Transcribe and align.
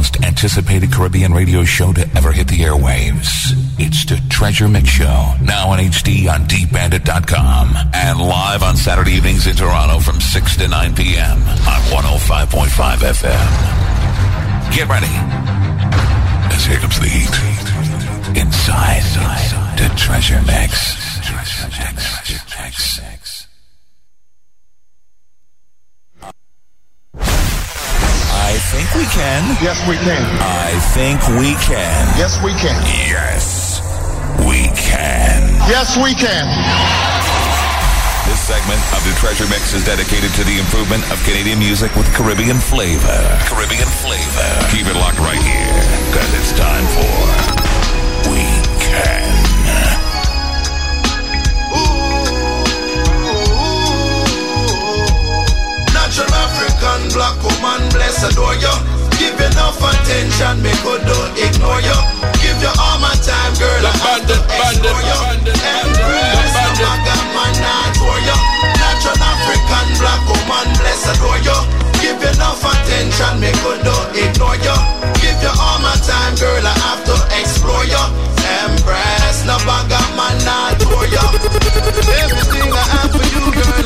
most 0.00 0.24
anticipated 0.24 0.90
Caribbean 0.90 1.30
radio 1.34 1.62
show 1.62 1.92
to 1.92 2.00
ever 2.16 2.32
hit 2.32 2.48
the 2.48 2.60
airwaves. 2.60 3.52
It's 3.78 4.06
the 4.06 4.18
Treasure 4.30 4.66
Mix 4.66 4.88
Show, 4.88 5.34
now 5.42 5.68
on 5.68 5.78
HD 5.78 6.26
on 6.26 6.46
DBandit.com 6.46 7.76
and 7.92 8.18
live 8.18 8.62
on 8.62 8.78
Saturday 8.78 9.12
evenings 9.12 9.46
in 9.46 9.56
Toronto 9.56 9.98
from 9.98 10.18
6 10.18 10.56
to 10.56 10.68
9 10.68 10.94
p.m. 10.94 11.36
on 11.68 11.80
105.5 11.92 12.96
FM. 13.12 13.46
Get 14.74 14.88
ready, 14.88 15.12
as 16.54 16.64
here 16.64 16.78
comes 16.78 16.98
the 16.98 17.06
heat. 17.06 18.40
Inside 18.40 19.04
the 19.76 19.94
Treasure 19.98 20.40
Mix. 20.46 20.96
Treasure 21.28 21.68
Mix. 21.76 22.46
Treasure 22.48 23.02
Mix. 23.02 23.20
I 28.32 28.49
think 28.68 28.92
we 28.94 29.06
can. 29.08 29.56
Yes, 29.64 29.80
we 29.88 29.96
can. 29.96 30.20
I 30.40 30.76
think 30.92 31.20
we 31.40 31.56
can. 31.64 32.04
Yes, 32.20 32.36
we 32.44 32.52
can. 32.52 32.76
Yes, 33.08 33.80
we 34.44 34.68
can. 34.76 35.56
Yes, 35.64 35.96
we 35.96 36.12
can. 36.12 36.44
This 38.28 38.40
segment 38.40 38.80
of 38.92 39.00
the 39.02 39.16
Treasure 39.18 39.48
Mix 39.48 39.72
is 39.72 39.84
dedicated 39.84 40.30
to 40.34 40.44
the 40.44 40.58
improvement 40.58 41.02
of 41.10 41.22
Canadian 41.24 41.58
music 41.58 41.94
with 41.96 42.06
Caribbean 42.14 42.58
flavor. 42.58 43.20
Caribbean 43.48 43.88
flavor. 43.88 44.50
Keep 44.70 44.86
it 44.86 44.96
locked 44.96 45.18
right 45.18 45.40
here, 45.40 45.80
because 46.12 46.30
it's 46.38 46.52
time 46.52 46.84
for 46.94 48.30
We 48.30 48.44
Can. 48.78 49.49
Black 57.12 57.36
woman, 57.42 57.80
bless 57.90 58.22
adore 58.22 58.54
you. 58.58 58.74
Give 59.18 59.36
you 59.36 59.46
enough 59.52 59.78
attention, 59.82 60.62
me 60.62 60.72
could 60.80 61.02
don't 61.04 61.32
ignore 61.36 61.80
you. 61.82 61.98
Give 62.40 62.58
you 62.62 62.72
all 62.80 62.98
my 63.02 63.12
time, 63.20 63.52
girl. 63.60 63.84
I 63.84 63.92
have 64.00 64.24
to 64.26 64.36
explore 64.38 65.02
you. 65.04 65.18
Embrace 65.44 66.56
the 66.56 66.70
maga 66.80 67.16
man, 67.36 67.52
not 67.60 67.92
for 68.00 68.16
you. 68.16 68.36
Natural 68.80 69.18
African 69.20 69.86
black 70.00 70.22
woman, 70.24 70.66
bless 70.80 71.04
adore 71.12 71.40
you. 71.44 71.58
Give 72.00 72.16
enough 72.16 72.64
attention, 72.64 73.32
me 73.40 73.52
could 73.60 73.84
don't 73.84 74.08
ignore 74.16 74.56
you. 74.56 74.76
Give 75.20 75.36
you 75.36 75.52
all 75.52 75.78
my 75.84 75.92
time, 76.00 76.34
girl. 76.40 76.64
I 76.64 76.74
have 76.88 77.04
to 77.04 77.16
explore 77.36 77.84
you. 77.84 78.04
Embrace 78.40 79.44
the 79.44 79.56
maga 79.68 80.00
man, 80.16 80.36
not 80.48 80.80
for 80.80 81.04
you. 81.04 81.26
Everything 82.24 82.72
I 82.72 82.84
have 82.96 83.12
for 83.12 83.24
you, 83.28 83.44
girl, 83.52 83.79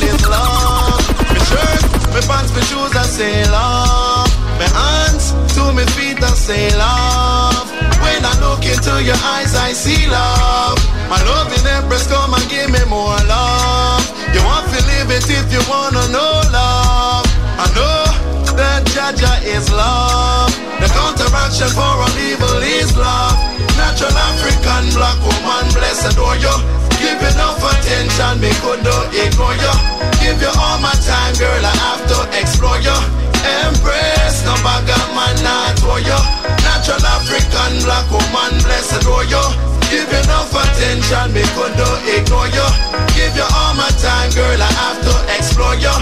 pants, 2.27 2.50
me 2.55 2.62
shoes, 2.69 2.94
I 2.97 3.05
say 3.05 3.44
love. 3.50 4.30
My 4.58 4.69
hands 4.70 5.33
to 5.55 5.72
my 5.72 5.84
feet, 5.97 6.22
I 6.22 6.33
say 6.34 6.70
love. 6.77 7.69
When 8.03 8.22
I 8.25 8.33
look 8.41 8.64
into 8.64 9.03
your 9.03 9.19
eyes, 9.36 9.55
I 9.56 9.72
see 9.72 10.06
love. 10.08 10.78
My 11.08 11.20
love 11.25 11.53
in 11.53 11.66
empress, 11.66 12.06
come 12.06 12.34
and 12.34 12.47
give 12.48 12.70
me 12.70 12.83
more 12.89 13.19
love. 13.28 14.05
You 14.33 14.41
want 14.44 14.66
to 14.72 14.81
live 14.91 15.11
it 15.11 15.27
if 15.28 15.47
you 15.53 15.62
wanna 15.69 16.05
know 16.08 16.33
love. 16.53 17.27
I 17.56 17.66
know 17.77 18.55
that 18.56 18.86
Jah 18.94 19.12
Jah 19.14 19.38
is 19.44 19.70
love. 19.70 20.53
The 20.81 20.88
counteraction 20.91 21.69
for 21.69 21.83
all 21.83 22.16
evil 22.19 22.59
is 22.62 22.97
love. 22.97 23.53
Natural 23.77 24.14
African 24.14 24.84
black 24.94 25.19
woman, 25.22 25.64
bless 25.75 26.06
adore 26.06 26.36
you. 26.39 26.55
Give 26.98 27.20
enough 27.20 27.61
attention, 27.61 28.41
me 28.41 28.50
could 28.62 28.81
not 28.83 29.12
ignore 29.12 29.55
you. 29.55 29.75
Give 30.22 30.41
you 30.41 30.53
all 30.56 30.78
my 30.81 30.94
time, 31.05 31.34
girl, 31.36 31.62
I 31.62 31.75
have 31.84 32.03
to 32.08 32.19
explore 32.39 32.81
you. 32.81 32.97
Embrace, 33.44 34.41
no 34.47 34.55
bagger 34.64 35.05
man, 35.12 35.36
not 35.44 35.77
for 35.83 36.00
you. 36.00 36.20
Natural 36.64 37.03
African 37.03 37.83
black 37.84 38.08
woman, 38.08 38.56
bless 38.64 38.94
adore 38.97 39.27
you. 39.28 39.44
Give 39.91 40.09
enough 40.09 40.55
attention, 40.55 41.34
me 41.34 41.44
could 41.53 41.77
not 41.77 42.00
ignore 42.09 42.48
you. 42.48 42.69
Give 43.12 43.37
you 43.37 43.47
all 43.47 43.75
my 43.75 43.91
time, 44.00 44.31
girl, 44.32 44.59
I 44.59 44.71
have 44.81 44.98
to 45.03 45.15
explore 45.37 45.77
you. 45.77 45.94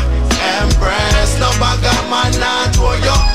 Embrace, 0.60 1.34
no 1.40 1.50
bagger 1.58 1.98
man, 2.08 2.32
not 2.38 2.76
for 2.76 2.94
you. 3.00 3.31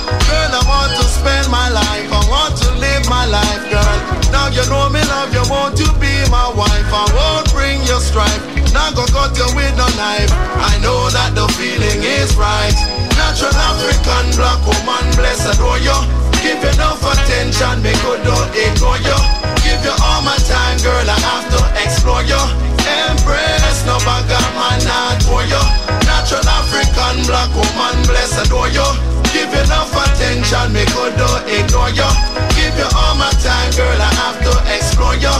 Girl. 4.47 4.63
You 4.63 4.69
know 4.69 4.89
me 4.89 5.01
love 5.07 5.33
you, 5.33 5.43
want 5.49 5.77
to 5.77 5.87
be 5.99 6.11
my 6.31 6.47
wife. 6.55 6.89
I 6.91 7.05
won't 7.11 7.51
bring 7.51 7.81
you 7.81 7.99
strife. 7.99 8.41
Now 8.73 8.91
go 8.91 9.05
cut 9.07 9.35
you 9.37 9.47
with 9.55 9.75
no 9.77 9.87
knife. 9.95 10.31
I 10.31 10.79
know 10.81 11.09
that 11.09 11.35
the 11.35 11.47
feeling 11.55 12.03
is 12.03 12.35
right. 12.35 12.75
Natural 13.17 13.53
African 13.53 14.25
black 14.37 14.61
woman, 14.63 15.05
bless 15.15 15.43
adore 15.47 15.79
you. 15.79 15.95
Give 16.43 16.59
you 16.61 16.69
enough 16.69 17.01
attention, 17.01 17.81
me 17.81 17.91
good 18.05 18.23
don't 18.23 18.51
ignore 18.55 18.99
you. 19.01 19.17
Give 19.65 19.81
you 19.83 19.95
all 19.99 20.21
my 20.23 20.37
time, 20.45 20.77
girl, 20.79 21.03
I 21.03 21.17
have 21.17 21.47
to 21.51 21.61
explore 21.83 22.23
you. 22.23 22.39
Embrace 22.87 23.83
no 23.83 23.99
bagger 24.05 24.47
man, 24.55 24.79
not 24.85 25.19
for 25.27 25.43
you. 25.43 25.63
Natural 26.07 26.45
African 26.45 27.25
black 27.25 27.51
woman, 27.51 27.95
bless 28.05 28.37
adore 28.39 28.69
you. 28.69 28.85
Give 29.33 29.49
you 29.49 29.59
enough 29.65 29.91
attention, 29.91 30.71
me 30.71 30.85
could 30.93 31.17
don't 31.17 31.43
ignore 31.49 31.91
you. 31.91 32.56
You 32.77 32.85
all 32.93 33.15
my 33.17 33.33
time, 33.41 33.71
girl, 33.73 33.97
I 33.97 34.11
have 34.21 34.37
to 34.45 34.53
explore 34.77 35.17
you. 35.17 35.33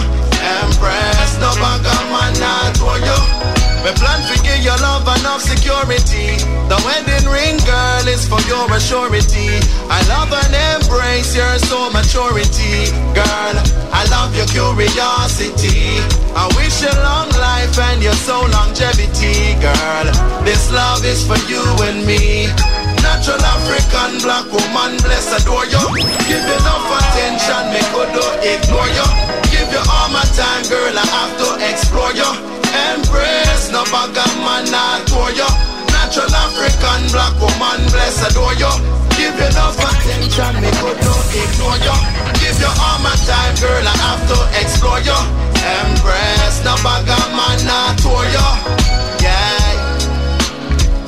Embrace 0.65 1.37
no 1.37 1.53
bagger 1.61 2.01
man, 2.09 2.33
not 2.41 2.73
for 2.81 2.97
you. 2.97 3.19
Me 3.85 3.93
plan 3.93 4.19
to 4.25 4.35
give 4.41 4.65
your 4.65 4.75
love 4.81 5.05
enough 5.05 5.41
security. 5.41 6.41
The 6.65 6.77
wedding 6.81 7.29
ring, 7.29 7.61
girl, 7.61 8.07
is 8.09 8.27
for 8.27 8.41
your 8.49 8.65
assurity. 8.73 9.61
I 9.87 10.01
love 10.09 10.33
and 10.33 10.81
embrace 10.81 11.35
your 11.37 11.57
soul 11.61 11.91
maturity. 11.93 12.89
Girl, 13.13 13.55
I 13.93 14.03
love 14.09 14.35
your 14.35 14.47
curiosity. 14.49 16.01
I 16.35 16.49
wish 16.57 16.81
you 16.81 16.89
a 16.89 16.97
long 17.05 17.29
life 17.37 17.77
and 17.77 18.01
your 18.01 18.17
soul 18.17 18.49
longevity. 18.49 19.53
Girl, 19.61 20.05
this 20.43 20.71
love 20.73 21.05
is 21.05 21.21
for 21.25 21.37
you 21.45 21.61
and 21.85 22.05
me. 22.05 22.49
Natural 23.17 23.49
African 23.49 24.21
black 24.21 24.45
woman, 24.53 24.93
bless 25.01 25.33
adore 25.33 25.65
you. 25.65 25.81
Give 26.29 26.37
you 26.37 26.53
enough 26.53 26.85
attention, 26.85 27.65
me 27.73 27.81
could 27.89 28.13
not 28.13 28.45
ignore 28.45 28.85
you. 28.93 29.07
Give 29.49 29.65
you 29.73 29.81
all 29.89 30.05
my 30.13 30.21
time, 30.37 30.61
girl, 30.69 30.93
I 30.93 31.01
have 31.01 31.33
to 31.41 31.57
explore 31.65 32.13
you. 32.13 32.29
Embrace 32.93 33.73
no 33.73 33.81
bagger 33.89 34.21
man, 34.45 34.69
not 34.69 35.09
for 35.09 35.33
you. 35.33 35.49
Natural 35.97 36.29
African 36.29 37.09
black 37.09 37.33
woman, 37.41 37.89
bless 37.89 38.21
adore 38.21 38.53
you. 38.53 38.69
Give 39.17 39.33
you 39.33 39.49
enough 39.49 39.81
attention, 39.81 40.61
me 40.61 40.69
could 40.77 41.01
not 41.01 41.25
ignore 41.33 41.81
you. 41.81 41.97
Give 42.37 42.53
you 42.61 42.69
all 42.69 43.01
my 43.01 43.17
time, 43.25 43.57
girl, 43.57 43.81
I 43.81 43.97
have 43.97 44.21
to 44.29 44.37
explore 44.61 45.01
you. 45.01 45.17
Embrace 45.57 46.61
no 46.61 46.77
bagger 46.85 47.25
man, 47.33 47.65
not 47.65 47.97
for 47.97 48.21
you. 48.29 48.45
Yeah. 49.25 49.57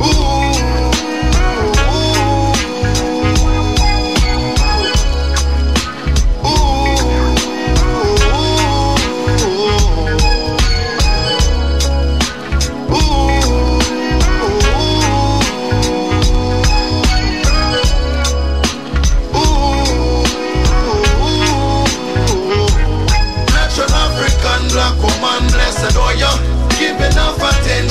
Ooh. 0.01 0.38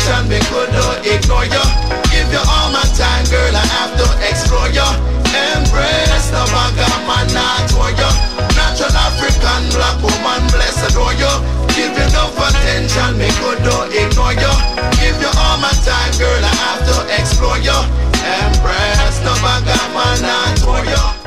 Attention, 0.08 0.28
me 0.28 0.38
could 0.48 0.72
not 0.72 1.04
ignore 1.04 1.44
you. 1.44 1.64
Give 2.10 2.28
you 2.32 2.40
all 2.40 2.72
my 2.72 2.82
time, 2.96 3.24
girl, 3.28 3.54
I 3.54 3.64
have 3.76 3.92
to 3.96 4.06
explore 4.24 4.68
you. 4.72 4.88
Embrace 5.28 6.28
the 6.32 6.42
bagger 6.48 6.88
man, 7.04 7.28
not 7.36 7.68
for 7.70 7.90
you. 7.92 8.10
Natural 8.56 8.92
African 8.96 9.62
black 9.76 10.00
woman, 10.00 10.40
bless 10.48 10.80
adore 10.88 11.12
you. 11.14 11.32
Give 11.76 11.92
you 11.92 12.04
enough 12.08 12.36
attention, 12.36 13.18
me 13.18 13.28
could 13.38 13.60
not 13.62 13.92
ignore 13.92 14.32
you. 14.32 14.54
Give 14.98 15.18
you 15.20 15.30
all 15.36 15.58
my 15.60 15.72
time, 15.84 16.12
girl, 16.16 16.42
I 16.42 16.54
have 16.64 16.82
to 16.88 16.96
explore 17.20 17.58
you. 17.58 17.78
Embrace 18.18 19.18
the 19.20 19.34
bagger 19.44 19.84
man, 19.92 20.22
not. 20.22 20.58
For 20.58 20.84
you, 20.84 21.17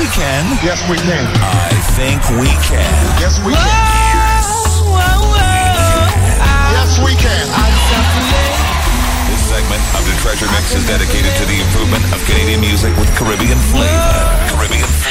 we 0.00 0.06
can. 0.16 0.56
Yes, 0.64 0.80
we 0.88 0.96
can. 0.96 1.28
I 1.44 1.76
think 1.92 2.24
we 2.40 2.48
can. 2.64 2.88
Yes, 3.20 3.36
we 3.44 3.52
can. 3.52 3.60
Yes, 6.72 6.96
we 7.04 7.12
can. 7.20 7.44
This 9.28 9.42
segment 9.44 9.82
of 9.92 10.00
the 10.08 10.16
Treasure 10.24 10.48
Mix 10.56 10.72
is 10.74 10.88
dedicated 10.88 11.36
to 11.36 11.44
the 11.44 11.60
improvement 11.60 12.04
of 12.16 12.24
Canadian 12.24 12.60
music 12.60 12.96
with 12.96 13.12
Caribbean 13.14 13.58
flavor. 13.68 14.48
Caribbean 14.48 14.88
flavor. 14.88 15.09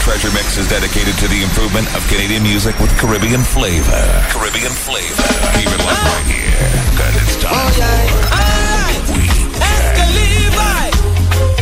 Treasure 0.00 0.32
Mix 0.32 0.56
is 0.56 0.66
dedicated 0.68 1.14
to 1.18 1.28
the 1.28 1.42
improvement 1.42 1.86
of 1.94 2.06
Canadian 2.08 2.42
music 2.42 2.78
with 2.80 2.90
Caribbean 2.98 3.40
flavor. 3.42 4.04
Caribbean 4.32 4.72
flavor. 4.72 5.28
Keep 5.54 5.68
it 5.68 5.80
locked 5.84 6.02
right 6.02 6.26
here, 6.26 6.68
because 6.90 7.14
it's 7.22 7.36
time 7.42 7.52
Oh, 7.52 7.68
yeah. 7.78 8.32
Alright, 8.32 9.02
for 9.06 9.14
We 9.14 9.28
ah, 9.60 9.92
Can. 9.96 10.08
Levi. 10.16 10.88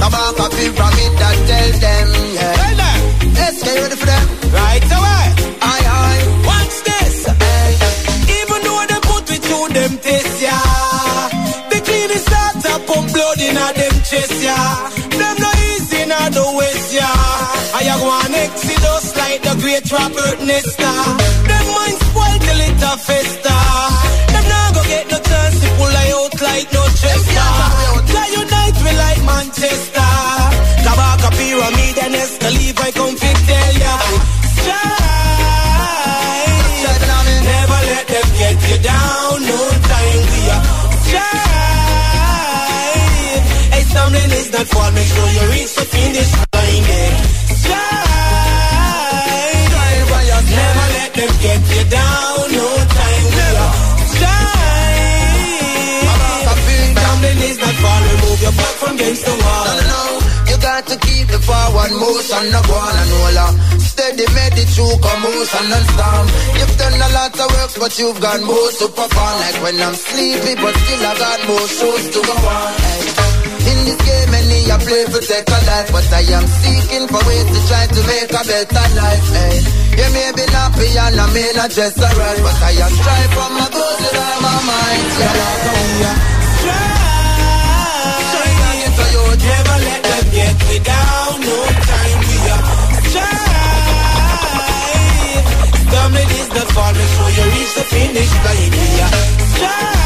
Kabaka 0.01 0.47
pyramid 0.55 1.13
that 1.19 1.37
tell 1.51 1.71
them, 1.83 2.09
yeah. 2.33 2.55
Tell 2.55 2.77
them. 2.79 3.01
Let's 3.35 3.59
get 3.63 3.75
ready 3.83 3.97
for 3.97 4.07
them. 4.07 4.27
Right 4.55 4.87
away. 4.87 5.25
Aye, 5.61 5.87
aye. 5.99 6.23
Watch 6.47 6.77
this. 6.89 7.27
Hey. 7.27 7.75
Even 8.39 8.59
though 8.63 8.85
they 8.87 9.01
put 9.03 9.23
me 9.29 9.37
through 9.43 9.69
them 9.75 9.93
tests, 9.99 10.41
yeah. 10.43 10.88
The 19.79 19.95
Robert 19.95 20.41
Nesta. 20.45 20.91
Them 21.47 21.67
mind 21.71 21.99
spoiled 22.03 22.43
till 22.43 22.61
it 22.67 22.83
a 22.83 22.93
festa. 22.99 23.57
Them 24.33 24.45
now 24.51 24.73
go 24.75 24.83
get 24.83 25.07
no 25.07 25.19
chance 25.23 25.61
to 25.63 25.69
pull 25.79 25.95
I 26.03 26.11
out 26.19 26.35
like 26.43 26.73
no 26.73 26.83
chester. 26.99 27.51
Fly 28.11 28.27
unite 28.43 28.79
we 28.83 28.93
like 28.99 29.23
Manchester. 29.23 30.11
Kabaka 30.83 31.31
pyramid 31.31 31.97
and 32.05 32.15
Esco 32.19 32.51
Levi, 32.59 32.83
I 32.83 32.91
come 32.91 33.17
fit 33.23 33.39
tell 33.47 33.75
ya. 33.79 33.95
Never 37.47 37.81
let 37.87 38.07
them 38.09 38.29
get 38.35 38.59
you 38.71 38.79
down. 38.83 39.47
No 39.47 39.59
time 39.87 40.29
not. 44.89 44.95
Make 44.95 45.07
sure 45.07 45.29
you 45.29 45.51
reach 45.53 45.78
motion, 61.99 62.45
no 62.55 62.61
go 62.63 62.75
on 62.79 62.95
and 62.95 63.39
on. 63.43 63.55
Steady, 63.79 64.27
made 64.35 64.57
it 64.59 64.71
through 64.71 64.95
commotion 65.03 65.67
and 65.75 65.87
storm. 65.93 66.27
You've 66.59 66.77
done 66.79 66.95
a 66.95 67.09
lot 67.13 67.35
of 67.35 67.49
work, 67.51 67.73
but 67.83 67.93
you've 67.99 68.21
got 68.23 68.39
more 68.43 68.71
to 68.79 68.87
perform. 68.89 69.35
Like 69.43 69.59
when 69.63 69.77
I'm 69.83 69.95
sleepy, 69.95 70.55
but 70.55 70.75
still 70.79 71.03
I 71.03 71.13
got 71.19 71.41
more 71.51 71.67
shows 71.67 72.05
to 72.15 72.21
go 72.23 72.35
on. 72.35 72.73
Hey. 72.79 73.29
In 73.69 73.79
this 73.85 74.01
game, 74.01 74.31
many 74.31 74.71
I 74.71 74.79
play 74.81 75.05
for 75.13 75.21
a 75.21 75.59
life, 75.69 75.91
but 75.93 76.09
I 76.15 76.23
am 76.33 76.47
seeking 76.47 77.07
for 77.11 77.21
ways 77.27 77.49
to 77.53 77.61
try 77.69 77.85
to 77.85 78.01
make 78.07 78.31
a 78.33 78.43
better 78.47 78.87
life. 78.97 79.27
Hey. 79.35 79.59
You 79.99 80.09
may 80.15 80.31
be 80.31 80.45
happy 80.55 80.89
and 80.95 81.19
I 81.19 81.27
may 81.35 81.51
not 81.59 81.71
just 81.75 81.99
alright, 81.99 82.39
but 82.39 82.59
I 82.63 82.73
am 82.79 82.93
trying 83.03 83.31
for 83.35 83.49
my 83.51 83.67
goals 83.75 83.99
with 83.99 84.15
all 84.15 84.39
my 84.47 84.57
mind. 84.63 85.05
Yeah. 85.19 86.39
Strive. 86.63 87.19
So 88.95 89.05
you 89.15 89.25
never 89.43 89.77
let 89.85 90.03
them 90.07 90.25
get 90.33 90.57
me 90.69 90.79
down. 90.85 91.08
No 91.41 91.59
time 91.91 92.19
we 92.29 92.37
are 92.55 92.65
strive. 93.11 93.47
Stumbling 95.87 96.31
is 96.41 96.49
not 96.57 96.69
fall. 96.75 96.95
Sure 96.95 97.31
you 97.37 97.47
reach 97.55 97.73
the 97.79 97.85
finish 97.95 98.33
line. 98.45 98.71
We 98.75 98.87
are 99.05 99.13
strive. 99.55 99.97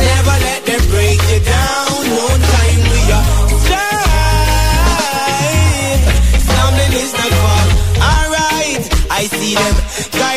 Never 0.00 0.36
let 0.46 0.60
them 0.64 0.82
break 0.90 1.20
you 1.32 1.40
down. 1.40 1.88
No 2.08 2.26
time 2.54 2.80
we 2.92 3.00
are 3.16 3.26
strive. 3.66 4.00
Stumbling 6.46 6.94
is 7.02 7.12
not 7.12 7.32
fall. 7.42 7.68
Alright, 8.10 8.84
I 9.10 9.22
see 9.26 9.54
them 9.54 9.79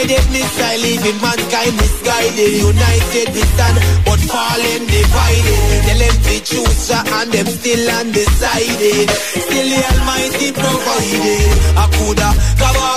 guided 0.07 0.27
missile, 0.31 0.77
leaving 0.83 1.19
mankind 1.21 1.75
misguided. 1.77 2.53
United 2.59 3.27
we 3.33 3.41
stand, 3.53 3.77
but 4.05 4.19
fallen 4.19 4.83
divided. 4.87 5.59
The 5.87 5.93
lefty 6.01 6.39
chooser, 6.43 6.93
uh, 6.93 7.19
and 7.21 7.31
them 7.31 7.47
still 7.47 7.89
undecided. 7.99 9.09
Still 9.09 9.69
the 9.71 9.79
Almighty 9.91 10.51
provided. 10.51 11.43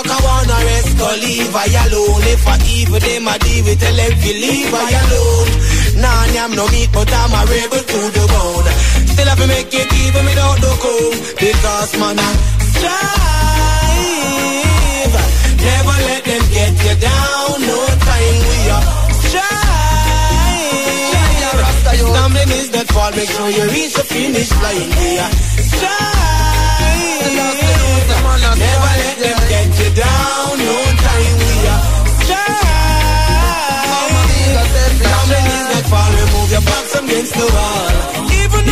I 0.09 0.19
wanna 0.23 0.57
rest, 0.65 0.97
go 0.97 1.07
leave 1.21 1.55
I 1.55 1.67
alone. 1.87 2.23
If 2.31 2.47
I 2.47 2.57
evil 2.75 2.99
them, 2.99 3.27
I 3.27 3.37
deal 3.37 3.63
with 3.65 3.79
tell 3.79 3.95
them 3.95 4.11
to 4.11 4.31
leave 4.33 4.73
I 4.73 4.91
alone. 5.03 5.51
Nah, 6.01 6.43
I'm 6.43 6.55
no 6.55 6.67
meat, 6.69 6.89
but 6.93 7.11
I'm 7.11 7.33
a 7.33 7.41
rebel 7.51 7.83
to 7.83 7.99
the 8.15 8.25
bone. 8.31 8.67
Still 9.11 9.27
have 9.27 9.39
to 9.39 9.47
make 9.47 9.73
it 9.73 9.93
even 10.03 10.25
without 10.25 10.59
the 10.59 10.71
comb. 10.83 11.15
Because 11.39 11.93
man, 11.99 12.19
I 12.19 12.29
strive. 12.73 14.66
Never 15.57 15.97
let 16.09 16.23
them 16.23 16.43
get 16.53 16.73
you 16.85 16.95
down. 17.01 17.61
No 17.61 17.79
time 18.07 18.37
we 18.49 18.69
are 18.75 18.85
strive. 19.25 19.57
Stumbling 21.97 22.51
is 22.59 22.69
that 22.71 22.87
fall. 22.93 23.11
Make 23.11 23.29
sure 23.29 23.49
you 23.49 23.65
reach 23.71 23.93
the 23.93 24.03
finish 24.03 24.51
line. 24.63 24.89
We 24.99 25.19
are 25.19 25.31
strive. 25.71 26.17
Never 28.57 28.93
let 29.01 29.17
them 29.23 29.39
get 29.49 29.69
you 29.79 29.89
down. 29.95 30.57
No 30.57 30.77
time 31.05 31.33
we 31.41 31.51
are 31.73 31.81
strive. 32.23 32.57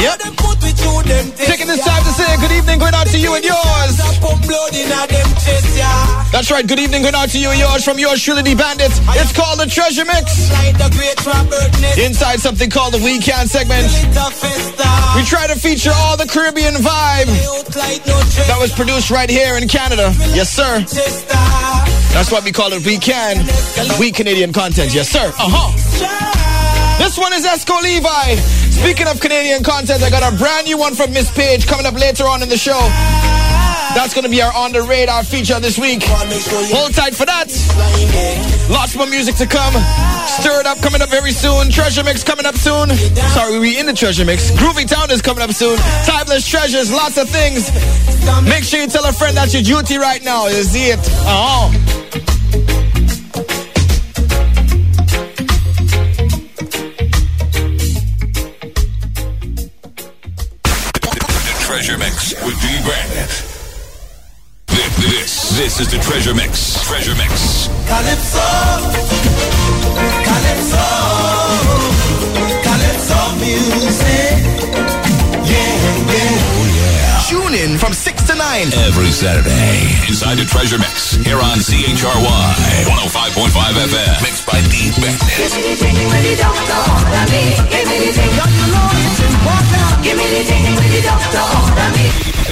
Yep. 0.02 0.20
Taking 1.38 1.68
this 1.68 1.84
time 1.86 2.04
to 2.04 2.12
say 2.12 2.26
good 2.42 2.52
evening 2.52 2.80
going 2.80 2.94
out 2.94 3.08
to 3.08 3.18
you 3.20 3.34
and 3.36 3.44
yours. 3.46 3.96
That's 6.32 6.52
right, 6.52 6.68
good 6.68 6.80
evening 6.80 7.04
going 7.04 7.16
out 7.16 7.30
to 7.30 7.40
you 7.40 7.50
and 7.52 7.60
yours 7.60 7.84
from 7.86 7.98
yours 8.00 8.22
truly, 8.22 8.56
Bandits. 8.56 9.00
It's 9.16 9.32
called 9.32 9.60
the 9.60 9.68
Treasure 9.68 10.04
Mix. 10.06 10.50
Inside 11.98 12.40
something 12.40 12.70
called 12.70 12.94
the 12.94 13.00
We 13.04 13.20
Can 13.20 13.48
segment. 13.48 13.88
We 15.16 15.24
try 15.24 15.48
to 15.48 15.56
feature 15.56 15.92
all 15.96 16.18
the 16.18 16.28
Caribbean 16.28 16.76
vibe 16.76 17.28
that 18.48 18.58
was 18.60 18.72
produced 18.74 19.12
right 19.12 19.30
here 19.30 19.56
in 19.58 19.68
Canada. 19.68 20.12
Yes, 20.34 20.50
sir. 20.52 20.84
That's 22.16 22.32
why 22.32 22.40
we 22.40 22.54
call 22.54 22.72
it 22.72 22.86
We 22.86 22.98
Can. 22.98 23.46
We 24.00 24.10
Canadian 24.10 24.54
content. 24.54 24.96
Yes, 24.96 25.10
sir. 25.10 25.34
Uh 25.38 25.52
huh. 25.52 25.76
This 26.98 27.18
one 27.18 27.34
is 27.34 27.46
Esco 27.46 27.76
Levi. 27.84 28.36
Speaking 28.72 29.08
of 29.08 29.20
Canadian 29.20 29.64
content, 29.64 30.02
I 30.02 30.10
got 30.10 30.24
a 30.24 30.34
brand 30.38 30.66
new 30.66 30.78
one 30.78 30.96
from 30.96 31.12
Miss 31.12 31.30
Page 31.30 31.68
coming 31.68 31.86
up 31.86 31.94
later 31.94 32.24
on 32.24 32.42
in 32.42 32.48
the 32.48 32.56
show. 32.56 32.80
That's 33.96 34.14
going 34.14 34.26
to 34.26 34.30
be 34.30 34.42
our 34.42 34.54
on 34.54 34.74
the 34.74 34.84
radar 34.84 35.24
feature 35.24 35.58
this 35.62 35.80
week. 35.80 36.04
Hold 36.04 36.94
tight 36.94 37.16
for 37.16 37.26
that. 37.26 37.48
Lots 38.70 38.94
more 38.96 39.08
music 39.08 39.36
to 39.36 39.48
come. 39.48 39.74
Stir 40.28 40.60
it 40.60 40.68
up 40.68 40.80
coming 40.82 41.02
up 41.02 41.10
very 41.10 41.32
soon. 41.32 41.72
Treasure 41.72 42.04
Mix 42.04 42.22
coming 42.22 42.46
up 42.46 42.56
soon. 42.56 42.90
Sorry, 43.32 43.58
we 43.58 43.80
in 43.80 43.86
the 43.86 43.94
Treasure 43.94 44.26
Mix. 44.26 44.52
Groovy 44.52 44.86
Town 44.86 45.10
is 45.12 45.22
coming 45.22 45.42
up 45.42 45.52
soon. 45.52 45.78
Timeless 46.06 46.46
treasures, 46.48 46.92
lots 46.92 47.18
of 47.18 47.30
things. 47.30 47.72
Make 48.44 48.66
sure 48.66 48.82
you 48.82 48.88
tell 48.88 49.06
a 49.06 49.14
friend 49.14 49.36
that's 49.36 49.54
your 49.54 49.64
duty 49.64 49.98
right 49.98 50.22
now. 50.24 50.48
You 50.48 50.64
see 50.64 50.92
it? 50.92 51.00
Uh-huh. 51.00 51.72
Treasure 61.66 61.98
Mix 61.98 62.34
with 62.44 62.60
D 62.62 62.68
Bandit. 62.84 63.55
This, 64.98 65.58
this, 65.58 65.80
is 65.82 65.92
the 65.92 65.98
Treasure 65.98 66.34
Mix. 66.34 66.82
Treasure 66.88 67.16
Mix. 67.16 67.68
Calypso. 67.86 68.40
Calypso. 70.24 70.86
Calypso 72.64 73.36
music. 73.36 74.55
Yeah, 77.36 77.42
yeah. 77.42 77.44
Tune 77.44 77.54
in 77.56 77.78
from 77.78 77.94
6 77.94 78.24
to 78.28 78.36
9. 78.36 78.74
Every 78.88 79.12
Saturday, 79.12 80.08
inside 80.08 80.36
the 80.36 80.46
Treasure 80.46 80.78
Mix, 80.78 81.12
here 81.16 81.38
on 81.38 81.60
CHRY 81.60 82.56
105.5 82.88 83.52
FM. 83.52 84.22
Mixed 84.24 84.46
by 84.48 84.60
D 84.72 84.92
Bandit. 84.96 85.52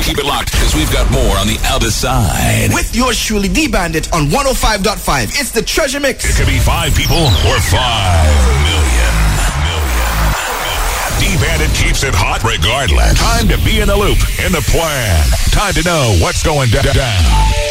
Keep 0.03 0.19
it 0.19 0.25
locked, 0.25 0.51
because 0.51 0.75
we've 0.75 0.91
got 0.91 1.09
more 1.11 1.37
on 1.37 1.47
the 1.47 1.57
other 1.71 1.89
side. 1.89 2.73
With 2.73 2.93
yours 2.95 3.17
truly, 3.19 3.47
D 3.47 3.67
Bandit 3.67 4.11
on 4.13 4.27
105.5. 4.27 5.39
It's 5.39 5.51
the 5.51 5.61
Treasure 5.61 5.99
Mix. 5.99 6.25
It 6.25 6.35
could 6.35 6.51
be 6.51 6.59
five 6.59 6.93
people 6.95 7.23
or 7.47 7.59
five 7.71 8.35
million. 8.67 9.22
Bandit 11.39 11.73
keeps 11.75 12.03
it 12.03 12.13
hot 12.15 12.43
regardless. 12.43 13.17
Time 13.19 13.47
to 13.47 13.57
be 13.63 13.79
in 13.79 13.87
the 13.87 13.95
loop, 13.95 14.17
in 14.43 14.51
the 14.51 14.63
plan. 14.69 15.23
Time 15.51 15.73
to 15.73 15.83
know 15.83 16.17
what's 16.21 16.43
going 16.43 16.69
down. 16.69 16.83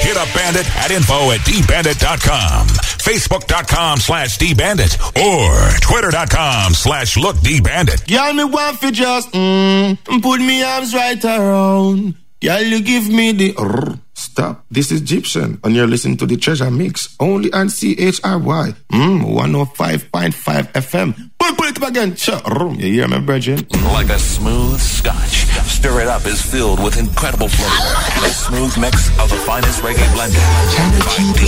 Hit 0.02 0.16
up 0.16 0.28
Bandit 0.34 0.66
at 0.76 0.90
info 0.90 1.30
at 1.30 1.40
dbandit.com, 1.40 2.66
facebook.com 2.66 3.98
slash 3.98 4.38
dbandit, 4.38 4.98
or 5.18 5.78
twitter.com 5.80 6.74
slash 6.74 7.16
look 7.16 7.36
dbandit. 7.36 8.06
Girl, 8.08 8.32
me 8.32 8.44
want 8.44 8.78
for 8.78 8.90
just 8.90 9.30
mm, 9.32 9.96
put 10.22 10.40
me 10.40 10.62
arms 10.62 10.94
right 10.94 11.22
around. 11.24 12.14
Girl, 12.40 12.60
you 12.62 12.82
give 12.82 13.08
me 13.08 13.32
the. 13.32 13.98
Stop. 14.22 14.64
This 14.70 14.92
is 14.92 15.00
Egyptian, 15.02 15.58
and 15.64 15.74
you're 15.74 15.88
listening 15.88 16.16
to 16.18 16.26
the 16.26 16.36
Treasure 16.36 16.70
Mix 16.70 17.16
only 17.18 17.52
on 17.52 17.66
CHRY. 17.68 18.72
Mm, 18.92 19.24
105.5 19.24 20.72
FM. 20.72 21.30
Pull, 21.40 21.54
pull 21.56 21.66
it 21.66 21.76
up 21.82 21.88
again. 21.88 22.14
Sure. 22.14 22.36
Rrr. 22.38 22.76
You 22.78 22.92
hear 22.92 23.08
me, 23.08 23.18
Virgin? 23.18 23.66
Like 23.92 24.10
a 24.10 24.18
smooth 24.20 24.78
scotch, 24.80 25.46
Stir 25.66 26.02
It 26.02 26.06
Up 26.06 26.24
is 26.26 26.40
filled 26.40 26.78
with 26.84 26.96
incredible 26.98 27.48
flavor 27.48 27.94
and 28.16 28.24
a 28.24 28.30
smooth 28.30 28.78
mix 28.78 29.08
of 29.18 29.28
the 29.28 29.36
finest 29.44 29.82
reggae 29.82 30.06
blended 30.14 30.38
by 30.38 30.62
D 31.10 31.42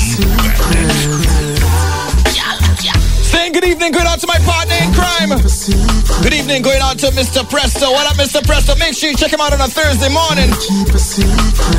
Bandit. 0.73 2.24
Saying 2.77 3.53
good 3.53 3.65
evening, 3.65 3.93
going 3.93 4.07
out 4.07 4.19
to 4.21 4.27
my 4.27 4.39
partner 4.43 4.75
in 4.83 4.93
crime. 4.93 5.31
Good 6.23 6.35
evening, 6.35 6.63
going 6.63 6.81
out 6.83 6.99
to 6.99 7.07
Mr. 7.15 7.49
Presto. 7.49 7.91
What 7.91 8.07
up, 8.07 8.17
Mr. 8.17 8.45
Presto? 8.45 8.75
Make 8.77 8.95
sure 8.95 9.11
you 9.11 9.17
check 9.17 9.33
him 9.33 9.41
out 9.41 9.53
on 9.53 9.61
a 9.61 9.69
Thursday 9.69 10.09
morning. 10.09 10.51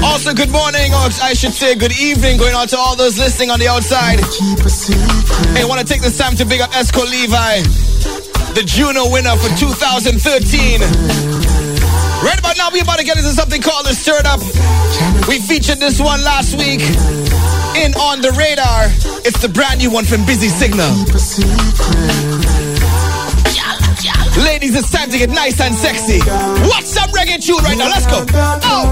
Also, 0.03 0.33
good 0.33 0.51
morning, 0.51 0.93
or 0.93 1.09
I 1.21 1.33
should 1.33 1.53
say 1.53 1.75
good 1.75 1.97
evening, 1.99 2.37
going 2.37 2.53
out 2.53 2.69
to 2.69 2.77
all 2.77 2.95
those 2.95 3.17
listening 3.17 3.51
on 3.51 3.59
the 3.59 3.67
outside. 3.67 4.19
Hey, 5.55 5.65
want 5.65 5.79
to 5.81 5.87
take 5.87 6.01
this 6.01 6.17
time 6.17 6.35
to 6.37 6.45
big 6.45 6.61
up 6.61 6.71
Esco 6.71 7.03
Levi, 7.03 7.61
the 8.53 8.63
Juno 8.65 9.11
winner 9.11 9.35
for 9.35 9.49
2013. 9.57 11.54
Right 12.23 12.39
about 12.39 12.57
now, 12.57 12.69
we 12.71 12.79
about 12.81 12.99
to 12.99 13.05
get 13.05 13.17
into 13.17 13.31
something 13.31 13.61
called 13.61 13.85
the 13.85 13.93
Stir 13.93 14.21
Up. 14.25 14.39
We 15.27 15.39
featured 15.39 15.79
this 15.79 15.99
one 15.99 16.23
last 16.23 16.55
week 16.57 16.81
in 17.77 17.93
On 17.95 18.21
the 18.21 18.31
Radar. 18.37 18.89
It's 19.25 19.41
the 19.41 19.49
brand 19.49 19.79
new 19.79 19.91
one 19.91 20.05
from 20.05 20.25
Busy 20.25 20.49
Signal. 20.49 20.91
Ladies, 24.43 24.75
it's 24.75 24.91
time 24.91 25.09
to 25.11 25.17
get 25.17 25.29
nice 25.29 25.59
and 25.61 25.73
sexy. 25.75 26.19
What's 26.67 26.97
up, 26.97 27.09
reggae 27.11 27.39
tune 27.43 27.63
right 27.63 27.77
now? 27.77 27.87
Let's 27.87 28.05
go. 28.05 28.25
Oh, 28.63 28.91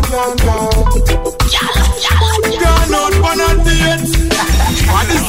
What 4.90 5.08
is 5.10 5.24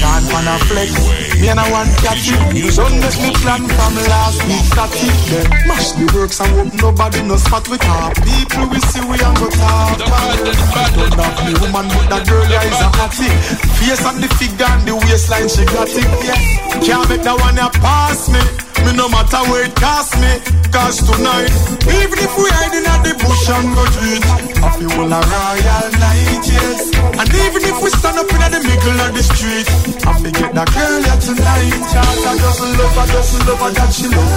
Gone 0.00 0.24
on 0.32 0.48
a 0.48 0.56
flex. 0.64 0.92
Me 1.40 1.48
and 1.48 1.60
I 1.60 1.70
want 1.70 1.92
catch 2.00 2.32
it. 2.32 2.40
Don't 2.76 2.96
make 3.00 3.18
me 3.20 3.30
plan 3.44 3.68
from 3.68 3.94
last 4.08 4.40
week. 4.48 4.64
It. 4.64 5.16
Then 5.28 5.46
mash 5.68 5.92
the 5.92 6.08
works 6.16 6.40
and 6.40 6.50
hope 6.56 6.74
nobody 6.80 7.22
no 7.22 7.36
spot 7.36 7.68
with 7.68 7.82
her. 7.82 8.08
People 8.24 8.68
we 8.72 8.80
see 8.80 9.04
we 9.04 9.20
and 9.20 9.36
go 9.36 9.48
talk. 9.50 9.98
Don't 10.00 10.08
have 10.08 11.36
the 11.44 11.54
woman 11.60 11.86
but 11.92 12.06
that 12.08 12.24
girl 12.28 12.44
yeah, 12.48 12.64
is 12.64 12.80
a 12.80 12.88
hottie. 12.96 13.32
Face 13.76 14.04
and 14.04 14.22
the 14.24 14.28
figure 14.40 14.64
and 14.64 14.88
the 14.88 14.96
waistline 14.96 15.48
she 15.48 15.64
got 15.68 15.88
it. 15.92 16.08
Yeah. 16.24 16.40
Can't 16.80 17.08
make 17.08 17.22
that 17.22 17.36
one 17.36 17.56
ya 17.56 17.68
pass 17.80 18.28
me. 18.32 18.40
Me 18.84 18.96
no 18.96 19.08
matter 19.08 19.44
where 19.52 19.68
it 19.68 19.74
cost 19.76 20.16
me. 20.16 20.60
Cause 20.70 21.02
tonight, 21.02 21.50
even 21.82 22.18
if 22.22 22.30
we 22.38 22.46
hiding 22.46 22.86
at 22.86 23.02
the 23.02 23.10
bush 23.18 23.50
and 23.50 23.74
go 23.74 23.82
drink, 23.90 24.22
I 24.62 24.70
feel 24.78 25.02
a 25.02 25.18
royal 25.18 25.88
night, 25.98 26.46
yes. 26.46 26.94
And 26.94 27.26
even 27.26 27.62
if 27.66 27.82
we 27.82 27.90
stand 27.90 28.22
up 28.22 28.30
in 28.30 28.49
the 28.50 28.60
middle 28.60 28.98
of 29.00 29.10
the 29.14 29.22
street, 29.22 29.66
I 30.06 30.12
forget 30.18 30.50
that 30.54 30.68
girl 30.74 30.96
here 31.00 31.20
tonight. 31.22 31.74
Cause 31.90 32.22
I 32.26 32.34
just 32.36 32.60
love 32.60 32.94
her, 32.98 33.06
just 33.10 33.32
love 33.46 33.62
her 33.62 33.70
that 33.74 33.90
she 33.94 34.06
love. 34.10 34.32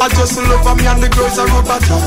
I 0.00 0.06
just 0.12 0.36
love 0.38 0.64
her, 0.64 0.74
me 0.76 0.84
and 0.86 1.00
the 1.02 1.08
girls 1.08 1.38
are 1.38 1.48
rubber 1.48 1.80
dub. 1.88 2.02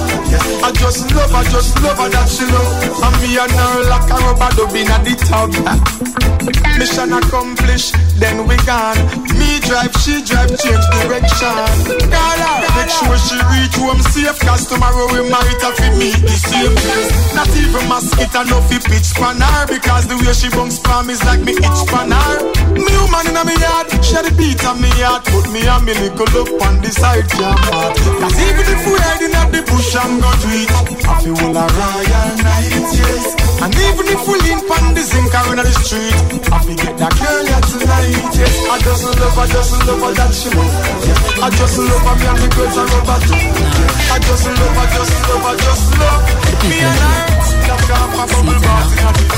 I 0.62 0.70
just 0.74 1.10
love 1.14 1.32
her, 1.32 1.44
just 1.50 1.74
love 1.82 1.98
her 1.98 2.10
that 2.10 2.28
she 2.30 2.46
love. 2.46 2.70
And 3.02 3.16
me 3.22 3.38
and 3.38 3.52
her 3.52 3.74
like 3.90 4.10
a 4.10 4.18
rubber 4.22 4.52
dub 4.56 4.76
in 4.76 4.88
the 4.88 5.14
tub. 5.26 5.52
Mission 6.78 7.14
accomplished, 7.14 7.94
then 8.18 8.48
we 8.48 8.58
gone. 8.66 8.98
Me 9.38 9.60
drive, 9.66 9.94
she 10.02 10.22
drive, 10.26 10.50
change 10.58 10.86
direction. 11.02 11.54
Girl, 12.10 12.42
make 12.76 12.92
sure 12.92 13.18
she 13.18 13.38
reach 13.54 13.76
home 13.78 14.02
safe 14.12 14.40
Cause 14.42 14.68
tomorrow 14.68 15.08
we 15.14 15.24
might 15.30 15.62
have 15.62 15.76
to 15.78 15.88
meet 15.96 16.18
the 16.20 16.36
same 16.36 16.76
place 16.76 17.10
Not 17.36 17.48
even 17.56 17.88
mosquito 17.88 18.44
no 18.44 18.60
fi 18.68 18.78
pitch 18.80 19.14
pan 19.16 19.40
her 19.40 19.68
Because 19.68 20.08
the 20.08 20.18
way 20.20 20.34
she 20.34 20.50
bungs 20.50 20.80
palm 20.80 21.10
is 21.10 21.24
like 21.24 21.31
me 21.40 21.54
itch 21.54 21.82
pan 21.88 22.12
her 22.12 22.44
Me 22.76 22.92
woman 23.00 23.28
in 23.28 23.38
a 23.38 23.44
me 23.46 23.56
yard, 23.64 23.88
she 24.04 24.20
the 24.20 24.32
beat 24.38 24.64
of 24.66 24.80
me 24.80 24.90
heart. 25.00 25.24
Put 25.26 25.48
me 25.52 25.64
and 25.68 25.86
me 25.86 25.94
little 25.96 26.28
up 26.44 26.62
on 26.68 26.82
the 26.82 26.92
side 26.92 27.28
jam 27.32 27.56
Cause 28.20 28.38
even 28.40 28.68
if 28.68 28.84
we 28.86 29.00
hiding 29.00 29.36
at 29.36 29.52
the 29.52 29.62
bush 29.64 29.96
I'm 29.96 30.20
gonna 30.20 30.42
do 30.44 30.52
I 31.08 31.22
feel 31.24 31.38
all 31.40 31.58
a 31.58 31.66
royal 31.72 32.30
night, 32.44 32.92
yes 33.00 33.41
And 33.62 33.74
even 33.78 34.10
if 34.10 34.26
we 34.26 34.42
lean 34.42 34.62
pan 34.66 34.98
the 34.98 35.06
zinc 35.06 35.30
or 35.38 35.54
in 35.54 35.62
the 35.62 35.70
street 35.86 36.18
I 36.50 36.58
feel 36.66 36.74
get 36.82 36.98
that 36.98 37.14
girl 37.14 37.46
here 37.46 37.62
tonight, 37.70 38.18
yes. 38.34 38.58
I 38.66 38.82
just 38.82 39.06
love 39.06 39.38
her, 39.38 39.46
just 39.54 39.72
love 39.86 40.02
her 40.02 40.14
that 40.18 40.34
she 40.34 40.50
move 40.50 40.74
yeah. 41.06 41.46
I 41.46 41.50
just 41.54 41.78
love 41.78 42.02
her, 42.02 42.16
me 42.18 42.26
and 42.26 42.42
the 42.42 42.50
girls 42.58 42.74
are 42.74 42.90
rubber 42.90 43.22
too 43.22 43.38
yeah. 43.38 44.14
I 44.14 44.18
just 44.18 44.50
love 44.50 44.78
her, 44.82 44.88
just 44.98 45.14
love 45.30 45.46
her, 45.46 45.56
just 45.62 45.94
love. 45.94 46.26
Me 46.66 46.82
and 46.82 46.98
her, 47.06 47.22
that 47.70 47.82
got 47.86 48.10
my 48.18 48.26
bubble 48.26 48.58
bath 48.66 48.98
in 48.98 49.14
the 49.14 49.32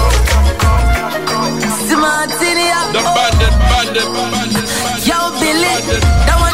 Smartinia. 1.84 2.80
The 2.96 3.04
bandit, 3.04 3.54
bandit, 3.68 4.08
bandit. 4.08 4.66
Yo, 5.04 5.20
Billy 5.36 6.00
That 6.26 6.40
one 6.40 6.53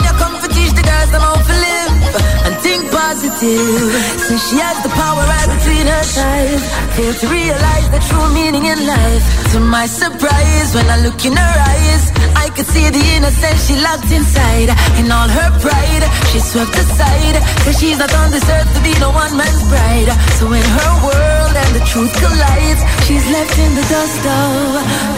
positive. 3.09 3.89
Since 4.21 4.43
she 4.49 4.57
has 4.61 4.77
the 4.85 4.91
power 4.93 5.23
right 5.33 5.49
between 5.57 5.85
her 5.89 6.03
thighs. 6.15 6.63
Fail 6.93 7.13
to 7.21 7.27
realize 7.27 7.87
the 7.89 8.01
true 8.05 8.29
meaning 8.37 8.65
in 8.69 8.79
life. 8.85 9.25
To 9.51 9.57
my 9.59 9.85
surprise 9.87 10.69
When 10.75 10.85
I 10.95 10.97
look 11.01 11.17
in 11.25 11.33
her 11.33 11.55
eyes 11.73 12.03
I 12.43 12.45
could 12.53 12.69
see 12.73 12.85
the 12.97 13.03
innocence 13.17 13.59
she 13.65 13.75
locked 13.81 14.11
inside. 14.13 14.69
In 15.01 15.09
all 15.09 15.29
her 15.39 15.49
pride 15.65 16.03
She 16.29 16.39
swept 16.51 16.75
aside. 16.83 17.35
Cause 17.65 17.77
she's 17.81 17.97
not 17.97 18.13
on 18.21 18.29
this 18.29 18.45
earth 18.55 18.69
to 18.75 18.81
be 18.85 18.93
no 19.01 19.09
one 19.09 19.33
man's 19.41 19.63
bride. 19.71 20.09
So 20.37 20.45
in 20.59 20.67
her 20.77 20.93
world 21.07 21.53
and 21.63 21.71
the 21.77 21.83
truth 21.91 22.13
collides 22.21 22.81
She's 23.09 23.25
left 23.33 23.55
in 23.57 23.71
the 23.79 23.85
dust 23.89 24.23
of 24.37 24.69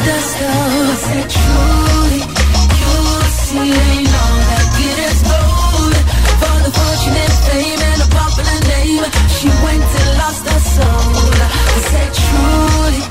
Dust 0.08 0.38
of. 0.48 0.96
Said 1.06 1.28
truly 1.36 2.22
You'll 2.80 3.28
see 3.44 4.08
all 4.16 4.40
that 4.48 4.61
She 9.42 9.50
went 9.66 9.82
and 9.82 10.10
lost 10.22 10.46
her 10.46 10.62
soul. 10.76 11.34
I 11.42 11.80
said 11.90 12.12
truly 12.14 13.02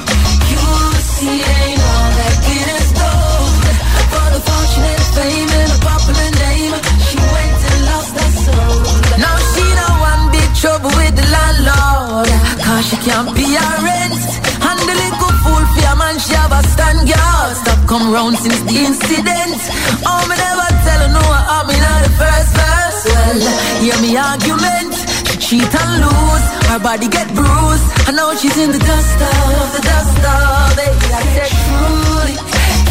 You'll 0.50 0.95
see 1.02 1.42
ain't 1.42 1.83
all 1.83 2.11
that 2.21 2.37
glitters 2.47 2.90
gold. 2.95 3.66
For 4.12 4.26
the 4.35 4.40
fortune 4.47 4.87
and 4.95 5.07
fame 5.16 5.50
and 5.50 5.71
a 5.75 5.78
popular 5.83 6.30
name 6.47 6.75
She 7.02 7.19
went 7.19 7.61
and 7.71 7.80
lost 7.90 8.12
her 8.14 8.30
soul. 8.47 8.78
Now 9.19 9.37
she 9.50 9.64
know 9.75 9.95
one 10.11 10.25
big 10.30 10.50
trouble 10.54 10.92
with 10.95 11.14
the 11.19 11.26
landlord. 11.35 12.30
Cause 12.62 12.85
she 12.88 12.97
can't 13.02 13.30
pay 13.35 13.50
her 13.59 13.76
rent. 13.83 14.23
And 14.71 14.78
the 14.87 14.95
little 15.02 15.35
fool 15.42 15.64
for 15.75 15.83
a 15.83 15.95
man 15.99 16.16
she 16.23 16.35
have 16.38 16.52
a 16.52 16.62
stand 16.62 17.11
guard 17.11 17.57
Stop 17.59 17.80
come 17.90 18.12
round 18.14 18.37
since 18.38 18.61
the 18.71 18.76
incident. 18.87 19.61
Oh 20.07 20.23
me 20.30 20.35
never 20.38 20.69
tell 20.87 21.00
her 21.04 21.11
no 21.11 21.25
I 21.26 21.66
mean 21.66 21.83
not 21.83 22.00
the 22.07 22.12
first 22.21 22.50
verse. 22.54 23.00
Well, 23.11 23.40
hear 23.83 23.99
me 24.04 24.16
argument 24.16 25.00
cheat 25.40 25.75
and 25.75 25.92
lose. 26.04 26.47
Her 26.68 26.78
body 26.78 27.09
get 27.09 27.28
bruised. 27.35 27.87
I 28.06 28.12
know 28.12 28.28
she's 28.37 28.56
in 28.59 28.70
the 28.70 28.78
dust 28.78 29.18
of 29.32 29.66
the 29.75 29.82
dust 29.90 30.20
of 30.20 30.76
it. 30.87 30.97
I 31.18 31.23
said 31.35 31.50
truly 31.64 32.37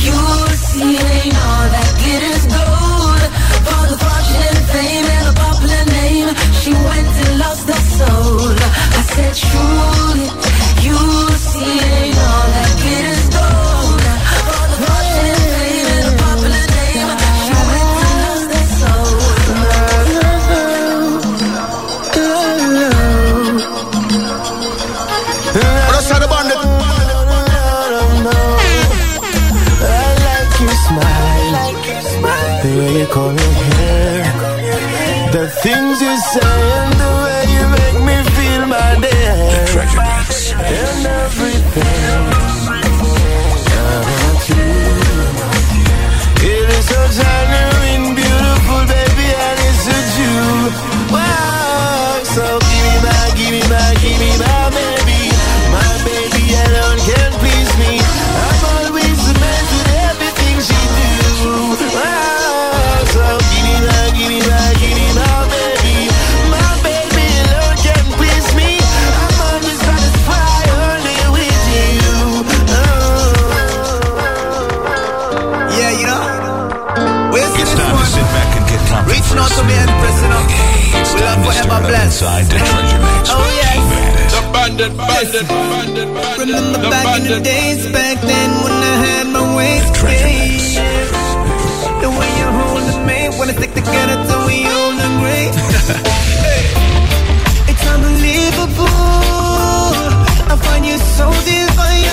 You 0.05 0.19
see 0.57 0.97
ain't 0.97 1.37
all 1.45 1.67
that 1.75 1.89
glitters 2.01 2.45
gold. 2.49 3.23
For 3.65 3.83
the 3.91 3.97
fortune 4.01 4.41
and 4.49 4.61
fame 4.73 5.07
and 5.15 5.25
a 5.31 5.33
popular 5.37 5.83
name. 6.01 6.29
She 6.59 6.71
went 6.73 7.13
and 7.23 7.39
lost 7.39 7.69
her 7.69 7.83
soul. 7.97 8.57
I 8.97 9.01
said 9.13 9.33
truly 9.47 10.27
You 10.85 10.99
see 11.37 11.75
ain't 11.93 12.17
all 12.17 12.47
that 12.57 12.71
glitters 12.81 13.18
hair, 33.11 34.23
the 35.31 35.47
things 35.63 36.01
you 36.01 36.17
say 36.17 36.68
inside 82.19 82.51
the 82.51 82.59
Treasure 82.59 82.99
Mix. 82.99 83.31
Oh, 83.31 83.39
with 83.39 83.63
yes. 83.63 83.79
T-Bandit. 84.35 84.91
The 84.91 84.99
bandit, 84.99 84.99
bandit, 84.99 85.47
bandit, 85.47 86.11
bandit 86.11 86.51
Remember 86.51 86.83
The 86.83 86.91
back 86.91 87.15
in 87.15 87.31
the 87.31 87.39
days 87.39 87.87
back 87.95 88.19
then 88.19 88.49
when 88.59 88.75
I 88.75 88.95
had 89.07 89.31
my 89.31 89.39
waist 89.55 89.95
Treasure 89.95 90.27
Mix. 90.27 90.75
The 92.03 92.11
way 92.11 92.27
you 92.35 92.47
holding 92.59 93.07
me 93.07 93.31
when 93.39 93.47
I 93.47 93.55
stick 93.55 93.71
together 93.71 94.19
till 94.27 94.43
we 94.51 94.67
own 94.67 94.99
all 94.99 94.99
agree. 94.99 95.47
It's 97.71 97.87
unbelievable. 97.87 98.99
I 100.51 100.59
find 100.59 100.83
you 100.83 100.99
so 101.15 101.31
divine. 101.47 102.03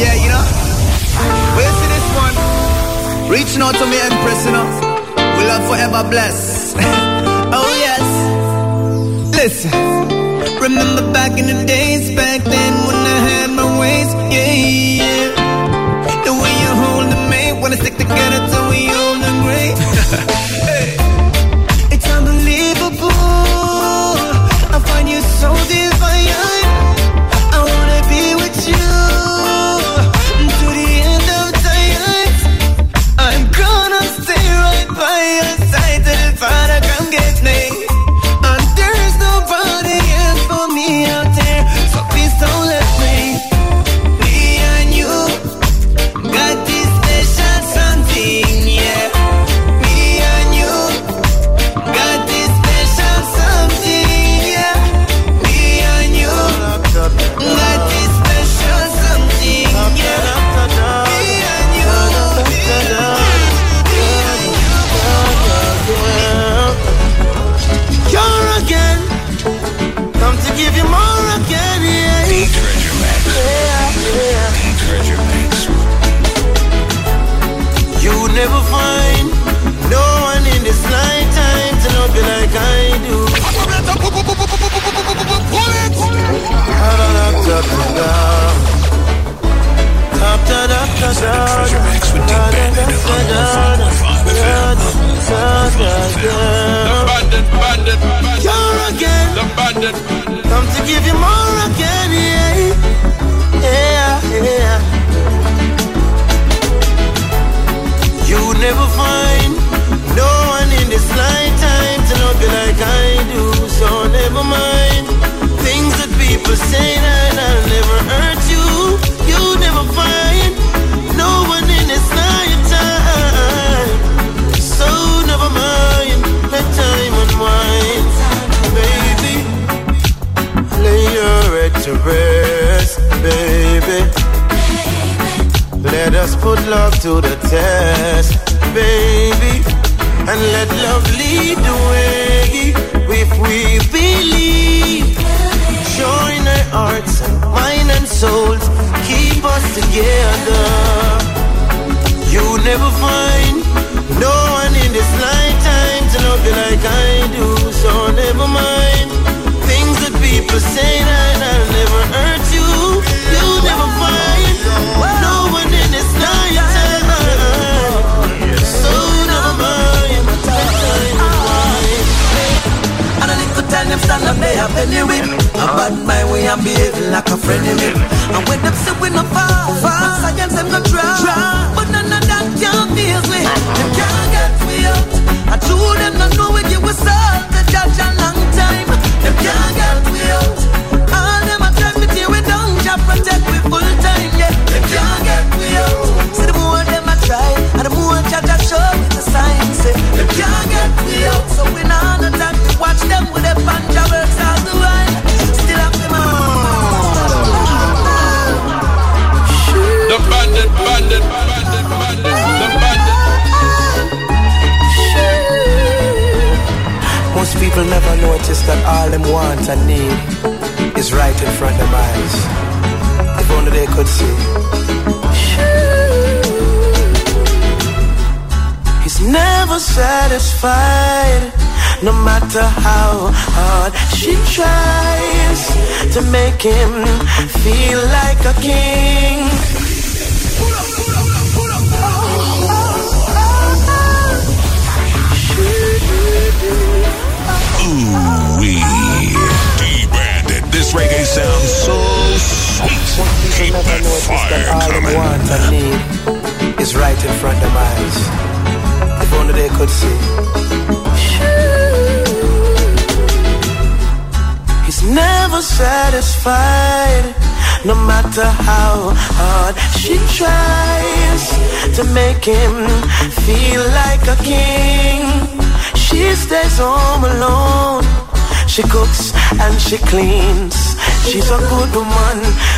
Yeah, 0.00 0.16
you 0.16 0.32
know. 0.32 0.44
Where's 1.60 1.76
this 1.92 2.08
one? 2.24 2.32
Reaching 3.28 3.60
out 3.60 3.76
to 3.76 3.84
me 3.84 4.00
and 4.00 4.16
pressing 4.24 4.56
up. 4.56 4.85
Love 5.48 5.64
forever 5.70 6.02
bless. 6.10 6.74
oh 7.58 7.72
yes. 7.86 8.06
Listen. 9.36 9.70
Remember 10.60 11.12
back 11.12 11.38
in 11.38 11.46
the 11.46 11.64
days 11.66 12.14
back 12.16 12.42
then 12.42 12.72
when 12.86 12.96
I 12.96 13.18
had 13.28 13.50
my 13.50 13.78
ways, 13.78 14.10
yeah, 14.34 14.52
yeah. 15.00 16.24
The 16.24 16.32
way 16.42 16.52
you 16.62 16.72
holding 16.84 17.24
me 17.30 17.42
when 17.62 17.72
I 17.72 17.76
stick 17.76 17.96
together 17.96 18.55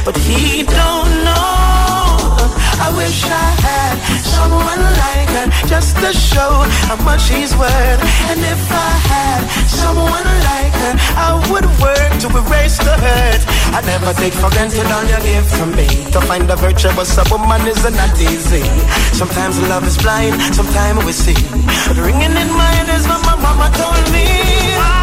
but 0.08 0.16
he 0.24 0.62
don't 0.62 1.12
know. 1.20 2.32
I 2.80 2.88
wish 2.96 3.28
I 3.28 3.48
had 3.68 3.94
someone 4.24 4.80
like 5.04 5.28
her 5.36 5.48
just 5.68 6.00
to 6.00 6.10
show 6.16 6.64
how 6.88 6.96
much 7.04 7.28
she's 7.28 7.52
worth. 7.54 8.00
And 8.32 8.40
if 8.40 8.62
I 8.72 8.92
had 9.12 9.40
someone 9.68 10.28
like 10.48 10.74
her, 10.80 10.94
I 11.12 11.28
would 11.52 11.68
work 11.84 12.12
to 12.24 12.28
erase 12.40 12.78
the 12.78 12.96
hurt. 13.04 13.42
I 13.76 13.84
never 13.84 14.14
take 14.14 14.32
for 14.32 14.48
granted 14.48 14.88
all 14.88 15.04
you 15.12 15.20
give 15.28 15.48
to 15.60 15.66
me. 15.76 15.88
To 16.12 16.22
find 16.22 16.48
a 16.48 16.56
virtuous 16.56 17.12
woman 17.30 17.60
is 17.68 17.84
not 17.84 18.16
easy. 18.16 18.64
Sometimes 19.12 19.60
love 19.68 19.84
is 19.84 19.98
blind, 19.98 20.40
sometimes 20.56 21.04
we 21.04 21.12
see. 21.12 21.36
But 21.84 21.98
ringing 22.00 22.32
in 22.32 22.50
my 22.56 22.72
ears, 22.88 23.04
my 23.06 23.36
mama 23.44 23.68
told 23.76 24.04
me. 24.16 24.97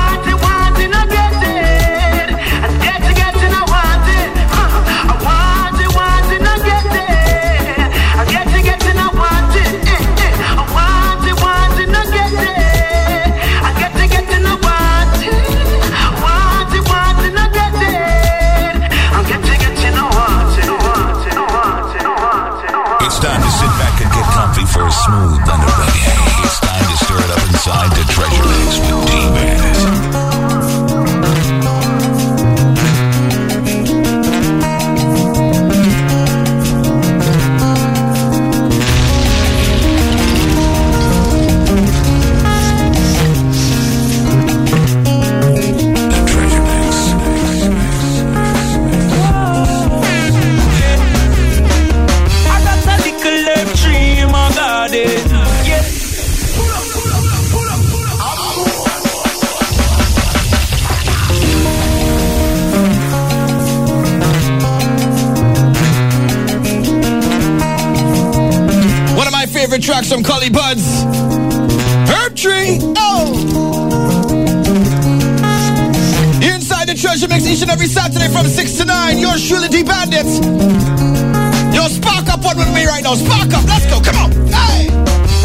Some 70.15 70.23
Cully 70.23 70.49
Buds. 70.49 71.03
Herb 72.07 72.35
Tree. 72.37 72.79
Oh. 72.95 73.35
Inside 76.39 76.87
the 76.87 76.95
treasure 76.95 77.27
mix 77.27 77.45
each 77.45 77.61
and 77.61 77.69
every 77.69 77.87
Saturday 77.87 78.29
from 78.29 78.47
6 78.47 78.77
to 78.77 78.85
9. 78.85 79.17
Yours 79.17 79.45
truly, 79.45 79.67
D 79.67 79.83
Bandits. 79.83 80.39
Yo, 81.75 81.83
spark 81.89 82.29
up 82.31 82.45
one 82.45 82.57
with 82.57 82.71
me 82.73 82.85
right 82.85 83.03
now. 83.03 83.15
Spark 83.15 83.51
up. 83.51 83.65
Let's 83.67 83.87
go. 83.91 83.99
Come 83.99 84.17
on. 84.23 84.31
Hey. 84.47 84.87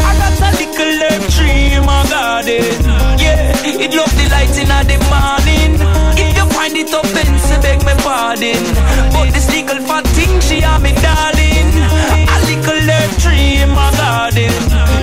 I 0.07 0.11
got 0.15 0.39
a 0.39 0.49
little 0.55 1.03
herb 1.03 1.23
tree 1.35 1.75
in 1.75 1.83
my 1.83 2.07
garden. 2.07 2.71
Yeah, 3.19 3.67
it 3.67 3.91
love 3.91 4.13
the 4.15 4.25
light 4.31 4.55
in 4.55 4.71
the 4.87 4.97
morning. 5.11 5.71
If 6.15 6.31
you 6.37 6.45
find 6.55 6.77
it 6.77 6.93
offensive, 6.95 7.61
beg 7.61 7.83
me 7.83 7.93
pardon. 8.07 8.63
But 9.11 9.33
this 9.35 9.51
little 9.51 9.83
fat 9.83 10.07
thing, 10.15 10.39
she 10.39 10.63
are 10.63 10.79
me 10.79 10.93
darling. 11.03 11.40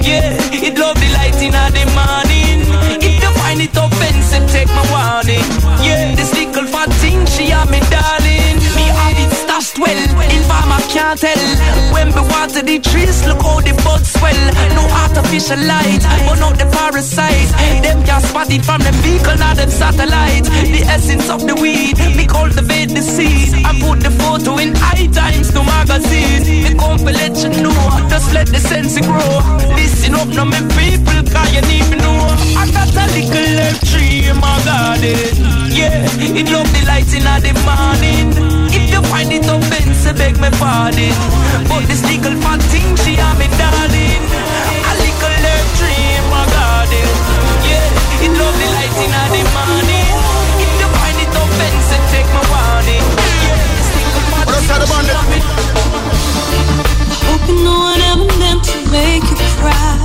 Yeah, 0.08 0.32
it 0.64 0.78
love 0.78 0.96
the 0.96 1.08
light 1.12 1.36
in 1.36 1.52
the 1.52 1.84
morning. 1.92 2.64
If 2.96 3.20
you 3.20 3.30
find 3.36 3.60
it 3.60 3.76
offensive, 3.76 4.48
take 4.48 4.72
my 4.72 4.80
warning. 4.88 5.44
Yeah, 5.84 6.16
this 6.16 6.32
little 6.32 6.64
fat 6.64 6.88
thing, 7.04 7.26
she 7.26 7.52
are 7.52 7.68
me 7.68 7.80
darling. 7.92 8.56
Me 8.72 8.88
have 8.88 9.20
it 9.20 9.28
stashed 9.36 9.78
well, 9.78 9.92
in 9.92 10.42
farmer 10.48 10.80
can't 10.88 11.20
tell. 11.20 11.36
When 11.92 12.08
we 12.16 12.22
water 12.32 12.62
the 12.62 12.78
trees, 12.80 13.20
look 13.28 13.42
how 13.42 13.57
artificial 15.38 15.66
light, 15.66 16.02
but 16.26 16.38
not 16.40 16.58
the 16.58 16.66
parasites. 16.66 17.52
Them 17.82 18.02
can't 18.04 18.24
spot 18.24 18.50
it 18.50 18.64
from 18.64 18.80
the 18.82 18.92
vehicle, 19.02 19.36
not 19.38 19.56
them 19.56 19.70
satellite. 19.70 20.44
The 20.44 20.82
essence 20.88 21.30
of 21.30 21.46
the 21.46 21.54
weed, 21.54 21.96
me 22.16 22.26
cultivate 22.26 22.90
the 22.90 23.02
seed. 23.02 23.54
I 23.64 23.78
put 23.78 24.00
the 24.00 24.10
photo 24.10 24.58
in 24.58 24.74
high 24.74 25.06
times 25.06 25.50
to 25.52 25.62
magazine. 25.62 26.42
Me 26.64 26.74
come 26.74 26.98
to 26.98 27.12
let 27.12 27.38
you 27.38 27.50
know, 27.62 27.78
just 28.10 28.34
let 28.34 28.48
the 28.48 28.58
sense 28.58 28.98
grow. 28.98 29.38
Listen 29.78 30.14
up, 30.14 30.28
no 30.28 30.44
me 30.44 30.58
people, 30.74 31.22
cause 31.30 31.52
you 31.54 31.62
need 31.70 31.86
me 31.90 31.96
know. 32.02 32.18
I 32.58 32.66
got 32.74 32.90
a 32.90 33.06
little 33.14 33.62
herb 33.62 33.78
tree 33.86 34.26
in 34.26 34.36
my 34.42 34.58
garden. 34.66 35.14
Yeah, 35.70 36.02
it 36.18 36.50
love 36.50 36.66
the 36.74 36.82
light 36.86 37.10
in 37.14 37.22
the 37.22 37.54
morning. 37.62 38.34
If 38.74 38.90
you 38.90 39.02
find 39.06 39.30
it 39.30 39.46
offensive, 39.46 40.18
beg 40.18 40.34
me 40.40 40.50
pardon. 40.58 41.14
But 41.70 41.86
this 41.86 42.02
little 42.02 42.34
fat 42.42 42.60
thing, 42.74 42.96
she 42.96 43.20
are 43.20 43.34
me 43.38 43.46
darling. 43.54 44.47
My 46.88 47.00
garden. 47.00 47.48
Yeah, 47.68 48.24
it 48.24 48.32
love 48.38 48.56
the 48.56 48.66
light 48.76 48.94
in 49.04 49.10
the 49.12 49.42
morning. 49.54 50.08
If 50.62 50.70
you 50.80 50.88
find 50.96 51.18
it 51.20 51.30
offensive, 51.36 52.04
take 52.12 52.28
my 52.32 52.42
warning. 52.48 53.04
Yeah, 53.44 53.60
this 53.76 53.88
little 53.96 54.24
fat 54.30 54.46
thing, 54.48 54.64
she 54.64 55.12
are 55.12 55.26
me 55.28 55.38
Hoping 57.28 57.60
no 57.64 57.74
one 57.88 58.00
ever 58.10 58.28
meant 58.40 58.62
to 58.64 58.76
make 58.90 59.24
you 59.30 59.36
cry. 59.60 59.96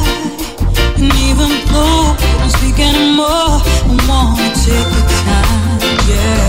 And 1.00 1.12
even 1.30 1.52
though 1.72 2.16
I 2.16 2.26
don't 2.40 2.52
speak 2.52 2.78
anymore, 2.80 3.62
I 3.64 3.96
wanna 4.08 4.48
take 4.64 4.90
the 4.96 5.04
time, 5.24 5.80
yeah. 6.12 6.44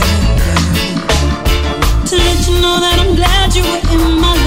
To 2.09 2.15
let 2.17 2.39
you 2.47 2.55
know 2.61 2.77
that 2.81 2.97
I'm 3.01 3.15
glad 3.17 3.55
you 3.55 3.63
were 3.63 3.83
in 3.95 4.21
my 4.21 4.33
life. 4.35 4.44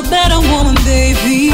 A 0.00 0.10
better 0.10 0.40
woman, 0.52 0.74
baby. 0.84 1.50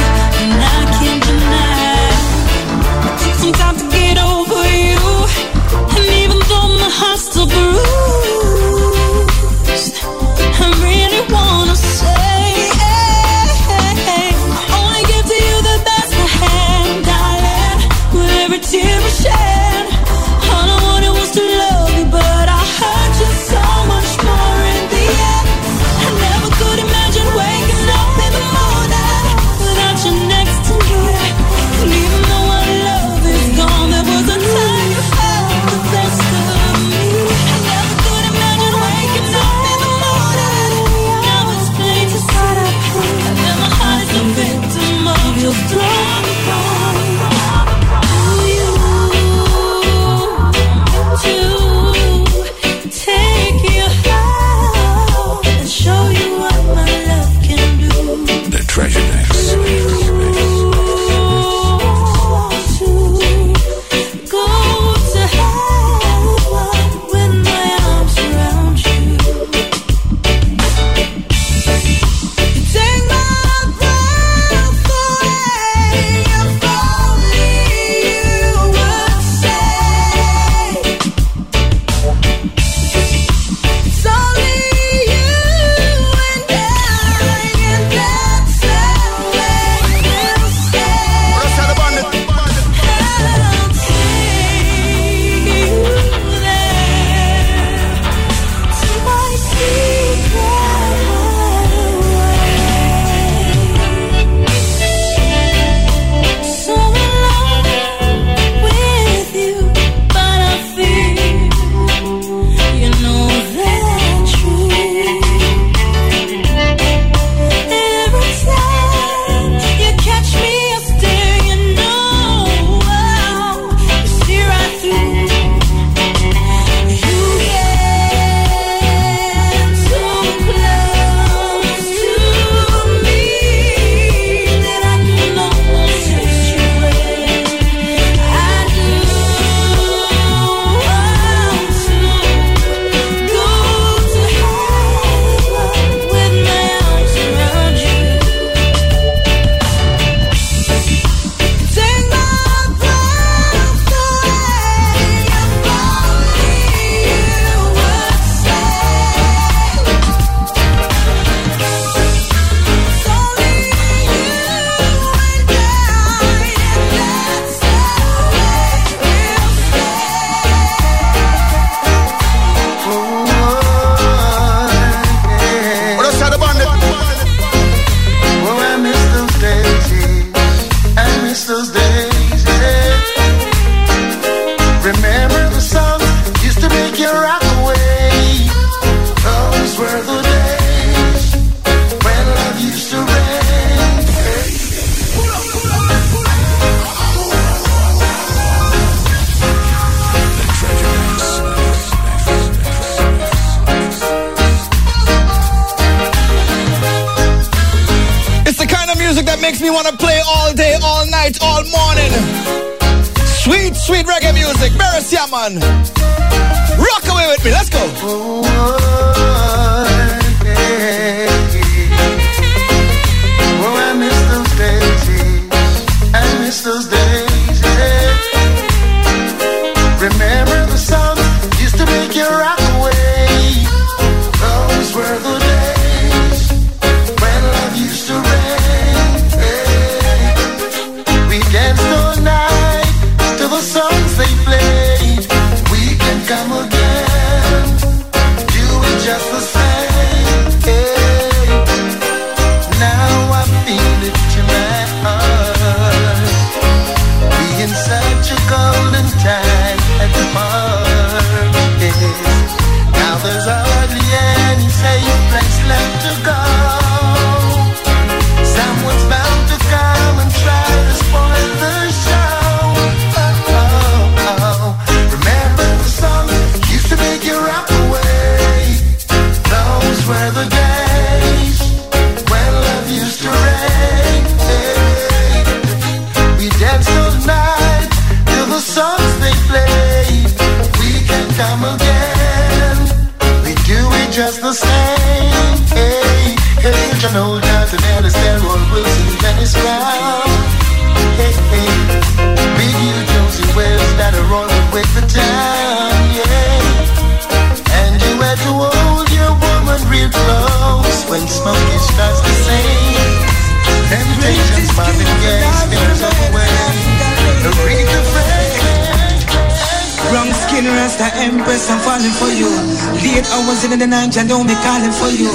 In 323.77 323.91
the 323.91 323.93
night, 323.93 324.17
I 324.17 324.25
don't 324.25 324.49
be 324.49 324.57
calling 324.65 324.95
for 324.97 325.13
you. 325.13 325.29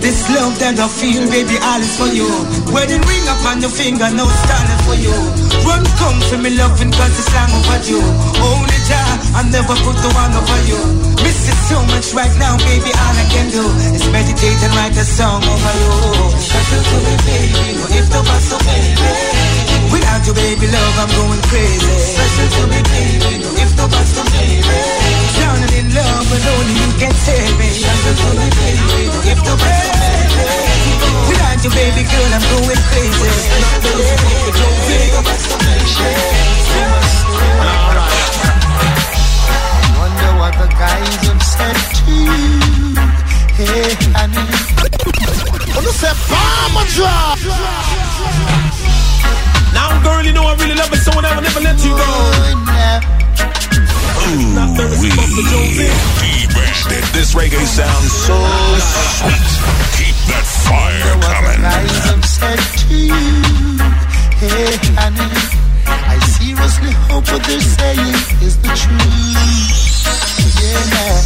This 0.00 0.24
love 0.32 0.56
that 0.64 0.80
I 0.80 0.88
feel, 0.88 1.28
baby, 1.28 1.60
all 1.60 1.76
is 1.76 1.92
for 2.00 2.08
you. 2.08 2.24
Wedding 2.72 3.04
ring 3.04 3.26
up 3.28 3.44
on 3.44 3.60
your 3.60 3.68
finger, 3.68 4.08
no 4.16 4.24
stalling 4.24 4.80
for 4.88 4.96
you. 4.96 5.12
Run, 5.68 5.84
come 6.00 6.16
for 6.24 6.40
me 6.40 6.56
loving, 6.56 6.88
cause 6.88 7.12
it's 7.12 7.28
long 7.36 7.52
overdue. 7.52 8.00
Only 8.40 8.78
Jah, 8.88 9.12
I 9.36 9.44
never 9.52 9.76
put 9.84 9.96
the 10.00 10.08
one 10.16 10.32
over 10.32 10.60
you. 10.64 10.80
Miss 11.20 11.52
it 11.52 11.58
so 11.68 11.84
much 11.92 12.16
right 12.16 12.32
now, 12.40 12.56
baby, 12.64 12.88
all 12.96 13.12
I 13.12 13.26
can 13.28 13.52
do 13.52 13.64
is 13.92 14.08
meditate 14.08 14.60
and 14.64 14.72
write 14.72 14.96
a 14.96 15.04
song 15.04 15.44
over 15.44 15.74
you. 15.76 15.92
Special 16.40 16.80
to 16.80 16.96
me, 16.96 17.14
baby, 17.28 17.76
no 17.76 17.84
if 17.92 18.08
the 18.08 18.20
was 18.24 18.42
so 18.48 18.56
baby. 18.64 19.10
Without 19.92 20.24
you, 20.24 20.32
baby, 20.32 20.66
love, 20.72 20.96
I'm 20.96 21.10
going 21.12 21.44
crazy. 21.52 21.92
Special 22.00 22.48
to 22.56 22.62
me, 22.72 22.80
baby, 22.88 23.32
no 23.44 23.48
if 23.60 23.70
the 23.76 23.84
was 23.84 24.08
so 24.16 24.24
baby. 24.32 25.01
Drowning 25.72 25.88
in 25.88 25.94
love, 25.94 26.28
but 26.28 26.44
only 26.52 26.74
you 26.74 26.90
can 26.98 27.12
save 27.12 27.58
me. 27.58 27.68
Special 27.68 28.14
to 28.14 28.28
me, 28.36 28.48
baby, 28.60 29.08
if 29.32 29.38
the 29.40 29.52
was 29.56 29.76
so 29.80 29.92
baby. 29.96 30.52
Without 31.28 31.64
you, 31.64 31.70
baby 31.70 32.02
girl, 32.04 32.32
I'm 32.32 32.44
going 32.52 32.82
crazy. 32.92 33.30
Special 33.32 33.80
to 33.80 33.90
me, 33.96 34.04
baby, 34.04 34.32
if 34.48 34.56
the 34.56 34.68
was 35.24 35.40
so 35.42 35.56
Wonder 39.98 40.32
what 40.40 40.52
the 40.60 40.68
guys 40.76 41.24
have 41.28 41.42
said 41.42 41.78
to 41.96 42.12
you. 42.12 42.96
Hey, 43.56 43.96
honey. 44.12 44.44
Wanna 45.74 45.92
say 45.92 46.14
bomb 46.28 46.76
drop? 46.92 47.38
Now, 49.72 49.88
girl, 50.02 50.22
you 50.24 50.32
know 50.32 50.44
I 50.44 50.54
really 50.56 50.74
love 50.74 50.92
it, 50.92 50.98
so 50.98 51.12
I 51.12 51.20
never, 51.22 51.40
never 51.40 51.60
let 51.60 51.82
you 51.84 51.96
go. 51.96 53.11
Ooh, 53.72 55.00
we. 55.00 55.10
This 57.12 57.34
reggae 57.34 57.66
sounds 57.66 58.10
so 58.10 58.36
sweet. 59.20 59.50
Keep 59.96 60.16
that 60.32 60.46
fire 60.64 61.14
coming. 61.20 61.60
Have 61.60 62.24
said 62.24 62.58
to 62.82 62.94
you. 62.96 63.14
Hey, 64.40 64.76
honey. 64.96 65.28
I 65.86 66.18
seriously 66.18 66.92
hope 67.08 67.28
what 67.30 67.44
they're 67.44 67.60
saying 67.60 68.16
is 68.42 68.56
the 68.58 68.72
truth. 68.72 69.92
Yeah. 70.58 71.20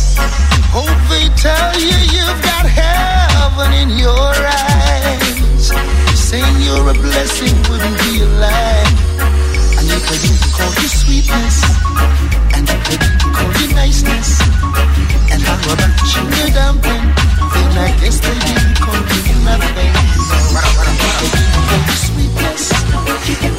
Hope 0.74 1.00
they 1.08 1.26
tell 1.40 1.72
you 1.80 1.96
you've 2.12 2.42
got 2.42 2.66
heaven 2.66 3.72
in 3.72 3.90
your 3.96 4.32
eyes. 4.34 5.72
Saying 6.18 6.60
you're 6.60 6.90
a 6.90 6.94
blessing 6.94 7.56
wouldn't 7.70 7.98
be 8.04 8.20
a 8.20 8.28
lie. 8.42 8.84
And 9.78 9.86
if 9.86 10.02
they 10.10 10.18
didn't 10.18 10.52
call 10.52 10.72
you 10.82 10.88
sweetness, 10.88 11.85
you 12.66 13.74
niceness, 13.74 14.40
and 15.32 15.42
how 15.42 15.56
about 15.72 15.94
your 16.14 16.50
dumpling, 16.54 17.06
then 17.54 17.70
I 17.78 17.90
guess 18.00 18.18
they 18.20 18.38
didn't 18.46 18.76
call 18.80 18.94
you 18.94 19.36
nothing. 19.44 19.94
You 21.86 21.94
sweetness, 22.06 23.55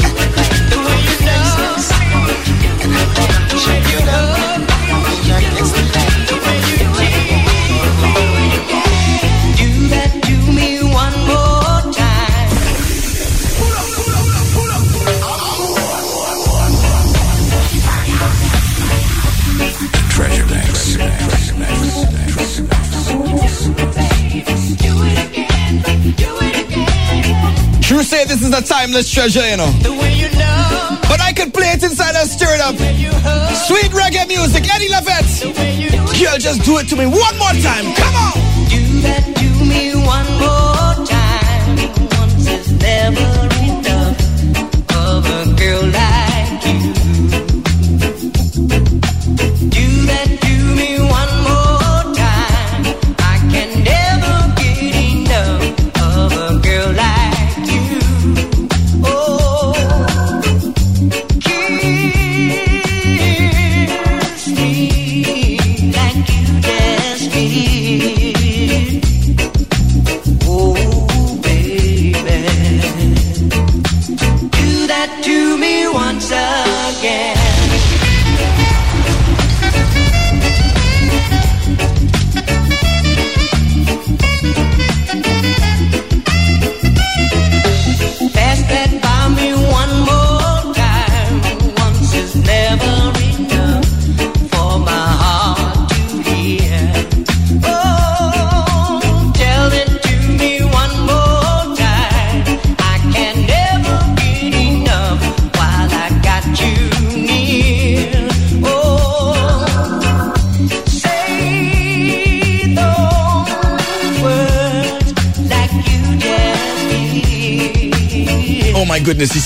Is 28.47 28.53
a 28.53 28.61
timeless 28.61 29.11
treasure, 29.11 29.45
you 29.45 29.57
know. 29.57 29.69
But 31.09 31.19
I 31.19 31.33
could 31.35 31.53
play 31.53 31.67
it 31.71 31.83
inside 31.83 32.15
and 32.15 32.29
stir 32.29 32.47
it 32.55 32.61
up. 32.61 32.75
Sweet 33.67 33.91
reggae 33.91 34.25
music, 34.25 34.63
Eddie 34.73 34.87
Lovette. 34.87 35.43
Girl, 36.17 36.37
just 36.37 36.63
do 36.63 36.77
it 36.77 36.87
to 36.87 36.95
me 36.95 37.07
one 37.07 37.37
more 37.37 37.51
time. 37.59 37.93
Come 37.93 38.15
on. 38.15 38.31
Do 38.69 39.01
that 39.01 39.35
to 39.35 39.49
me 39.65 39.95
one 39.95 40.31
more 40.39 40.95
time. 41.05 41.75
Once 42.21 42.47
is 42.47 42.71
never 42.71 43.19
enough 43.65 44.17
of 44.95 45.25
a 45.25 45.53
girl 45.57 45.83
like 45.91 46.65
you. 46.67 47.06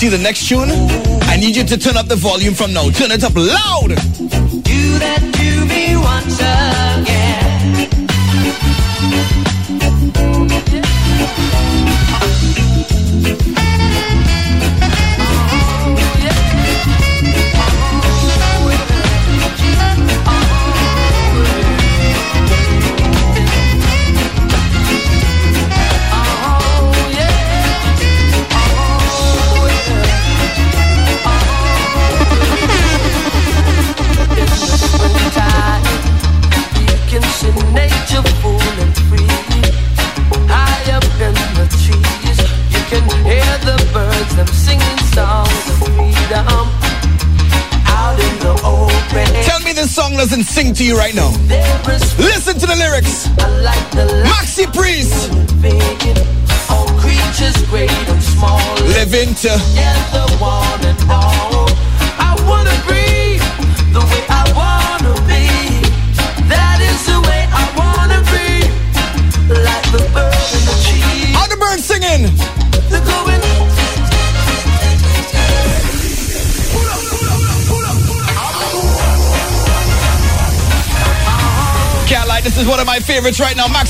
see 0.02 0.08
the 0.08 0.18
next 0.18 0.48
tune, 0.48 0.68
I 1.30 1.36
need 1.36 1.54
you 1.54 1.62
to 1.62 1.78
turn 1.78 1.96
up 1.96 2.08
the 2.08 2.16
volume 2.16 2.54
from 2.54 2.72
now. 2.72 2.90
Turn 2.90 3.12
it 3.12 3.22
up 3.22 3.36
loud. 3.36 3.90
Do 3.90 4.98
that 4.98 5.22
to 5.38 5.64
me 5.70 5.96
once 5.96 6.40
again. 6.40 7.21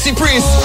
See, 0.03 0.13
Priest. 0.13 0.62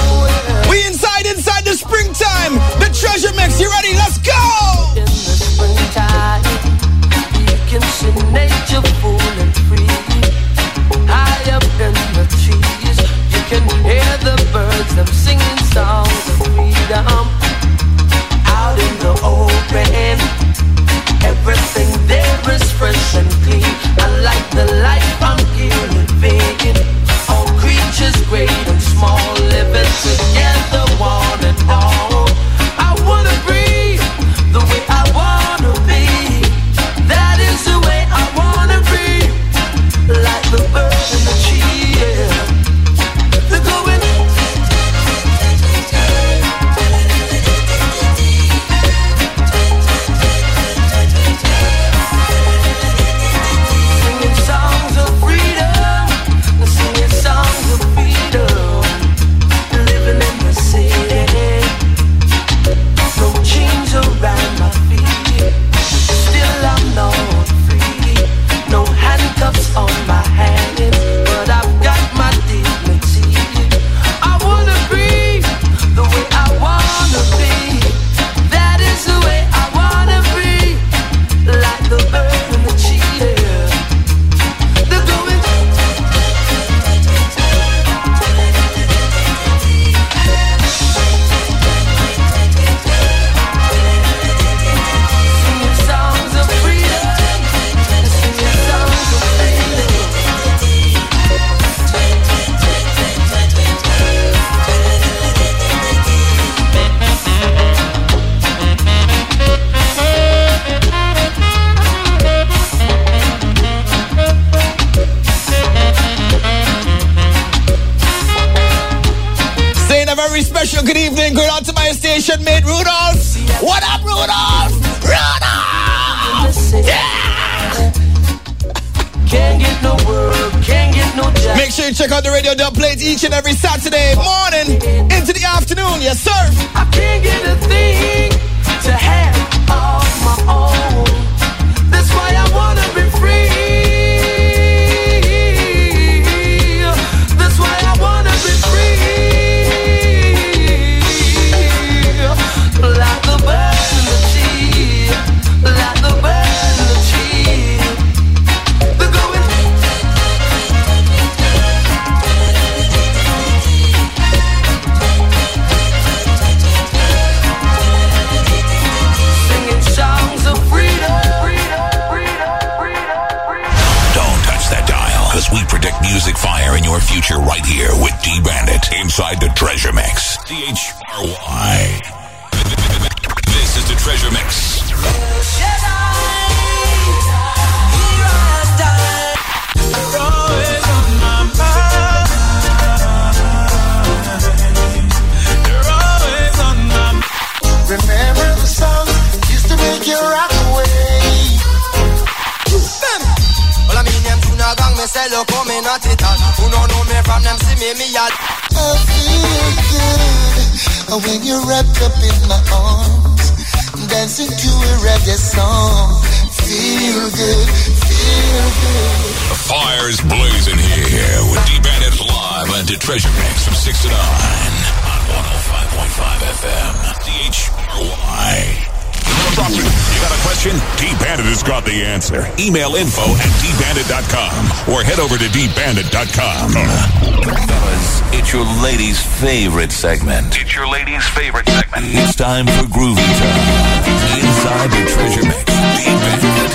It's 238.30 238.52
your 238.54 238.66
lady's 238.84 239.20
favorite 239.20 239.92
segment. 239.92 240.58
It's 240.60 240.76
your 240.76 240.88
lady's 240.88 241.28
favorite 241.30 241.68
segment. 241.68 242.06
It's 242.08 242.36
time 242.36 242.66
for 242.66 242.84
Groovy 242.84 243.24
Time. 243.40 244.08
Inside 244.40 244.90
the 244.92 245.10
treasure 245.10 245.44
mix. 245.44 246.68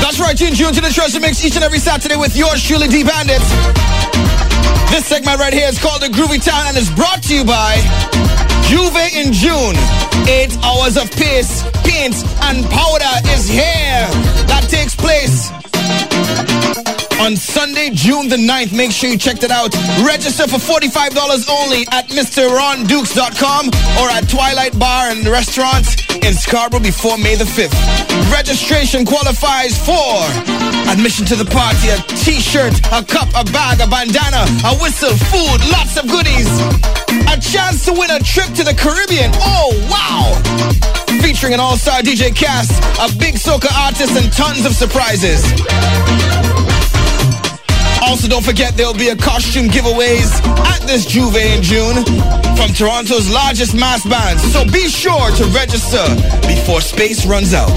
That's 0.00 0.20
right, 0.20 0.40
you 0.40 0.50
tune 0.54 0.72
to 0.74 0.80
the 0.80 0.90
treasure 0.92 1.20
mix 1.20 1.44
each 1.44 1.56
and 1.56 1.64
every 1.64 1.78
Saturday 1.78 2.16
with 2.16 2.36
yours 2.36 2.62
truly, 2.62 2.88
D 2.88 3.02
Bandits. 3.04 4.17
This 4.90 5.06
segment 5.06 5.38
right 5.38 5.52
here 5.52 5.68
is 5.68 5.78
called 5.78 6.02
The 6.02 6.08
Groovy 6.08 6.42
Town 6.42 6.66
and 6.66 6.76
is 6.76 6.90
brought 6.90 7.22
to 7.24 7.34
you 7.34 7.44
by 7.44 7.76
Juve 8.68 8.96
in 9.14 9.32
June. 9.32 9.76
Eight 10.26 10.56
hours 10.64 10.96
of 10.96 11.10
pace, 11.12 11.62
paint, 11.84 12.16
and 12.42 12.64
powder 12.70 13.28
is 13.28 13.48
here. 13.48 14.08
That 14.48 14.66
takes 14.68 14.94
place 14.96 15.52
on 17.20 17.36
Sunday, 17.36 17.90
June 17.90 18.28
the 18.28 18.36
9th. 18.36 18.72
Make 18.72 18.92
sure 18.92 19.10
you 19.10 19.18
check 19.18 19.42
it 19.42 19.50
out. 19.50 19.74
Register 20.04 20.46
for 20.46 20.58
$45 20.58 21.48
only 21.50 21.86
at 21.92 22.08
MrRonDukes.com 22.08 23.68
or 24.00 24.06
at 24.10 24.28
Twilight 24.28 24.78
Bar 24.78 25.10
and 25.10 25.26
Restaurant 25.26 25.86
in 26.24 26.34
Scarborough 26.34 26.80
before 26.80 27.18
May 27.18 27.34
the 27.34 27.44
5th. 27.44 27.74
Registration 28.32 29.04
qualifies 29.04 29.76
for 29.78 30.22
admission 30.90 31.26
to 31.26 31.36
the 31.36 31.46
party, 31.46 31.88
a 31.90 31.98
t-shirt, 32.24 32.74
a 32.92 33.04
cup, 33.04 33.28
a 33.34 33.44
bag, 33.52 33.80
a 33.80 33.86
bandana, 33.86 34.46
a 34.64 34.74
whistle, 34.80 35.14
food, 35.30 35.58
lots 35.70 35.96
of 35.96 36.08
goodies. 36.08 36.48
A 37.30 37.36
chance 37.40 37.84
to 37.84 37.92
win 37.92 38.10
a 38.10 38.20
trip 38.20 38.48
to 38.54 38.64
the 38.64 38.74
Caribbean. 38.74 39.30
Oh, 39.34 39.74
wow! 39.90 40.68
featuring 41.20 41.52
an 41.52 41.60
all-star 41.60 42.00
DJ 42.00 42.34
cast, 42.34 42.72
a 43.00 43.14
big 43.18 43.34
soca 43.34 43.68
artist, 43.76 44.16
and 44.16 44.32
tons 44.32 44.64
of 44.64 44.72
surprises. 44.72 45.42
Also, 48.02 48.28
don't 48.28 48.44
forget 48.44 48.76
there'll 48.76 48.94
be 48.94 49.08
a 49.08 49.16
costume 49.16 49.66
giveaways 49.68 50.30
at 50.66 50.80
this 50.86 51.04
Juve 51.06 51.36
in 51.36 51.62
June 51.62 52.04
from 52.56 52.70
Toronto's 52.72 53.28
largest 53.30 53.74
mass 53.74 54.06
bands. 54.06 54.42
So 54.52 54.64
be 54.64 54.88
sure 54.88 55.30
to 55.36 55.44
register 55.54 56.04
before 56.46 56.80
space 56.80 57.26
runs 57.26 57.52
out. 57.54 57.76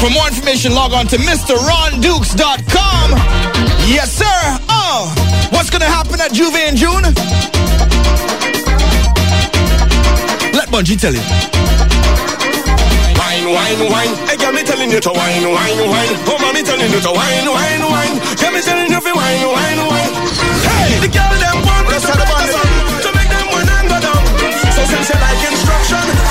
For 0.00 0.10
more 0.10 0.28
information, 0.28 0.74
log 0.74 0.92
on 0.92 1.06
to 1.08 1.16
MrRonDukes.com. 1.16 3.10
Yes, 3.88 4.12
sir. 4.12 4.58
Oh, 4.68 5.12
what's 5.50 5.70
going 5.70 5.82
to 5.82 5.88
happen 5.88 6.20
at 6.20 6.32
Juve 6.32 6.54
in 6.54 6.76
June? 6.76 7.02
Let 10.52 10.68
Bunji 10.68 10.98
tell 11.00 11.14
you. 11.14 11.22
Wine, 13.18 13.52
wine, 13.52 13.90
wine 13.90 14.37
telling 14.78 14.94
you 14.94 15.00
to 15.00 15.10
wine, 15.10 15.42
wine, 15.42 15.90
wine. 15.90 16.14
Oh, 16.30 16.38
mommy 16.38 16.62
telling 16.62 16.90
you 16.92 17.00
to 17.00 17.10
wine, 17.10 17.50
wine, 17.50 17.82
wine. 17.82 18.14
Yeah, 18.38 18.54
me 18.54 18.62
telling 18.62 18.86
you 18.86 19.00
to 19.02 19.10
wine, 19.10 19.46
wine, 19.50 19.80
wine. 19.90 20.14
Hey, 20.70 21.02
the 21.02 21.10
girl 21.10 21.34
them 21.34 21.66
want 21.66 21.88
to 21.90 21.98
set 21.98 22.14
up 22.14 22.30
on 22.30 22.46
the 22.46 22.52
sun 22.54 23.02
to 23.02 23.10
make 23.18 23.26
them 23.26 23.46
wine 23.50 23.66
and 23.74 23.88
go 23.90 23.98
down. 23.98 24.22
So 24.78 24.82
since 24.86 25.10
you 25.10 25.18
like 25.18 25.42
instruction. 25.50 26.27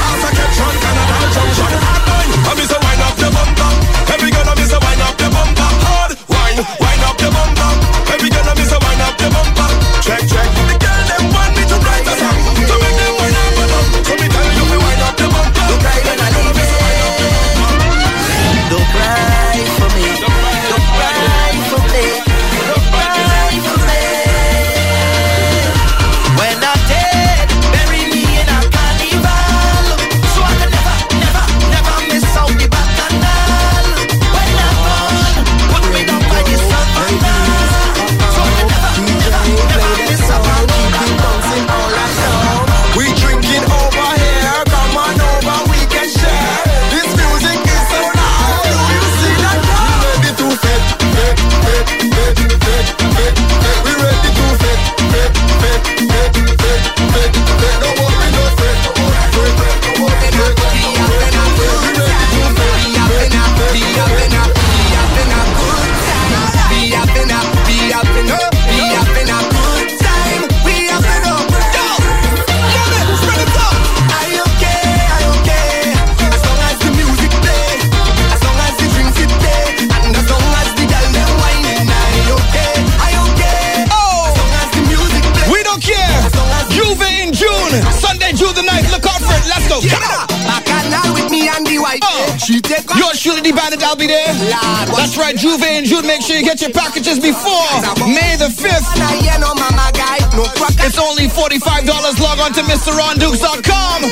That's 94.98 95.16
right, 95.18 95.36
Juve 95.38 95.62
and 95.64 95.86
Jude. 95.86 96.06
Make 96.06 96.22
sure 96.22 96.36
you 96.36 96.44
get 96.44 96.60
your 96.62 96.72
packages 96.72 97.20
before 97.20 97.70
May 98.10 98.36
the 98.36 98.50
5th. 98.50 98.98
It's 100.84 100.98
only 101.00 101.28
$45. 101.30 102.20
Log 102.20 102.40
on 102.40 102.52
to 102.54 102.62
MrRonDukes.com. 102.62 104.04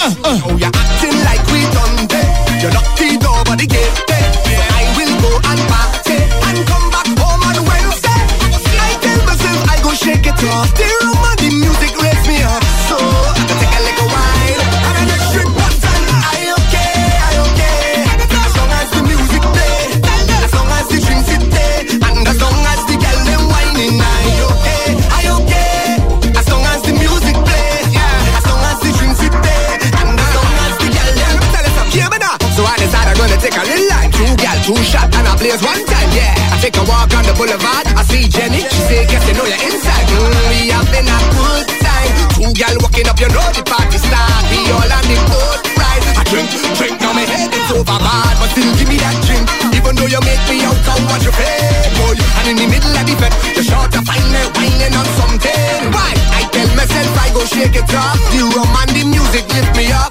Uh. 0.00 0.14
drum 58.50 58.68
and 58.80 58.90
the 58.90 59.04
music 59.04 59.46
lift 59.54 59.76
me 59.76 59.92
up. 59.92 60.07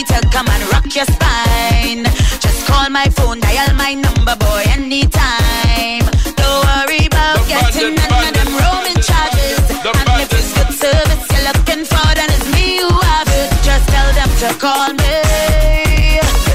need 0.00 0.08
help, 0.08 0.30
come 0.32 0.48
and 0.48 0.62
rock 0.72 0.86
your 0.94 1.04
spine. 1.04 2.04
Just 2.40 2.66
call 2.66 2.88
my 2.90 3.08
phone, 3.16 3.40
dial 3.40 3.74
my 3.74 3.94
number, 3.94 4.36
boy, 4.36 4.62
anytime. 4.76 6.04
Don't 6.40 6.60
worry 6.68 7.06
about 7.06 7.36
the 7.44 7.48
getting 7.48 7.94
none 7.94 8.28
of 8.28 8.32
them 8.32 8.50
roaming 8.60 9.00
charges. 9.04 9.60
The 9.84 9.90
and 10.00 10.22
if 10.24 10.32
it's 10.32 10.52
good 10.56 10.72
service 10.72 11.24
you're 11.32 11.46
looking 11.52 11.84
for, 11.84 12.08
then 12.16 12.28
it's 12.36 12.48
me 12.54 12.80
who 12.80 12.92
have 13.12 13.28
it. 13.28 13.50
Just 13.62 13.84
tell 13.88 14.10
them 14.16 14.30
to 14.42 14.48
call 14.64 14.88
me. 15.02 15.16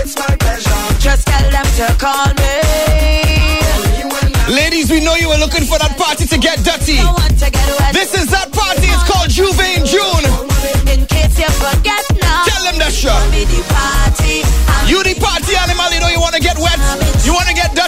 It's 0.02 0.16
my 0.18 0.34
pleasure. 0.42 0.82
Just 1.00 1.28
tell 1.28 1.46
them 1.52 1.68
to 1.80 1.86
call 2.02 2.30
me. 2.42 2.54
Ladies, 4.50 4.90
we 4.90 5.00
know 5.02 5.16
you 5.16 5.30
were 5.30 5.38
looking 5.38 5.66
for 5.66 5.78
that 5.78 5.98
party 5.98 6.26
to 6.26 6.38
get 6.38 6.64
dirty. 6.64 7.02
This 7.94 8.14
is 8.14 8.35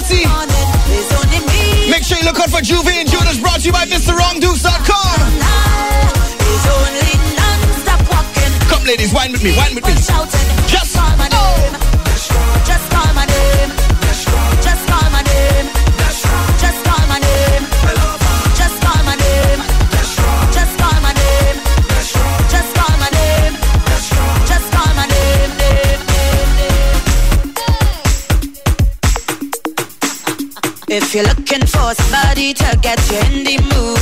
Party. 0.08 0.24
Make 1.92 2.04
sure 2.04 2.18
you 2.18 2.24
look 2.24 2.40
out 2.40 2.50
for 2.50 2.62
Juvie 2.62 2.96
and 2.96 3.10
Judas 3.10 3.38
brought 3.40 3.60
to 3.60 3.66
you 3.68 3.74
by 3.74 3.86
MrRonDukes.com. 3.86 5.20
Come, 8.70 8.84
ladies, 8.86 9.14
wine 9.14 9.32
with 9.32 9.44
me, 9.44 9.56
wine 9.58 9.76
with 9.76 9.86
me. 9.86 9.94
Just. 10.68 10.96
Oh. 10.98 11.87
If 31.00 31.14
you're 31.14 31.26
looking 31.26 31.64
for 31.68 31.94
somebody 31.94 32.56
to 32.56 32.80
get 32.82 33.00
you 33.12 33.20
in 33.20 33.44
the 33.44 33.58
mood 33.70 33.97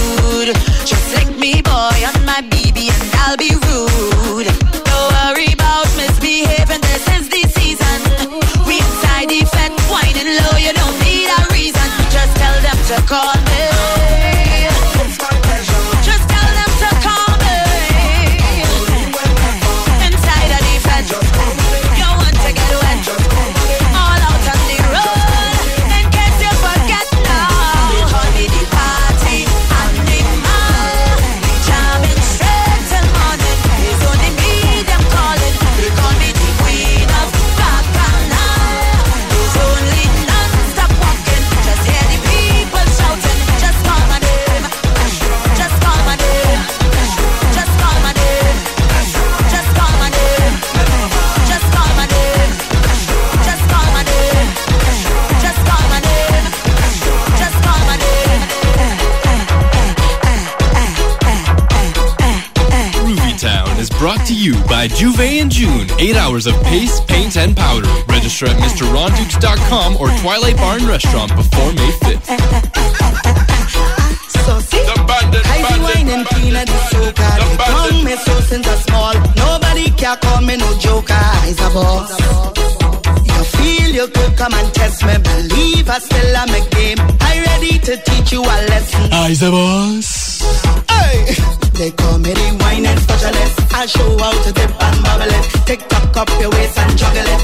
by 64.88 64.96
Juve 64.96 65.20
in 65.20 65.50
June. 65.50 65.88
Eight 66.00 66.16
hours 66.16 66.48
of 66.48 66.54
paste, 66.64 67.08
paint, 67.08 67.38
and 67.38 67.56
powder. 67.56 67.90
Register 68.08 68.46
at 68.48 68.58
MrRondukes.com 68.58 69.98
or 69.98 70.10
Twilight 70.22 70.58
Barn 70.58 70.86
Restaurant 70.86 71.36
before 71.36 71.74
May 71.74 71.92
5th. 72.02 72.76
since 78.48 78.68
I 78.68 78.76
small. 78.76 79.14
Nobody 79.36 79.90
can 79.92 80.18
call 80.20 80.42
me 80.42 80.56
no 80.56 80.78
joker. 80.78 81.14
I's 81.14 81.60
a 81.60 81.70
boss. 81.74 82.12
You 83.26 83.44
feel 83.58 83.90
you 83.90 84.08
could 84.08 84.38
come 84.38 84.54
and 84.54 84.74
test 84.74 85.04
me. 85.04 85.18
Believe 85.18 85.90
I 85.90 86.00
still 86.00 86.36
am 86.36 86.50
a 86.50 86.70
game. 86.70 86.98
I 87.22 87.42
ready 87.44 87.80
to 87.80 87.98
teach 87.98 88.32
you 88.32 88.42
a 88.42 88.58
lesson. 88.70 89.12
I's 89.12 89.42
a 89.42 89.52
boss. 89.52 90.42
Hey. 90.90 91.64
They 91.76 91.92
call 91.92 92.18
me 92.20 92.32
the 92.32 92.58
wine 92.62 92.86
and 92.86 92.98
specialist. 93.00 93.60
I 93.76 93.86
show 93.86 94.08
out 94.24 94.40
to 94.46 94.54
dip 94.54 94.72
and 94.82 95.04
bubble 95.04 95.28
it. 95.28 95.46
Tick 95.68 95.82
tock 95.90 96.16
up 96.16 96.30
your 96.40 96.50
waist 96.52 96.80
and 96.80 96.98
juggle 96.98 97.28
it, 97.28 97.44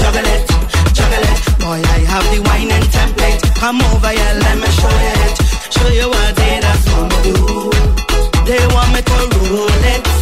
juggle 0.00 0.24
it, 0.24 0.48
juggle 0.96 1.20
it. 1.20 1.38
Boy, 1.60 1.84
I 1.84 2.00
have 2.08 2.24
the 2.32 2.40
wine 2.48 2.70
and 2.72 2.84
template. 2.88 3.42
Come 3.60 3.82
over 3.92 4.08
here, 4.08 4.34
let 4.40 4.56
me 4.56 4.68
show 4.80 4.88
you 4.88 5.14
it. 5.28 5.36
Show 5.68 5.88
you 5.92 6.08
what 6.08 6.34
they 6.36 6.58
that's 6.64 6.84
gonna 6.88 7.22
do. 7.22 7.36
They 8.48 8.64
want 8.72 8.94
me 8.94 9.02
to 9.02 9.16
rule 9.44 9.84
it. 9.92 10.15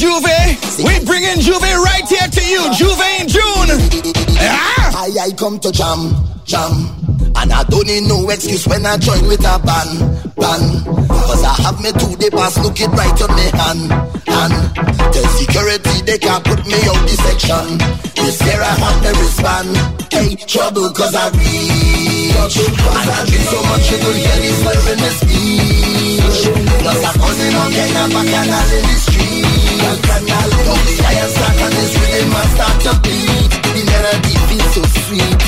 Juve. 0.00 0.56
We 0.80 0.96
bring 1.04 1.24
in 1.28 1.44
Juve 1.44 1.60
right 1.60 2.08
here 2.08 2.24
to 2.24 2.42
you. 2.48 2.72
Juve 2.72 3.04
in 3.20 3.28
June. 3.28 3.68
Ah! 4.40 5.04
I, 5.04 5.28
I 5.28 5.30
come 5.36 5.60
to 5.60 5.70
jam, 5.70 6.16
jam. 6.48 6.88
And 7.36 7.52
I 7.52 7.60
don't 7.68 7.84
need 7.84 8.08
no 8.08 8.24
excuse 8.30 8.66
when 8.66 8.86
I 8.86 8.96
join 8.96 9.28
with 9.28 9.44
a 9.44 9.60
band, 9.60 10.00
band. 10.40 10.88
Cause 11.04 11.44
I 11.44 11.52
have 11.68 11.84
me 11.84 11.92
two 11.92 12.16
the 12.16 12.32
pass, 12.32 12.56
look 12.64 12.80
it 12.80 12.88
right 12.96 13.12
on 13.12 13.28
me 13.36 13.44
hand, 13.52 13.92
hand. 14.24 14.56
Tell 15.12 15.28
security 15.36 16.00
they 16.08 16.16
can't 16.16 16.48
put 16.48 16.64
me 16.64 16.80
out 16.88 17.04
the 17.04 17.16
section. 17.20 17.76
This 18.24 18.40
year 18.40 18.56
I 18.56 18.72
have 18.80 19.04
the 19.04 19.12
wristband. 19.20 19.76
Hey, 20.08 20.32
trouble 20.48 20.96
cause 20.96 21.12
I 21.12 21.28
reach. 21.36 22.56
And 22.56 23.04
I 23.04 23.20
drink 23.28 23.44
so 23.52 23.60
much 23.68 23.84
you 23.92 23.98
could 24.00 24.16
hear 24.16 24.38
this 24.48 24.64
slur 24.64 24.80
in 24.80 24.98
the 25.04 25.12
speech. 25.12 26.40
I'm 26.88 27.20
causing 27.20 27.52
all 27.52 27.68
kind 27.68 27.96
of 28.00 28.08
bacchanal 28.16 28.64
in 28.64 28.84
the 28.88 28.96
street. 28.96 29.59
I 29.82 31.54
am 31.64 31.70
this 31.70 31.96
rhythm 31.96 32.32
start 32.54 32.76
to 32.84 32.92
beat. 33.02 33.50
The 33.72 33.82
melody 33.88 34.34
feels 34.48 34.74
so 34.74 34.82
sweet. 35.04 35.40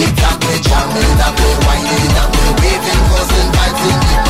It's 0.00 0.12
that 0.20 0.36
way 0.42 0.58
jamming, 0.64 1.14
that 1.20 1.34
way 1.38 1.54
whining, 1.66 2.10
that 2.16 2.28
way 2.34 2.50
waving, 2.60 3.02
causing 3.10 3.50
vibes 3.54 3.82
in 3.86 3.98
the 4.00 4.29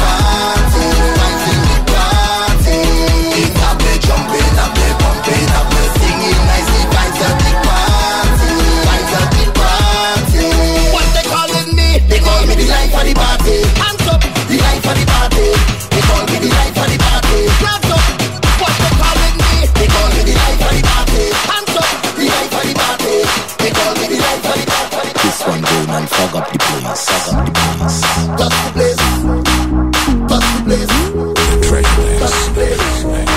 place, 26.90 28.02
fog 28.36 28.50
the 28.50 28.70
place. 28.72 28.98
Touch 30.28 30.46
the 30.50 30.62
place. 30.66 30.90
Touch 30.90 31.50
the 31.50 31.70
place. 31.94 32.20
Touch 32.20 32.38
the 32.44 32.54
place. 32.54 33.30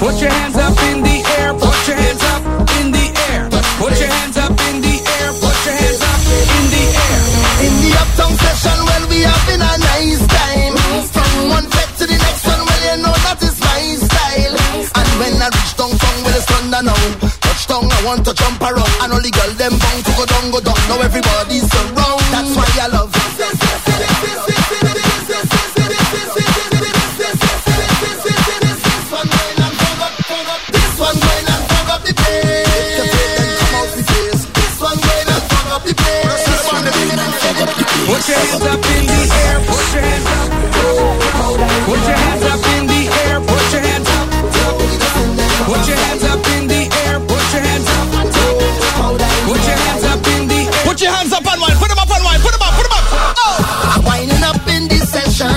Put 0.00 0.16
your 0.20 0.30
hands 0.30 0.56
up 0.56 0.78
in 0.90 1.02
the 1.02 1.16
air, 1.38 1.54
put 1.54 1.86
your 1.86 1.96
hands 1.96 2.22
up 2.24 2.42
in 2.80 2.90
the 2.90 3.06
air. 3.30 3.48
Put 3.78 3.98
your 4.00 4.08
hands 4.08 4.36
up 4.36 4.50
in 4.50 4.80
the 4.80 4.94
air, 4.98 5.30
put 5.40 5.58
your 5.64 5.76
hands 5.76 6.02
up 6.02 6.20
in 6.26 6.64
the 6.72 6.82
air. 6.90 7.20
In 7.64 7.72
the 7.84 7.90
uptown 8.00 8.32
session, 8.34 8.78
well, 8.84 9.04
we 9.08 9.20
having 9.22 9.60
a 9.60 9.74
nice 9.78 10.24
time. 10.26 10.74
From 11.12 11.48
one 11.48 11.66
fed 11.70 11.90
to 11.98 12.04
the 12.06 12.16
next 12.18 12.44
one, 12.46 12.62
well, 12.66 12.82
you 12.88 12.96
know 13.02 13.14
that 13.24 13.40
is 13.44 13.56
my 13.60 13.82
style. 14.00 14.56
And 14.96 15.10
when 15.20 15.34
I 15.40 15.48
reach 15.52 15.72
downtown, 15.76 16.16
well, 16.24 16.36
it's 16.36 16.46
thunder 16.48 16.82
now. 16.82 17.04
Touchdown, 17.40 17.84
I 17.88 18.00
want 18.04 18.24
to 18.24 18.32
jump 18.34 18.60
around. 18.60 18.94
And 19.04 19.12
all 19.12 19.20
the 19.22 19.30
girl 19.30 19.52
them 19.60 19.76
bound 19.76 20.00
to 20.04 20.12
go 20.16 20.24
down, 20.24 20.50
go 20.50 20.60
down. 20.60 20.80
Now 20.88 21.00
everybody's 21.04 21.59
hands 38.36 38.62
up 38.62 38.84
in 38.94 39.06
the 39.06 39.20
air, 39.42 39.58
put 39.66 39.86
your 39.94 40.02
hands 40.02 40.26
up. 40.26 40.48
Put 41.86 42.00
your 42.06 42.16
hands 42.16 42.44
up 42.46 42.62
in 42.74 42.86
the 42.86 43.00
air, 43.26 43.40
put 43.40 43.72
your 43.72 43.82
hands 43.82 44.08
up. 44.08 44.26
Put 45.66 45.86
your 45.88 45.96
hands 45.96 46.24
up 46.24 46.46
in 46.54 46.68
the 46.68 46.80
air, 47.04 47.20
put 47.20 47.44
your 47.52 47.62
hands 47.62 47.88
up. 47.88 48.06
Put 49.46 49.60
your 49.66 49.78
hands 49.82 50.04
up 50.04 50.26
in 50.26 50.48
the 50.48 50.60
air. 50.62 50.84
Put 50.84 51.00
your 51.00 51.10
hands 51.10 51.32
up 51.32 51.46
on 51.46 51.60
one. 51.60 51.74
Put 51.78 51.88
them 51.88 51.98
up 51.98 52.10
on 52.10 52.22
one. 52.22 52.40
Put 52.40 52.52
them 52.52 52.62
up. 52.62 52.74
Put 52.74 52.84
them 52.86 52.94
up. 52.94 53.04
Oh! 53.10 53.96
I'm 53.96 54.04
winding 54.04 54.44
up 54.44 54.66
in 54.68 54.86
this 54.88 55.10
session. 55.10 55.50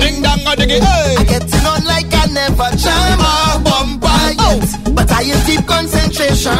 Ding 0.00 0.20
dong 0.22 0.44
a 0.44 0.52
diggy. 0.56 0.80
Hey. 0.80 1.16
I 1.16 1.24
getting 1.24 1.66
on 1.66 1.84
like 1.84 2.12
I 2.12 2.26
never 2.32 2.68
jam 2.76 3.20
or 3.20 3.64
bumper 3.64 4.20
yet. 4.36 4.60
Oh. 4.86 4.92
But 4.92 5.10
I 5.10 5.22
in 5.22 5.40
deep 5.46 5.66
concentration. 5.66 6.52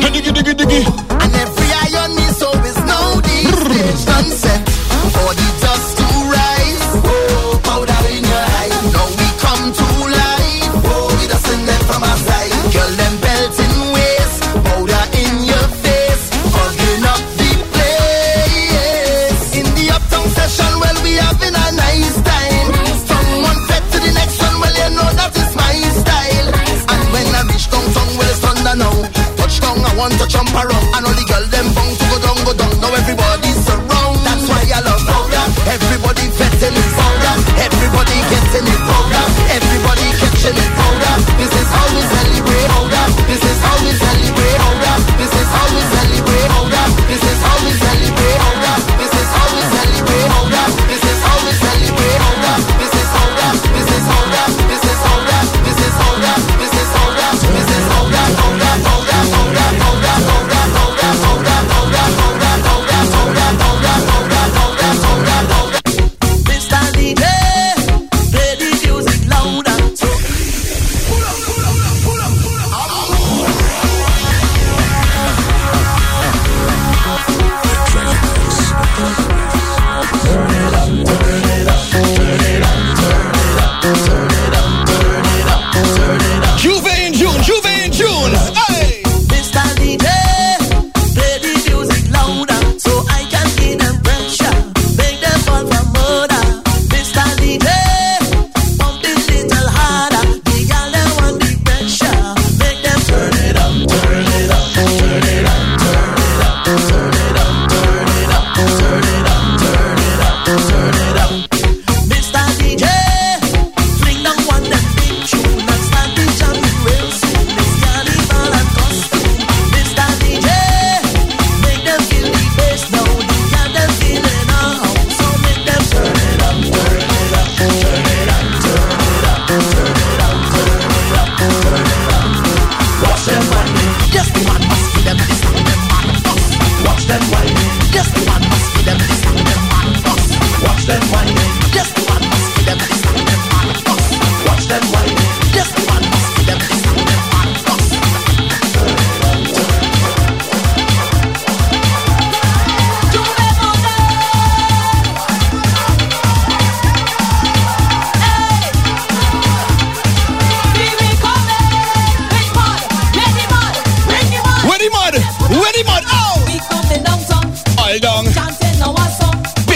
Diggy 0.00 0.20
diggy 0.24 0.54
diggy. 0.54 1.15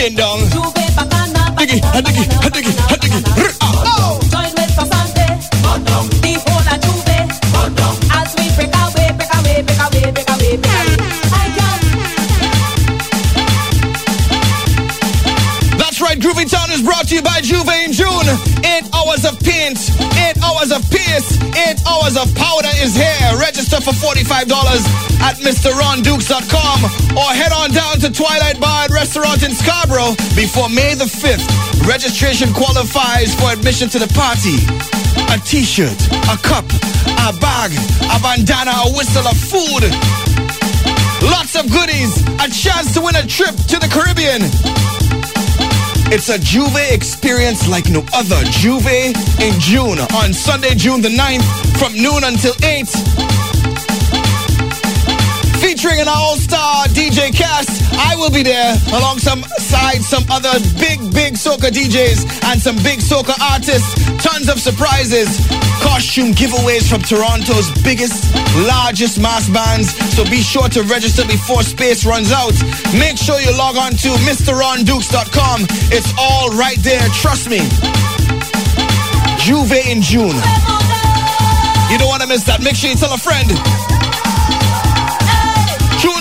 bend 0.01 0.17
down. 0.17 0.39
Diggy, 1.59 1.79
diggy, 1.93 2.25
diggy, 2.41 2.73
diggy. 2.89 3.50
Hours 20.71 20.85
of 20.85 20.91
pace, 20.91 21.39
eight 21.67 21.79
hours 21.87 22.17
of 22.17 22.33
powder 22.35 22.71
is 22.79 22.95
here. 22.95 23.31
Register 23.39 23.81
for 23.81 23.91
$45 23.91 24.51
at 25.21 25.37
MrRonDukes.com 25.39 26.79
or 27.17 27.29
head 27.35 27.53
on 27.53 27.71
down 27.71 27.99
to 27.99 28.11
Twilight 28.13 28.61
Bar 28.61 28.85
and 28.85 28.93
Restaurant 28.93 29.43
in 29.43 29.51
Scarborough 29.51 30.15
before 30.37 30.69
May 30.69 30.95
the 30.95 31.07
5th. 31.07 31.47
Registration 31.87 32.53
qualifies 32.53 33.35
for 33.35 33.51
admission 33.51 33.89
to 33.91 33.99
the 33.99 34.09
party. 34.15 34.59
A 35.35 35.39
t-shirt, 35.43 35.99
a 36.31 36.37
cup, 36.39 36.67
a 37.27 37.35
bag, 37.41 37.73
a 38.07 38.19
bandana, 38.23 38.71
a 38.71 38.93
whistle, 38.95 39.27
of 39.27 39.37
food. 39.37 39.83
Lots 41.23 41.57
of 41.57 41.71
goodies, 41.71 42.23
a 42.39 42.49
chance 42.49 42.95
to 42.95 43.01
win 43.01 43.17
a 43.17 43.27
trip 43.27 43.57
to 43.69 43.79
the 43.79 43.89
Caribbean. 43.91 45.00
It's 46.13 46.29
a 46.29 46.39
Juve 46.41 46.75
experience 46.91 47.69
like 47.69 47.89
no 47.89 48.05
other. 48.13 48.43
Juve 48.51 49.15
in 49.41 49.61
June 49.61 50.01
on 50.01 50.33
Sunday, 50.33 50.75
June 50.75 51.01
the 51.01 51.09
9th 51.09 51.79
from 51.79 51.93
noon 51.95 52.25
until 52.25 52.53
8. 52.65 53.50
Featuring 55.81 56.03
an 56.03 56.09
all-star 56.09 56.85
DJ 56.93 57.33
cast, 57.33 57.81
I 57.97 58.15
will 58.15 58.29
be 58.29 58.43
there 58.43 58.77
alongside 58.93 60.05
some 60.05 60.25
other 60.29 60.53
big, 60.77 61.01
big 61.15 61.41
soca 61.41 61.73
DJs 61.73 62.45
and 62.53 62.61
some 62.61 62.77
big 62.85 63.01
soca 63.01 63.33
artists. 63.41 63.89
Tons 64.23 64.51
of 64.51 64.61
surprises. 64.61 65.41
Costume 65.81 66.37
giveaways 66.37 66.85
from 66.85 67.01
Toronto's 67.01 67.73
biggest, 67.81 68.29
largest 68.69 69.19
mass 69.23 69.49
bands. 69.49 69.89
So 70.13 70.23
be 70.25 70.43
sure 70.43 70.69
to 70.69 70.83
register 70.83 71.25
before 71.25 71.63
space 71.63 72.05
runs 72.05 72.31
out. 72.31 72.53
Make 72.93 73.17
sure 73.17 73.41
you 73.41 73.57
log 73.57 73.79
on 73.79 73.93
to 74.05 74.09
MrRonDukes.com. 74.29 75.65
It's 75.89 76.13
all 76.21 76.51
right 76.61 76.77
there, 76.85 77.09
trust 77.25 77.49
me. 77.49 77.65
Juve 79.41 79.73
in 79.89 80.03
June. 80.03 80.37
You 81.89 81.97
don't 81.97 82.13
want 82.13 82.21
to 82.21 82.29
miss 82.29 82.45
that. 82.45 82.61
Make 82.63 82.77
sure 82.77 82.91
you 82.91 82.97
tell 82.97 83.15
a 83.15 83.17
friend. 83.17 83.49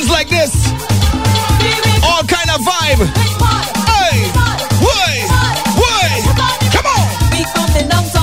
Like 0.10 0.28
this. 0.28 0.72
All 2.03 2.24
kind 2.24 2.49
of 2.49 2.60
vibe. 2.62 3.05
Hey, 3.88 4.32
way, 4.82 5.24
way. 5.80 6.22
Come 6.72 6.86
on. 6.88 8.18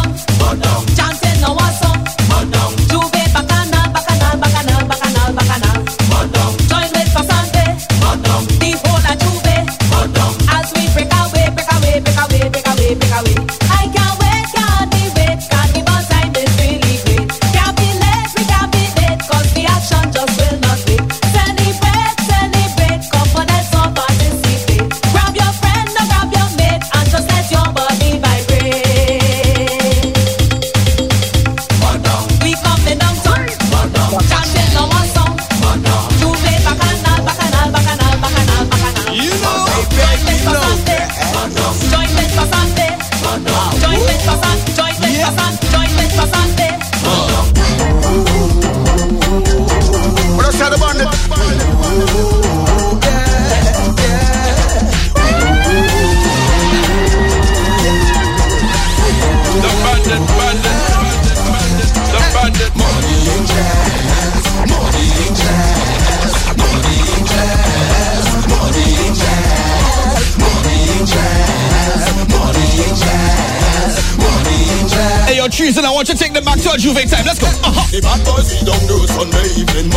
Want 75.97 76.09
you 76.11 76.15
to 76.15 76.21
take 76.23 76.35
them 76.35 76.45
back 76.45 76.61
to 76.61 76.71
a 76.71 76.77
Juve 76.77 77.09
time. 77.09 77.25
Let's 77.25 77.41
go. 77.41 77.49
Uh-huh. 77.49 77.89
The 77.89 78.05
bad 78.05 78.21
boys 78.29 78.53
we 78.53 78.61
don't 78.69 78.85
do 78.85 79.01
Sunday 79.09 79.49
evening 79.57 79.89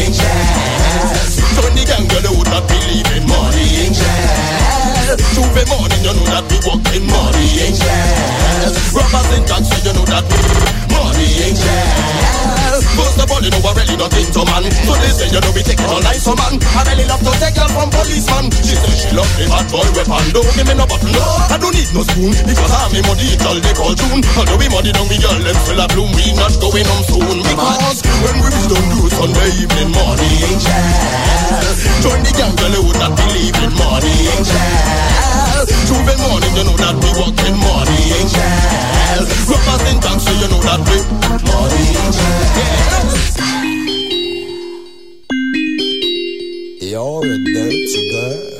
in 0.00 0.12
jazz. 0.16 1.44
Turn 1.60 1.76
the 1.76 1.84
gang 1.84 2.08
girl 2.08 2.40
would 2.40 2.48
not 2.48 2.64
believe 2.64 3.04
in 3.12 3.28
money 3.28 3.84
in 3.84 3.92
jazz. 4.82 5.18
Tuesday 5.34 5.66
morning 5.70 6.02
you 6.02 6.12
know 6.14 6.26
that 6.30 6.44
we 6.50 6.98
money 7.06 7.46
in 7.66 7.74
jazz. 7.74 8.72
Robbers 8.92 9.30
in 9.36 9.44
taxi 9.46 9.76
you 9.86 9.92
know 9.94 10.06
that 10.08 10.24
we 10.26 10.38
money 10.90 11.54
jazz. 11.54 12.82
First 12.96 13.20
of 13.20 13.30
all 13.30 13.42
you 13.42 13.50
know 13.50 13.62
I 13.62 13.72
really 13.78 13.96
not 13.96 14.12
into 14.12 14.42
man. 14.44 14.64
So 14.84 14.92
they 14.98 15.12
say 15.12 15.28
you 15.30 15.40
know 15.40 15.52
we 15.54 15.62
take 15.62 15.80
it 15.80 15.88
all 15.88 16.02
nice 16.02 16.24
so 16.24 16.34
man. 16.34 16.58
I 16.60 16.82
really 16.88 17.06
love 17.06 17.22
to 17.22 17.32
take 17.38 17.54
girl 17.56 17.70
from 17.70 17.88
policeman. 17.90 18.50
She 18.64 18.76
say 18.76 18.94
she 18.96 19.10
love 19.14 19.30
the 19.38 19.46
bad 19.48 19.66
boy 19.70 19.86
weapon. 19.96 20.24
Don't 20.34 20.48
give 20.56 20.66
me 20.66 20.74
no 20.74 20.84
button. 20.88 21.12
No, 21.12 21.24
I 21.48 21.56
don't 21.60 21.74
need 21.74 21.90
no 21.94 22.02
spoon 22.04 22.32
because 22.44 22.72
I'm 22.72 22.92
a 22.96 23.00
money 23.06 23.26
it 23.32 23.42
all 23.46 23.58
they 23.58 23.74
call 23.76 23.94
June. 23.94 24.20
Although 24.36 24.58
we 24.58 24.68
money 24.72 24.92
down 24.92 25.06
we 25.08 25.16
girl 25.20 25.36
them 25.38 25.56
still 25.62 25.80
a 25.80 25.86
bloom. 25.92 26.10
We 26.16 26.32
not 26.36 26.54
going 26.58 26.86
home 26.88 27.04
soon 27.08 27.38
because 27.44 28.00
when 28.24 28.36
we 28.40 28.48
reach 28.50 28.68
down 28.68 28.84
to 28.88 29.00
Sunday 29.12 29.50
evening 29.60 29.90
money 29.92 30.32
jazz. 30.60 31.76
Join 32.00 32.20
the 32.24 32.32
gang 32.34 32.54
girl 32.56 32.74
would 32.88 32.98
not 32.98 33.12
believe 33.16 33.56
in 33.62 33.72
money 33.76 34.16
in 34.36 34.42
jazz. 34.72 35.66
Tuesday 35.88 36.16
morning 36.24 36.52
you 36.56 36.64
know 36.64 36.76
that 36.82 36.94
we 37.02 37.08
working 37.20 37.56
money 37.60 38.00
eh, 38.10 38.20
in 38.20 38.28
jazz. 38.34 39.24
Robbers 39.48 39.82
in 39.90 39.98
tanks 40.00 40.24
so 40.24 40.32
you 40.32 40.48
know 40.52 40.60
that 40.66 40.80
we 40.88 40.96
money 41.48 41.82
eh, 41.92 42.02
in 42.02 42.10
jazz. 42.16 43.12
You're 46.90 47.24
a 47.24 47.36
dirty 47.54 48.10
girl. 48.10 48.51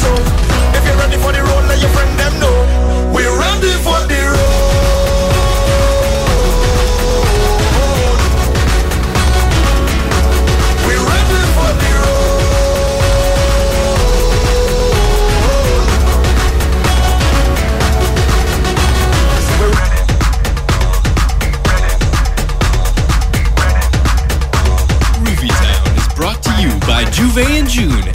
so 0.00 0.39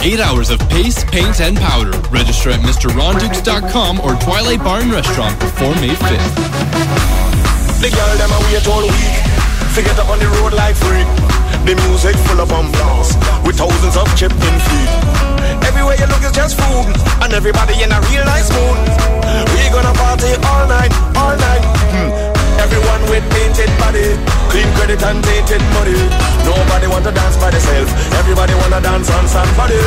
eight 0.06 0.20
hours 0.20 0.50
of 0.50 0.60
paste, 0.70 1.06
paint, 1.10 1.40
and 1.40 1.58
powder. 1.58 1.90
Register 2.14 2.50
at 2.54 2.62
MrRonDukes.com 2.62 3.98
or 4.06 4.14
Twilight 4.22 4.62
Barn 4.62 4.86
Restaurant 4.90 5.34
before 5.40 5.74
May 5.82 5.90
5th. 5.98 6.34
The 7.82 7.90
girl 7.90 8.14
them 8.14 8.30
away 8.38 8.62
all 8.70 8.86
week 8.86 9.18
to 9.74 9.80
get 9.82 9.98
up 9.98 10.06
on 10.06 10.22
the 10.22 10.30
road 10.38 10.54
like 10.54 10.78
freak. 10.78 11.10
The 11.66 11.74
music 11.90 12.14
full 12.30 12.38
of 12.38 12.54
on 12.54 12.70
with 13.42 13.58
thousands 13.58 13.98
of 13.98 14.06
chipping 14.14 14.58
feet. 14.70 14.90
Everywhere 15.66 15.98
you 15.98 16.06
look 16.06 16.22
is 16.22 16.30
just 16.30 16.54
food, 16.54 16.86
and 17.26 17.34
everybody 17.34 17.74
in 17.82 17.90
a 17.90 17.98
real 18.06 18.22
nice 18.22 18.46
mood. 18.54 18.78
We 19.58 19.66
gonna 19.74 19.90
party 19.98 20.38
all 20.46 20.70
night, 20.70 20.94
all 21.18 21.34
night. 21.34 21.66
Hmm. 21.90 22.14
Everyone 22.62 23.02
with 23.10 23.26
painted 23.34 23.74
body, 23.82 24.14
clean 24.54 24.70
credit 24.78 25.02
and 25.02 25.18
tainted 25.26 25.62
money. 25.74 26.35
Nobody 26.46 26.86
want 26.86 27.04
to 27.04 27.10
dance 27.12 27.36
by 27.36 27.50
themselves. 27.50 27.90
Everybody 28.20 28.54
wanna 28.54 28.80
dance 28.80 29.10
on 29.10 29.26
somebody. 29.26 29.78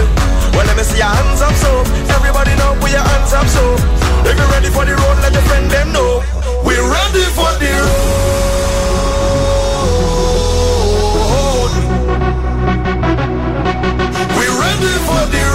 Well, 0.54 0.66
let 0.68 0.76
me 0.76 0.84
see 0.84 0.98
your 0.98 1.08
hands 1.08 1.42
up, 1.42 1.54
so 1.56 1.72
everybody 2.16 2.54
know 2.60 2.76
put 2.82 2.92
your 2.92 3.00
hands 3.02 3.32
up, 3.34 3.48
so 3.48 3.64
if 4.28 4.36
you're 4.38 4.52
ready 4.52 4.68
for 4.70 4.84
the 4.86 4.94
road, 4.96 5.18
let 5.24 5.32
your 5.34 5.42
friend 5.48 5.72
them 5.72 5.94
know 5.94 6.22
we're 6.66 6.84
ready 6.84 7.24
for 7.38 7.48
the 7.62 7.72
road. 7.80 7.96
We're 14.38 14.58
ready 14.60 14.94
for 15.08 15.22
the 15.34 15.49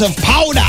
of 0.00 0.16
powder. 0.18 0.60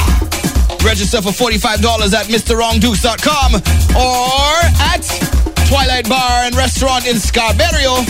Register 0.84 1.21
for 1.21 1.30
$45 1.30 2.13
at 2.13 2.25
MrRonDukes.com 2.27 3.55
or 3.93 4.55
at 4.89 5.03
Twilight 5.67 6.07
Bar 6.09 6.45
and 6.45 6.55
Restaurant 6.55 7.05
in 7.05 7.19
Scarborough. 7.19 8.01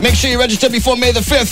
Make 0.00 0.14
sure 0.14 0.30
you 0.30 0.38
register 0.38 0.70
before 0.70 0.96
May 0.96 1.10
the 1.10 1.20
5th. 1.20 1.50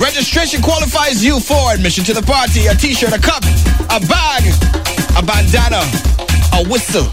Registration 0.00 0.62
qualifies 0.62 1.24
you 1.24 1.40
for 1.40 1.74
admission 1.74 2.04
to 2.04 2.14
the 2.14 2.22
party, 2.22 2.66
a 2.66 2.74
t-shirt, 2.74 3.12
a 3.12 3.20
cup, 3.20 3.42
a 3.90 4.00
bag, 4.06 4.42
a 5.18 5.22
bandana, 5.22 5.84
a 6.54 6.68
whistle, 6.70 7.04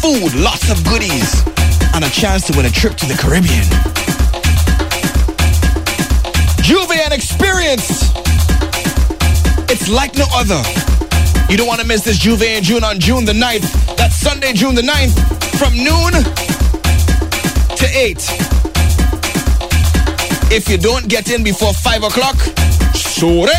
food, 0.00 0.34
lots 0.34 0.70
of 0.70 0.82
goodies, 0.84 1.44
and 1.94 2.02
a 2.04 2.10
chance 2.10 2.46
to 2.46 2.56
win 2.56 2.66
a 2.66 2.70
trip 2.70 2.94
to 2.96 3.06
the 3.06 3.14
Caribbean. 3.14 3.66
Juve 6.62 6.90
experience. 7.12 8.11
It's 9.72 9.88
like 9.88 10.14
no 10.16 10.26
other. 10.34 10.60
You 11.48 11.56
don't 11.56 11.66
want 11.66 11.80
to 11.80 11.86
miss 11.86 12.02
this 12.02 12.18
Juve 12.18 12.42
in 12.42 12.62
June 12.62 12.84
on 12.84 13.00
June 13.00 13.24
the 13.24 13.32
9th. 13.32 13.96
That's 13.96 14.14
Sunday, 14.14 14.52
June 14.52 14.74
the 14.74 14.82
9th, 14.82 15.16
from 15.56 15.72
noon 15.72 16.12
to 17.78 17.86
8. 17.88 18.20
If 20.52 20.68
you 20.68 20.76
don't 20.76 21.08
get 21.08 21.30
in 21.30 21.42
before 21.42 21.72
5 21.72 22.02
o'clock, 22.02 22.36
sorry. 22.94 23.56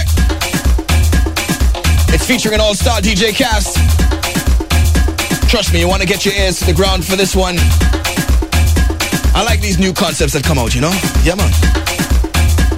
It's 2.13 2.27
featuring 2.27 2.53
an 2.53 2.61
all-star 2.61 3.01
DJ 3.01 3.33
cast. 3.33 3.77
Trust 5.49 5.73
me, 5.73 5.79
you 5.79 5.87
want 5.87 6.03
to 6.03 6.07
get 6.07 6.25
your 6.25 6.35
ears 6.35 6.59
to 6.59 6.65
the 6.65 6.73
ground 6.73 7.03
for 7.03 7.15
this 7.15 7.35
one. 7.35 7.55
I 9.33 9.43
like 9.43 9.61
these 9.61 9.79
new 9.79 9.93
concepts 9.93 10.33
that 10.33 10.43
come 10.43 10.59
out, 10.59 10.75
you 10.75 10.81
know? 10.81 10.93
Yeah, 11.23 11.33
man. 11.33 11.92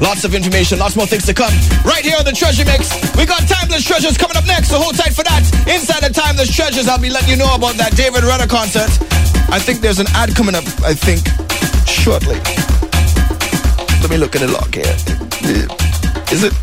Lots 0.02 0.24
of 0.24 0.36
information, 0.36 0.80
lots 0.80 0.96
more 0.96 1.06
things 1.06 1.26
to 1.26 1.34
come. 1.34 1.54
Right 1.84 2.04
here 2.04 2.18
on 2.18 2.26
the 2.26 2.32
Treasure 2.32 2.66
Mix. 2.66 2.92
We 3.16 3.26
got 3.26 3.48
Timeless 3.48 3.86
Treasures 3.86 4.18
coming 4.18 4.36
up 4.36 4.46
next, 4.46 4.70
so 4.70 4.80
hold 4.80 4.96
tight 4.96 5.14
for 5.14 5.24
that. 5.24 5.42
Inside 5.68 6.04
the 6.04 6.14
Timeless 6.14 6.54
Treasures, 6.54 6.88
I'll 6.88 7.00
be 7.00 7.10
letting 7.10 7.30
you 7.30 7.38
know 7.38 7.54
about 7.56 7.76
that 7.76 7.96
David 7.96 8.24
Rudder 8.24 8.48
concert. 8.48 8.90
I 9.50 9.60
think 9.60 9.80
there's 9.80 10.00
an 10.00 10.08
ad 10.14 10.36
coming 10.36 10.56
up, 10.56 10.66
I 10.84 10.94
think, 10.94 11.24
shortly. 11.88 12.36
Let 14.02 14.10
me 14.10 14.18
look 14.18 14.36
at 14.36 14.42
the 14.42 14.52
log 14.52 14.74
here. 14.76 14.86
Is 16.32 16.44
it 16.44 16.54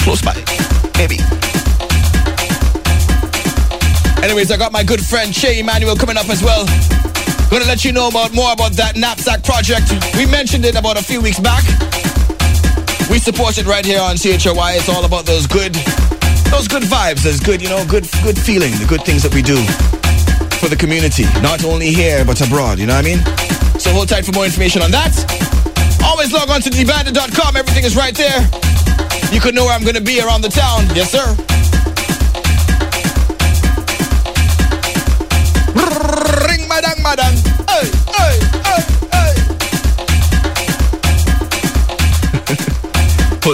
close 0.00 0.22
by? 0.22 0.34
Maybe. 0.96 1.18
Anyways, 4.24 4.50
I 4.50 4.56
got 4.56 4.72
my 4.72 4.82
good 4.82 5.04
friend 5.04 5.32
Che 5.32 5.60
Emmanuel 5.60 5.94
coming 5.96 6.16
up 6.16 6.28
as 6.30 6.42
well. 6.42 6.64
Gonna 7.50 7.66
let 7.66 7.84
you 7.84 7.92
know 7.92 8.08
about 8.08 8.32
more 8.32 8.52
about 8.52 8.72
that 8.72 8.96
knapsack 8.96 9.44
project. 9.44 9.92
We 10.16 10.26
mentioned 10.26 10.64
it 10.64 10.74
about 10.74 10.98
a 10.98 11.02
few 11.04 11.20
weeks 11.20 11.38
back. 11.38 11.62
We 13.14 13.20
support 13.20 13.58
it 13.58 13.66
right 13.66 13.86
here 13.86 14.00
on 14.00 14.16
CHRY. 14.16 14.74
It's 14.74 14.88
all 14.88 15.04
about 15.04 15.24
those 15.24 15.46
good, 15.46 15.72
those 16.50 16.66
good 16.66 16.82
vibes, 16.82 17.22
those 17.22 17.38
good, 17.38 17.62
you 17.62 17.68
know, 17.68 17.86
good, 17.86 18.10
good 18.24 18.36
feeling, 18.36 18.72
the 18.72 18.86
good 18.88 19.04
things 19.04 19.22
that 19.22 19.32
we 19.32 19.40
do 19.40 19.54
for 20.58 20.68
the 20.68 20.74
community, 20.74 21.22
not 21.40 21.64
only 21.64 21.92
here 21.92 22.24
but 22.24 22.44
abroad. 22.44 22.80
You 22.80 22.86
know 22.86 22.96
what 22.96 23.06
I 23.06 23.14
mean? 23.14 23.78
So 23.78 23.92
hold 23.92 24.08
tight 24.08 24.26
for 24.26 24.32
more 24.32 24.44
information 24.44 24.82
on 24.82 24.90
that. 24.90 25.14
Always 26.02 26.32
log 26.32 26.50
on 26.50 26.60
to 26.62 26.70
DBandit.com. 26.70 27.54
Everything 27.54 27.84
is 27.84 27.94
right 27.94 28.16
there. 28.16 28.50
You 29.30 29.40
could 29.40 29.54
know 29.54 29.64
where 29.64 29.74
I'm 29.74 29.84
gonna 29.84 30.00
be 30.00 30.20
around 30.20 30.42
the 30.42 30.48
town. 30.50 30.82
Yes, 30.92 31.12
sir. 31.12 31.53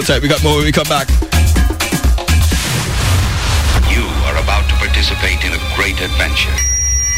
Hold 0.01 0.17
tight, 0.17 0.25
we 0.25 0.33
got 0.33 0.41
more 0.41 0.57
when 0.57 0.65
we 0.65 0.73
come 0.73 0.89
back. 0.89 1.05
You 3.85 4.01
are 4.25 4.41
about 4.41 4.65
to 4.73 4.75
participate 4.81 5.45
in 5.45 5.53
a 5.53 5.61
great 5.77 6.01
adventure. 6.01 6.57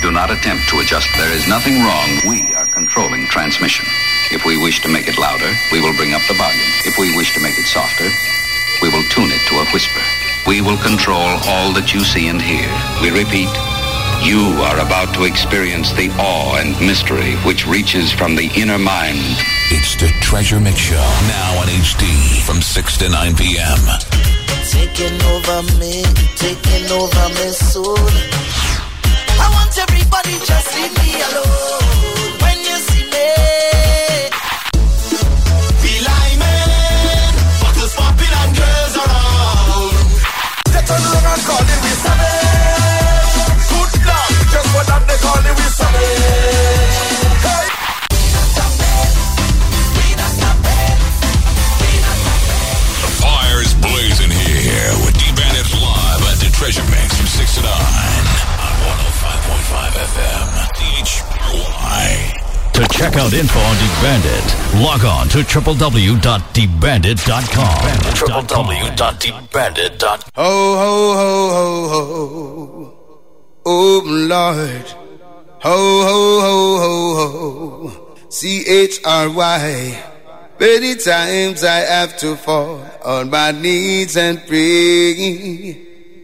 Do 0.04 0.12
not 0.12 0.28
attempt 0.28 0.68
to 0.68 0.84
adjust. 0.84 1.08
There 1.16 1.32
is 1.32 1.48
nothing 1.48 1.80
wrong. 1.80 2.10
We 2.28 2.54
are 2.60 2.66
controlling 2.76 3.24
transmission. 3.28 3.88
If 4.36 4.44
we 4.44 4.60
wish 4.60 4.84
to 4.84 4.92
make 4.92 5.08
it 5.08 5.18
louder, 5.18 5.48
we 5.72 5.80
will 5.80 5.96
bring 5.96 6.12
up 6.12 6.28
the 6.28 6.36
volume. 6.36 6.72
If 6.84 7.00
we 7.00 7.16
wish 7.16 7.32
to 7.36 7.40
make 7.40 7.56
it 7.56 7.72
softer, 7.72 8.12
we 8.84 8.92
will 8.92 9.08
tune 9.08 9.32
it 9.32 9.40
to 9.48 9.64
a 9.64 9.66
whisper. 9.72 10.04
We 10.44 10.60
will 10.60 10.76
control 10.84 11.40
all 11.48 11.72
that 11.80 11.96
you 11.96 12.04
see 12.04 12.28
and 12.28 12.42
hear. 12.42 12.68
We 13.00 13.16
repeat, 13.16 13.48
you 14.28 14.60
are 14.60 14.80
about 14.80 15.16
to 15.16 15.24
experience 15.24 15.92
the 15.92 16.12
awe 16.20 16.60
and 16.60 16.76
mystery 16.80 17.36
which 17.48 17.66
reaches 17.66 18.12
from 18.12 18.36
the 18.36 18.52
inner 18.60 18.78
mind. 18.78 19.40
It's 19.72 19.96
the 19.96 20.13
Treasure 20.34 20.60
Mix 20.60 20.80
Show, 20.80 20.96
now 20.96 21.62
on 21.62 21.68
HD 21.68 22.42
from 22.42 22.60
6 22.60 22.98
to 22.98 23.08
9 23.08 23.36
p.m. 23.36 23.78
Taking 24.68 25.22
over 25.30 25.62
me, 25.78 26.02
taking 26.36 26.92
over 26.92 27.30
my 27.38 27.52
soul. 27.52 27.96
I 27.96 29.48
want 29.54 29.78
everybody 29.78 30.40
just 30.44 30.76
leave 30.76 30.98
me 30.98 31.22
alone. 31.22 31.93
Check 63.04 63.18
out 63.18 63.34
info 63.34 63.60
on 63.60 63.76
DeBandit, 63.76 64.82
log 64.82 65.04
on 65.04 65.28
to 65.28 65.40
www.DBandit.com. 65.40 68.16
www.DBandit.com. 68.16 70.20
Ho, 70.36 70.78
ho, 70.78 71.14
ho, 71.14 71.50
ho, 71.90 72.06
ho. 72.08 72.94
Oh, 73.66 74.02
Lord. 74.06 74.94
Ho, 75.64 76.04
ho, 76.08 76.40
ho, 76.40 76.78
ho, 76.80 77.28
ho. 77.90 78.16
C-H-R-Y. 78.30 80.02
Many 80.62 80.96
times 80.96 81.66
I 81.66 81.80
have 81.80 82.16
to 82.20 82.38
fall 82.38 82.82
on 83.04 83.30
my 83.30 83.52
knees 83.52 84.16
and 84.16 84.42
pray 84.48 85.78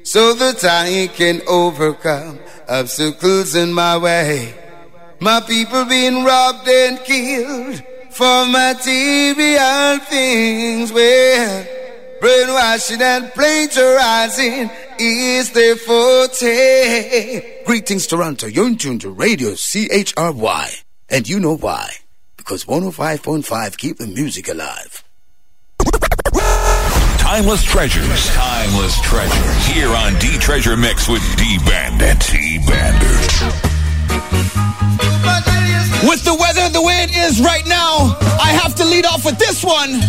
so 0.04 0.34
that 0.34 0.64
I 0.64 1.08
can 1.08 1.42
overcome 1.46 2.40
obstacles 2.70 3.56
in 3.56 3.74
my 3.74 3.98
way. 3.98 4.54
My 5.22 5.42
people 5.42 5.84
being 5.86 6.24
robbed 6.24 6.68
and 6.68 6.98
killed 7.04 7.84
for 8.10 8.46
material 8.46 10.00
things. 10.00 10.94
Well, 10.94 11.68
brainwashing 12.22 13.02
and 13.02 13.30
plagiarizing 13.34 14.70
is 14.98 15.52
their 15.52 15.76
forte. 15.76 17.64
Greetings, 17.66 18.08
Toronto. 18.08 18.48
You're 18.48 18.68
in 18.68 18.78
tune 18.78 19.00
to 19.00 19.10
Radio 19.10 19.52
CHRY. 19.52 20.84
And 21.10 21.28
you 21.28 21.40
know 21.40 21.58
why. 21.58 21.92
Because 22.38 22.64
105.5 22.66 23.78
keep 23.78 23.98
the 23.98 24.08
music 24.08 24.48
alive. 24.48 25.04
Timeless 27.18 27.64
treasures. 27.64 28.28
Timeless 28.28 29.00
treasures. 29.02 29.66
Here 29.68 29.90
on 29.90 30.18
D 30.20 30.38
Treasure 30.40 30.78
Mix 30.78 31.10
with 31.10 31.22
D 31.38 31.60
Bandit. 31.66 32.20
D 32.32 32.60
Bandit. 32.66 33.69
With 36.08 36.24
the 36.24 36.36
weather 36.40 36.70
the 36.70 36.82
way 36.82 37.04
it 37.04 37.16
is 37.16 37.42
right 37.42 37.66
now, 37.68 38.18
I 38.40 38.52
have 38.64 38.74
to 38.76 38.86
lead 38.86 39.06
off 39.06 39.26
with 39.26 39.38
this 39.38 39.64
one. 39.64 40.00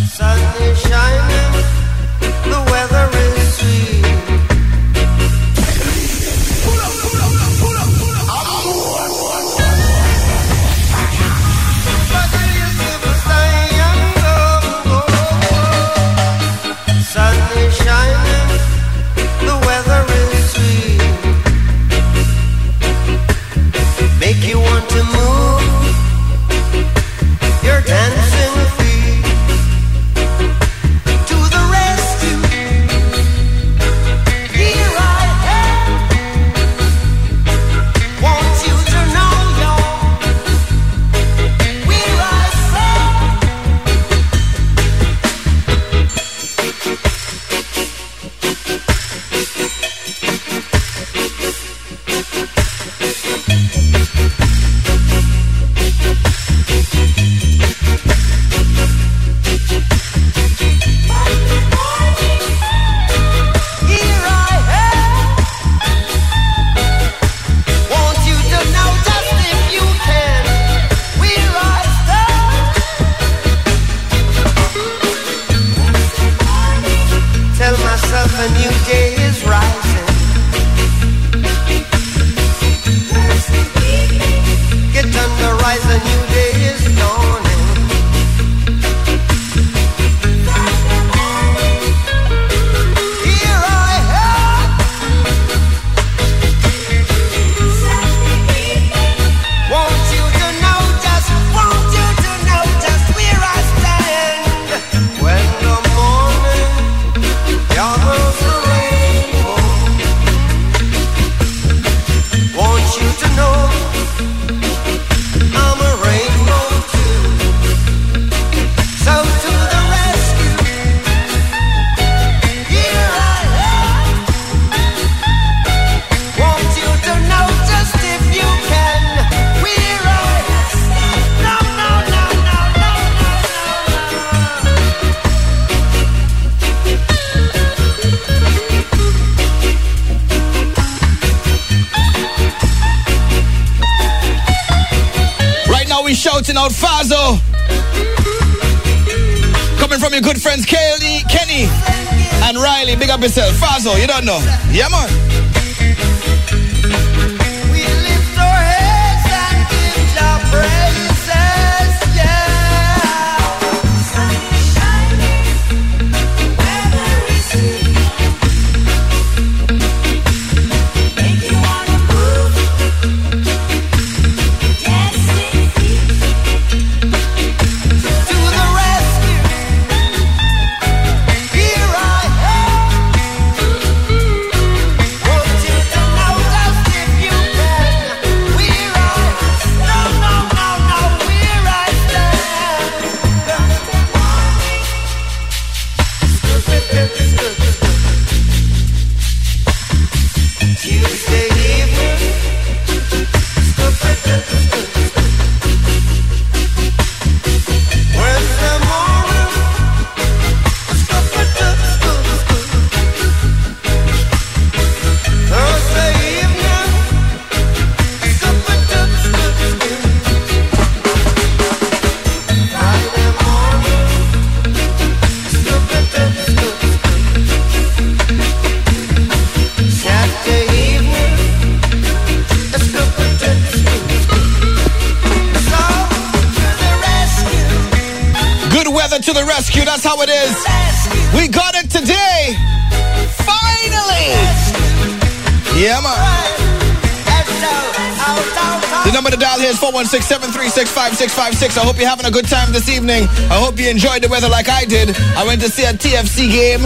416-736-5656. 251.51 251.79
I 251.79 251.85
hope 251.85 251.99
you're 251.99 252.09
having 252.09 252.27
a 252.27 252.31
good 252.31 252.47
time 252.49 252.73
this 252.73 252.89
evening. 252.89 253.25
I 253.51 253.59
hope 253.59 253.79
you 253.79 253.89
enjoyed 253.89 254.23
the 254.23 254.29
weather 254.29 254.49
like 254.49 254.69
I 254.69 254.85
did. 254.85 255.17
I 255.37 255.45
went 255.47 255.61
to 255.63 255.69
see 255.69 255.85
a 255.85 255.93
TFC 255.93 256.51
game. 256.51 256.81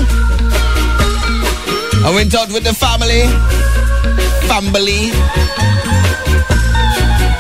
I 2.05 2.13
went 2.15 2.35
out 2.35 2.49
with 2.49 2.65
the 2.65 2.73
family. 2.73 3.25
Family. 4.49 5.13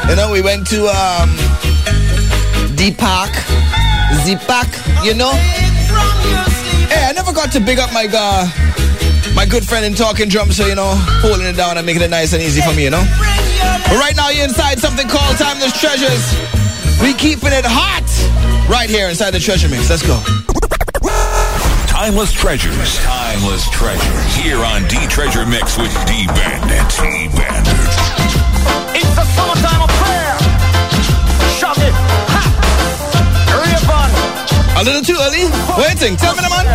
You 0.08 0.16
know, 0.16 0.30
we 0.32 0.42
went 0.42 0.66
to 0.68 0.86
um 0.88 1.30
D 2.76 2.92
Park. 2.92 3.32
Z 4.24 4.36
Park, 4.46 4.68
you 5.02 5.14
know? 5.14 5.32
Hey, 6.92 7.08
I 7.08 7.12
never 7.14 7.32
got 7.32 7.50
to 7.52 7.60
big 7.60 7.78
up 7.78 7.92
my 7.92 8.06
uh, 8.12 8.46
my 9.34 9.46
good 9.46 9.64
friend 9.64 9.84
in 9.84 9.94
talking 9.94 10.28
drums, 10.28 10.56
so 10.56 10.66
you 10.66 10.74
know, 10.74 10.94
holding 11.24 11.46
it 11.46 11.56
down 11.56 11.78
and 11.78 11.86
making 11.86 12.02
it 12.02 12.10
nice 12.10 12.32
and 12.32 12.42
easy 12.42 12.60
for 12.60 12.74
me, 12.74 12.84
you 12.84 12.90
know? 12.90 13.04
But 13.88 13.96
right 13.98 14.14
now 14.14 14.28
you're 14.30 14.44
inside 14.44 14.78
something 14.78 15.08
called 15.08 15.36
Timeless 15.36 15.78
Treasures. 15.80 16.63
We 17.02 17.12
keeping 17.14 17.52
it 17.52 17.64
hot 17.66 18.04
right 18.68 18.88
here 18.88 19.08
inside 19.08 19.32
the 19.32 19.40
treasure 19.40 19.68
mix. 19.68 19.90
Let's 19.90 20.02
go. 20.02 20.18
Timeless 21.88 22.32
treasures. 22.32 22.98
Timeless 23.00 23.68
treasures. 23.70 24.34
Here 24.36 24.58
on 24.58 24.82
D 24.88 24.98
Treasure 25.06 25.46
Mix 25.46 25.78
with 25.78 25.92
D 26.04 26.26
Bandit. 26.26 26.84
D 27.00 27.28
Bandit. 27.32 27.94
It's 28.98 29.14
the 29.14 29.24
summertime 29.36 29.82
affair. 29.88 30.36
Shove 31.56 31.78
it. 31.80 31.94
Ha. 32.34 32.44
Rayvon. 33.56 34.10
A 34.80 34.84
little 34.84 35.00
too 35.00 35.16
early? 35.16 35.46
Waiting. 35.80 36.16
Tell 36.18 36.34
me 36.34 36.42
the 36.42 36.50
man. 36.50 36.66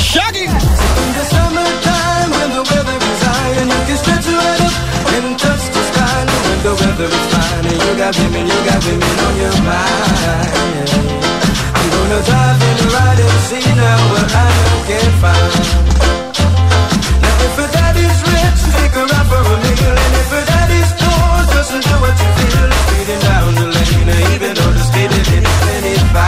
Shaggy. 0.00 0.48
In 0.48 1.10
the 1.12 1.24
summertime 1.28 2.30
when 2.34 2.50
the 2.56 2.64
weather 2.64 2.98
is 2.98 3.20
high 3.22 3.52
and 3.62 3.68
you 3.68 3.82
can 3.84 3.98
stretch 4.00 4.26
right 4.26 4.60
up 4.64 4.74
and 5.18 5.38
touch 5.38 5.64
the 5.70 5.82
sky. 5.92 6.24
When 6.24 6.60
the 6.62 6.74
weather 6.74 7.04
is 7.04 7.14
fine 7.14 7.14
and 7.14 7.30
you 7.30 7.33
got 8.04 8.18
women, 8.20 8.44
you 8.44 8.58
got 8.68 8.84
women 8.84 9.16
on 9.24 9.34
your 9.40 9.56
mind. 9.64 10.92
I'm 11.72 11.88
gonna 11.88 12.20
drive 12.28 12.60
in 12.68 12.76
the 12.76 12.88
ride 12.92 13.20
and 13.24 13.38
see 13.48 13.64
now 13.80 13.96
what 14.12 14.28
I 14.28 14.48
can 14.88 15.08
find. 15.24 15.64
Now 17.24 17.44
if 17.48 17.56
her 17.56 17.68
daddy's 17.72 18.18
rich, 18.28 18.60
her 18.92 19.08
out 19.08 19.24
for 19.24 19.40
a 19.40 19.56
meal, 19.64 19.96
and 20.04 20.14
if 20.20 20.28
her 20.36 20.44
daddy's 20.52 20.90
poor, 21.00 21.48
just 21.48 21.72
do 21.72 21.94
what 22.04 22.12
you 22.20 22.28
feel. 22.36 22.68
Speeding 22.84 23.22
down 23.24 23.48
the 23.56 23.66
lane, 23.72 24.10
even 24.36 24.52
though 24.52 24.72
the 24.76 24.84
speed 24.84 25.08
limit 25.08 25.40
is 25.40 25.56
25. 25.64 26.20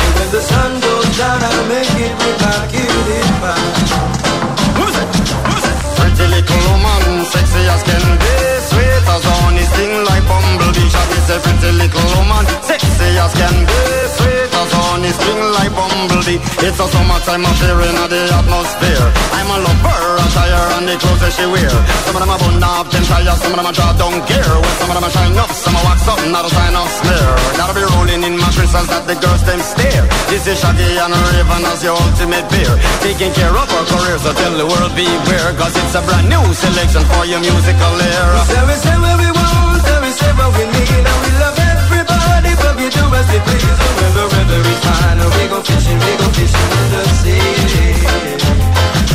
And 0.00 0.10
when 0.16 0.28
the 0.32 0.42
sun 0.48 0.80
goes 0.80 1.08
down, 1.20 1.44
I'll 1.44 1.64
make 1.68 1.92
it 2.08 2.14
with 2.24 2.38
my 2.40 2.56
cutie 2.72 3.20
pie. 3.36 3.84
Pretty 6.00 6.26
little 6.32 6.72
woman, 6.72 7.24
sexy 7.28 7.62
as 7.68 7.82
can 7.84 8.04
be 8.16 8.23
little 11.84 12.08
woman, 12.16 12.44
sexy 12.64 13.12
as 13.20 13.32
can 13.36 13.56
be 13.68 13.80
Sweet 14.16 14.52
as 14.56 14.72
honey, 14.72 15.12
sting 15.12 15.42
like 15.52 15.72
bumblebee. 15.74 16.40
It's 16.64 16.78
a 16.80 16.86
summertime 16.88 17.44
affair 17.44 17.76
in 17.84 17.98
the 18.08 18.22
atmosphere. 18.30 19.08
I'm 19.36 19.50
a 19.52 19.58
lover, 19.58 20.16
a 20.16 20.26
tire 20.32 20.64
and 20.78 20.86
the 20.88 20.96
clothes 20.96 21.20
that 21.20 21.32
she 21.34 21.44
wear. 21.44 21.74
Some 22.06 22.14
of 22.16 22.20
them 22.22 22.30
are 22.30 22.40
bun 22.40 22.62
up, 22.62 22.88
them 22.88 23.04
tires, 23.04 23.36
some 23.42 23.52
of 23.52 23.58
them 23.58 23.68
are 23.68 23.76
draw 23.76 23.92
down 24.00 24.16
gear. 24.24 24.48
Well, 24.48 24.76
some 24.80 24.88
of 24.88 24.96
them 24.96 25.04
are 25.04 25.12
shine 25.12 25.36
up, 25.36 25.50
some 25.50 25.76
are 25.76 25.84
wax 25.84 26.08
up, 26.08 26.20
not 26.30 26.46
a 26.46 26.50
sign 26.54 26.72
of 26.78 26.88
smear. 26.88 27.30
Gotta 27.58 27.74
be 27.74 27.84
rolling 27.84 28.22
in 28.22 28.34
crystals 28.54 28.88
that 28.88 29.04
the 29.04 29.16
girls 29.18 29.42
them 29.44 29.60
stare. 29.60 30.06
This 30.30 30.46
is 30.46 30.56
Shaggy 30.62 30.88
and 30.96 31.12
Rayvon 31.12 31.68
as 31.68 31.82
your 31.82 31.98
ultimate 31.98 32.46
beer. 32.48 32.74
Taking 33.04 33.34
care 33.34 33.52
of 33.52 33.66
our 33.66 33.84
career, 33.90 34.16
so 34.22 34.30
tell 34.32 34.54
the 34.56 34.64
world 34.64 34.94
beware. 34.94 35.50
Cause 35.58 35.74
it's 35.74 35.92
a 35.98 36.00
brand 36.06 36.30
new 36.30 36.44
selection 36.54 37.04
for 37.12 37.26
your 37.26 37.42
musical 37.42 37.94
era. 37.98 38.40
So 38.46 38.62
we 38.62 38.76
say 38.78 38.96
what 38.96 39.16
we 39.18 39.28
want, 39.28 39.84
and 39.84 40.00
we 40.06 40.10
say 40.14 40.32
what 40.38 40.54
we 40.54 40.63
we 40.63 40.63
we 42.84 42.90
do 42.90 43.04
as 43.16 43.26
we 43.32 43.38
please. 43.40 43.64
The 44.14 44.24
weather 44.28 44.60
is 44.60 44.80
we 45.36 45.44
go 45.48 45.58
fishing, 45.64 45.98
we 46.04 46.12
go 46.20 46.28
fishing 46.36 46.70
in 46.80 46.86
the 46.92 47.02
sea. 47.20 47.40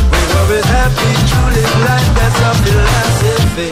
We're 0.09 0.31
always 0.41 0.65
happy 0.73 1.11
life, 1.85 2.09
philosophy. 2.65 3.69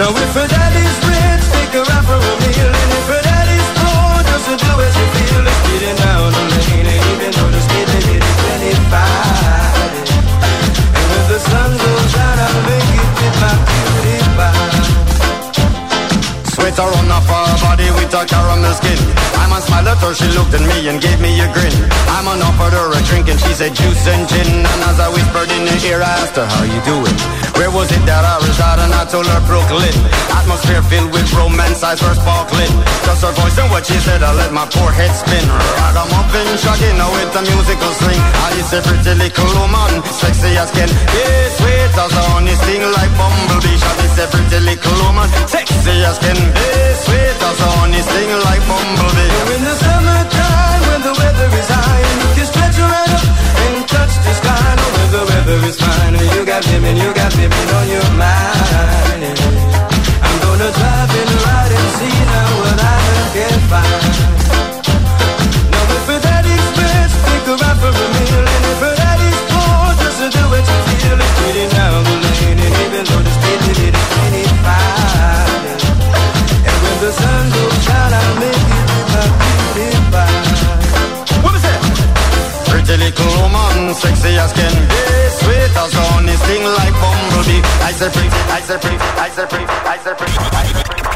Now 0.00 0.08
if 0.24 0.32
her 0.40 0.48
daddy's 0.48 0.98
rich, 1.04 1.44
for 2.08 2.16
a 2.16 2.34
meal, 2.40 2.70
and 2.80 2.90
if 2.98 3.06
her 3.12 3.22
daddy's 3.28 3.68
poor, 3.76 4.24
just 4.24 4.46
do 4.56 4.72
as 4.86 4.94
you 4.96 5.06
feel, 5.14 5.44
it's 5.44 5.58
speeding 5.60 5.96
down 6.00 6.32
the 6.32 6.44
lane, 6.48 6.88
even 7.12 7.30
though 7.36 7.52
the 7.52 7.77
Her 16.78 16.86
on 16.94 17.10
off 17.10 17.26
her 17.26 17.58
body 17.58 17.90
with 17.90 18.14
a 18.14 18.22
caramel 18.22 18.70
skin. 18.70 18.94
I'm 19.34 19.50
a 19.50 19.58
smile 19.58 19.90
at 19.90 19.98
her, 19.98 20.14
she 20.14 20.30
looked 20.30 20.54
at 20.54 20.62
me 20.62 20.86
and 20.86 21.02
gave 21.02 21.18
me 21.18 21.34
a 21.42 21.50
grin. 21.50 21.74
I'm 22.06 22.30
on 22.30 22.38
offered 22.38 22.70
her 22.70 22.94
a 22.94 23.00
drink 23.02 23.26
and 23.26 23.34
she 23.34 23.50
said 23.50 23.74
juice 23.74 24.06
and 24.06 24.22
gin. 24.30 24.62
And 24.62 24.80
as 24.86 25.02
I 25.02 25.10
whispered 25.10 25.50
in 25.50 25.66
her 25.66 25.78
ear, 25.90 25.98
I 25.98 26.22
asked 26.22 26.38
her, 26.38 26.46
how 26.46 26.62
you 26.62 26.78
doing? 26.86 27.18
Where 27.58 27.74
was 27.74 27.90
it 27.90 27.98
that 28.06 28.22
I 28.22 28.38
resided? 28.46 28.86
And 28.86 28.94
I 28.94 29.02
told 29.10 29.26
her 29.26 29.42
Brooklyn. 29.50 29.90
Atmosphere 30.30 30.78
filled 30.86 31.10
with 31.10 31.26
romance, 31.34 31.82
eyes 31.82 31.98
were 31.98 32.14
sparkling. 32.14 32.70
Just 33.02 33.26
her 33.26 33.34
voice 33.34 33.58
and 33.58 33.74
what 33.74 33.82
she 33.82 33.98
said, 33.98 34.22
I 34.22 34.30
let 34.38 34.54
my 34.54 34.62
poor 34.70 34.94
head 34.94 35.10
spin. 35.18 35.42
Ragamuffin, 35.82 36.46
shaggy, 36.62 36.94
now 36.94 37.10
with 37.10 37.34
the 37.34 37.42
musical 37.42 37.90
swing. 37.98 38.22
I 38.46 38.54
is 38.54 38.70
a 38.70 38.86
pretty 38.86 39.18
little 39.18 39.50
woman, 39.58 39.98
sexy 40.14 40.54
as 40.54 40.70
can 40.70 40.86
be. 40.86 41.26
Sweet 41.58 41.90
as 41.90 42.14
a 42.14 42.22
honey, 42.30 42.54
sting 42.54 42.86
like 42.86 43.10
bumblebee 43.18 43.97
nice, 44.16 44.52
a 44.52 44.60
little 44.60 44.96
woman. 45.04 45.28
Sexy 45.46 45.90
as 46.04 46.18
can 46.18 46.36
be, 46.36 46.68
sweet 47.04 47.42
as 47.48 47.60
a 47.60 47.68
honey, 47.76 48.02
sing 48.02 48.30
like 48.44 48.62
bumblebee. 48.68 49.28
We're 49.28 49.56
in 49.56 49.64
the 49.64 49.74
summertime 49.74 50.80
when 50.88 51.00
the 51.02 51.14
weather 51.18 51.48
is 51.58 51.68
high, 51.68 52.00
you 52.20 52.28
can 52.36 52.46
stretch 52.46 52.78
right 52.78 53.12
up 53.12 53.26
and 53.64 53.88
touch 53.88 54.14
the 54.24 54.32
sky. 54.40 54.68
No, 54.78 54.86
when 54.96 55.08
the 55.12 55.22
weather 55.30 55.58
is 55.68 55.76
fine, 55.80 56.14
you 56.34 56.44
got 56.44 56.64
women, 56.66 56.96
you 56.96 57.10
got 57.14 57.32
women 57.36 57.66
on 57.78 57.86
your 57.88 58.08
mind. 58.16 59.38
I'm 60.24 60.36
gonna 60.44 60.70
drive 60.72 61.12
and 61.20 61.32
ride 61.44 61.72
and 61.78 61.88
see 61.98 62.18
now 62.32 62.48
what 62.62 62.78
I 62.80 62.98
can 63.34 63.58
find. 63.70 64.67
Say 87.92 88.10
free, 88.10 88.28
I 88.28 88.60
say 88.60 88.78
free, 88.78 88.98
I 89.16 89.28
say 89.32 89.46
free. 89.48 89.64
I 89.64 89.96
said 90.04 90.16
free. 90.18 90.28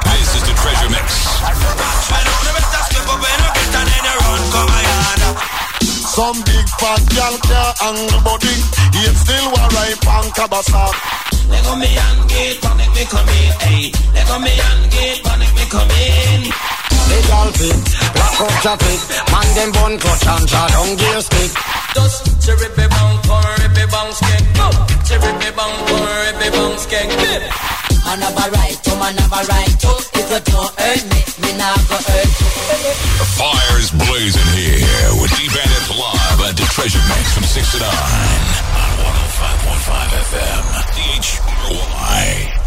This 0.08 0.30
is 0.36 0.42
the 0.46 0.54
Treasure 0.56 0.90
Mix. 0.94 1.06
Some 6.16 6.40
big 6.44 6.66
fat 6.80 7.02
gal 7.12 7.36
can't 7.44 7.76
handle 7.76 8.20
body. 8.24 8.56
Yet 8.96 9.16
still 9.20 9.46
wa 9.52 9.64
ripe 9.68 10.06
and 10.16 10.30
cabasa. 10.32 10.84
Let 11.50 11.64
go 11.64 11.76
me 11.76 11.92
and 11.92 12.28
get 12.28 12.60
panic 12.62 12.90
me 12.96 13.04
come 13.04 13.28
in, 13.28 13.52
hey. 13.64 13.92
Let 14.14 14.26
go 14.28 14.38
me 14.38 14.52
and 14.56 14.82
get 14.92 15.22
panic 15.24 15.52
me 15.52 15.64
come 15.68 15.92
in. 15.92 16.40
The 16.48 17.18
gal 17.28 17.48
fit, 17.52 17.80
black 18.16 18.40
out 18.40 18.56
traffic. 18.64 19.00
Man 19.32 19.48
them 19.56 19.72
bun 19.72 19.98
clutch 19.98 20.26
and 20.26 20.48
shot 20.48 20.68
down 20.70 20.96
gear 20.96 21.20
stick. 21.20 21.52
Just 21.94 22.24
cherry 22.44 22.68
bang, 22.76 22.88
bang. 22.88 23.22
Go, 24.56 24.70
cherry 25.04 25.32
bang, 25.40 25.54
bang. 25.56 25.92
Man 28.12 28.20
have 28.20 28.36
a 28.36 28.50
right 28.50 28.76
to, 28.84 28.90
man 28.96 29.16
have 29.16 29.32
a 29.32 29.40
right 29.48 29.72
to. 29.80 29.88
If 30.20 30.28
you 30.28 30.40
don't 30.52 30.68
hurt 30.76 31.02
me, 31.08 31.20
me 31.40 31.56
not 31.56 31.80
go 31.88 31.96
hurt 31.96 32.28
you. 32.28 32.48
The 33.16 33.28
fire's 33.40 33.90
blazing 33.90 34.50
here 34.52 35.10
with 35.20 35.32
D-Bandit 35.36 35.96
live 35.96 36.40
at 36.44 36.56
the 36.56 36.68
Treasure 36.72 37.00
Mix 37.08 37.32
from 37.32 37.44
6 37.44 37.72
to 37.72 37.78
9 37.78 37.88
on 37.88 38.90
105.5 39.00 40.12
FM. 40.28 40.64
CHRY. 41.22 42.61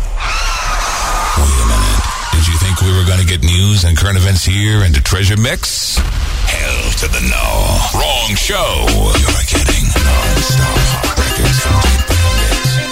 We 2.85 2.93
were 2.93 3.05
going 3.05 3.19
to 3.19 3.25
get 3.25 3.41
news 3.41 3.83
and 3.83 3.97
current 3.97 4.17
events 4.17 4.45
here 4.45 4.83
in 4.85 4.93
the 4.93 5.01
Treasure 5.01 5.37
Mix? 5.37 5.97
Hell 5.97 6.91
to 7.01 7.07
the 7.09 7.21
no. 7.25 7.81
Wrong 7.97 8.35
show. 8.37 8.85
You're 9.17 9.41
getting 9.49 9.89
non-stop 9.89 10.77
hot 10.93 11.17
from 11.17 11.81
D-Bandit. 11.81 12.85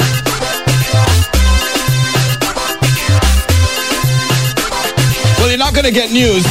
Well, 5.38 5.50
you're 5.50 5.62
not 5.62 5.74
going 5.76 5.86
to 5.86 5.94
get 5.94 6.12
news, 6.12 6.44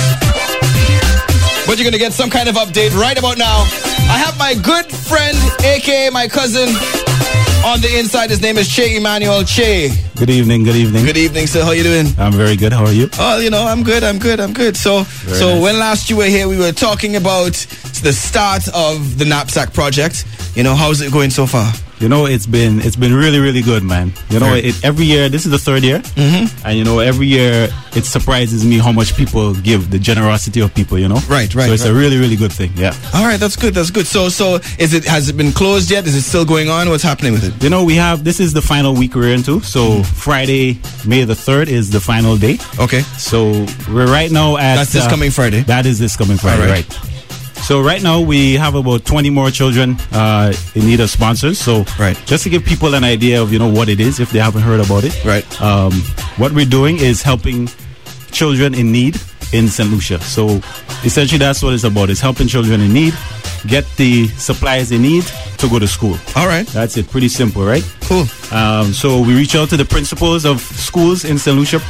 but 1.67 1.79
you're 1.79 1.89
going 1.89 1.99
to 1.99 1.99
get 1.99 2.13
some 2.13 2.31
kind 2.31 2.49
of 2.49 2.55
update 2.55 2.95
right 2.95 3.19
about 3.19 3.39
now. 3.39 3.67
I 4.07 4.19
have 4.23 4.39
my 4.39 4.55
good 4.55 4.87
friend, 4.87 5.37
aka 5.65 6.11
my 6.11 6.29
cousin, 6.29 6.69
on 7.65 7.81
the 7.81 7.99
inside. 7.99 8.31
His 8.31 8.41
name 8.41 8.59
is 8.59 8.69
Che 8.69 8.97
Emmanuel 8.97 9.45
Che. 9.45 9.91
Good 10.17 10.31
evening, 10.31 10.65
good 10.65 10.77
evening. 10.77 11.05
Good 11.05 11.17
evening, 11.17 11.47
sir. 11.47 11.63
How 11.65 11.73
you 11.73 11.83
doing? 11.83 12.07
I'm 12.19 12.33
very 12.33 12.57
good. 12.57 12.73
How 12.73 12.85
are 12.85 12.93
you? 12.93 13.09
Oh, 13.19 13.39
you 13.39 13.51
know, 13.51 13.65
I'm 13.67 13.83
good. 13.83 14.03
I'm 14.03 14.19
good. 14.19 14.41
I'm 14.41 14.53
good. 14.53 14.77
So, 14.77 15.03
Very 15.05 15.39
so 15.39 15.55
nice. 15.55 15.63
when 15.63 15.79
last 15.79 16.11
you 16.11 16.17
were 16.17 16.27
here, 16.27 16.49
we 16.49 16.59
were 16.59 16.73
talking 16.73 17.17
about 17.17 17.55
the 18.03 18.13
start 18.13 18.69
of 18.75 19.19
the 19.19 19.25
knapsack 19.25 19.73
project. 19.73 20.25
You 20.55 20.63
know, 20.63 20.75
how's 20.75 21.01
it 21.01 21.13
going 21.13 21.31
so 21.31 21.47
far? 21.47 21.73
You 22.03 22.09
know, 22.09 22.27
it's 22.27 22.47
been 22.47 22.81
it's 22.81 22.97
been 22.97 23.15
really 23.15 23.39
really 23.39 23.63
good, 23.63 23.85
man. 23.85 24.13
You 24.29 24.41
know, 24.41 24.55
it, 24.55 24.85
every 24.85 25.05
year 25.05 25.29
this 25.29 25.47
is 25.47 25.53
the 25.53 25.59
third 25.59 25.85
year, 25.85 26.01
mm-hmm. 26.01 26.67
and 26.67 26.77
you 26.77 26.83
know 26.83 26.99
every 26.99 27.29
year 27.29 27.69
it 27.95 28.05
surprises 28.05 28.67
me 28.67 28.79
how 28.79 28.91
much 28.91 29.17
people 29.17 29.55
give, 29.55 29.89
the 29.93 30.01
generosity 30.01 30.61
of 30.61 30.75
people. 30.75 30.99
You 30.99 31.09
know, 31.09 31.21
Right, 31.29 31.55
right, 31.55 31.67
So 31.67 31.73
it's 31.73 31.85
a 31.85 31.95
really 31.95 32.19
really 32.19 32.35
good 32.35 32.53
thing. 32.53 32.73
Yeah. 32.75 32.93
All 33.15 33.25
right, 33.25 33.39
that's 33.39 33.55
good. 33.55 33.73
That's 33.73 33.93
good. 33.93 34.09
So, 34.09 34.29
so 34.29 34.57
is 34.81 34.95
it 34.95 35.05
has 35.05 35.29
it 35.29 35.37
been 35.37 35.53
closed 35.53 35.93
yet? 35.93 36.05
Is 36.05 36.17
it 36.17 36.23
still 36.23 36.45
going 36.45 36.69
on? 36.69 36.89
What's 36.89 37.05
happening 37.05 37.35
with 37.35 37.45
it? 37.45 37.63
You 37.63 37.71
know, 37.71 37.85
we 37.85 37.95
have 37.95 38.25
this 38.25 38.41
is 38.41 38.53
the 38.53 38.63
final 38.63 38.95
week 38.95 39.15
we're 39.15 39.33
into. 39.33 39.61
So 39.61 40.03
Friday, 40.03 40.81
May 41.07 41.23
the 41.23 41.37
third 41.37 41.69
is 41.69 41.91
the 41.91 42.01
final 42.01 42.37
day. 42.37 42.59
Okay. 42.81 43.03
So 43.17 43.65
we're 43.89 44.11
right 44.11 44.31
now 44.33 44.57
at 44.57 44.75
That's 44.75 44.93
this 44.93 45.07
coming 45.07 45.31
Friday? 45.31 45.61
That 45.63 45.87
is 45.87 46.01
this 46.01 46.17
coming 46.17 46.37
Friday, 46.37 46.67
right. 46.67 46.91
right. 46.91 47.22
So 47.73 47.81
right 47.81 48.03
now 48.03 48.21
we 48.21 48.53
have 48.57 48.75
about 48.75 49.07
20 49.07 49.31
more 49.31 49.51
children 49.51 49.97
uh, 50.13 50.53
in 50.75 50.85
need 50.85 51.01
of 51.01 51.09
sponsors. 51.09 51.59
So 51.59 51.87
Right. 51.99 52.21
just 52.27 52.45
to 52.45 52.51
give 52.51 52.67
people 52.67 52.93
an 52.93 53.03
idea 53.03 53.41
of 53.41 53.51
you 53.51 53.59
know 53.59 53.67
what 53.73 53.89
it 53.89 53.99
is 53.99 54.21
if 54.21 54.31
they 54.31 54.41
haven't 54.41 54.61
heard 54.61 54.79
about 54.81 55.05
it. 55.05 55.25
Right. 55.25 55.47
Um, 55.59 55.91
what 56.37 56.53
we're 56.53 56.67
doing 56.69 56.99
is 56.99 57.23
helping 57.23 57.71
children 58.31 58.75
in 58.75 58.93
need 58.93 59.19
in 59.55 59.69
St. 59.69 59.91
Lucia. 59.91 60.21
So 60.21 60.61
essentially 61.03 61.39
that's 61.39 61.63
what 61.63 61.73
it's 61.73 61.85
about. 61.85 62.11
It's 62.11 62.21
helping 62.21 62.47
children 62.47 62.83
in 62.83 62.93
need 62.93 63.15
get 63.67 63.87
the 63.97 64.29
supplies 64.37 64.91
they 64.91 64.99
need 64.99 65.25
to 65.57 65.67
go 65.67 65.79
to 65.79 65.89
school. 65.89 66.19
All 66.37 66.47
right. 66.49 66.67
That's 66.67 66.99
it. 66.99 67.09
Pretty 67.09 67.29
simple, 67.29 67.65
right? 67.65 67.85
Cool. 68.03 68.27
Um, 68.53 68.93
so 68.93 69.23
we 69.23 69.35
reach 69.35 69.57
out 69.57 69.71
to 69.71 69.79
the 69.79 69.87
principals 69.87 70.45
of 70.45 70.61
schools 70.61 71.25
in 71.25 71.39
St. 71.39 71.57
Lucia, 71.57 71.81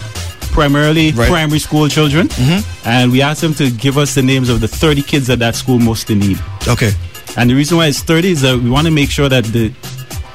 primarily 0.52 1.10
Right. 1.12 1.28
primary 1.28 1.58
school 1.58 1.88
children, 1.88 2.28
mm-hmm. 2.28 2.88
and 2.88 3.10
we 3.10 3.22
ask 3.22 3.40
them 3.40 3.54
to 3.54 3.70
give 3.70 3.98
us 3.98 4.14
the 4.14 4.22
names 4.22 4.48
of 4.48 4.60
the 4.60 4.68
30 4.68 5.02
kids 5.02 5.28
at 5.30 5.38
that 5.40 5.56
school 5.56 5.78
most 5.78 6.10
in 6.10 6.18
need. 6.20 6.38
Okay. 6.68 6.92
And 7.36 7.50
the 7.50 7.54
reason 7.54 7.76
why 7.78 7.86
it's 7.86 8.02
30 8.02 8.30
is 8.30 8.42
that 8.42 8.58
we 8.58 8.70
want 8.70 8.86
to 8.86 8.92
make 8.92 9.10
sure 9.10 9.28
that 9.28 9.44
the 9.44 9.72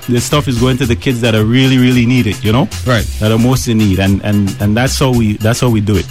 the 0.10 0.20
stuff 0.22 0.48
is 0.48 0.58
going 0.60 0.78
to 0.78 0.86
the 0.86 0.96
kids 0.96 1.20
that 1.22 1.36
are 1.36 1.44
really, 1.44 1.78
really 1.78 2.06
need 2.06 2.28
it, 2.28 2.42
you 2.44 2.52
know? 2.54 2.68
Right. 2.86 3.06
That 3.20 3.30
are 3.32 3.38
most 3.38 3.68
in 3.68 3.78
need. 3.78 4.00
And 4.00 4.22
and 4.24 4.50
and 4.62 4.76
that's 4.76 4.98
how 5.00 5.12
we 5.12 5.38
that's 5.38 5.60
how 5.60 5.70
we 5.70 5.82
do 5.82 5.96
it. 5.98 6.08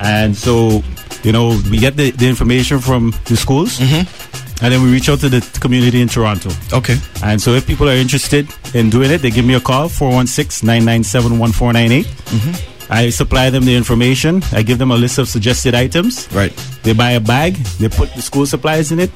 And 0.00 0.36
so, 0.36 0.82
you 1.24 1.32
know, 1.32 1.58
we 1.70 1.78
get 1.78 1.96
the, 1.96 2.10
the 2.12 2.28
information 2.28 2.78
from 2.78 3.12
the 3.24 3.36
schools 3.36 3.78
mm-hmm. 3.80 4.06
and 4.62 4.72
then 4.72 4.80
we 4.82 4.92
reach 4.92 5.08
out 5.08 5.18
to 5.20 5.28
the 5.28 5.40
community 5.60 6.00
in 6.00 6.08
Toronto. 6.08 6.50
Okay. 6.72 6.96
And 7.24 7.40
so 7.40 7.54
if 7.54 7.64
people 7.66 7.88
are 7.88 7.96
interested 7.96 8.46
in 8.74 8.90
doing 8.90 9.10
it, 9.10 9.22
they 9.22 9.30
give 9.30 9.44
me 9.46 9.54
a 9.54 9.60
call, 9.60 9.88
416-997-1498. 9.88 12.06
I 12.90 13.10
supply 13.10 13.50
them 13.50 13.64
the 13.64 13.76
information. 13.76 14.42
I 14.52 14.62
give 14.62 14.78
them 14.78 14.90
a 14.90 14.96
list 14.96 15.18
of 15.18 15.28
suggested 15.28 15.74
items. 15.74 16.30
Right. 16.32 16.52
They 16.82 16.92
buy 16.92 17.12
a 17.12 17.20
bag. 17.20 17.54
They 17.78 17.88
put 17.88 18.12
the 18.14 18.22
school 18.22 18.46
supplies 18.46 18.92
in 18.92 18.98
it. 18.98 19.10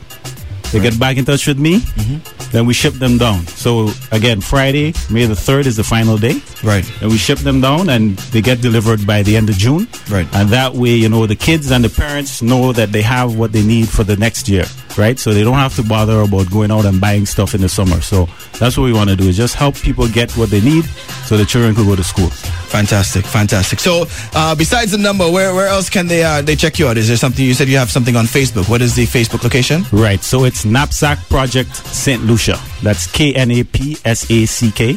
They 0.73 0.81
get 0.81 0.99
back 0.99 1.19
in 1.19 1.27
touch 1.27 1.47
with 1.47 1.59
me. 1.59 1.81
Mm-hmm. 1.81 2.51
Then 2.51 2.65
we 2.65 2.73
ship 2.73 2.95
them 2.95 3.19
down. 3.19 3.47
So 3.47 3.91
again, 4.11 4.41
Friday, 4.41 4.95
May 5.11 5.27
the 5.27 5.35
3rd 5.35 5.67
is 5.67 5.77
the 5.77 5.85
final 5.85 6.17
day. 6.17 6.41
Right. 6.65 6.85
And 7.03 7.11
we 7.11 7.19
ship 7.19 7.39
them 7.41 7.61
down 7.61 7.91
and 7.91 8.17
they 8.33 8.41
get 8.41 8.63
delivered 8.63 9.07
by 9.07 9.23
the 9.23 9.37
end 9.37 9.51
of 9.51 9.57
June. 9.57 9.87
Right. 10.11 10.27
And 10.33 10.49
that 10.49 10.73
way, 10.73 10.95
you 10.95 11.11
know, 11.11 11.27
the 11.27 11.37
kids 11.37 11.71
and 11.71 11.85
the 11.85 11.91
parents 11.91 12.41
know 12.41 12.73
that 12.73 12.91
they 12.91 13.03
have 13.03 13.37
what 13.37 13.53
they 13.53 13.63
need 13.63 13.89
for 13.89 14.03
the 14.03 14.17
next 14.17 14.49
year. 14.49 14.65
Right. 14.97 15.19
So 15.19 15.33
they 15.33 15.43
don't 15.43 15.55
have 15.55 15.75
to 15.77 15.83
bother 15.83 16.21
about 16.21 16.51
going 16.51 16.71
out 16.71 16.85
and 16.85 17.01
buying 17.01 17.27
stuff 17.27 17.55
in 17.55 17.61
the 17.61 17.69
summer. 17.69 18.01
So 18.01 18.27
that's 18.59 18.77
what 18.77 18.85
we 18.85 18.93
want 18.93 19.11
to 19.11 19.17
do 19.17 19.29
is 19.29 19.37
just 19.37 19.55
help 19.55 19.75
people 19.77 20.07
get 20.09 20.31
what 20.33 20.51
they 20.51 20.61
need 20.61 20.85
so 21.27 21.37
the 21.37 21.45
children 21.45 21.75
could 21.75 21.87
go 21.87 21.97
to 21.97 22.05
school. 22.05 22.29
Fantastic, 22.29 23.25
fantastic. 23.27 23.81
So, 23.81 24.07
uh, 24.35 24.55
besides 24.55 24.93
the 24.93 24.99
number, 24.99 25.31
where 25.31 25.55
where 25.55 25.67
else 25.67 25.91
can 25.91 26.07
they 26.07 26.23
uh, 26.23 26.41
they 26.41 26.57
check 26.57 26.79
you 26.79 26.89
out? 26.89 26.97
Is 26.97 27.09
there 27.09 27.17
something 27.17 27.45
you 27.45 27.55
said 27.55 27.69
you 27.69 27.77
have 27.77 27.91
something 27.91 28.17
on 28.17 28.25
Facebook? 28.25 28.69
What 28.69 28.81
is 28.81 28.95
the 28.95 29.05
Facebook 29.05 29.43
location? 29.43 29.83
Right. 29.93 30.23
So 30.23 30.45
it's 30.45 30.65
Knapsack 30.65 31.19
Project 31.29 31.75
St. 31.77 32.23
Lucia. 32.25 32.59
That's 32.83 33.07
K 33.11 33.35
N 33.35 33.51
A 33.51 33.65
P 33.65 33.97
S 34.05 34.31
A 34.31 34.47
C 34.47 34.71
K 34.71 34.97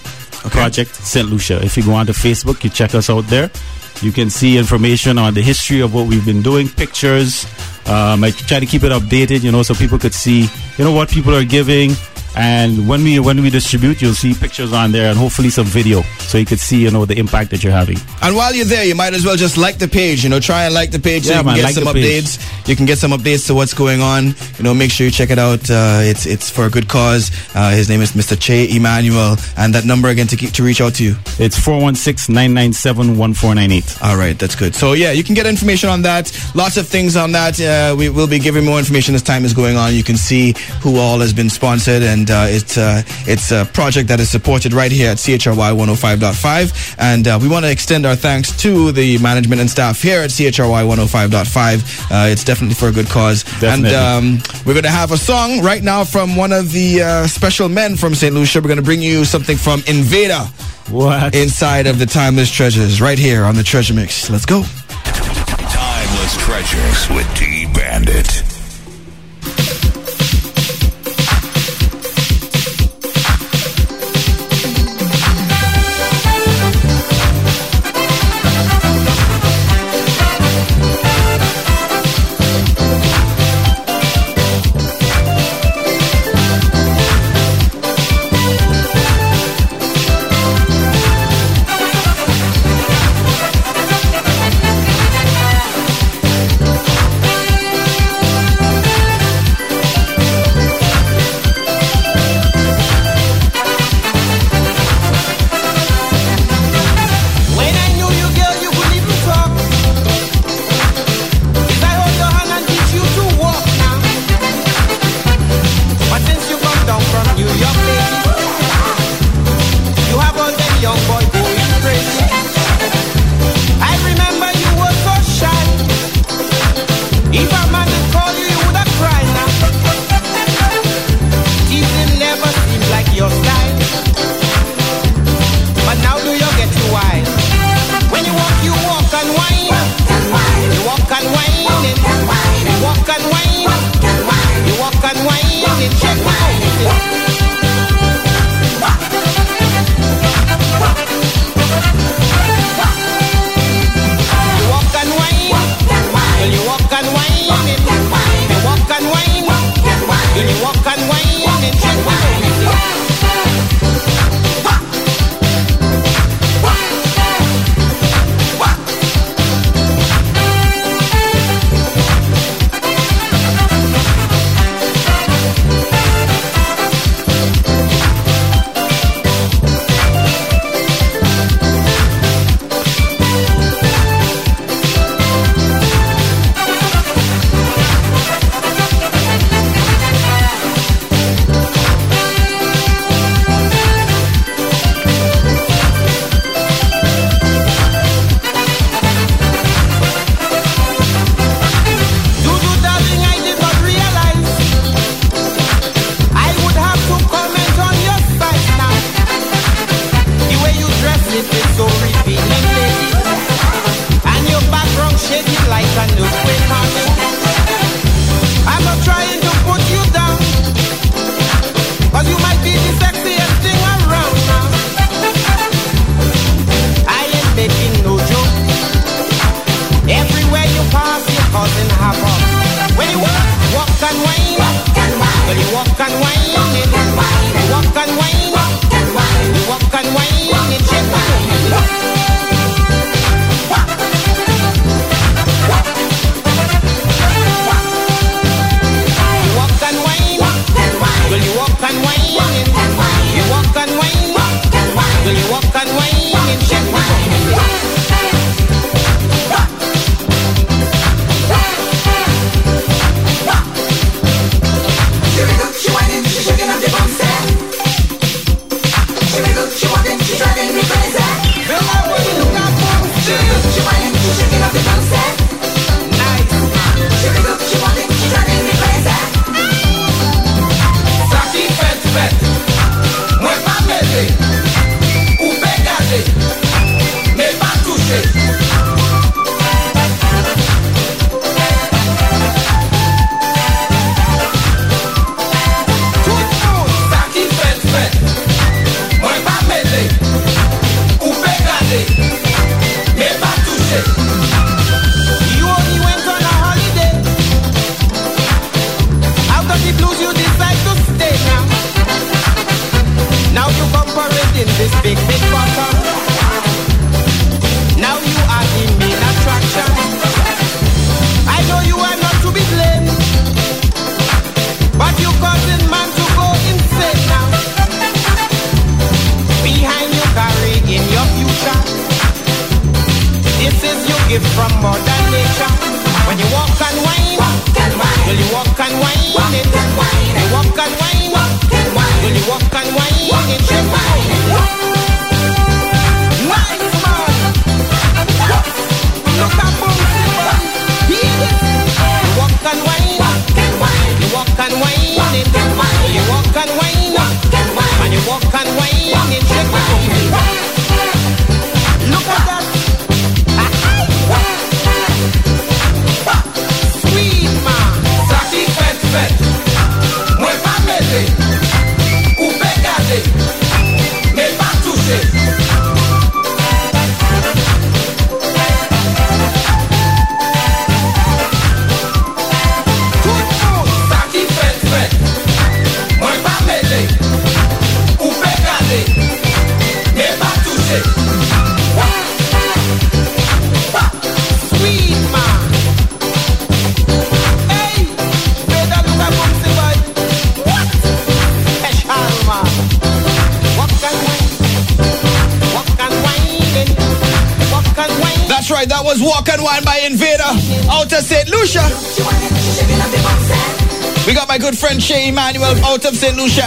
Project 0.50 0.96
St. 0.96 1.28
Lucia. 1.28 1.62
If 1.64 1.76
you 1.78 1.84
go 1.84 1.94
onto 1.94 2.14
Facebook, 2.14 2.64
you 2.64 2.70
check 2.70 2.96
us 2.96 3.10
out 3.10 3.26
there. 3.28 3.50
You 4.02 4.12
can 4.12 4.30
see 4.30 4.58
information 4.58 5.18
on 5.18 5.34
the 5.34 5.42
history 5.42 5.82
of 5.82 5.94
what 5.94 6.08
we've 6.08 6.26
been 6.26 6.42
doing, 6.42 6.68
pictures. 6.68 7.46
Um, 7.88 8.24
I 8.24 8.32
try 8.32 8.60
to 8.60 8.66
keep 8.66 8.84
it 8.84 8.92
updated, 8.92 9.44
you 9.44 9.52
know, 9.52 9.64
so 9.64 9.74
people 9.74 9.98
could 9.98 10.14
see, 10.14 10.50
you 10.78 10.84
know, 10.84 10.92
what 10.92 11.10
people 11.10 11.34
are 11.36 11.46
giving. 11.46 11.92
And 12.36 12.88
when 12.88 13.04
we 13.04 13.20
when 13.20 13.42
we 13.42 13.50
distribute, 13.50 14.02
you'll 14.02 14.14
see 14.14 14.34
pictures 14.34 14.74
on 14.74 14.92
there 14.92 15.10
and 15.10 15.18
hopefully 15.18 15.50
some 15.50 15.66
video, 15.66 16.02
so 16.20 16.38
you 16.38 16.46
could 16.46 16.60
see, 16.60 16.84
you 16.84 16.92
know, 16.92 17.06
the 17.06 17.18
impact 17.18 17.52
that 17.52 17.64
you're 17.64 17.74
having. 17.74 17.98
And 18.22 18.36
while 18.36 18.54
you're 18.54 18.66
there, 18.66 18.84
you 18.84 18.96
might 18.96 19.14
as 19.14 19.26
well 19.26 19.36
just 19.36 19.58
like 19.58 19.78
the 19.78 19.88
page. 19.88 20.24
You 20.24 20.30
know, 20.30 20.40
try 20.40 20.66
and 20.66 20.74
like 20.74 20.92
the 20.92 21.00
page 21.00 21.28
yeah, 21.28 21.34
so 21.34 21.38
you 21.40 21.44
can 21.46 21.56
get 21.56 21.64
like 21.64 21.76
some 21.76 21.84
the 21.86 21.94
page. 21.94 22.24
updates. 22.24 22.68
You 22.68 22.76
can 22.76 22.86
get 22.86 22.98
some 22.98 23.12
updates 23.12 23.48
to 23.48 23.54
what's 23.54 23.74
going 23.74 24.02
on. 24.02 24.36
You 24.58 24.64
know, 24.64 24.74
make 24.74 24.92
sure 24.92 25.06
you 25.06 25.12
check 25.12 25.30
it 25.30 25.40
out. 25.40 25.70
Uh, 25.70 26.00
it's 26.04 26.26
it's 26.26 26.50
for 26.50 26.66
a 26.66 26.70
good 26.70 26.88
cause. 26.90 27.32
Uh, 27.56 27.72
his 27.72 27.88
name 27.90 28.02
is 28.02 28.12
Mr. 28.14 28.38
Che 28.40 28.68
Emmanuel, 28.76 29.38
and 29.58 29.74
that 29.74 29.86
number 29.86 30.10
again 30.10 30.28
to 30.28 30.36
keep, 30.36 30.52
to 30.54 30.64
reach 30.64 30.82
out 30.82 30.96
to 30.96 31.04
you. 31.04 31.16
It's 31.40 31.58
416-997-1498. 31.60 34.02
All 34.04 34.18
right, 34.18 34.38
that's 34.38 34.56
good. 34.56 34.76
So 34.76 34.94
yeah, 34.94 35.12
you 35.12 35.24
can 35.24 35.36
get 35.36 35.46
information 35.46 35.90
on 35.90 36.02
that. 36.04 36.32
Lots 36.56 36.78
of 36.78 36.88
things 36.88 37.16
on 37.16 37.32
that. 37.34 37.60
Uh, 37.60 37.96
we 37.98 38.10
will 38.10 38.28
be 38.28 38.40
giving 38.40 38.66
more 38.66 38.80
information 38.80 39.16
as 39.16 39.22
time 39.22 39.46
is 39.46 39.54
going 39.54 39.78
on. 39.78 39.94
You 39.94 40.04
can 40.04 40.18
see 40.18 40.56
who 40.82 40.98
all 40.98 41.20
has 41.20 41.34
been 41.34 41.50
sponsored, 41.50 42.04
and 42.04 42.25
uh, 42.30 42.46
it's 42.48 42.78
uh, 42.78 43.02
it's 43.28 43.52
a 43.52 43.66
project 43.66 44.08
that 44.10 44.20
is 44.20 44.30
supported 44.30 44.74
right 44.74 44.92
here 44.92 45.12
at 45.12 45.18
CHRY 45.18 45.56
105.5. 45.56 46.96
And 46.98 47.28
uh, 47.28 47.40
we 47.42 47.48
want 47.48 47.66
to 47.66 47.72
extend 47.72 48.06
our 48.06 48.16
thanks 48.16 48.56
to 48.62 48.92
the 48.92 49.18
management 49.20 49.62
and 49.62 49.70
staff 49.70 50.02
here 50.02 50.22
at 50.22 50.30
CHRY 50.30 50.84
105.5. 50.84 52.12
Uh, 52.12 52.30
it's 52.30 52.44
definitely 52.44 52.76
for 52.76 52.88
a 52.88 52.92
good 52.92 53.08
cause. 53.08 53.44
Definitely. 53.60 53.96
And 53.96 53.96
um, 53.96 54.44
we're 54.66 54.74
going 54.74 54.84
to 54.84 54.90
have 54.90 55.12
a 55.12 55.18
song 55.18 55.62
right 55.62 55.84
now 55.84 56.04
from 56.04 56.36
one 56.36 56.52
of 56.52 56.72
the 56.72 57.02
uh, 57.02 57.28
special 57.28 57.70
men 57.70 57.96
from 57.96 58.16
St. 58.16 58.34
Lucia. 58.34 58.60
We're 58.60 58.68
going 58.68 58.78
to 58.78 58.84
bring 58.84 59.02
you 59.02 59.26
something 59.26 59.58
from 59.58 59.82
Invader. 59.88 60.46
What? 60.90 61.36
Inside 61.36 61.88
of 61.88 61.98
the 61.98 62.06
Timeless 62.06 62.52
Treasures, 62.52 63.02
right 63.02 63.18
here 63.18 63.44
on 63.44 63.56
the 63.56 63.64
Treasure 63.64 63.94
Mix. 63.94 64.30
Let's 64.30 64.46
go. 64.46 64.64
Timeless 65.04 66.38
Treasures 66.38 67.10
with 67.10 67.36
D 67.36 67.66
Bandit. 67.74 68.55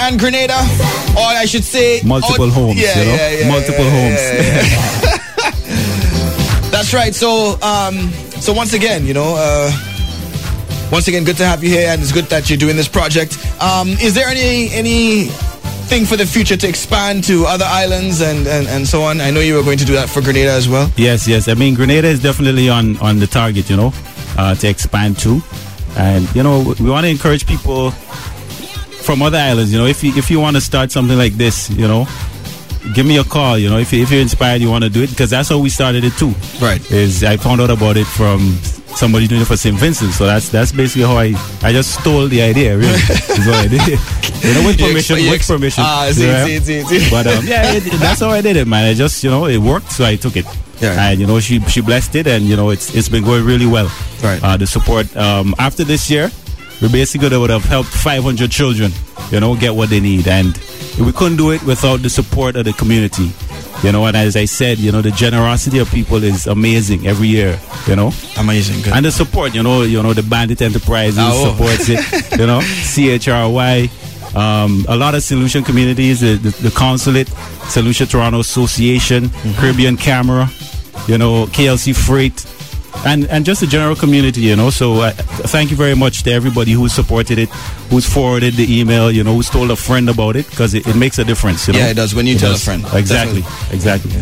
And 0.09 0.19
Grenada. 0.19 0.57
Or 1.17 1.25
I 1.27 1.45
should 1.47 1.65
say 1.65 2.01
Multiple 2.05 2.47
out- 2.47 2.53
homes, 2.53 2.81
Yeah, 2.81 2.99
you 2.99 3.05
know? 3.05 3.15
yeah, 3.15 3.31
yeah, 3.31 3.49
Multiple 3.49 3.85
homes. 3.85 4.21
That's 6.71 6.93
right. 6.95 7.15
So 7.15 7.59
um 7.63 8.11
so 8.41 8.53
once 8.53 8.73
again, 8.73 9.05
you 9.07 9.15
know, 9.15 9.35
uh 9.37 9.71
once 10.91 11.09
again 11.09 11.25
good 11.25 11.37
to 11.37 11.45
have 11.45 11.63
you 11.63 11.71
here 11.71 11.89
and 11.91 12.01
it's 12.01 12.13
good 12.13 12.27
that 12.27 12.49
you're 12.49 12.59
doing 12.59 12.77
this 12.77 12.89
project. 12.89 13.37
Um 13.61 13.89
is 14.01 14.15
there 14.15 14.29
any 14.29 14.71
any 14.71 15.27
thing 15.91 16.05
for 16.07 16.17
the 16.17 16.27
future 16.27 16.57
to 16.57 16.69
expand 16.69 17.25
to 17.25 17.47
other 17.47 17.65
islands 17.67 18.21
and, 18.21 18.47
and, 18.47 18.67
and 18.69 18.87
so 18.87 19.03
on? 19.03 19.21
I 19.21 19.31
know 19.31 19.41
you 19.41 19.55
were 19.55 19.63
going 19.63 19.79
to 19.79 19.85
do 19.87 19.95
that 19.95 20.09
for 20.09 20.21
Grenada 20.21 20.51
as 20.53 20.69
well. 20.69 20.91
Yes, 20.97 21.27
yes. 21.27 21.49
I 21.49 21.55
mean, 21.55 21.75
Grenada 21.75 22.09
is 22.09 22.21
definitely 22.23 22.69
on 22.69 22.97
on 22.99 23.19
the 23.19 23.27
target, 23.27 23.69
you 23.71 23.77
know, 23.77 23.93
uh, 24.39 24.55
to 24.55 24.69
expand 24.69 25.19
to, 25.21 25.41
and 25.97 26.29
you 26.37 26.43
know, 26.43 26.75
we 26.81 26.91
want 26.91 27.05
to 27.05 27.11
encourage 27.11 27.47
people 27.47 27.93
from 29.09 29.23
other 29.23 29.39
islands. 29.39 29.73
You 29.73 29.79
know, 29.79 29.87
if 29.87 30.05
you 30.05 30.13
if 30.17 30.31
you 30.31 30.39
want 30.39 30.57
to 30.57 30.61
start 30.61 30.93
something 30.93 31.17
like 31.17 31.33
this, 31.33 31.71
you 31.71 31.89
know, 31.89 32.07
give 32.95 33.07
me 33.07 33.17
a 33.17 33.25
call. 33.25 33.57
You 33.57 33.71
know, 33.71 33.79
if 33.79 33.91
you, 33.91 34.03
if 34.03 34.11
you're 34.11 34.21
inspired, 34.21 34.61
you 34.61 34.69
want 34.69 34.85
to 34.85 34.91
do 34.91 35.03
it 35.03 35.09
because 35.09 35.31
that's 35.31 35.49
how 35.49 35.59
we 35.59 35.71
started 35.71 36.05
it 36.05 36.13
too. 36.19 36.35
Right. 36.61 36.79
Is 36.93 37.25
I 37.25 37.39
found 37.39 37.63
out 37.63 37.71
about 37.71 37.97
it 37.97 38.07
from 38.07 38.41
somebody 38.95 39.27
doing 39.27 39.41
it 39.41 39.47
for 39.47 39.57
St. 39.57 39.75
Vincent. 39.79 40.13
So 40.13 40.27
that's 40.27 40.51
that's 40.51 40.73
basically 40.73 41.05
how 41.09 41.17
I 41.17 41.33
I 41.63 41.73
just 41.73 41.99
stole 41.99 42.29
the 42.29 42.43
idea. 42.43 42.77
Really, 42.77 42.93
is 43.41 43.47
what 43.49 43.57
I 43.65 43.69
did. 43.69 43.99
You 44.45 44.53
know, 44.53 44.67
with 44.69 44.79
permission, 44.79 45.17
exp- 45.17 45.31
with 45.31 45.47
permission. 45.47 45.85
Ah, 45.87 46.11
see, 46.13 46.61
see, 46.61 46.61
see, 46.61 47.01
see. 47.01 47.11
But 47.11 47.27
um, 47.29 47.47
yeah, 47.47 47.77
it, 47.77 47.85
that's 48.05 48.21
how 48.21 48.29
I 48.29 48.43
did 48.43 48.57
it, 48.57 48.69
man. 48.69 48.85
I 48.91 48.93
just 48.93 49.25
you 49.25 49.31
know 49.31 49.47
it 49.47 49.57
worked, 49.57 49.91
so 49.91 50.05
I 50.05 50.17
took 50.17 50.37
it. 50.37 50.45
Yeah. 50.83 51.09
And 51.09 51.19
you 51.19 51.27
know 51.27 51.41
she 51.41 51.61
she 51.61 51.81
blessed 51.81 52.15
it, 52.15 52.27
and 52.27 52.45
you 52.45 52.57
know 52.57 52.69
it's 52.69 52.95
it's 52.95 53.09
been 53.09 53.25
going 53.25 53.47
really 53.47 53.67
well. 53.67 53.91
Right. 54.23 54.39
Uh, 54.45 54.59
the 54.59 54.67
support 54.67 55.09
um, 55.17 55.55
after 55.59 55.83
this 55.83 56.11
year, 56.11 56.31
we 56.81 56.89
basically 56.89 57.37
would 57.37 57.51
have 57.51 57.65
helped 57.65 57.89
500 57.89 58.51
children, 58.51 58.93
you 59.31 59.41
know, 59.41 59.57
get 59.57 59.75
what 59.75 59.91
they 59.91 60.01
need, 60.01 60.29
and 60.29 60.57
we 61.01 61.13
couldn't 61.13 61.37
do 61.37 61.51
it 61.51 61.63
without 61.65 62.03
the 62.03 62.11
support 62.11 62.57
of 62.57 62.65
the 62.65 62.73
community. 62.73 63.31
You 63.83 63.93
know, 63.93 64.07
and 64.07 64.17
as 64.17 64.37
I 64.37 64.45
said, 64.45 64.79
you 64.79 64.91
know, 64.91 65.03
the 65.03 65.13
generosity 65.13 65.79
of 65.79 65.89
people 65.91 66.23
is 66.25 66.49
amazing 66.49 67.07
every 67.07 67.29
year. 67.29 67.59
You 67.87 67.95
know, 67.95 68.11
amazing, 68.37 68.83
good. 68.83 68.93
and 68.93 69.05
the 69.07 69.13
support. 69.13 69.55
You 69.55 69.63
know, 69.63 69.83
you 69.83 70.03
know 70.03 70.13
the 70.13 70.23
Bandit 70.25 70.61
Enterprises 70.63 71.21
oh. 71.23 71.51
supports 71.53 71.89
it. 71.89 72.39
You 72.39 72.47
know, 72.47 72.61
CHRY. 72.83 73.89
Um, 74.35 74.85
a 74.89 74.97
lot 74.97 75.15
of 75.15 75.23
solution 75.23 75.65
communities, 75.65 76.21
the, 76.21 76.35
the, 76.35 76.51
the 76.63 76.71
consulate, 76.71 77.29
Solution 77.69 78.07
Toronto 78.07 78.41
Association, 78.41 79.31
Caribbean 79.57 79.97
Camera, 79.97 80.51
you 81.07 81.17
know, 81.17 81.47
KLC 81.47 81.97
Freight, 81.97 82.45
and 83.07 83.27
and 83.29 83.45
just 83.45 83.61
the 83.61 83.67
general 83.67 83.97
community, 83.97 84.43
you 84.43 84.57
know. 84.57 84.71
So 84.71 84.95
uh, 85.01 85.13
thank 85.49 85.71
you 85.71 85.77
very 85.77 85.97
much 85.97 86.23
to 86.25 86.31
everybody 86.31 86.73
who 86.73 86.89
supported 86.89 87.39
it, 87.39 87.49
who's 87.91 88.07
forwarded 88.07 88.55
the 88.55 88.81
email, 88.81 89.11
you 89.11 89.25
know, 89.25 89.35
who's 89.35 89.51
told 89.51 89.71
a 89.71 89.77
friend 89.77 90.09
about 90.09 90.37
it, 90.37 90.49
because 90.51 90.75
it, 90.75 90.87
it 90.87 90.97
makes 90.97 91.19
a 91.19 91.25
difference. 91.25 91.67
You 91.67 91.75
know? 91.75 91.81
Yeah, 91.81 91.89
it 91.89 91.95
does 91.95 92.15
when 92.15 92.27
you 92.27 92.39
tell 92.39 92.55
a 92.55 92.59
friend. 92.59 92.85
Exactly, 92.93 93.43
exactly. 93.73 94.13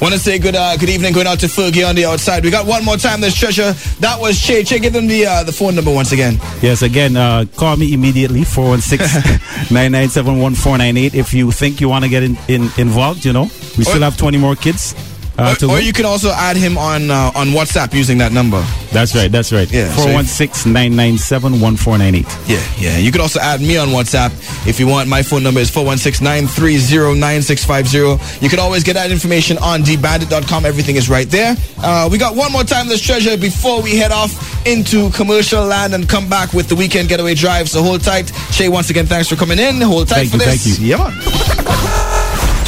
Want 0.00 0.12
to 0.12 0.20
say 0.20 0.38
good 0.38 0.54
uh, 0.54 0.76
good 0.76 0.90
evening 0.90 1.14
going 1.14 1.26
out 1.26 1.40
to 1.40 1.46
Fergie 1.46 1.88
on 1.88 1.94
the 1.94 2.04
outside. 2.04 2.44
We 2.44 2.50
got 2.50 2.66
one 2.66 2.84
more 2.84 2.98
time 2.98 3.20
this 3.20 3.34
treasure. 3.34 3.72
That 4.00 4.20
was 4.20 4.38
Che. 4.40 4.62
Che, 4.64 4.78
give 4.78 4.92
them 4.92 5.06
the 5.06 5.24
uh, 5.26 5.42
the 5.42 5.52
phone 5.52 5.74
number 5.74 5.90
once 5.92 6.12
again. 6.12 6.38
Yes, 6.60 6.82
again, 6.82 7.16
uh, 7.16 7.46
call 7.56 7.76
me 7.76 7.94
immediately, 7.94 8.42
416-997-1498. 8.42 11.14
If 11.16 11.32
you 11.32 11.50
think 11.50 11.80
you 11.80 11.88
want 11.88 12.04
to 12.04 12.10
get 12.10 12.22
in, 12.22 12.36
in, 12.48 12.68
involved, 12.76 13.24
you 13.24 13.32
know, 13.32 13.48
we 13.78 13.84
still 13.84 14.02
have 14.02 14.16
20 14.16 14.38
more 14.38 14.54
kids. 14.54 14.94
Uh, 15.38 15.54
to 15.56 15.66
or, 15.66 15.72
or 15.72 15.80
you 15.80 15.92
can 15.92 16.06
also 16.06 16.30
add 16.30 16.56
him 16.56 16.78
on 16.78 17.10
uh, 17.10 17.30
on 17.34 17.48
WhatsApp 17.48 17.92
using 17.92 18.16
that 18.18 18.32
number. 18.32 18.64
That's 18.92 19.14
right, 19.14 19.30
that's 19.30 19.52
right. 19.52 19.70
Yeah, 19.70 19.94
so 19.94 20.08
if- 20.08 20.16
416-997-1498. 20.26 22.48
Yeah, 22.48 22.62
yeah. 22.78 22.98
You 22.98 23.12
can 23.12 23.20
also 23.20 23.40
add 23.40 23.60
me 23.60 23.76
on 23.76 23.88
WhatsApp 23.88 24.32
if 24.66 24.80
you 24.80 24.86
want. 24.86 25.08
My 25.08 25.22
phone 25.22 25.42
number 25.42 25.60
is 25.60 25.70
416-930-9650. 25.70 28.42
You 28.42 28.48
can 28.48 28.58
always 28.58 28.82
get 28.84 28.94
that 28.94 29.10
information 29.10 29.58
on 29.58 29.82
dbandit.com. 29.82 30.64
Everything 30.64 30.96
is 30.96 31.08
right 31.08 31.28
there. 31.28 31.56
Uh, 31.78 32.08
we 32.10 32.18
got 32.18 32.34
one 32.36 32.52
more 32.52 32.64
time 32.64 32.88
this 32.88 33.00
treasure 33.00 33.36
before 33.36 33.82
we 33.82 33.96
head 33.96 34.12
off 34.12 34.66
into 34.66 35.10
commercial 35.10 35.64
land 35.64 35.94
and 35.94 36.08
come 36.08 36.28
back 36.28 36.52
with 36.52 36.68
the 36.68 36.76
weekend 36.76 37.08
getaway 37.08 37.34
drive. 37.34 37.68
So 37.68 37.82
hold 37.82 38.02
tight. 38.02 38.30
Shay, 38.52 38.68
once 38.68 38.90
again, 38.90 39.06
thanks 39.06 39.28
for 39.28 39.36
coming 39.36 39.58
in. 39.58 39.80
Hold 39.80 40.08
tight 40.08 40.28
Thank 40.28 40.30
for 40.30 40.36
you, 40.38 40.44
this. 40.44 40.64
thank 40.64 40.78
you. 40.80 40.86
Yeah, 40.86 41.10
man. 41.10 41.92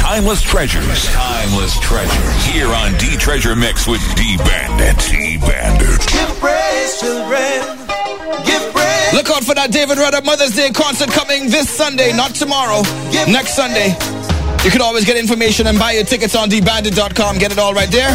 Timeless 0.08 0.40
treasures. 0.40 1.04
Timeless 1.04 1.78
treasures. 1.80 2.44
Here 2.46 2.66
on 2.66 2.96
D 2.96 3.14
Treasure 3.18 3.54
Mix 3.54 3.86
with 3.86 4.00
D 4.16 4.38
Bandit. 4.38 4.96
D 5.04 5.36
Bandit. 5.36 6.00
Give 6.08 6.32
praise, 6.40 6.98
children. 6.98 7.60
Give 8.40 8.64
praise. 8.72 9.12
Look 9.12 9.28
out 9.28 9.44
for 9.44 9.52
that 9.52 9.68
David 9.70 9.98
Rudder 9.98 10.22
Mother's 10.24 10.56
Day 10.56 10.70
concert 10.70 11.10
coming 11.10 11.50
this 11.50 11.68
Sunday, 11.68 12.16
not 12.16 12.34
tomorrow, 12.34 12.80
next 13.28 13.52
Sunday. 13.54 13.92
You 14.64 14.70
can 14.72 14.80
always 14.80 15.04
get 15.04 15.18
information 15.18 15.66
and 15.66 15.78
buy 15.78 15.92
your 15.92 16.04
tickets 16.04 16.34
on 16.34 16.48
dbandit.com. 16.48 17.36
Get 17.36 17.52
it 17.52 17.58
all 17.58 17.74
right 17.74 17.90
there. 17.92 18.08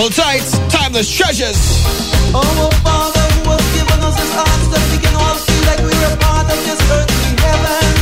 Hold 0.00 0.14
tight. 0.14 0.48
Timeless 0.72 1.12
treasures. 1.14 1.60
Oh, 2.32 2.40
oh 2.40 2.72
Father 2.80 3.20
who 3.44 3.52
has 3.52 3.68
given 3.76 4.00
us 4.00 4.16
his 4.16 4.32
arms 4.32 4.68
that 4.72 4.84
we 4.88 4.98
can 5.04 5.12
all 5.12 5.36
feel 5.44 5.62
like 5.68 5.80
we're 5.84 6.08
a 6.08 6.16
part 6.24 6.48
of 6.48 6.56
this 6.64 6.80
earthly 6.88 7.36
heaven. 7.36 7.97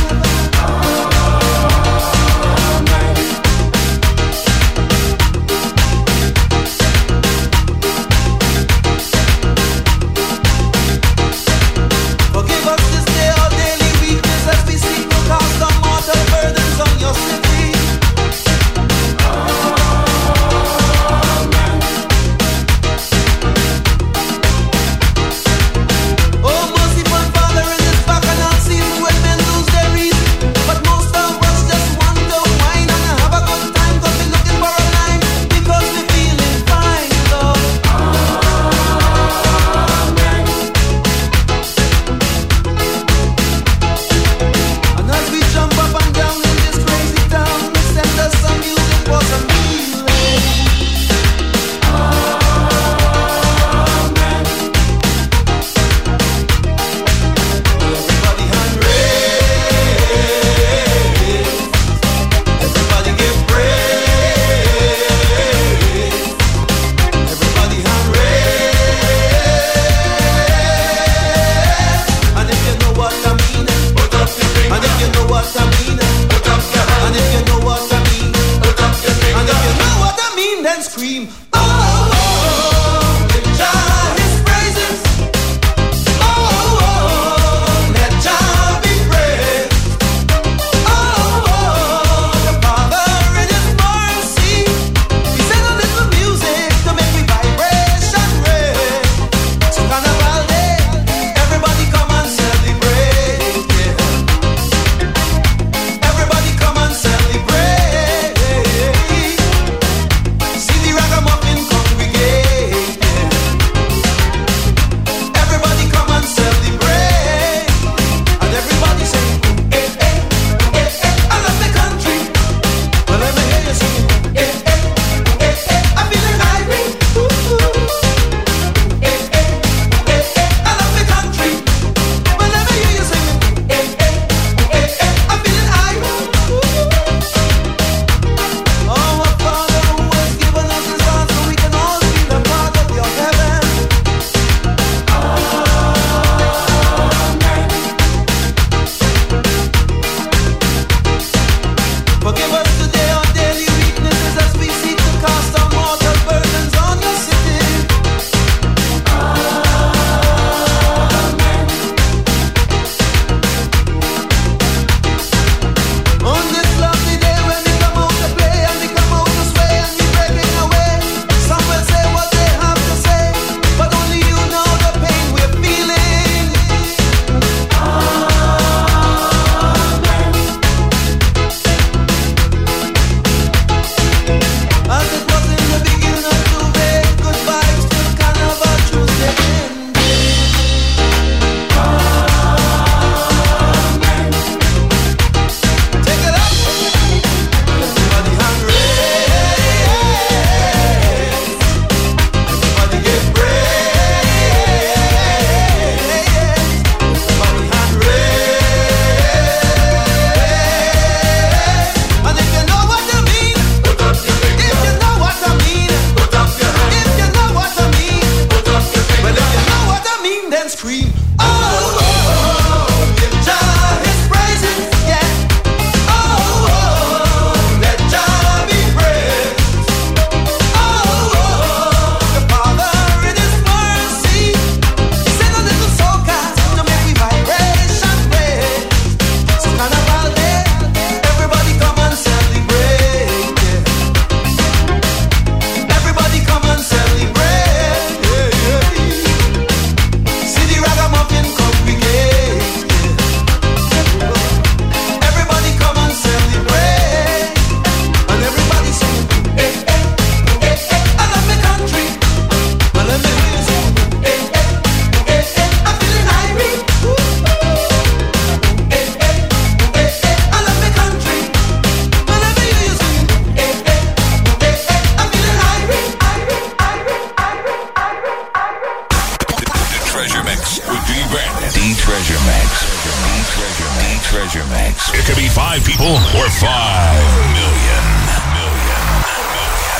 Could 285.27 285.35
be 285.35 285.49
five 285.49 285.83
people 285.83 286.15
or 286.39 286.47
five 286.55 287.19
million. 287.51 288.03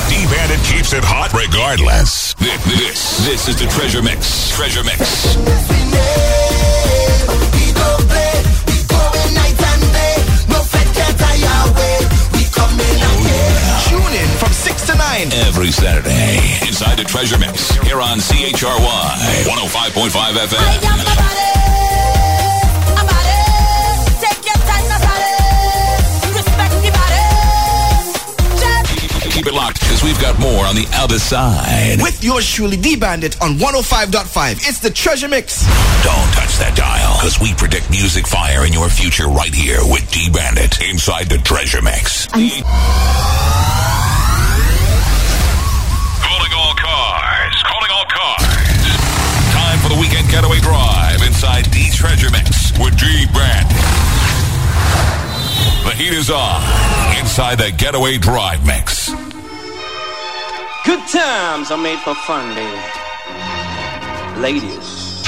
D 0.07 0.23
Bandit 0.31 0.63
keeps 0.63 0.95
it 0.95 1.03
hot 1.03 1.35
regardless. 1.35 2.31
This, 2.39 2.55
this, 2.63 3.27
this 3.27 3.41
is 3.51 3.59
the 3.59 3.67
Treasure 3.67 3.99
Mix. 4.01 4.55
Treasure 4.55 4.87
Mix. 4.87 5.35
We 5.35 5.43
don't 7.75 8.07
play, 8.07 8.39
we 8.71 8.79
going 8.87 9.31
night 9.35 9.59
and 9.59 9.83
day. 9.91 10.15
No 10.47 10.63
fed 10.63 10.87
can 10.95 11.11
tie 11.19 11.43
our 11.43 11.75
way. 11.75 12.07
We 12.31 12.47
coming 12.47 12.87
again. 12.87 13.83
Tune 13.91 14.15
in 14.15 14.31
from 14.39 14.55
6 14.55 14.79
to 14.87 14.95
9. 14.95 15.27
Every 15.43 15.75
Saturday 15.75 16.39
inside 16.63 16.95
the 16.95 17.03
Treasure 17.03 17.35
Mix 17.35 17.75
here 17.83 17.99
on 17.99 18.23
CHRY 18.23 18.79
105.5 19.43 20.07
FM. 20.39 21.86
Keep 29.47 29.53
it 29.53 29.59
locked 29.63 29.79
because 29.79 30.03
we've 30.03 30.19
got 30.19 30.37
more 30.39 30.65
on 30.65 30.75
the 30.75 30.85
other 30.91 31.17
side. 31.17 32.01
With 32.01 32.21
yours 32.21 32.43
truly, 32.51 32.75
D 32.75 32.97
Bandit 32.97 33.41
on 33.41 33.55
105.5. 33.55 34.67
It's 34.67 34.79
the 34.79 34.89
Treasure 34.89 35.29
Mix. 35.29 35.63
Don't 36.03 36.27
touch 36.35 36.59
that 36.59 36.75
dial 36.75 37.15
because 37.15 37.39
we 37.39 37.53
predict 37.55 37.89
music 37.89 38.27
fire 38.27 38.65
in 38.67 38.73
your 38.73 38.89
future 38.89 39.31
right 39.31 39.53
here 39.55 39.79
with 39.87 40.03
D 40.11 40.27
Bandit 40.27 40.83
inside 40.83 41.29
the 41.31 41.37
Treasure 41.37 41.81
Mix. 41.81 42.27
Calling 42.27 42.51
all 46.51 46.75
cars. 46.75 47.55
Calling 47.63 47.91
all 47.95 48.07
cars. 48.11 48.83
Time 49.55 49.79
for 49.79 49.87
the 49.87 49.99
weekend 50.03 50.27
getaway 50.27 50.59
drive 50.59 51.23
inside 51.23 51.71
D 51.71 51.87
Treasure 51.95 52.27
Mix 52.35 52.75
with 52.83 52.99
D 52.99 53.23
Bandit. 53.31 53.79
The 55.87 55.95
heat 55.95 56.11
is 56.11 56.27
on 56.27 56.59
inside 57.15 57.63
the 57.63 57.71
getaway 57.71 58.17
drive 58.17 58.65
mix. 58.67 59.07
Good 60.87 61.05
times 61.09 61.69
are 61.69 61.77
made 61.77 61.99
for 61.99 62.15
fun, 62.15 62.55
baby. 62.55 62.79
Ladies. 64.39 65.19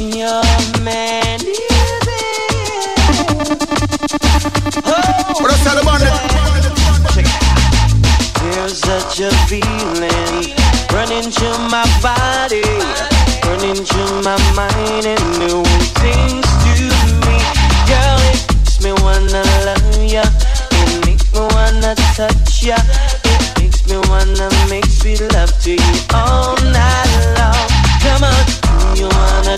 Your 0.00 0.42
man 0.80 1.40
is 1.42 1.60
What 5.36 5.50
else 5.52 5.66
about 5.82 6.00
it? 6.00 6.14
There's 8.40 8.78
such 8.78 9.20
a 9.20 9.30
feeling 9.48 10.56
running 10.94 11.30
through 11.30 11.58
my 11.68 11.84
body, 12.00 12.62
running 13.44 13.84
through 13.84 14.22
my 14.22 14.38
mind, 14.56 15.04
and 15.04 15.20
doing 15.36 15.84
things 16.00 16.48
to 16.64 16.88
me. 17.28 17.36
Girl, 17.84 18.18
it 18.32 18.40
makes 18.48 18.80
me 18.82 18.92
wanna 19.04 19.44
love 19.66 20.10
ya. 20.10 20.24
Touch 21.94 22.62
ya. 22.62 22.76
It 23.24 23.58
makes 23.60 23.86
me 23.86 23.96
wanna 24.08 24.48
make 24.68 24.86
sweet 24.86 25.20
love 25.32 25.52
to 25.60 25.72
you 25.72 25.94
all 26.14 26.56
night 26.72 27.12
long. 27.36 27.68
Come 28.00 28.24
on, 28.24 28.96
you 28.96 29.08
wanna, 29.08 29.56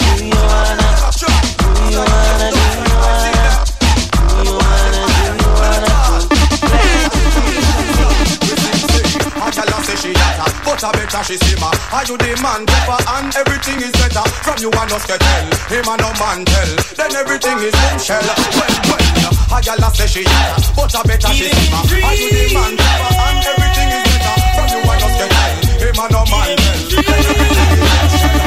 but 10.74 10.82
I 10.82 10.90
better 10.90 11.22
she 11.22 11.36
simmer. 11.38 11.70
Are 11.94 12.02
you 12.02 12.18
the 12.18 12.34
man 12.42 12.66
pepper 12.66 12.98
and 12.98 13.30
everything 13.38 13.78
is 13.78 13.94
better? 13.94 14.26
From 14.42 14.58
you 14.58 14.70
and 14.74 14.90
us 14.90 15.06
get 15.06 15.20
tell, 15.22 15.46
him 15.70 15.86
and 15.86 16.00
no 16.02 16.10
man 16.18 16.42
tell. 16.42 16.70
Then 16.98 17.14
everything 17.14 17.58
is 17.62 17.70
boom 17.78 17.98
shell. 18.02 18.26
Well, 18.26 18.74
well, 18.90 19.30
a 19.54 19.62
gal 19.62 19.78
a 19.78 19.88
say 19.94 20.10
she 20.10 20.22
hotter, 20.26 20.66
but 20.74 20.90
I 20.90 21.02
better 21.06 21.30
she 21.30 21.46
simmer. 21.54 21.78
Are 21.78 22.14
you 22.18 22.26
the 22.26 22.50
man 22.58 22.74
pepper 22.74 23.14
and 23.22 23.38
everything 23.54 23.86
is 23.94 24.02
better? 24.18 24.34
From 24.58 24.66
you 24.74 24.82
and 24.82 24.98
us 24.98 25.14
get 25.14 25.30
tell, 25.30 25.54
him 25.78 25.94
and 25.94 26.10
no 26.10 26.26
man 26.26 26.58
tell. 26.58 26.90
Then 26.90 27.22
everything 27.22 27.54
is 27.54 27.86
boom 27.94 28.10
shell. 28.18 28.42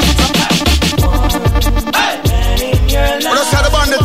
What 3.23 3.39
else 3.39 3.51
tell 3.55 3.67
about 3.71 3.87
it? 3.87 4.03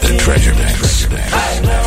The 0.00 0.16
Treasure 0.16 0.54
Mix. 0.56 0.86
Doggy 1.06 1.85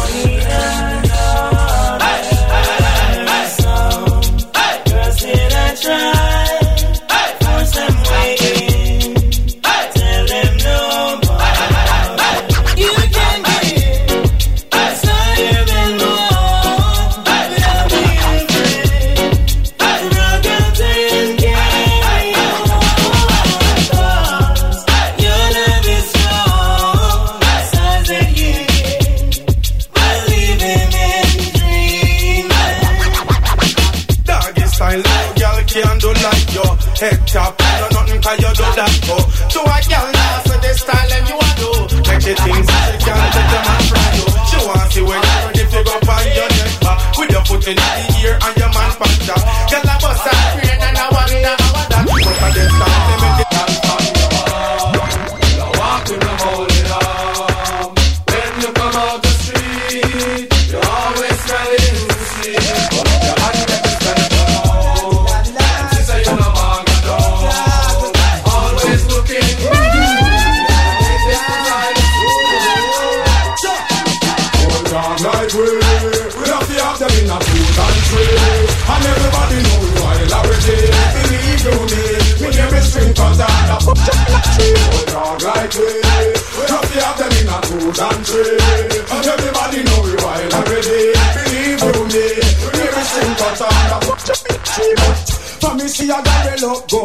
the 47.76 48.20
ear 48.24 48.38
and 48.42 48.59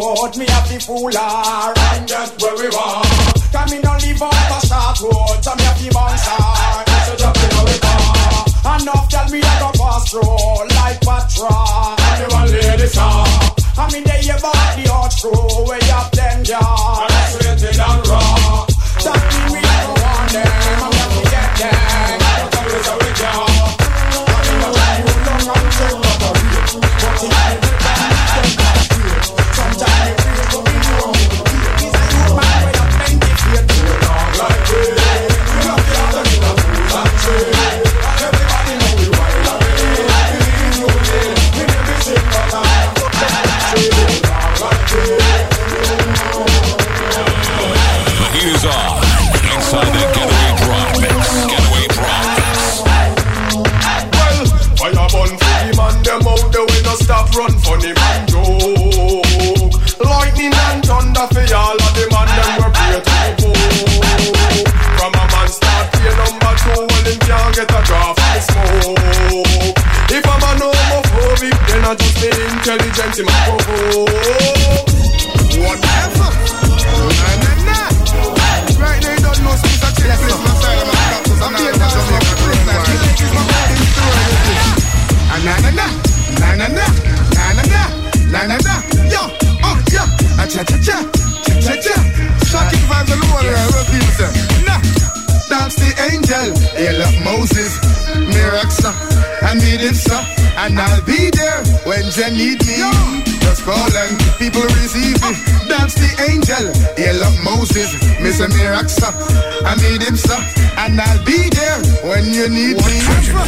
good, 0.05 0.37
me 0.37 0.47
have 0.49 0.69
the 0.69 0.79
fool 0.81 1.13
her 1.13 1.73
and 1.97 2.07
just 2.09 2.41
where 2.43 2.57
we 2.57 2.69
want. 2.69 3.09
Come 3.53 3.71
me 3.71 3.79
no 3.81 3.93
live 4.05 4.21
on 4.21 4.45
the 4.53 4.59
short 4.69 5.01
road, 5.01 5.41
so 5.41 5.53
me 5.57 5.65
have 5.65 5.79
the 5.81 5.89
bounce 5.95 6.27
her. 6.29 6.85
That's 6.85 7.09
a 7.09 7.17
drop 7.17 7.37
in 7.41 7.51
our 7.57 7.79
car. 7.81 8.81
Enough 8.81 9.09
tell 9.09 9.29
me 9.31 9.41
I 9.41 9.55
go 9.61 9.71
pass 9.81 10.11
through 10.11 10.69
like 10.77 11.01
patrol. 11.01 11.97
And 11.97 12.17
the 12.21 12.27
one 12.37 12.51
lady 12.53 12.89
saw. 12.89 13.25
I 13.77 13.91
mean 13.93 14.05
they 14.05 14.29
about 14.29 14.77
the 14.77 14.85
hot 14.93 15.13
crew, 15.21 15.65
way 15.69 15.81
up 15.91 16.11
them 16.13 16.45
yard. 16.45 17.11
Frustrated 17.11 17.81
and 17.81 18.07
raw. 18.09 18.44
intelligence 72.65 73.19
in 73.19 73.27
my 73.27 73.33
profile. 73.45 73.74
Mr. 108.45 108.59
Miraxa, 108.61 109.09
I 109.65 109.75
meet 109.81 110.03
him 110.03 110.17
so, 110.17 110.37
and 110.77 111.01
I'll 111.01 111.25
be 111.25 111.49
there 111.49 111.81
when 112.05 112.25
you 112.29 112.49
need 112.49 112.77
me. 112.77 112.97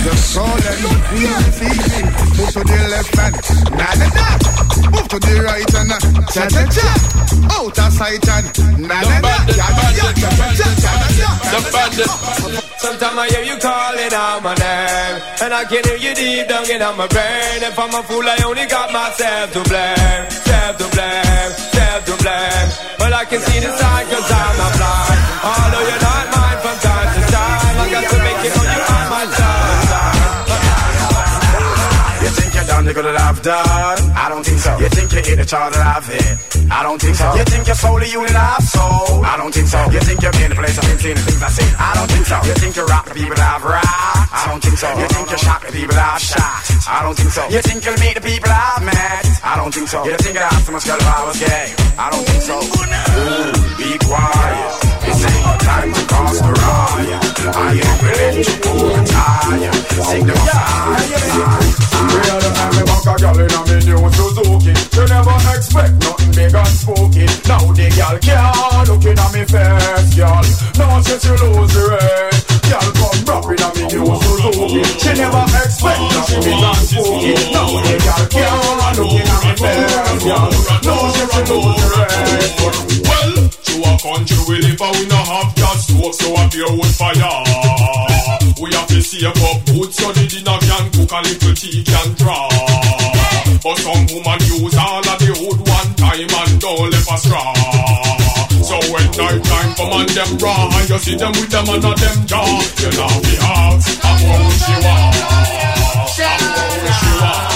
Just 0.04 0.34
call 0.34 0.48
and 0.48 0.80
people 1.12 1.36
receive 1.44 1.84
me. 1.84 2.00
Move 2.36 2.52
to 2.56 2.60
the 2.64 2.80
left 2.88 3.12
hand, 3.16 3.36
na 3.76 3.88
na 3.92 4.06
na. 4.16 4.26
Move 4.88 5.08
to 5.08 5.18
the 5.20 5.42
right 5.44 5.74
and 5.74 5.88
na 5.92 5.98
cha 6.32 6.48
cha 6.48 6.64
cha. 6.72 6.88
Out 7.52 7.78
of 7.78 7.92
sight 7.92 8.24
and 8.24 8.46
na 8.88 9.00
na 9.02 9.20
na. 9.20 9.28
Ya 9.52 9.68
ya 9.68 9.86
ya 10.00 10.12
cha 10.16 10.30
cha 10.32 10.48
cha 10.56 10.68
cha 10.80 11.60
cha 11.60 11.88
cha. 11.92 12.62
Sometimes 12.78 13.18
I 13.18 13.28
hear 13.28 13.42
you 13.44 13.58
calling 13.58 14.12
out 14.14 14.42
my 14.44 14.54
name 14.54 15.20
And 15.42 15.52
I 15.52 15.64
can 15.64 15.82
hear 15.84 15.96
you 15.96 16.14
deep 16.14 16.46
down 16.46 16.70
in 16.70 16.78
my 16.96 17.08
brain 17.08 17.62
If 17.64 17.76
I'm 17.78 17.92
a 17.92 18.02
fool 18.04 18.22
I 18.22 18.38
only 18.46 18.66
got 18.66 18.92
myself 18.92 19.52
to 19.54 19.62
blame 19.64 20.30
Self 20.30 20.76
to 20.78 20.86
blame, 20.94 21.52
self 21.86 22.02
to 22.08 22.14
blame 22.22 22.68
But 22.98 23.12
I 23.12 23.24
can 23.30 23.40
see 23.46 23.60
the 23.64 23.70
sign 23.80 24.04
cause 24.10 24.30
I'm 24.40 24.54
not 24.60 24.72
blind 24.78 25.20
Although 25.50 25.84
you're 25.88 26.04
not 26.10 26.24
mine 26.34 26.58
from 26.64 26.76
time 26.86 27.08
to 27.14 27.20
time 27.36 27.74
I 27.82 27.86
got 27.94 28.04
to 28.12 28.18
make 28.26 28.40
it 28.46 28.52
know 28.56 28.66
you 28.74 28.82
on 28.96 29.04
my 29.14 29.24
side 29.38 29.86
You 32.22 32.30
think 32.36 32.50
you're 32.56 32.68
done, 32.70 32.84
you're 32.86 32.98
gonna 32.98 33.20
have 33.20 33.40
done? 33.42 34.05
You 35.16 35.24
you 35.24 35.32
hit 35.32 35.40
the 35.40 35.48
chart 35.48 35.72
that 35.72 35.80
I've 35.80 36.04
hit? 36.04 36.36
I 36.68 36.84
don't 36.84 37.00
think 37.00 37.16
so. 37.16 37.24
You 37.40 37.44
think 37.48 37.64
you're 37.64 37.80
solely 37.80 38.04
unit 38.12 38.36
I've 38.36 38.60
sold? 38.60 39.24
I 39.24 39.40
don't 39.40 39.48
think 39.48 39.64
so. 39.64 39.80
You 39.88 39.96
think 40.04 40.20
you're 40.20 40.36
in 40.44 40.52
the 40.52 40.58
place 40.60 40.76
I've 40.76 40.84
been 40.92 41.00
seeing 41.00 41.16
the 41.16 41.24
things 41.24 41.40
I 41.40 41.48
see? 41.56 41.64
I 41.72 41.96
don't 41.96 42.10
think 42.12 42.26
so. 42.28 42.36
You 42.44 42.52
think 42.60 42.76
you 42.76 42.84
rock 42.84 43.08
the 43.08 43.16
people 43.16 43.40
I've 43.40 43.64
rocked? 43.64 44.28
I 44.28 44.44
don't 44.44 44.60
think 44.60 44.76
so. 44.76 44.92
You 44.92 45.08
think 45.08 45.32
you 45.32 45.38
shock 45.40 45.64
the 45.64 45.72
people 45.72 45.96
I've 45.96 46.20
shot? 46.20 46.60
I 46.84 47.00
don't 47.00 47.16
think 47.16 47.32
so. 47.32 47.48
You 47.48 47.64
think 47.64 47.80
you'll 47.88 47.96
meet 47.96 48.12
the 48.12 48.24
people 48.28 48.52
I've 48.52 48.84
met? 48.84 49.24
I 49.40 49.56
don't 49.56 49.72
think 49.72 49.88
so. 49.88 50.04
You 50.04 50.20
think 50.20 50.36
I'd 50.36 50.52
have 50.52 50.68
so 50.68 50.72
much 50.76 50.84
girl 50.84 51.00
if 51.00 51.08
I 51.08 51.24
was 51.24 51.40
gay? 51.40 51.66
I 51.96 52.06
don't 52.12 52.26
think 52.28 52.42
so. 52.44 52.56
Ooh, 52.60 53.56
be 53.80 53.96
quiet. 54.04 54.95
This 55.16 55.36
time 55.64 55.92
to 55.92 56.02
cause 56.06 56.40
the 56.40 56.52
riot. 56.52 57.22
I 57.54 57.72
ain't 57.72 58.02
willing 58.02 58.44
to 58.44 58.54
pull 58.62 58.88
the 58.94 59.02
tire. 59.08 59.72
Sing 60.04 60.26
the 60.26 60.36
side. 60.36 61.86
Real 62.06 62.40
time 62.40 62.72
me 62.76 62.82
back 62.84 63.06
a 63.08 63.14
girl 63.16 63.38
in 63.40 63.50
a 63.50 63.60
me 63.66 63.76
new 63.88 64.04
Suzuki 64.12 64.72
You 64.94 65.04
never 65.08 65.36
expect 65.56 65.94
nothing 66.04 66.32
big 66.36 66.54
and 66.54 66.68
spooky 66.68 67.24
Now 67.48 67.64
the 67.72 67.88
girl 67.96 68.16
can't 68.20 68.88
look 68.88 69.04
in 69.04 69.16
me 69.32 69.42
face, 69.48 70.12
girl 70.14 70.44
Now 70.76 71.00
since 71.00 71.24
you 71.24 71.36
lose 71.40 71.72
the 71.72 71.82
race 71.88 72.44
Girl 72.68 72.88
come 73.00 73.20
rap 73.26 73.48
in 73.48 73.64
a 73.64 73.68
me 73.74 73.84
new 73.96 74.12
Suzuki 74.12 74.82
She 75.00 75.10
never 75.16 75.44
expect 75.56 76.00
nothing 76.14 76.42
big 76.44 76.60
and 76.60 76.84
spooky 76.84 77.32
Now 77.56 77.72
the 77.80 77.94
girl 77.96 78.24
can't 78.28 78.96
look 79.00 79.16
in 79.16 79.24
me 79.24 79.52
face, 79.56 80.20
girl 80.20 80.52
Now 80.84 81.00
since 81.16 81.32
you 81.32 81.44
lose 81.48 81.80
the 81.80 81.88
race 81.96 82.52
Well, 83.08 83.55
to 83.76 83.88
a 83.88 83.98
country 83.98 84.36
we 84.48 84.56
live 84.60 84.80
and 84.80 84.96
we 84.96 85.06
no 85.06 85.16
have 85.16 85.54
gas 85.54 85.84
stove 85.84 86.14
So 86.14 86.32
a 86.32 86.48
beer 86.48 86.70
wood 86.72 86.92
fire. 86.96 87.44
We 88.60 88.72
have 88.72 88.88
to 88.88 89.00
save 89.02 89.36
up 89.36 89.58
good 89.66 89.92
so 89.92 90.12
the 90.12 90.24
dinner 90.24 90.58
can 90.64 90.84
cook 90.92 91.12
a 91.12 91.20
little 91.20 91.54
tea 91.54 91.84
can 91.84 92.08
draw. 92.16 92.48
But 93.60 93.76
some 93.84 94.06
woman 94.08 94.40
use 94.48 94.76
all 94.76 95.04
of 95.04 95.18
the 95.20 95.32
wood 95.44 95.60
one 95.60 95.90
time 96.00 96.32
and 96.32 96.60
don't 96.60 96.90
left 96.90 97.10
a 97.12 97.16
straw. 97.20 97.52
So 98.64 98.76
when 98.92 99.06
night 99.14 99.44
time 99.44 99.70
come 99.76 99.92
and 100.00 100.08
them 100.10 100.38
raw 100.38 100.68
And 100.72 100.88
you 100.90 100.98
see 100.98 101.16
them 101.16 101.32
with 101.32 101.50
them 101.50 101.68
and 101.68 101.82
not 101.82 101.96
them 101.98 102.26
jaw. 102.26 102.46
You 102.80 102.90
know 102.96 103.12
the 103.20 103.34
house, 103.44 103.86
I'm 104.02 104.18
she 104.56 104.74
want. 104.80 105.16
I'm 105.32 106.16
she 106.88 107.20
want 107.20 107.55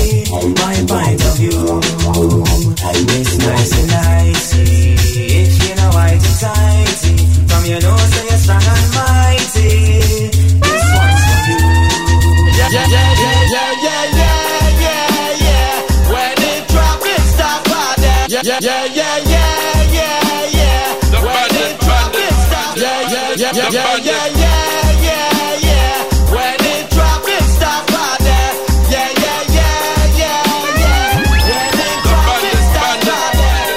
Yeah, 18.43 18.57
yeah, 18.59 18.85
yeah, 18.85 19.17
yeah, 19.19 19.93
yeah, 19.93 20.49
yeah, 20.49 20.57
yeah. 20.57 21.21
When 21.21 21.53
it 21.61 21.79
drop, 21.79 22.09
it. 22.09 22.33
Yeah, 22.75 23.01
yeah, 23.13 23.37
yeah, 23.37 23.53
yeah, 23.53 23.69
yeah, 23.69 24.01
yeah, 24.01 24.25
yeah, 24.33 24.97
yeah, 25.05 25.61
yeah. 25.61 26.33
When 26.33 26.57
it 26.57 26.89
drop, 26.89 27.21
it 27.21 27.43
stop 27.53 27.85
right 27.93 28.17
there. 28.25 28.53
Yeah, 28.89 29.13
yeah, 29.21 29.41
yeah, 29.45 30.17
yeah, 30.17 30.41
yeah. 30.81 31.21
When 31.21 31.69
it 31.85 31.97
drop, 32.01 32.41
it 32.41 32.61
stop 32.65 32.97
right 33.05 33.33
there. 33.37 33.69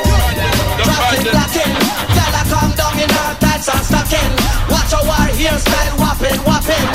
Drop 0.80 1.12
it, 1.12 1.28
lock 1.36 1.56
in. 1.60 1.70
Tell 2.16 2.32
her 2.32 2.44
come 2.48 2.72
down 2.72 2.96
in 3.04 3.10
her 3.12 3.36
tights 3.44 3.68
and 3.68 3.84
stocking. 3.84 4.32
Watch 4.72 4.96
war 5.04 5.28
hairstyle 5.36 5.92
whopping, 6.00 6.40
whopping. 6.40 6.93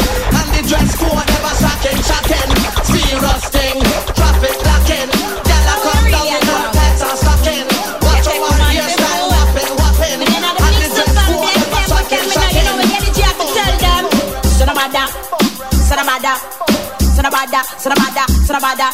Bada. 16.29 16.99
So 17.15 17.21
no 17.21 17.29
bada, 17.29 17.63
so 17.79 17.89
no 17.89 17.95
bada, 17.95 18.25
so 18.45 18.53
no 18.53 18.59
bada. 18.59 18.91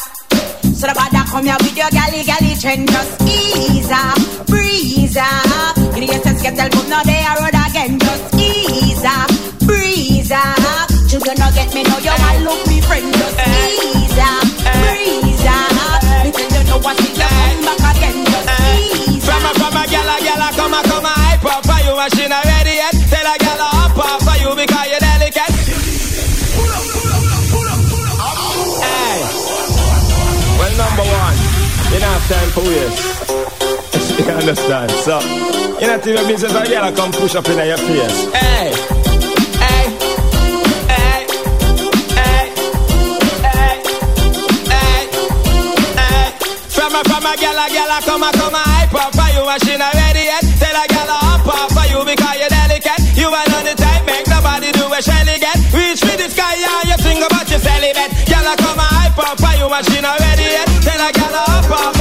So 0.74 0.86
no 0.86 0.94
bada, 0.94 1.24
come 1.30 1.44
here 1.44 1.56
with 1.60 1.76
your 1.76 1.90
galley, 1.90 2.24
galley 2.24 2.54
trend. 2.56 2.88
Just 2.88 3.22
ease 3.22 3.90
up, 3.90 4.46
breeze 4.46 5.16
up. 5.16 5.76
You 5.96 6.06
know, 6.06 6.22
just 6.22 6.42
get 6.42 6.56
the 6.56 6.68
book, 6.72 6.88
now 6.88 7.02
they 7.02 7.22
are 7.24 7.36
road 7.40 7.54
again. 7.54 7.98
Just 7.98 8.34
ease 8.34 9.04
up, 9.04 9.28
breeze 9.66 10.32
up. 10.32 10.88
Children 11.08 11.36
don't 11.36 11.54
get 11.54 11.72
me, 11.74 11.82
now 11.84 11.98
you 11.98 12.10
all 12.10 12.38
look 12.44 12.66
me 12.68 12.80
friend. 12.80 13.12
Just 13.12 13.38
ease 13.46 14.18
up, 14.18 14.44
breeze 14.80 15.46
up. 15.46 16.02
Little 16.24 16.40
you 16.40 16.64
know 16.64 16.78
what, 16.80 16.98
you 17.00 17.12
come 17.14 17.60
back 17.64 17.96
again. 17.96 18.18
Just 18.24 18.48
ease 18.80 19.24
From 19.24 19.44
a, 19.44 19.50
from 19.54 19.76
a 19.76 19.82
gyal, 19.86 20.08
a 20.08 20.16
gyal, 20.24 20.42
a 20.44 20.48
come 20.56 20.74
a, 20.74 20.80
come 20.82 21.04
a 21.04 21.12
hype 21.12 21.44
up 21.44 21.62
for 21.64 21.80
you. 21.84 21.94
Machine 21.96 22.32
a 22.32 22.40
ready 22.44 22.74
yet. 22.80 22.94
Eh? 22.94 23.06
Tell 23.12 23.28
a 23.28 23.34
gyal 23.38 23.60
a 23.60 23.68
hop 23.76 23.98
up 23.98 24.20
for 24.24 24.36
you 24.40 24.50
because 24.56 24.88
you're 24.90 25.05
number 30.76 31.08
one, 31.08 31.36
you 31.88 31.98
don't 32.00 32.12
have 32.12 32.26
time 32.28 32.50
for 32.52 32.64
waste. 32.68 33.00
you 34.20 34.24
understand? 34.40 34.90
So, 35.04 35.20
you 35.80 35.86
not 35.86 36.06
even 36.06 36.26
business 36.28 36.52
a 36.52 36.60
a 36.60 36.92
come 36.92 37.12
push 37.12 37.34
up 37.34 37.48
in 37.48 37.56
your 37.56 37.78
face. 37.78 38.28
Hey. 38.36 38.72
Hey. 39.56 39.84
Hey. 40.92 41.20
Hey. 42.20 42.44
Hey. 43.40 43.76
Hey. 44.68 45.04
Hey. 45.96 46.28
From 46.68 46.92
a, 46.92 47.00
from 47.08 47.24
a 47.24 47.32
gyal, 47.40 47.56
a 47.56 47.66
gyal 47.72 47.96
a 47.96 47.98
come 48.04 48.22
a, 48.22 48.30
come 48.36 48.54
a 48.54 48.62
hype 48.68 48.94
up 48.94 49.12
for 49.16 49.28
you. 49.32 49.44
Machine 49.48 49.80
a 49.80 49.88
ready 49.96 50.28
yet. 50.28 50.44
Tell 50.60 50.76
a 50.76 50.84
a 50.84 51.16
hop 51.24 51.46
up 51.48 51.72
for 51.72 51.86
you 51.88 52.04
because 52.04 52.36
you're 52.36 52.52
delicate. 52.52 53.00
You 53.16 53.32
ain't 53.32 53.54
on 53.56 53.64
the 53.64 53.74
type, 53.74 54.04
make 54.04 54.28
nobody 54.28 54.72
do 54.72 54.84
a 54.92 55.00
shelly 55.00 55.40
get. 55.40 55.56
Reach 55.72 56.00
for 56.04 56.16
the 56.20 56.28
sky, 56.28 56.54
yeah, 56.60 56.92
you 56.92 56.96
sing 57.00 57.22
about 57.24 57.48
your 57.48 57.60
celibate. 57.60 58.12
Gyal 58.28 58.52
a 58.52 58.56
come 58.60 58.78
a 58.78 58.85
hype 59.68 59.72
up 59.72 59.82
for. 59.82 59.86
Machine 59.86 60.04
a 60.04 60.16
ready 60.20 60.42
yet. 60.42 60.66
Tell 60.82 61.00
a 61.00 61.10
hop 61.12 61.70
up 61.70 61.94
for 61.94 61.95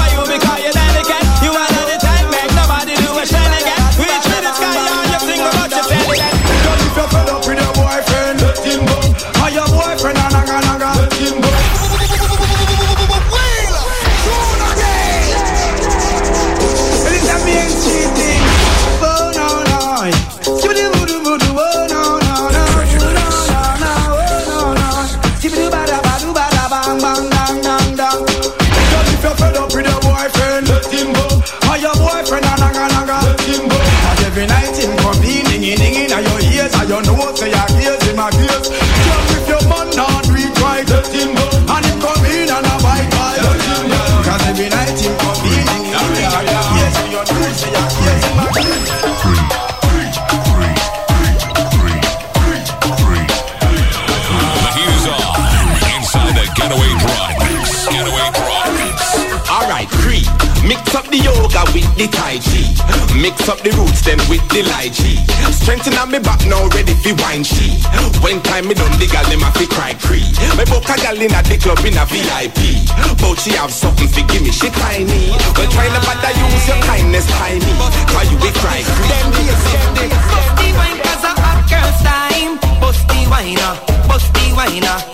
ready 67.06 67.22
wine 67.22 67.44
she. 67.44 67.78
When 68.22 68.42
time 68.42 68.68
me 68.68 68.74
done 68.74 68.92
the 68.98 69.08
gal, 69.08 69.24
them 69.30 69.44
a 69.44 69.52
fi 69.54 69.66
cry 69.70 69.94
cree. 70.02 70.26
Me 70.58 70.66
book 70.66 70.90
a 70.90 70.98
gal 70.98 71.16
in 71.16 71.34
a 71.34 71.42
the 71.46 71.58
club 71.62 71.80
in 71.86 71.98
a 71.98 72.06
VIP. 72.10 72.90
But 73.22 73.38
she 73.38 73.52
have 73.54 73.72
something 73.72 74.08
fi 74.08 74.22
give 74.26 74.42
me, 74.42 74.52
she 74.52 74.70
tiny. 74.70 75.30
When 75.58 75.70
trying 75.70 75.94
to 75.94 76.02
bother 76.02 76.34
use 76.34 76.68
your 76.68 76.82
kindness, 76.82 77.28
tiny. 77.38 77.74
Cause 78.10 78.32
you 78.32 78.38
be 78.42 78.50
cry 78.58 78.82
cree. 78.82 79.10
Them 79.10 79.28
days, 79.38 79.62
them 79.70 79.90
days. 79.94 80.18
Busty 80.34 80.68
wine 80.74 81.00
cause 81.06 81.24
a 81.24 81.32
hot 81.38 81.62
girl's 81.70 82.00
time 82.02 82.58
Busty 82.82 83.30
whiner, 83.30 83.74
busty 84.10 84.54
whiner 84.56 85.05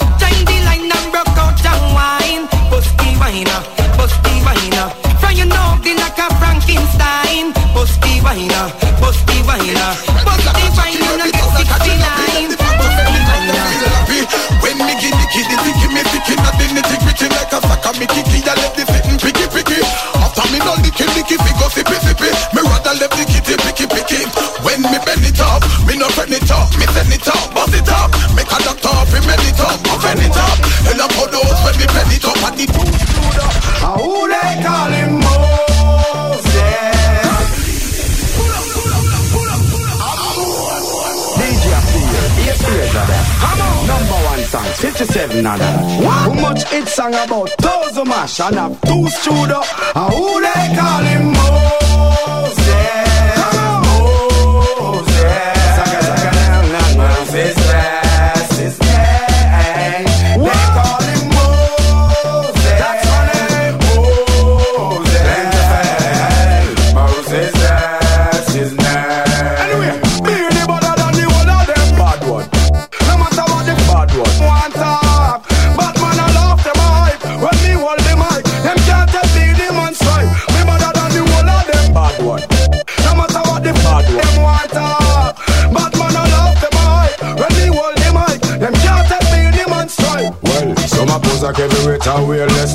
How 46.61 46.69
much 46.69 46.73
it 46.73 46.87
song 46.89 47.13
about 47.13 47.49
thousand 47.57 48.07
mash 48.07 48.39
and 48.39 48.55
have 48.55 48.81
two 48.81 49.07
studio? 49.09 49.61
Ah, 49.95 50.09
who 50.11 50.41
they 50.41 50.75
call 50.77 51.03
him? 51.03 51.33
Moses. 51.33 53.10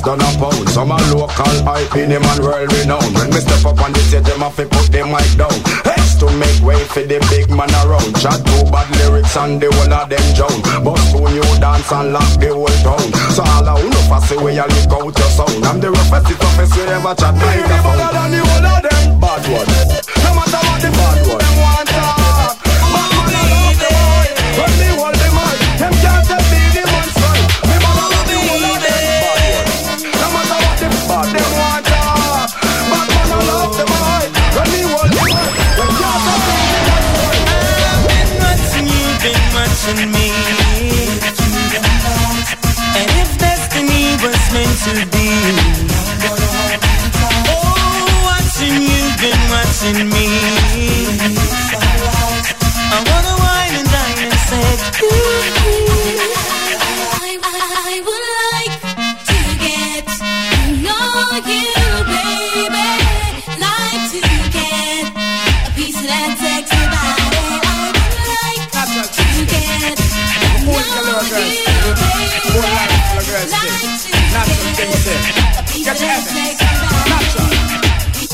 Than 0.06 0.22
a 0.22 0.30
pound. 0.38 0.68
Some 0.70 0.94
a 0.94 0.98
local 1.10 1.56
hype 1.66 1.96
in 1.98 2.14
him 2.14 2.22
and 2.22 2.40
world 2.40 2.70
renowned. 2.78 3.10
When 3.18 3.28
me 3.34 3.42
step 3.42 3.66
up 3.66 3.82
on 3.82 3.90
the 3.92 3.98
stage, 4.06 4.22
them 4.22 4.40
have 4.40 4.54
to 4.56 4.64
put 4.70 4.86
the 4.94 5.02
mic 5.02 5.26
down. 5.34 5.58
Heads 5.82 6.14
to 6.22 6.30
make 6.38 6.62
way 6.62 6.78
for 6.94 7.02
the 7.02 7.18
big 7.26 7.50
man 7.50 7.70
around. 7.82 8.14
Chat 8.22 8.38
two 8.46 8.62
bad 8.70 8.86
lyrics 9.02 9.36
and 9.36 9.58
the 9.58 9.66
whole 9.74 9.92
of 9.92 10.06
them 10.06 10.26
drown. 10.38 10.54
But 10.86 11.02
soon 11.10 11.34
you 11.34 11.42
dance 11.58 11.90
and 11.90 12.14
lock 12.14 12.32
the 12.38 12.54
whole 12.54 12.78
town. 12.86 13.02
So 13.34 13.42
all 13.42 13.66
I 13.66 13.82
know 13.82 14.02
for 14.06 14.22
say 14.22 14.38
where 14.38 14.54
you 14.54 14.62
lick 14.62 14.94
out 14.94 15.10
your 15.10 15.30
sound. 15.34 15.66
I'm 15.66 15.82
the 15.82 15.90
roughest, 15.90 16.30
the 16.30 16.34
toughest 16.38 16.76
you 16.78 16.86
ever 16.86 17.14
chat 17.18 17.34
microphone. 17.34 17.98
Than 17.98 18.30
the 18.30 18.40
whole 18.46 18.66
of 18.70 18.80
them 18.86 19.18
bad 19.18 19.42
one. 19.50 19.66
No 20.22 20.30
matter 20.38 20.62
what 20.62 20.78
the 20.78 20.90
bad 20.94 21.18
one. 21.26 21.42
Them 21.42 21.56
want 21.58 21.90
talk. 21.90 22.54
Bad 22.62 23.10
man 23.10 23.34
I 23.34 23.42
love 23.50 23.74
them 23.82 23.98
all. 24.06 24.30
When 24.54 24.70
me 24.78 24.88
to 44.86 45.06
be 45.10 45.28
Oh, 47.48 48.22
watching 48.22 48.82
you, 48.82 49.02
been 49.18 49.40
watching 49.50 50.08
me 50.08 50.65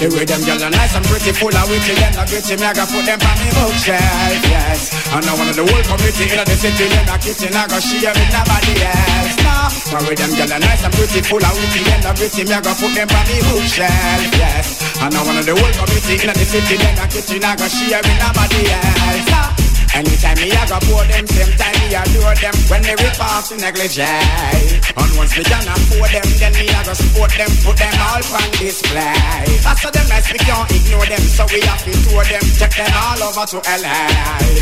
The 0.02 0.10
way 0.10 0.26
them 0.26 0.42
girls 0.42 0.66
are 0.66 0.74
nice 0.74 0.98
and 0.98 1.06
pretty, 1.06 1.30
full 1.30 1.54
of 1.54 1.62
witty, 1.70 1.94
them 1.94 2.10
not 2.18 2.26
gritty, 2.26 2.58
me 2.58 2.66
I 2.66 2.74
go 2.74 2.82
put 2.90 3.06
them 3.06 3.22
on 3.22 3.38
me 3.38 3.46
bookshelf, 3.54 4.42
yes. 4.50 4.90
And 5.14 5.22
I 5.22 5.30
of 5.30 5.54
the 5.54 5.62
whole 5.62 5.84
community 5.86 6.26
in 6.26 6.42
the 6.42 6.56
city, 6.58 6.90
them 6.90 7.06
not 7.06 7.22
kitchen, 7.22 7.54
I 7.54 7.70
go 7.70 7.78
share 7.78 8.10
with 8.10 8.30
nobody 8.34 8.82
else. 8.82 9.38
No, 9.46 9.54
the 9.70 10.10
way 10.10 10.18
them 10.18 10.34
girls 10.34 10.50
are 10.50 10.58
nice 10.58 10.82
and 10.82 10.90
pretty, 10.98 11.22
full 11.22 11.38
of 11.38 11.54
witty, 11.54 11.86
them 11.86 12.02
not 12.02 12.18
gritty, 12.18 12.42
me 12.42 12.50
I 12.50 12.58
go 12.58 12.74
put 12.82 12.90
them 12.98 13.14
on 13.14 13.24
me 13.30 13.38
bookshelf, 13.46 14.26
yes. 14.42 14.66
And 14.98 15.14
I 15.14 15.22
of 15.22 15.46
the 15.46 15.54
whole 15.54 15.70
community 15.70 16.14
in 16.18 16.34
the 16.34 16.46
city, 16.50 16.74
them 16.82 16.94
not 16.98 17.06
kitchen, 17.06 17.46
I 17.46 17.54
go 17.54 17.66
share 17.70 18.02
with 18.02 18.18
nobody 18.18 18.60
else. 18.74 19.26
No. 19.30 19.42
Anytime 19.94 20.34
me 20.42 20.50
I 20.50 20.66
go 20.66 20.82
pour 20.82 21.06
them, 21.06 21.30
same 21.30 21.54
time 21.54 21.81
me 21.82 21.94
adore 21.94 22.34
them. 22.38 22.54
When 22.70 22.82
they 22.82 22.94
rip 22.94 23.18
off 23.18 23.50
the 23.50 23.56
negligee 23.58 24.02
And 24.02 25.10
once 25.18 25.34
me 25.36 25.42
done 25.44 25.66
afford 25.66 26.10
them, 26.14 26.26
then 26.38 26.52
me 26.54 26.70
I 26.70 26.80
go 26.86 26.94
support 26.94 27.32
them 27.34 27.50
Put 27.66 27.76
them 27.78 27.94
all 27.98 28.22
on 28.22 28.48
display. 28.58 29.50
After 29.66 29.90
them 29.90 30.06
nice, 30.08 30.30
we 30.30 30.38
can't 30.38 30.68
ignore 30.70 31.06
them 31.06 31.22
So 31.22 31.46
we 31.50 31.60
have 31.66 31.82
to 31.84 31.92
tour 32.06 32.24
them, 32.24 32.44
check 32.58 32.72
them 32.78 32.92
all 32.94 33.20
over 33.26 33.46
to 33.50 33.58
LA 33.66 33.98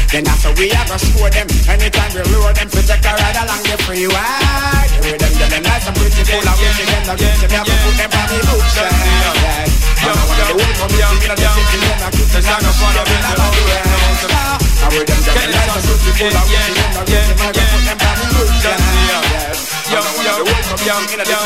Then 0.08 0.24
after 0.28 0.52
we 0.56 0.72
I 0.72 0.82
go 0.88 0.96
score 0.96 1.30
them. 1.30 1.48
Anytime 1.68 2.12
we 2.16 2.22
lure 2.32 2.52
them, 2.56 2.68
to 2.70 2.80
take 2.80 3.04
a 3.04 3.12
ride 3.12 3.38
along 3.38 3.62
the 3.68 3.76
freeway. 3.84 4.80
Way 5.04 5.16
them 5.16 5.32
get 5.36 5.50
them 5.50 5.64
nice 5.64 5.86
and 5.88 5.96
pretty 5.96 6.22
full 6.24 6.44
of 6.44 6.56
witty 6.60 6.84
Them 6.88 7.04
the 7.04 7.14
witty, 7.16 7.46
me 7.46 7.56
have 7.56 7.66
to 7.68 7.76
put 7.84 7.94
them 7.96 8.10
on 8.10 8.26
the 8.28 8.38
bookshelf 8.48 8.92
yes. 9.40 9.70
And 10.00 10.16
I 10.16 10.22
want 10.24 10.38
the 10.40 10.44
whole 10.56 10.74
community 10.76 11.16
in 11.24 11.36
the 11.36 11.48
city 11.48 11.78
Them 11.80 11.98
the 12.00 12.08
kitchen, 12.16 12.44
I 12.44 12.56
go 12.60 12.70
follow 12.76 13.04
them, 13.04 13.22
I 13.24 13.40
it 13.40 14.70
I 14.80 14.88
wear 14.88 15.04
them 15.04 15.20
down 15.20 15.36
the 15.36 15.46
nice 15.52 15.76
and 15.76 15.84
beautiful 15.84 16.32
I 16.32 16.42
wish 16.48 16.66
them 16.72 16.90
not 16.96 17.04
get 17.04 17.16
them 17.16 17.16
I 17.16 17.16
go 17.16 17.16
put 17.16 17.16
them 17.16 17.16
down 17.16 17.16
the 17.16 17.19
Yo, 19.90 19.98
yo, 20.22 20.34
yo, 20.86 20.96
yo, 21.26 21.40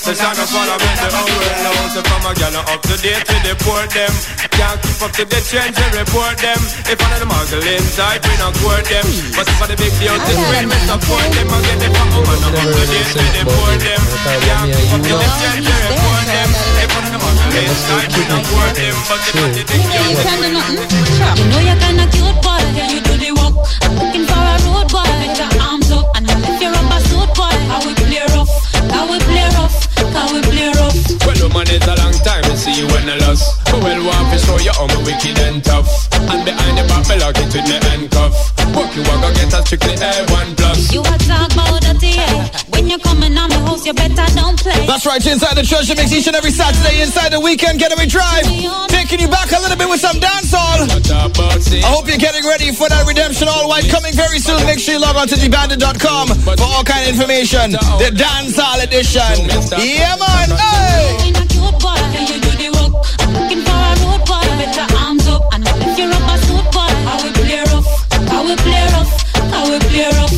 The 0.00 0.14
song 0.16 0.32
of 0.32 0.48
fun 0.48 0.64
of 0.64 0.80
it, 0.80 0.96
the 0.96 1.08
whole 1.12 1.28
world. 1.28 1.60
Knows 1.60 1.92
So 1.92 2.00
come 2.02 2.24
a 2.24 2.32
gal 2.32 2.56
up 2.56 2.80
to 2.88 2.96
date 3.04 3.28
with 3.28 3.42
the 3.44 3.52
poor 3.60 3.84
them. 3.92 4.12
Can't 4.56 4.80
keep 4.80 5.04
up 5.04 5.12
to 5.20 5.24
the 5.28 5.36
trends 5.44 5.76
and 5.76 5.92
report 5.92 6.40
them. 6.40 6.56
If 6.88 6.96
one 6.96 7.12
of 7.12 7.20
the 7.20 7.28
muggle 7.28 7.60
inside, 7.60 8.24
we 8.24 8.32
not 8.40 8.56
court 8.56 8.88
them. 8.88 9.04
But 9.36 9.44
if 9.44 9.52
for 9.60 9.68
the 9.68 9.76
big 9.76 9.92
deal, 10.00 10.16
this 10.16 10.40
friend, 10.48 10.64
me 10.72 10.78
support 10.88 11.28
them 11.28 11.44
I 11.52 11.60
get 11.60 11.76
the 11.76 11.88
fat 11.92 12.08
woman 12.16 12.40
up 12.40 12.56
to 12.56 12.82
date 12.88 13.12
with 13.12 13.32
the 13.36 13.42
poor 13.44 13.76
them. 13.76 14.00
Can't 14.24 14.72
keep 14.72 14.96
up 14.96 15.00
to 15.04 15.12
the 15.12 15.28
trends 15.36 15.68
and 15.68 15.82
report 15.92 16.24
them. 16.24 16.48
If 16.80 16.88
one 16.96 17.04
of 17.04 17.12
the 17.12 17.20
muggle 17.20 17.52
inside, 17.52 18.08
we 18.16 18.22
not 18.32 18.48
court 18.48 18.72
them. 18.80 18.96
But 19.04 19.20
if 19.28 19.36
for 19.36 19.48
the 19.52 19.62
big 19.68 19.84
deal, 19.84 20.08
You 20.08 20.24
can't 20.24 20.40
do 20.40 20.48
nothing. 20.56 20.88
You 21.36 21.44
know 21.52 21.60
you're 21.60 21.76
kinda 21.84 22.08
cute, 22.16 22.40
boy. 22.40 22.64
Can 22.72 22.88
you 22.96 23.00
do 23.04 23.12
the 23.20 23.30
work? 23.36 23.60
I'm 23.84 23.92
looking 23.92 24.24
for 24.24 24.40
a 24.40 24.55
road 24.76 24.88
boy. 24.92 25.04
Put 25.24 25.38
your 25.38 25.62
arms 25.62 25.90
up 25.90 26.06
and 26.16 26.28
I'll 26.28 26.40
lift 26.40 26.60
your 26.62 26.72
rubber 26.72 27.00
suit, 27.08 27.30
boy. 27.32 27.56
How 27.70 27.80
we 27.84 27.92
play 27.96 28.20
rough? 28.34 28.52
How 28.92 29.04
we 29.08 29.18
play 29.24 29.48
rough? 29.56 29.76
How 30.12 30.28
we 30.32 30.40
play 30.42 30.68
rough? 30.76 30.96
Well, 31.24 31.40
woman, 31.48 31.66
it's 31.68 31.86
a 31.86 31.94
long 31.96 32.16
time 32.24 32.44
to 32.44 32.56
see 32.56 32.74
you 32.76 32.86
when 32.92 33.08
I 33.08 33.16
lost. 33.24 33.64
But 33.66 33.82
well, 33.82 34.00
want 34.04 34.32
to 34.32 34.38
show 34.38 34.58
you 34.60 34.72
how 34.76 34.86
me 34.86 34.98
wicked 35.04 35.38
and 35.40 35.64
tough. 35.64 35.88
And 36.12 36.44
behind 36.44 36.78
the 36.78 36.84
back, 36.88 37.08
me 37.08 37.16
lock 37.20 37.36
it 37.38 37.48
with 37.52 37.66
me 37.66 37.78
handcuff. 37.88 38.34
Walk 38.74 38.94
you 38.94 39.02
walk, 39.08 39.20
go 39.24 39.28
get 39.32 39.54
a 39.54 39.60
strictly 39.64 39.96
A1 39.96 40.56
plus. 40.56 40.92
You 40.92 41.00
a 41.00 41.14
talk 41.24 41.52
about 41.52 41.80
dirty, 41.82 42.16
yeah. 42.16 42.55
When 42.86 42.94
you're 42.94 43.02
coming 43.02 43.34
on 43.36 43.50
my 43.50 43.58
house, 43.66 43.84
you 43.84 43.92
better 43.92 44.14
don't 44.38 44.54
play. 44.62 44.86
That's 44.86 45.04
right, 45.04 45.18
inside 45.18 45.58
the 45.58 45.66
treasure 45.66 45.98
mix 45.98 46.12
each 46.14 46.28
and 46.30 46.36
every 46.38 46.54
Saturday, 46.54 47.02
inside 47.02 47.34
the 47.34 47.40
weekend 47.42 47.80
getaway 47.82 48.06
drive. 48.06 48.46
Taking 48.86 49.18
you 49.18 49.26
back 49.26 49.50
a 49.50 49.58
little 49.58 49.74
bit 49.74 49.90
with 49.90 49.98
some 49.98 50.22
dancehall. 50.22 50.86
I 50.86 51.90
hope 51.90 52.06
you're 52.06 52.16
getting 52.22 52.46
ready 52.46 52.70
for 52.70 52.86
that 52.86 53.02
redemption 53.02 53.50
all 53.50 53.66
white 53.66 53.90
coming 53.90 54.14
very 54.14 54.38
soon. 54.38 54.62
Make 54.70 54.78
sure 54.78 54.94
you 54.94 55.00
log 55.02 55.16
on 55.18 55.26
to 55.26 55.34
dbandit.com 55.34 56.28
for 56.46 56.54
all 56.62 56.86
kind 56.86 57.02
of 57.02 57.10
information. 57.10 57.74
The 57.74 58.14
dancehall 58.14 58.78
edition. 58.78 59.50
Yeah, 59.82 60.14
man. 60.22 60.54
Hey! 60.54 61.26
Kinda 61.26 61.42
cute, 61.50 61.74
boy. 61.82 61.98
Can 62.14 62.22
you 62.30 62.38
do 62.38 62.50
the 62.54 62.70
work? 62.70 63.02
I'm 63.18 63.34
looking 63.34 63.66
for 63.66 63.74
a 63.74 63.92
road 63.98 64.22
boy. 64.30 64.46
Put 64.62 64.70
your 64.78 64.86
arms 64.94 65.26
up 65.26 65.42
and 65.58 65.66
I'll 65.66 65.78
lift 65.82 65.98
your 65.98 66.06
rubber 66.14 66.38
suit, 66.38 66.66
boy. 66.70 66.86
How 67.02 67.18
we 67.18 67.34
play 67.34 67.66
rough? 67.66 67.90
How 68.30 68.46
we 68.46 68.54
play 68.62 70.06
rough? 70.14 70.35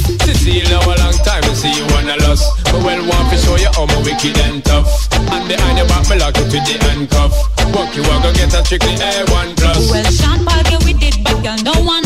Well, 2.85 3.01
want 3.09 3.31
to 3.31 3.37
show 3.39 3.57
you 3.57 3.71
how 3.75 3.87
me 3.87 3.99
wicked 4.05 4.37
and 4.49 4.65
tough. 4.65 4.89
And 5.13 5.45
behind 5.49 5.79
the 5.79 5.85
back, 5.87 6.09
me 6.09 6.17
lock 6.19 6.37
it 6.37 6.49
with 6.49 6.65
the 6.65 6.77
handcuff. 6.85 7.33
Walk 7.75 7.95
you 7.95 8.03
walk, 8.09 8.23
go 8.23 8.33
get 8.33 8.55
a 8.55 8.65
strictly 8.65 8.97
A1 8.97 9.57
plus. 9.57 9.91
Well, 9.91 10.05
Sean 10.11 10.45
Paul, 10.45 10.63
yeah, 10.71 10.81
we 10.85 10.93
did, 10.95 11.21
but 11.23 11.37
girl, 11.45 11.59
no 11.63 11.77
one, 11.85 12.05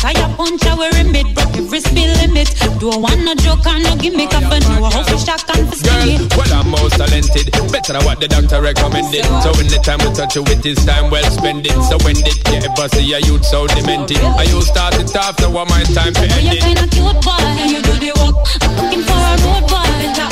tire 0.00 0.32
punch, 0.34 0.64
I 0.64 0.74
wear 0.74 0.90
limit, 0.96 1.28
broke 1.36 1.56
every 1.56 1.80
speed 1.80 2.08
limit. 2.24 2.48
Don't 2.80 3.04
want 3.04 3.20
no 3.20 3.34
joke 3.36 3.66
and 3.68 3.84
no 3.84 3.94
gimmick, 3.96 4.32
up 4.32 4.48
and 4.48 4.64
know 4.72 4.88
how 4.88 5.04
to 5.04 5.16
shock 5.20 5.44
and 5.52 5.68
for 5.68 5.76
Girl, 5.84 6.28
well, 6.40 6.52
I'm 6.56 6.72
most 6.72 6.96
talented. 6.96 7.52
Better 7.68 7.92
than 7.92 8.04
what 8.08 8.18
the 8.18 8.28
doctor 8.28 8.60
recommended. 8.64 9.24
So 9.44 9.52
when 9.60 9.68
the 9.68 9.78
time 9.84 10.00
we 10.00 10.08
touch 10.16 10.34
you 10.34 10.42
with 10.42 10.62
this 10.64 10.80
time, 10.84 11.10
well 11.12 11.28
spend 11.30 11.68
it. 11.68 11.76
So 11.92 12.00
when 12.00 12.16
did 12.16 12.36
you 12.48 12.64
ever 12.64 12.88
see 12.88 13.12
a 13.12 13.20
youth 13.20 13.44
so 13.44 13.68
demented? 13.68 14.24
I 14.40 14.48
you 14.48 14.60
start 14.62 14.96
it 14.96 15.14
off, 15.14 15.38
now 15.38 15.52
what 15.52 15.68
my 15.68 15.84
time 15.92 16.16
to 16.16 16.24
end 16.24 16.48
You're 16.48 16.64
kinda 16.64 16.88
cute, 16.88 17.20
boy. 17.20 17.36
You 17.68 17.84
do 17.84 17.94
the 18.00 18.10
work? 18.16 18.40
I'm 18.64 18.72
looking 18.80 19.04
for 19.04 19.20
a 19.20 19.36
road 19.44 19.68
boy. 19.68 20.29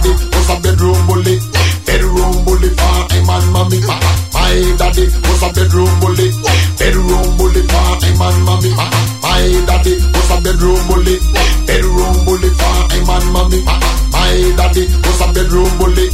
Daddy 0.00 0.14
was 0.30 0.50
a 0.50 0.60
bedroom 0.60 1.06
bully, 1.06 1.38
bedroom 1.86 2.44
bully 2.44 2.70
for 2.70 3.14
him 3.14 3.26
mommy. 3.52 3.80
My 4.32 4.54
daddy 4.78 5.06
was 5.26 5.42
a 5.42 5.52
bedroom 5.52 5.90
bully, 6.00 6.30
bedroom 6.78 7.36
bully 7.36 7.62
for 7.66 7.90
him 8.04 8.22
and 8.22 8.44
mommy. 8.44 8.70
My 9.22 9.42
daddy 9.66 9.98
was 10.14 10.30
a 10.30 10.40
bedroom 10.40 10.80
bully, 10.86 11.18
bedroom 11.66 12.24
bully 12.24 12.50
for 12.50 12.78
him 12.94 13.10
and 13.10 13.26
mommy. 13.32 13.62
My 14.12 14.54
daddy 14.56 14.86
was 14.86 15.20
a 15.20 15.32
bedroom 15.32 15.72
bully, 15.78 16.06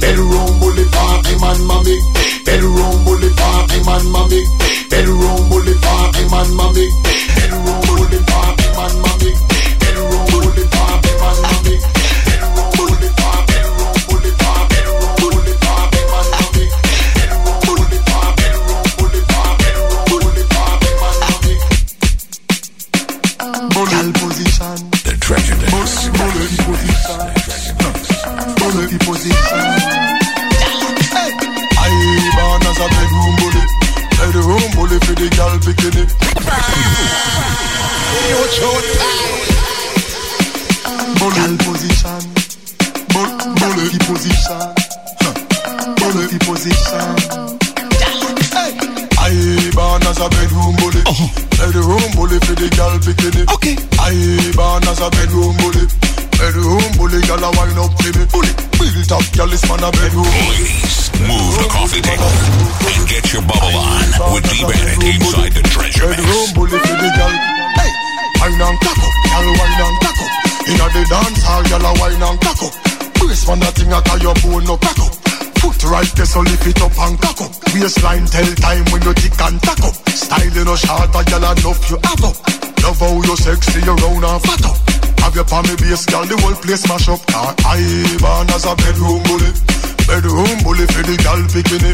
bedroom 0.00 0.60
bully 0.60 0.84
for 0.84 1.12
him 1.26 1.42
and 1.42 1.66
mommy. 1.66 1.96
Bedroom 2.44 3.04
bully 3.04 3.28
for 3.38 3.58
him 3.72 3.88
and 3.88 4.06
mommy. 4.12 4.40
Bedroom 4.90 5.48
bully 5.50 5.74
for 5.82 6.02
him 6.14 6.32
and 6.32 6.54
mommy. 6.54 6.86
Bedroom 7.34 7.81
Bully 34.82 34.98
for 34.98 35.14
the 35.14 35.28
girl 35.38 35.54
bikini. 35.62 36.02
Bully 41.18 41.56
position. 41.62 42.22
Bull- 43.14 43.34
Bully 43.62 43.86
position. 44.10 44.74
Bully 46.02 46.38
position. 46.42 47.14
Hey. 48.02 48.74
I 49.22 49.70
born 49.70 50.02
as 50.02 50.18
a 50.18 50.28
bedroom 50.28 50.74
bully. 50.82 51.02
Uh-huh. 51.06 51.28
Bedroom 51.62 52.02
bully 52.18 52.38
for 52.42 52.54
the 52.58 52.68
girl 52.74 52.98
bikini. 52.98 53.42
Okay. 53.54 53.76
I 54.02 54.18
born 54.56 54.82
as 54.90 54.98
a 54.98 55.08
bedroom 55.10 55.54
bully. 55.62 55.86
Bedroom 56.42 56.82
bully, 56.98 57.20
girl 57.30 57.44
a 57.44 57.50
wine 57.54 57.78
up 57.78 57.94
to 58.02 58.18
me. 58.18 58.26
Bully. 58.34 58.50
Built 58.82 59.12
up, 59.12 59.22
girl 59.36 59.52
is 59.52 59.62
man 59.68 59.84
a 59.84 59.90
bedroom 59.92 60.26
bully. 60.26 61.11
Move 61.22 61.54
the 61.58 61.68
coffee 61.70 62.02
table 62.02 62.26
and 62.26 63.04
get 63.06 63.24
your 63.32 63.42
bubble 63.46 63.76
on 63.78 64.34
with 64.34 64.44
D-Bandit 64.50 64.98
inside 65.06 65.52
the 65.54 65.62
treasure 65.70 66.08
mix. 66.10 66.18
Bedroom 66.18 66.48
bully 66.54 66.78
for 66.82 66.96
the 66.98 67.10
girl. 67.14 67.34
Hey, 67.78 67.90
wine 68.42 68.58
and 68.58 68.78
cock 68.82 68.98
up, 68.98 69.14
girl 69.30 69.48
wine 69.54 69.82
and 69.82 69.96
cock 70.02 70.18
up. 70.18 70.30
Inna 70.66 70.86
the 70.90 71.02
dance 71.06 71.42
hall, 71.46 71.62
girl 71.62 71.86
a 71.86 71.90
wine 72.02 72.22
and 72.22 72.38
cock 72.42 72.62
up. 72.62 72.74
Brace 73.18 73.46
man 73.46 73.58
that 73.62 73.74
thing 73.78 73.92
a 73.92 73.98
call 74.02 74.18
your 74.18 74.34
bone 74.42 74.64
no 74.66 74.74
up. 74.74 75.14
Foot 75.62 75.78
right 75.86 76.10
there, 76.18 76.26
so 76.26 76.40
lift 76.42 76.66
it 76.66 76.82
up 76.82 76.90
and 76.98 77.14
cock 77.22 77.38
up. 77.38 77.52
Waistline 77.70 78.26
tell 78.26 78.50
time 78.58 78.82
when 78.90 79.02
you 79.06 79.14
tick 79.14 79.38
and 79.46 79.62
tack 79.62 79.78
up. 79.78 79.94
Style 80.10 80.50
you 80.50 80.64
no 80.66 80.74
short, 80.74 81.14
a 81.14 81.22
girl 81.22 81.46
enough 81.46 81.82
you 81.86 81.98
have 82.02 82.24
up. 82.26 82.36
Love 82.82 82.98
how 82.98 83.14
you 83.14 83.36
sexy, 83.38 83.78
you 83.78 83.94
round 83.94 84.26
and 84.26 84.42
fat 84.42 84.64
up. 84.66 84.78
Have 85.22 85.34
your 85.38 85.46
palmy 85.46 85.78
base, 85.78 86.02
girl, 86.10 86.26
the 86.26 86.34
whole 86.42 86.58
place 86.58 86.82
mash 86.90 87.06
up. 87.06 87.22
I 87.62 87.78
born 88.18 88.50
as 88.50 88.66
a 88.66 88.74
bedroom 88.74 89.22
bully. 89.22 89.81
Bedroom 90.06 90.58
bully 90.64 90.86
for 90.90 91.02
the 91.02 91.16
girl 91.22 91.42
bikini. 91.52 91.92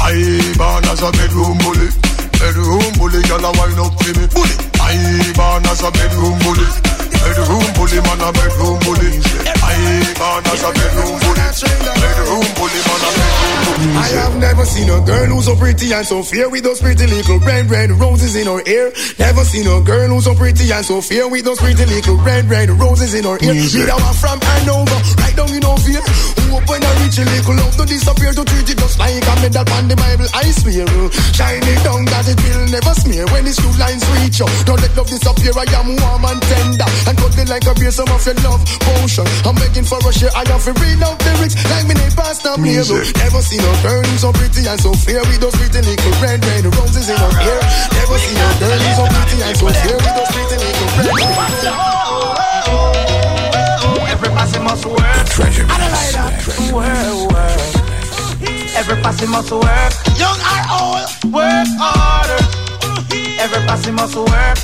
I 0.00 0.54
born 0.56 0.84
as 0.84 1.02
a 1.02 1.10
bedroom 1.12 1.58
bully. 1.64 1.88
Bedroom 2.38 2.92
bully, 2.98 3.22
girl 3.28 3.44
a 3.44 3.50
wine 3.56 3.80
up 3.80 3.94
for 3.96 4.12
me. 4.14 4.26
Bully. 4.30 4.56
I 4.80 5.32
born 5.34 5.66
as 5.66 5.82
a 5.82 5.90
bedroom 5.90 6.38
bully. 6.44 6.66
Bedroom 7.24 7.66
bully, 7.74 7.98
man 8.04 8.20
a 8.20 8.32
bedroom 8.32 8.78
bully. 8.84 9.55
I 9.66 10.14
born 10.14 10.46
as 10.46 10.62
a 10.62 10.70
bedroom 10.72 11.18
bully. 11.20 11.42
Bedroom 12.00 12.48
bully, 12.54 12.80
man 12.86 13.02
a 13.02 13.10
bedroom 13.16 13.58
bully. 13.66 13.96
I 13.96 14.08
have 14.22 14.36
never 14.38 14.64
seen 14.64 14.88
a 14.88 15.00
girl 15.04 15.26
who's 15.26 15.46
so 15.46 15.56
pretty 15.56 15.92
and 15.92 16.06
so 16.06 16.22
fair 16.22 16.48
with 16.48 16.64
those 16.64 16.80
pretty 16.80 17.06
little 17.06 17.38
red, 17.40 17.68
red 17.70 17.90
roses 17.90 18.34
in 18.36 18.46
her 18.46 18.62
hair. 18.64 18.92
Never 19.18 19.44
seen 19.44 19.66
a 19.66 19.80
girl 19.82 20.08
who's 20.08 20.24
so 20.24 20.34
pretty 20.34 20.70
and 20.70 20.84
so 20.84 21.00
fair 21.00 21.28
with 21.28 21.44
those 21.44 21.58
pretty 21.58 21.84
little 21.84 22.16
red, 22.22 22.44
red 22.48 22.70
roses 22.70 23.14
in 23.14 23.24
her 23.24 23.38
hair. 23.42 23.54
Me 23.54 23.66
that 23.66 23.98
one 23.98 24.16
from 24.16 24.38
Hanover, 24.40 24.98
right 25.18 25.34
down 25.36 25.50
in 25.52 25.60
no 25.60 25.76
fear. 25.82 26.00
Who 26.00 26.56
up 26.56 26.64
when 26.70 26.82
I 26.84 26.92
reach 27.02 27.18
a 27.18 27.24
little 27.26 27.56
love 27.58 27.76
to 27.76 27.84
disappear 27.84 28.32
to 28.32 28.44
treat 28.44 28.70
it 28.70 28.78
just 28.78 28.98
like 28.98 29.18
a 29.18 29.34
medal 29.42 29.66
on 29.74 29.88
the 29.88 29.96
Bible. 29.96 30.28
I 30.32 30.46
swear, 30.54 30.86
shine 31.34 31.64
it 31.66 31.80
down 31.82 32.06
that 32.06 32.28
it 32.30 32.38
will 32.38 32.70
never 32.70 32.94
smear 32.94 33.26
when 33.34 33.44
the 33.44 33.52
two 33.52 33.72
lines 33.76 34.04
reach 34.20 34.38
you. 34.40 34.48
Don't 34.64 34.80
let 34.80 34.94
love 34.96 35.10
disappear. 35.10 35.52
I 35.56 35.66
am 35.74 35.96
warm 35.98 36.24
and 36.24 36.40
tender 36.46 36.88
and 37.08 37.16
cuddly 37.18 37.44
like 37.50 37.66
a 37.66 37.74
beer. 37.74 37.90
Some 37.90 38.08
of 38.08 38.24
your 38.24 38.36
love 38.46 38.62
potion. 38.84 39.26
I'm 39.44 39.55
begging 39.56 39.84
for 39.84 39.98
a 39.98 40.12
share. 40.12 40.30
I 40.36 40.44
have 40.48 40.64
to 40.64 40.72
read 40.78 41.02
out 41.02 41.18
lyrics 41.24 41.56
like 41.72 41.86
me 41.88 41.94
name 41.96 42.12
past 42.12 42.46
I'm 42.46 42.62
here. 42.62 42.84
Never 42.84 43.42
seen 43.42 43.60
a 43.60 43.72
girl 43.82 44.04
so 44.16 44.32
pretty 44.32 44.68
and 44.68 44.80
so 44.80 44.92
fair 44.94 45.20
with 45.26 45.40
those 45.40 45.56
pretty 45.56 45.80
little 45.82 46.14
red, 46.22 46.44
red 46.44 46.64
roses 46.76 47.08
in 47.08 47.16
her 47.16 47.32
hair. 47.36 47.60
Never 47.96 48.18
seen 48.20 48.38
a 48.38 48.48
girl 48.60 48.80
so 48.96 49.04
pretty 49.10 49.36
and 49.42 49.56
so 49.56 49.66
fair 49.72 49.96
with 49.96 50.14
those 50.16 50.30
pretty 50.32 50.56
little 50.60 50.88
red, 50.96 51.10
red 51.10 52.06
Every 54.16 54.30
passing 54.30 54.64
must 54.64 54.86
work. 54.86 55.26
Treasure 55.26 55.66
I 55.68 55.76
don't 55.76 55.92
like 55.92 56.12
that. 56.16 56.32
Work, 56.72 57.32
work. 57.32 57.76
Every 58.76 58.96
passing 59.02 59.30
must 59.30 59.50
work. 59.52 59.92
Young 60.16 60.38
or 60.40 60.62
old, 60.80 61.08
work 61.32 61.68
harder. 61.80 62.40
Every 63.40 63.60
passing 63.66 63.94
must 63.94 64.16
work. 64.16 64.58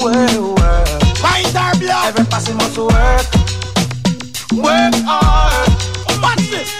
Work, 0.00 0.58
work. 0.58 1.03
White 1.24 1.56
or 1.56 1.72
black. 1.80 2.08
Every 2.08 2.26
passing 2.26 2.56
must 2.56 2.76
work. 2.76 3.26
Work 4.52 4.94
hard. 5.08 5.68
Oh, 6.08 6.20
Watch 6.22 6.44
this. 6.52 6.70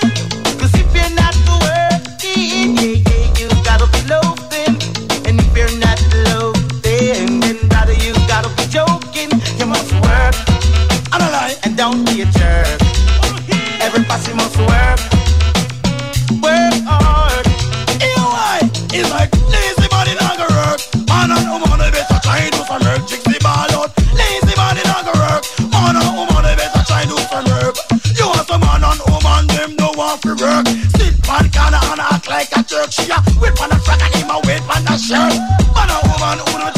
Cause 0.60 0.74
if 0.74 0.88
you're 0.94 1.14
not 1.16 1.34
working, 1.64 2.76
yeah, 2.76 3.00
yeah, 3.08 3.38
you 3.40 3.48
gotta 3.64 3.86
be 3.94 4.00
loafing. 4.12 4.76
And 5.26 5.40
if 5.40 5.56
you're 5.56 5.78
not 5.80 5.98
loafing, 6.28 7.40
then 7.40 7.56
brother, 7.68 7.94
you 8.04 8.12
gotta 8.28 8.50
be 8.58 8.64
joking. 8.68 9.30
You 9.58 9.66
must 9.66 9.90
work. 10.04 10.36
I 11.12 11.16
don't 11.18 11.32
lie. 11.32 11.56
And 11.64 11.74
don't 11.76 12.04
be 12.04 12.20
a 12.20 12.26
jerk. 12.26 12.83
No 30.14 30.30
want 30.30 30.38
to 30.38 30.44
work. 30.44 30.66
Sit 30.96 31.14
man 31.26 31.50
corner 31.50 31.80
and 31.90 32.00
act 32.00 32.28
like 32.28 32.52
a 32.56 32.62
jerk. 32.62 32.92
She 32.92 33.10
a 33.10 33.20
whip 33.40 33.60
on 33.60 33.70
a 33.72 33.76
frack 33.76 34.02
and 34.02 34.14
him 34.14 34.30
a 34.30 34.40
wait 34.46 34.62
on 34.62 34.86
a 34.86 34.98
shirt. 34.98 35.34
Man 35.74 35.90
and 35.90 36.02
woman 36.06 36.38
who 36.46 36.58
don't 36.58 36.73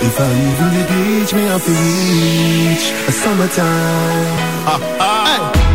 If 0.06 0.20
I 0.20 0.28
leave 0.28 0.60
in 0.60 0.70
the 0.74 0.84
beach, 0.90 1.34
me 1.34 1.42
have 1.42 1.64
to 1.64 1.70
reach 1.70 2.92
a 3.08 3.12
summertime. 3.12 4.36
Ah, 4.66 4.80
ah. 5.00 5.24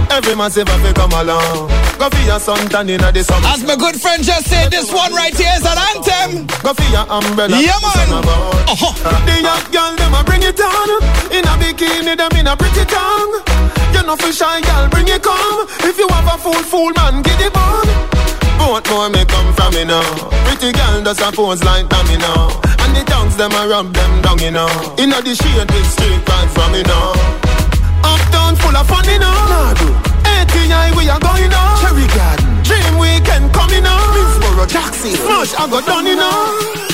Hey, 0.10 0.16
every 0.18 0.36
massive 0.36 0.68
have 0.68 0.84
to 0.84 0.94
come 0.94 1.12
along. 1.14 1.91
Go 2.02 2.10
for 2.10 2.26
your 2.26 2.40
sun 2.40 2.66
tan 2.74 2.90
in 2.90 2.98
the 2.98 3.22
summer 3.22 3.46
As 3.54 3.62
my 3.62 3.78
good 3.78 3.94
friend 3.94 4.26
just 4.26 4.50
said, 4.50 4.74
this 4.74 4.90
one 4.90 5.14
right 5.14 5.38
here 5.38 5.54
is 5.54 5.62
an 5.62 5.78
anthem. 5.78 6.50
Go 6.66 6.74
for 6.74 6.90
your 6.90 7.06
umbrella. 7.06 7.54
Yeah, 7.62 7.78
man. 7.78 8.26
Uh-huh. 8.26 8.90
The 9.30 9.38
young 9.38 9.62
girl, 9.70 9.94
them 9.94 10.18
a 10.18 10.26
bring 10.26 10.42
it 10.42 10.58
down. 10.58 10.90
In 11.30 11.46
a 11.46 11.54
bikini, 11.62 12.18
them 12.18 12.34
in 12.34 12.50
a 12.50 12.58
pretty 12.58 12.90
tongue. 12.90 13.46
You 13.94 14.02
know 14.02 14.18
for 14.18 14.34
shy 14.34 14.66
girl, 14.66 14.90
bring 14.90 15.14
it 15.14 15.22
come. 15.22 15.70
If 15.86 16.02
you 16.02 16.10
have 16.10 16.26
a 16.26 16.42
fool, 16.42 16.58
fool 16.66 16.90
man, 16.98 17.22
get 17.22 17.38
it 17.38 17.54
on. 17.54 17.86
Both 18.58 18.90
more 18.90 19.14
may 19.14 19.22
come 19.30 19.54
from 19.54 19.70
me 19.78 19.86
now. 19.86 20.02
Pretty 20.50 20.74
girl 20.74 21.06
does 21.06 21.22
a 21.22 21.30
pose 21.30 21.62
like 21.62 21.86
dummy 21.86 22.18
now. 22.18 22.50
And 22.82 22.98
the 22.98 23.06
tongues 23.06 23.38
them 23.38 23.54
a 23.54 23.70
rub 23.70 23.94
them 23.94 24.26
down, 24.26 24.42
you 24.42 24.50
know. 24.50 24.74
Inna 24.98 25.22
the 25.22 25.38
shade 25.38 25.70
with 25.70 25.86
straight 25.86 26.26
right 26.26 26.50
from 26.50 26.74
me 26.74 26.82
now. 26.82 27.14
Uptown 28.02 28.58
full 28.58 28.74
of 28.74 28.90
fun, 28.90 29.06
you 29.06 29.22
know. 29.22 30.11
ATI 30.42 30.98
we 30.98 31.08
are 31.08 31.20
going 31.20 31.54
on. 31.54 31.78
Cherry 31.82 32.08
Garden. 32.18 32.64
Dream 32.64 32.98
weekend 32.98 33.54
coming 33.54 33.86
on. 33.86 34.02
Minsboro, 34.16 34.68
Jackson. 34.68 35.12
Smash, 35.12 35.54
I 35.54 35.70
got 35.70 35.86
done, 35.86 36.08
you 36.08 36.16
know. 36.16 36.91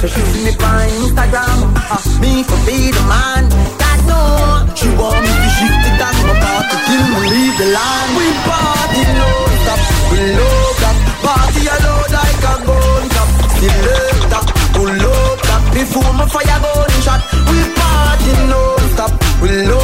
So 0.00 0.06
she 0.08 0.20
see 0.32 0.44
me 0.44 0.52
on 0.64 0.88
Instagram. 1.04 1.58
Uh, 1.76 2.00
me 2.24 2.42
for 2.48 2.56
be 2.64 2.88
the 2.88 3.02
man. 3.04 3.44
God 3.80 4.00
know. 4.08 4.64
She 4.74 4.88
want 4.96 5.20
me 5.20 5.32
to 5.44 5.48
shift 5.56 5.88
it 5.88 6.00
and 6.00 6.18
my 6.24 6.34
party 6.40 6.76
till 6.88 7.04
me 7.12 7.20
leave 7.28 7.56
the 7.60 7.68
land. 7.76 8.08
We 8.16 8.26
party 8.48 9.02
no 9.20 9.30
stop. 9.60 9.80
We 10.10 10.18
load 10.38 10.82
up. 10.88 10.96
Party 11.24 11.62
a 11.68 11.76
load 11.84 12.10
like 12.16 12.44
a 12.48 12.54
gun 12.64 13.04
top. 13.14 13.28
Still 13.54 13.76
later. 13.86 14.42
Pull 14.74 15.04
up 15.12 15.62
before 15.76 16.12
my 16.16 16.24
fire 16.32 16.58
gun 16.64 16.90
shot. 17.04 17.20
We 17.50 17.58
party 17.76 18.32
no 18.48 18.60
stop. 18.92 19.12
We 19.42 19.48
load 19.68 19.79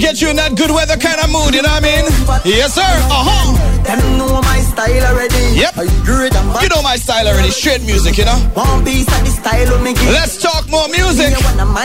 get 0.00 0.20
you 0.20 0.30
in 0.30 0.36
that 0.36 0.54
good 0.54 0.70
weather 0.70 0.94
kind 0.94 1.18
of 1.18 1.32
mood, 1.32 1.52
you 1.56 1.64
know 1.64 1.74
what 1.74 1.82
I 1.82 1.90
mean? 1.90 2.04
Yes, 2.46 2.76
sir. 2.76 2.84
Uh 2.84 3.26
huh. 3.26 3.58
Them 3.82 3.98
know 4.20 4.38
my 4.38 4.60
style 4.62 5.02
already. 5.10 5.56
Yep. 5.56 5.74
I 5.76 5.84
great 6.06 6.30
and 6.30 6.46
bad. 6.52 6.62
You 6.62 6.68
know 6.70 6.82
my 6.82 6.94
style 6.94 7.26
already. 7.26 7.50
Straight 7.50 7.82
music, 7.82 8.20
you 8.20 8.24
know? 8.28 8.38
One 8.54 8.84
piece 8.84 9.08
of 9.08 9.20
the 9.24 9.32
style 9.32 9.74
of 9.74 9.82
me. 9.82 9.96
Let's 10.14 10.38
talk 10.38 10.68
more 10.70 10.86
music. 10.94 11.34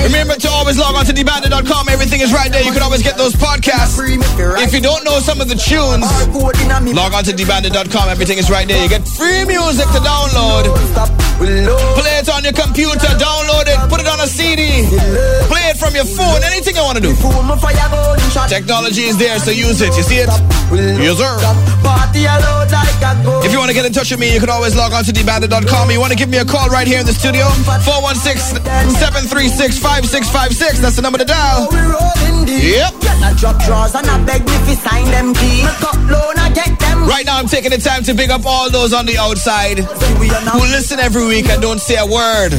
Remember 0.06 0.38
to 0.38 0.50
always 0.54 0.78
log 0.78 0.94
on 0.94 1.06
to 1.10 1.14
dbandit.com. 1.16 1.90
Everything 1.90 2.22
is 2.22 2.30
right 2.30 2.52
there. 2.52 2.62
You 2.62 2.72
can 2.72 2.84
always 2.86 3.02
get 3.02 3.18
those 3.18 3.34
podcasts. 3.34 3.98
If 4.62 4.74
you 4.74 4.82
don't 4.82 5.04
know 5.04 5.18
some 5.20 5.42
of 5.42 5.50
the 5.50 5.58
tunes, 5.58 6.06
log 6.94 7.14
on 7.18 7.24
to 7.26 7.34
dbandit.com. 7.34 8.06
Everything 8.10 8.38
is 8.38 8.50
right 8.50 8.68
there. 8.68 8.82
You 8.82 8.90
get 8.90 9.08
free 9.08 9.44
music 9.46 9.88
to 9.96 10.00
download. 10.04 10.70
Play 11.40 12.16
it 12.22 12.30
on 12.30 12.44
your 12.44 12.54
computer, 12.54 13.12
download 13.18 13.68
it, 13.68 13.78
put 13.90 14.00
it 14.00 14.08
on 14.08 14.20
a 14.22 14.28
CD. 14.28 14.88
Play 15.50 15.74
it 15.74 15.78
from 15.78 15.96
from 15.96 16.08
your 16.08 16.18
phone, 16.18 16.44
anything 16.44 16.76
you 16.76 16.82
want 16.82 16.98
to 16.98 17.04
do. 17.04 17.14
Technology 18.48 19.04
is 19.04 19.18
there, 19.18 19.38
so 19.40 19.52
use 19.52 19.82
it. 19.82 19.96
You 19.96 20.04
see 20.04 20.18
it? 20.18 20.30
Yes, 20.72 21.18
sir. 21.18 21.38
If 23.46 23.52
you 23.52 23.58
want 23.60 23.70
to 23.70 23.74
get 23.76 23.86
in 23.86 23.94
touch 23.94 24.10
with 24.12 24.20
me, 24.20 24.34
you 24.34 24.40
can 24.40 24.50
always 24.50 24.76
log 24.76 24.94
on 24.94 25.04
to 25.04 25.12
dbandit.com. 25.12 25.92
You 25.92 26.00
want 26.00 26.12
to 26.12 26.18
give 26.18 26.30
me 26.30 26.38
a 26.38 26.46
call 26.46 26.70
right 26.70 26.88
here 26.88 27.00
in 27.00 27.06
the 27.06 27.14
studio? 27.14 27.46
416-736-5656. 27.86 30.82
That's 30.82 30.96
the 30.96 31.02
number 31.02 31.18
to 31.20 31.26
dial. 31.26 31.68
Yep. 32.46 32.94
Right 37.06 37.26
now, 37.26 37.38
I'm 37.38 37.48
taking 37.48 37.72
the 37.72 37.78
time 37.78 38.04
to 38.04 38.14
big 38.14 38.30
up 38.30 38.46
all 38.46 38.70
those 38.70 38.94
on 38.94 39.06
the 39.06 39.18
outside 39.18 39.80
who 39.80 40.60
listen 40.72 41.00
every 41.00 41.26
week 41.26 41.48
and 41.50 41.62
don't 41.62 41.80
say 41.80 41.96
a 41.98 42.06
word. 42.06 42.52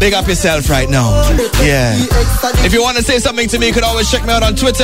Big 0.00 0.14
up 0.14 0.26
yourself 0.26 0.68
right 0.70 0.88
now. 0.88 1.10
Yeah. 1.60 1.94
If 2.64 2.72
you 2.72 2.82
want 2.82 2.96
to 2.96 3.02
say 3.02 3.18
something 3.18 3.48
to 3.48 3.58
me, 3.58 3.66
you 3.68 3.72
can 3.72 3.84
always 3.84 4.10
check 4.10 4.24
me 4.24 4.32
out 4.32 4.42
on 4.42 4.54
Twitter. 4.56 4.81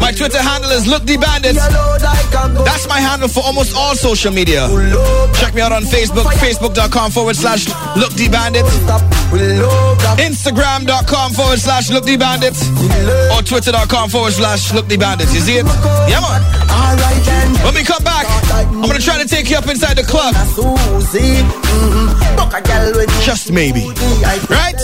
My 0.00 0.12
Twitter 0.12 0.42
handle 0.42 0.70
is 0.72 0.86
Look 0.86 1.04
the 1.04 1.16
Bandit. 1.16 1.56
That's 1.56 2.86
my 2.88 3.00
handle 3.00 3.28
for 3.28 3.40
almost 3.40 3.74
all 3.74 3.94
social 3.94 4.32
media. 4.32 4.68
Check 5.40 5.54
me 5.54 5.62
out 5.62 5.72
on 5.72 5.84
Facebook, 5.84 6.24
facebook.com 6.36 7.10
forward 7.12 7.36
slash 7.36 7.66
Look 7.96 8.12
the 8.12 8.28
Bandit. 8.28 8.64
Instagram.com 10.20 11.32
forward 11.32 11.58
slash 11.58 11.90
Look 11.90 12.04
the 12.04 12.16
Bandit. 12.16 12.52
Or 13.32 13.42
Twitter.com 13.42 14.10
forward 14.10 14.32
slash 14.32 14.72
Look 14.74 14.88
the 14.88 14.98
Bandit. 14.98 15.32
You 15.32 15.40
see 15.40 15.56
it? 15.56 15.66
Yeah, 16.10 16.20
man. 16.20 16.42
When 17.64 17.74
we 17.74 17.84
come 17.84 18.02
back, 18.04 18.26
I'm 18.52 18.82
gonna 18.82 18.98
try 18.98 19.22
to 19.22 19.28
take 19.28 19.48
you 19.48 19.56
up 19.56 19.68
inside 19.68 19.96
the 19.96 20.02
club. 20.02 20.34
Just 23.24 23.52
maybe. 23.52 23.88
Right? 24.50 24.74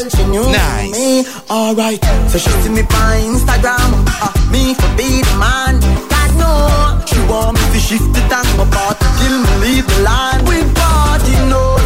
Nice. 0.52 1.50
Alright. 1.50 2.04
So 2.30 2.38
she 2.38 2.50
see 2.50 2.68
me 2.70 2.80
on 2.82 3.34
Instagram. 3.34 4.04
Uh, 4.22 4.37
Me 4.52 4.74
for 4.74 4.90
be 4.96 5.22
the 5.22 5.34
man. 5.38 5.80
God 6.12 6.30
no. 6.38 6.52
She 7.06 7.18
want 7.30 7.58
me 7.58 7.66
to 7.74 7.80
shift 7.80 8.08
the 8.14 8.22
tank. 8.30 8.48
My 8.58 8.66
part 8.70 8.98
kill 9.18 9.36
me, 9.44 9.52
leave 9.64 9.86
the 9.86 9.98
land. 10.02 10.48
We 10.48 10.62
party 10.74 11.34
no. 11.52 11.78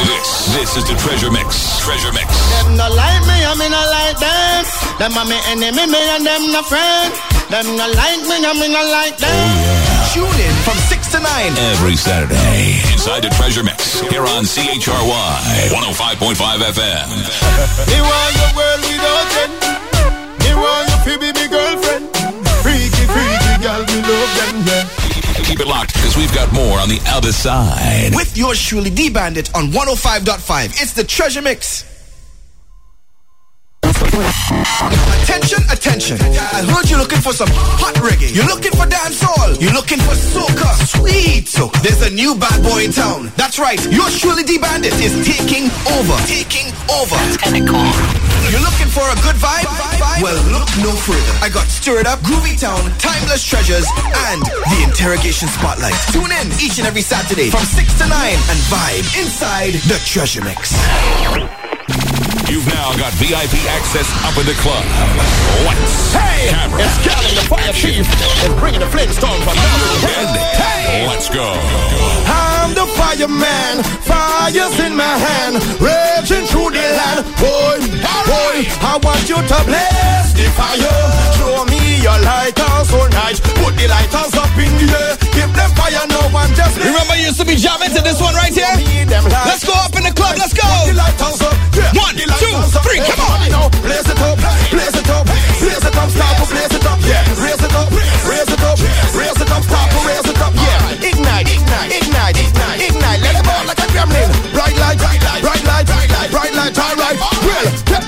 This, 0.00 0.48
this 0.52 0.70
is 0.76 0.84
the 0.88 0.96
Treasure 0.96 1.30
Mix. 1.30 1.80
Treasure 1.84 2.12
Mix. 2.12 2.28
Them 2.50 2.76
no 2.76 2.88
like 2.88 3.22
me, 3.28 3.36
I 3.44 3.52
me 3.56 3.68
no 3.68 3.80
like 3.80 4.18
them. 4.18 4.64
Them 4.98 5.16
are 5.16 5.24
me 5.28 5.38
enemy, 5.52 5.86
me 5.86 6.00
and 6.16 6.24
them 6.24 6.52
no 6.52 6.62
friend. 6.62 7.12
Them 7.52 7.76
no 7.76 7.86
like 7.88 8.22
me, 8.24 8.36
I 8.40 8.52
me 8.56 8.68
no 8.68 8.82
like 8.90 9.16
them. 9.18 9.28
Oh, 9.30 10.10
Tune 10.12 10.40
in 10.40 10.56
from 10.64 10.78
6 11.10 11.18
to 11.18 11.22
9. 11.22 11.58
Every 11.72 11.96
Saturday, 11.96 12.78
inside 12.92 13.22
the 13.22 13.30
Treasure 13.30 13.64
Mix, 13.64 14.00
here 14.00 14.22
on 14.22 14.44
CHRY 14.44 15.70
105.5 15.70 16.34
FM. 16.70 17.08
Me 17.90 17.98
want 18.00 18.32
your 18.38 18.50
world 18.54 18.80
without 18.86 19.26
end. 19.42 19.52
Me 20.38 20.54
want 20.54 20.86
you 20.90 21.12
to 21.12 21.18
be 21.18 21.32
my 21.32 21.46
girlfriend. 21.48 22.06
Freaky, 22.62 23.04
freaky 23.10 23.54
girl, 23.62 23.82
me 23.86 23.98
love 24.06 24.32
them, 24.38 24.56
yeah. 24.66 25.44
Keep 25.44 25.60
it 25.60 25.66
locked, 25.66 25.94
because 25.94 26.16
we've 26.16 26.34
got 26.34 26.52
more 26.52 26.78
on 26.78 26.88
the 26.88 27.00
other 27.06 27.32
side. 27.32 28.14
With 28.14 28.36
yours 28.36 28.62
truly, 28.62 28.90
D 28.90 29.10
Bandit 29.10 29.52
on 29.54 29.68
105.5. 29.68 30.80
It's 30.80 30.92
the 30.92 31.04
Treasure 31.04 31.42
Mix. 31.42 31.84
Attention, 34.20 35.64
attention. 35.72 36.18
I 36.20 36.60
heard 36.68 36.90
you're 36.90 36.98
looking 36.98 37.20
for 37.20 37.32
some 37.32 37.48
hot 37.80 37.94
reggae. 38.04 38.28
You're 38.34 38.46
looking 38.46 38.72
for 38.72 38.84
dancehall. 38.84 39.56
You're 39.60 39.72
looking 39.72 39.98
for 40.04 40.12
soca. 40.12 40.68
Sweet 40.84 41.48
soca. 41.48 41.80
There's 41.80 42.02
a 42.04 42.10
new 42.12 42.34
bad 42.36 42.62
boy 42.62 42.84
in 42.84 42.92
town. 42.92 43.32
That's 43.36 43.58
right. 43.58 43.80
Your 43.88 44.08
truly, 44.10 44.44
D 44.44 44.58
Bandit, 44.58 44.92
is 45.00 45.16
taking 45.24 45.72
over. 45.96 46.16
Taking 46.28 46.68
over. 46.92 47.16
That's 47.16 47.40
kinda 47.40 47.64
cool. 47.64 47.90
You're 48.52 48.60
looking 48.60 48.92
for 48.92 49.06
a 49.08 49.16
good 49.24 49.36
vibe? 49.40 49.64
Well, 50.20 50.36
look 50.52 50.68
no 50.84 50.92
further. 50.92 51.34
I 51.40 51.48
got 51.48 51.64
Stirred 51.68 52.06
Up, 52.06 52.20
Groovy 52.20 52.58
Town, 52.58 52.92
Timeless 52.98 53.44
Treasures, 53.44 53.86
and 54.28 54.42
the 54.42 54.84
Interrogation 54.84 55.48
Spotlight. 55.48 55.96
Tune 56.12 56.28
in 56.28 56.52
each 56.60 56.76
and 56.76 56.86
every 56.86 57.02
Saturday 57.02 57.48
from 57.48 57.64
6 57.64 57.88
to 57.98 58.06
9 58.08 58.12
and 58.12 58.58
vibe 58.68 59.06
inside 59.16 59.74
the 59.88 59.96
Treasure 60.04 60.42
Mix. 60.44 61.69
You've 62.50 62.66
now 62.66 62.90
got 62.98 63.12
VIP 63.14 63.62
access 63.70 64.10
up 64.26 64.36
in 64.36 64.46
the 64.46 64.58
club. 64.58 64.82
Lights, 65.64 66.12
Hey, 66.12 66.50
camera, 66.50 66.82
it's 66.82 66.98
Calvin 67.06 67.34
the 67.38 67.46
Fire 67.46 67.72
Chief. 67.72 68.02
It's 68.02 68.54
bringing 68.58 68.80
the 68.80 68.90
Flintstone 68.90 69.40
from 69.46 69.54
and 69.54 70.36
Hey, 70.58 71.06
let's 71.06 71.28
go. 71.30 71.46
I'm 72.26 72.74
the 72.74 72.86
fireman, 72.98 73.82
fire's 74.02 74.78
in 74.80 74.96
my 74.96 75.14
hand, 75.16 75.62
raging 75.78 76.46
through 76.50 76.70
the 76.74 76.86
land. 76.98 77.24
Boy, 77.38 77.78
boy, 78.26 78.56
I 78.82 78.98
want 79.02 79.28
you 79.30 79.38
to 79.38 79.58
blaze 79.64 80.34
the 80.34 80.50
fire. 80.58 80.98
Show 81.38 81.64
me 81.70 82.02
your 82.02 82.18
lighters 82.18 82.92
all 82.92 83.08
night. 83.10 83.38
Put 83.62 83.78
the 83.78 83.86
lighters 83.86 84.34
up 84.34 84.50
in 84.58 84.74
the 84.74 84.90
air. 84.90 85.29
Them 85.60 85.70
fire, 85.76 86.06
no 86.08 86.20
one 86.32 86.48
just 86.56 86.80
Remember, 86.80 87.14
you 87.20 87.28
used 87.28 87.36
to 87.36 87.44
be 87.44 87.56
jamming 87.56 87.92
to 87.92 88.00
this 88.00 88.16
one 88.16 88.32
right 88.32 88.48
here? 88.48 88.72
Let's 89.44 89.60
go 89.60 89.76
up 89.76 89.92
in 89.92 90.08
the 90.08 90.14
club. 90.16 90.40
Let's 90.40 90.56
go. 90.56 90.64
One, 92.00 92.16
two, 92.16 92.56
three. 92.80 93.00
Come 93.04 93.20
on. 93.20 93.44
Blaze 93.84 94.08
it 94.08 94.20
up, 94.24 94.38
blaze 94.72 94.96
it 94.96 95.10
up, 95.10 95.26
blaze 95.60 95.84
it 95.84 95.96
up, 95.96 96.08
start 96.08 96.36
to 96.40 96.44
blaze 96.48 96.72
it 96.72 96.86
up, 96.86 96.98
yeah. 97.04 97.59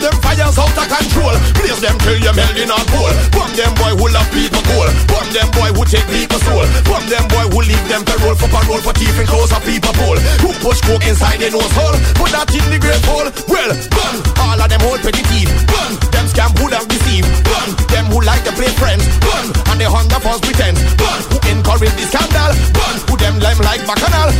Them 0.03 0.19
fires 0.19 0.59
out 0.59 0.74
of 0.74 0.87
control. 0.91 1.35
Blaze 1.55 1.81
them 1.81 1.97
till 2.03 2.19
you're 2.19 2.35
melting 2.35 2.69
a 2.69 2.79
coal. 2.91 3.15
Bomb 3.31 3.55
them 3.55 3.73
boy 3.79 3.95
who 3.95 4.11
love 4.11 4.27
people 4.35 4.62
cool. 4.66 4.91
Bomb 5.07 5.31
them 5.31 5.49
boy 5.55 5.70
who 5.70 5.87
take 5.87 6.05
people's 6.11 6.43
soul. 6.43 6.66
Bomb 6.91 7.07
them 7.07 7.24
boy 7.31 7.47
who 7.55 7.62
leave 7.62 7.87
them 7.87 8.03
parole 8.03 8.35
for 8.35 8.51
parole 8.51 8.83
for 8.83 8.93
thief 8.99 9.15
and 9.15 9.29
close 9.31 9.55
of 9.55 9.62
people 9.62 9.95
pole. 9.95 10.19
Who 10.43 10.51
push 10.59 10.83
coke 10.83 11.07
inside 11.07 11.39
their 11.39 11.55
nose 11.55 11.70
hole. 11.79 11.95
Put 12.19 12.35
that 12.35 12.51
in 12.51 12.66
the 12.69 12.83
great 12.83 13.01
hole. 13.07 13.31
Well, 13.47 13.70
burn 13.95 14.16
all 14.43 14.59
of 14.59 14.69
them 14.69 14.83
hold 14.83 15.01
petty 15.07 15.23
teeth. 15.31 15.53
Burn 15.70 15.93
them 16.11 16.27
scam 16.27 16.51
who 16.59 16.66
don't 16.66 16.91
deceive. 16.91 17.24
Burn 17.47 17.70
them 17.95 18.11
who 18.11 18.19
like 18.27 18.43
to 18.43 18.53
play 18.59 18.74
friends. 18.74 19.07
Burn 19.23 19.47
and 19.70 19.79
they 19.79 19.87
hunger 19.87 20.19
false 20.19 20.43
pretense. 20.43 20.83
Burn 20.99 21.20
who 21.31 21.39
encourage 21.47 21.95
the 21.95 22.05
scandal. 22.11 22.53
Burn 22.74 22.97
who 23.07 23.15
them 23.16 23.39
lime 23.39 23.62
like 23.62 23.87
bacchanal. 23.87 24.35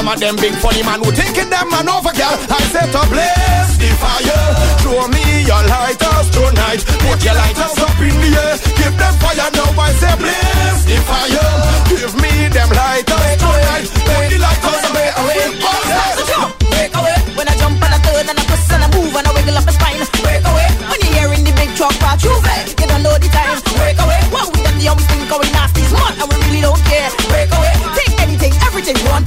Some 0.00 0.08
of 0.08 0.18
them 0.18 0.36
big 0.36 0.54
funny 0.54 0.82
man 0.82 1.04
who 1.04 1.12
taking 1.12 1.50
them 1.50 1.68
man 1.68 1.86
over 1.86 2.08
girl. 2.16 2.32
I 2.48 2.56
set 2.72 2.88
a 2.88 3.04
blaze 3.12 3.76
the 3.76 3.92
fire. 4.00 4.48
Show 4.80 4.96
me 5.12 5.44
your 5.44 5.60
lighters 5.68 6.30
tonight. 6.32 6.80
Put 7.04 7.20
your 7.22 7.36
lighters 7.36 7.76
up 7.84 8.00
in 8.00 8.16
the 8.16 8.32
air. 8.32 8.56
Give 8.80 8.96
them 8.96 9.14
fire 9.20 9.50
now. 9.52 9.76
I 9.76 9.92
say 10.00 10.16
blaze 10.16 10.88
the 10.88 10.96
fire. 11.04 11.52
Give 11.92 12.14
me 12.16 12.48
them 12.48 12.70
lighters 12.72 13.36
tonight. 13.44 13.92
Put 13.92 14.24
the 14.32 14.38
lighters 14.40 14.82
away 14.88 15.08
away. 15.20 15.60
Break 15.60 15.79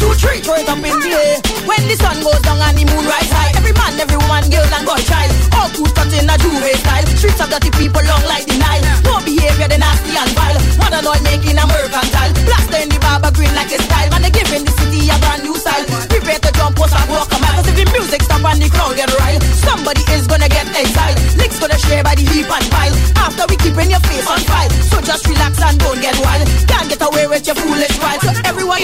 two, 0.04 0.14
three. 0.20 0.40
Throw 0.44 0.60
it 0.60 0.68
up 0.68 0.84
in 0.84 0.98
the 1.00 1.12
air. 1.16 1.40
When 1.64 1.82
the 1.88 1.96
sun 1.96 2.20
goes 2.20 2.42
down 2.44 2.60
and 2.60 2.76
the 2.76 2.84
moon 2.92 3.08
rise 3.08 3.32
high, 3.32 3.56
every 3.56 3.72
man, 3.72 3.96
every 3.96 4.20
woman, 4.20 4.44
girl 4.52 4.68
and 4.68 4.84
boy 4.84 5.00
child, 5.08 5.32
all 5.56 5.72
cool 5.72 5.88
cut 5.96 6.12
in 6.12 6.28
a 6.28 6.36
Juve 6.36 6.76
style. 6.84 7.08
Streets 7.16 7.40
of 7.40 7.48
dirty 7.48 7.72
people 7.80 8.04
long 8.04 8.24
like 8.28 8.44
the 8.44 8.60
Nile. 8.60 8.84
No 9.08 9.24
behavior, 9.24 9.72
they 9.72 9.80
nasty 9.80 10.12
and 10.12 10.32
vile. 10.36 10.60
Modern 10.76 11.08
oil 11.08 11.24
making 11.24 11.56
a 11.56 11.64
mercantile. 11.64 12.34
Blaster 12.44 12.80
in 12.84 12.90
the 12.92 13.00
barber 13.00 13.32
green 13.32 13.54
like 13.56 13.72
a 13.72 13.80
style. 13.80 14.10
Man, 14.12 14.28
they 14.28 14.34
giving 14.34 14.68
the 14.68 14.74
city 14.76 15.08
a 15.08 15.16
brand 15.24 15.48
new 15.48 15.56
style. 15.56 15.86
Prepare 16.12 16.40
to 16.44 16.52
jump, 16.52 16.76
post 16.76 16.96
and 17.00 17.08
walk 17.08 17.32
a 17.32 17.38
mile. 17.40 17.56
Cause 17.64 17.72
if 17.72 17.76
the 17.80 17.86
music 17.96 18.22
stop 18.28 18.44
and 18.44 18.60
the 18.60 18.68
crowd 18.68 19.00
get 19.00 19.08
riled, 19.24 19.44
somebody 19.64 20.04
is 20.12 20.28
gonna 20.28 20.52
get 20.52 20.68
exiled. 20.76 21.18
Licks 21.40 21.60
gonna 21.64 21.80
share 21.80 22.04
by 22.04 22.16
the 22.20 22.28
heap 22.28 22.52
and 22.52 22.68
pile. 22.68 22.96
After 23.24 23.48
we 23.48 23.56
keeping 23.56 23.88
your 23.88 24.04
face 24.04 24.28
on 24.28 24.44
file. 24.44 24.72
So 24.92 25.00
just 25.00 25.24
relax 25.32 25.64
and 25.64 25.80
don't 25.80 26.00
get 26.04 26.18
wild. 26.20 26.53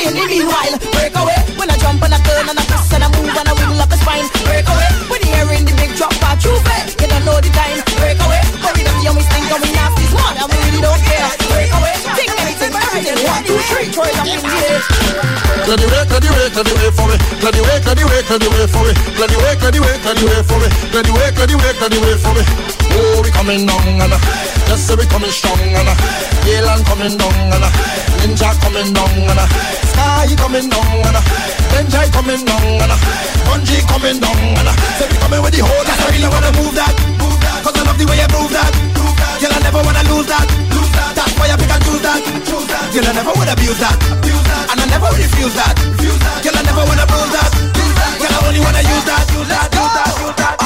Meanwhile, 0.05 0.77
break 0.93 1.15
away. 1.15 1.38
Turn 13.79 14.11
up 14.11 14.27
in 14.27 14.43
here. 14.43 14.83
Clear 15.63 15.79
the 15.79 15.87
way, 15.87 16.03
clear 16.03 16.19
the 16.19 16.31
way, 16.35 16.51
clear 16.51 16.67
the 16.67 16.75
way 16.75 16.91
for 16.91 17.07
me. 17.07 17.15
Clear 17.39 17.53
the 17.55 17.61
way, 17.63 17.79
clear 17.79 17.95
the 17.95 18.03
way, 18.11 18.19
clear 18.27 18.39
the 18.43 18.49
way 18.51 18.67
for 18.67 18.83
me. 18.83 18.91
Clear 19.15 19.27
the 19.31 19.37
way, 19.39 19.55
clear 19.55 19.71
the 19.71 19.79
way, 19.79 19.95
clear 20.03 20.15
the 20.19 20.25
way 20.27 20.41
for 20.43 20.59
me. 20.59 20.67
Clear 20.91 21.03
the 21.07 21.13
way, 21.15 21.31
clear 21.31 21.47
the 21.47 21.55
way, 21.55 21.71
clear 21.79 21.87
the 21.87 21.99
way 22.03 22.15
for 22.19 22.33
me. 22.35 22.43
Oh, 22.91 23.23
we 23.23 23.31
coming 23.31 23.63
down 23.63 24.03
and 24.03 24.11
just 24.67 24.83
say 24.83 24.95
we 24.99 25.07
coming 25.07 25.31
strong 25.31 25.55
and 25.63 25.87
Galen 26.43 26.83
coming 26.83 27.15
down 27.15 27.31
and 27.55 27.67
Ninja 28.19 28.51
coming 28.59 28.91
down 28.91 29.15
and 29.15 29.39
Sky 29.95 30.27
coming 30.35 30.67
down 30.67 30.83
and 31.07 31.19
Benji 31.71 32.03
coming 32.11 32.43
down 32.43 32.83
and 32.83 32.93
Bunji 33.47 33.79
coming 33.87 34.19
down 34.19 34.35
and 34.59 34.69
say 34.99 35.07
we 35.07 35.15
coming 35.23 35.41
with 35.41 35.55
the 35.55 35.63
whole. 35.63 35.83
That's 35.87 36.03
how 36.03 36.11
we 36.11 36.27
wanna 36.27 36.51
move 36.59 36.75
that 36.75 37.28
the 37.99 38.05
way 38.07 38.15
you 38.15 38.29
move 38.31 38.51
that. 38.55 38.71
move 38.95 39.15
that. 39.19 39.35
Girl, 39.43 39.51
I 39.51 39.59
never 39.59 39.81
wanna 39.83 40.03
lose 40.07 40.27
that. 40.31 40.47
Lose 40.71 40.91
that. 40.95 41.11
That's 41.19 41.33
why 41.35 41.51
I 41.51 41.55
pick 41.59 41.67
and 41.67 41.83
choose 41.83 42.01
that. 42.07 42.19
Choose 42.47 42.67
that. 42.71 42.83
Girl, 42.95 43.07
I 43.07 43.11
never 43.11 43.33
wanna 43.35 43.53
abuse 43.53 43.79
that. 43.83 43.95
Abuse 43.99 44.43
that. 44.47 44.71
And 44.71 44.79
I 44.79 44.85
never 44.87 45.09
refuse 45.19 45.53
that. 45.59 45.75
Refuse 45.75 46.19
that. 46.23 46.39
Girl, 46.43 46.55
I 46.55 46.61
never 46.63 46.83
wanna 46.87 47.05
bruise 47.11 47.33
that. 47.35 47.51
Use 47.75 47.95
that. 47.99 48.11
Girl, 48.23 48.31
I 48.31 48.47
only 48.47 48.61
wanna 48.63 48.83
use 48.87 49.05
that. 49.05 49.23
Use 49.35 49.49
that. 49.51 49.67
Use 49.75 49.93
that. 49.99 50.11
Use 50.23 50.35
that. 50.39 50.58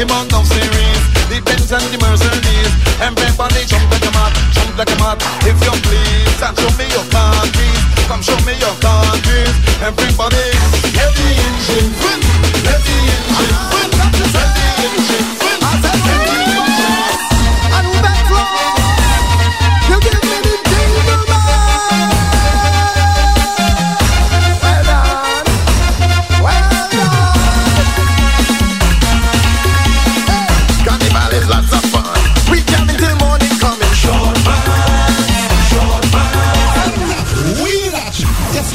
The 0.00 0.06
amount 0.06 0.32
of 0.32 0.46
series. 0.48 1.02
Depends 1.28 1.70
on 1.72 1.84
the 1.92 1.98
mercenaries 2.00 2.72
Everybody 3.04 3.66
jump 3.68 3.84
like 3.92 4.00
a 4.00 4.10
mat, 4.16 4.32
jump 4.48 4.72
like 4.78 4.88
a 4.88 4.96
mat. 4.96 5.20
If 5.44 5.60
you 5.60 5.76
please, 5.84 6.40
and 6.40 6.56
show 6.56 6.72
me 6.80 6.88
your 6.88 7.04
countries. 7.12 7.84
Come 8.08 8.22
show 8.24 8.40
me 8.48 8.56
your 8.56 8.72
countries. 8.80 9.52
Everybody, 9.84 10.56
every 10.96 11.32
engine. 11.36 11.99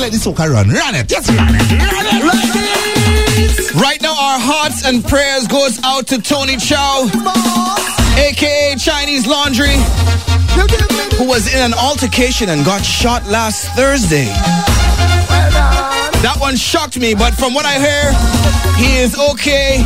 let 0.05 0.11
this 0.11 0.27
soca 0.27 0.47
run. 0.47 0.69
Run 0.69 0.93
it. 0.93 1.09
Yes, 1.09 1.27
run 1.33 1.49
it. 1.49 1.65
Run 1.81 2.05
it. 2.05 2.21
Run 2.21 2.37
it. 2.37 3.73
Right 3.73 3.99
now, 4.03 4.13
our 4.13 4.37
hearts 4.37 4.85
and 4.85 5.03
prayers 5.03 5.47
goes 5.47 5.81
out 5.83 6.05
to 6.07 6.21
Tony 6.21 6.57
Chow, 6.57 7.09
aka 8.15 8.75
Chinese 8.77 9.25
Laundry, 9.25 9.73
who 11.17 11.25
was 11.25 11.51
in 11.51 11.59
an 11.59 11.73
altercation 11.73 12.49
and 12.49 12.63
got 12.63 12.85
shot 12.85 13.25
last 13.25 13.67
Thursday. 13.75 14.25
That 16.21 16.37
one 16.37 16.55
shocked 16.55 16.99
me, 16.99 17.15
but 17.15 17.33
from 17.33 17.55
what 17.55 17.65
I 17.65 17.81
hear, 17.81 18.13
he 18.77 19.01
is 19.01 19.17
okay. 19.33 19.83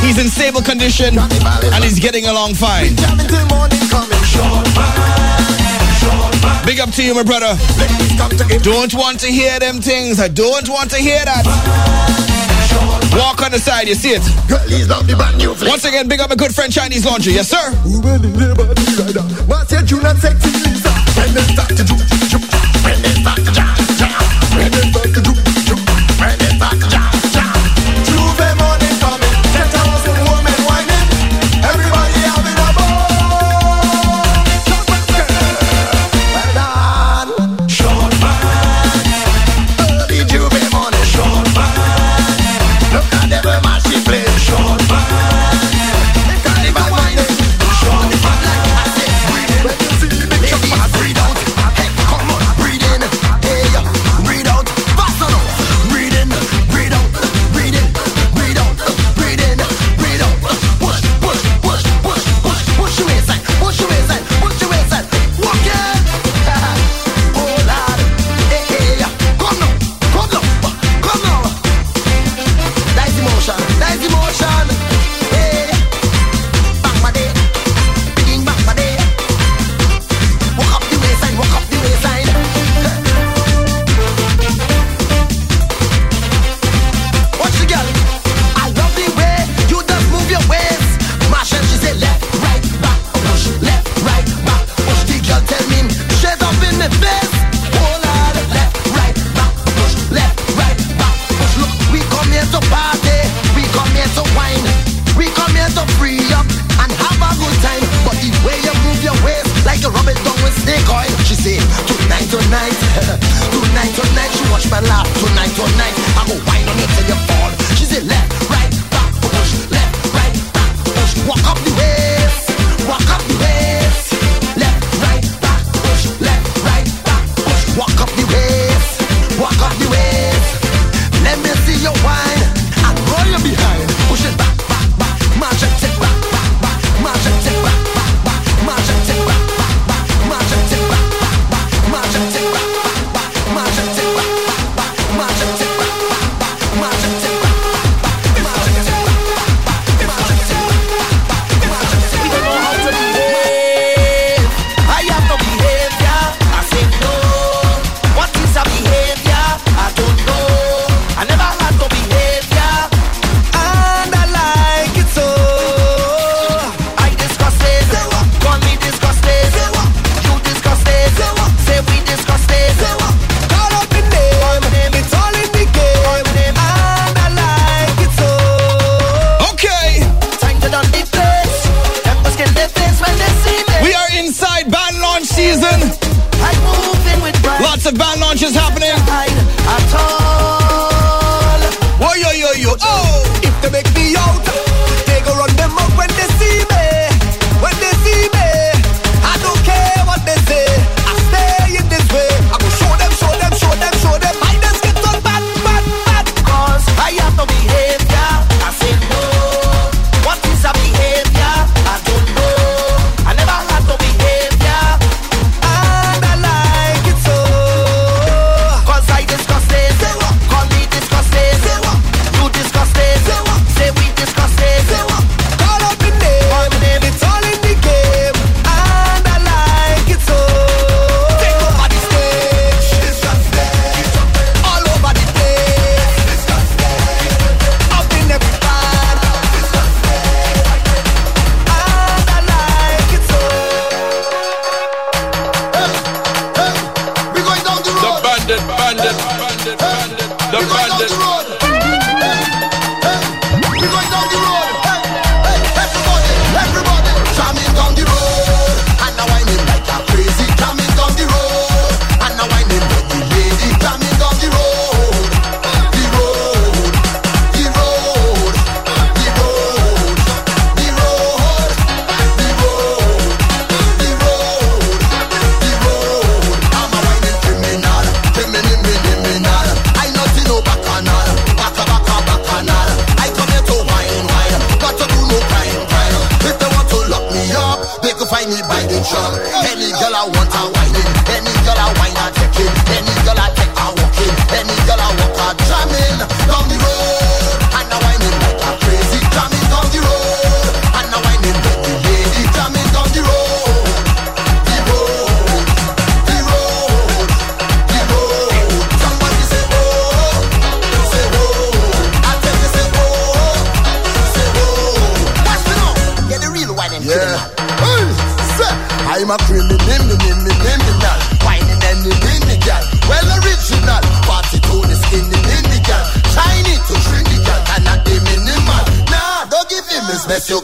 He's 0.00 0.16
in 0.16 0.28
stable 0.28 0.62
condition 0.62 1.18
and 1.18 1.84
he's 1.84 2.00
getting 2.00 2.24
along 2.24 2.54
fine. 2.54 2.96
Big 6.64 6.80
up 6.80 6.90
to 6.90 7.02
you, 7.02 7.14
my 7.14 7.22
brother. 7.22 7.56
Don't 8.62 8.94
want 8.94 9.20
to 9.20 9.26
hear 9.26 9.58
them 9.58 9.80
things. 9.80 10.20
I 10.20 10.28
don't 10.28 10.68
want 10.68 10.90
to 10.90 10.98
hear 10.98 11.24
that. 11.24 11.44
Walk 13.16 13.42
on 13.42 13.50
the 13.50 13.58
side, 13.58 13.88
you 13.88 13.94
see 13.94 14.10
it. 14.10 14.22
Once 15.66 15.84
again, 15.84 16.08
big 16.08 16.20
up 16.20 16.28
my 16.28 16.36
good 16.36 16.54
friend 16.54 16.72
Chinese 16.72 17.04
Laundry. 17.04 17.32
Yes, 17.32 17.48
sir. 17.48 17.72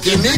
His 0.05 0.37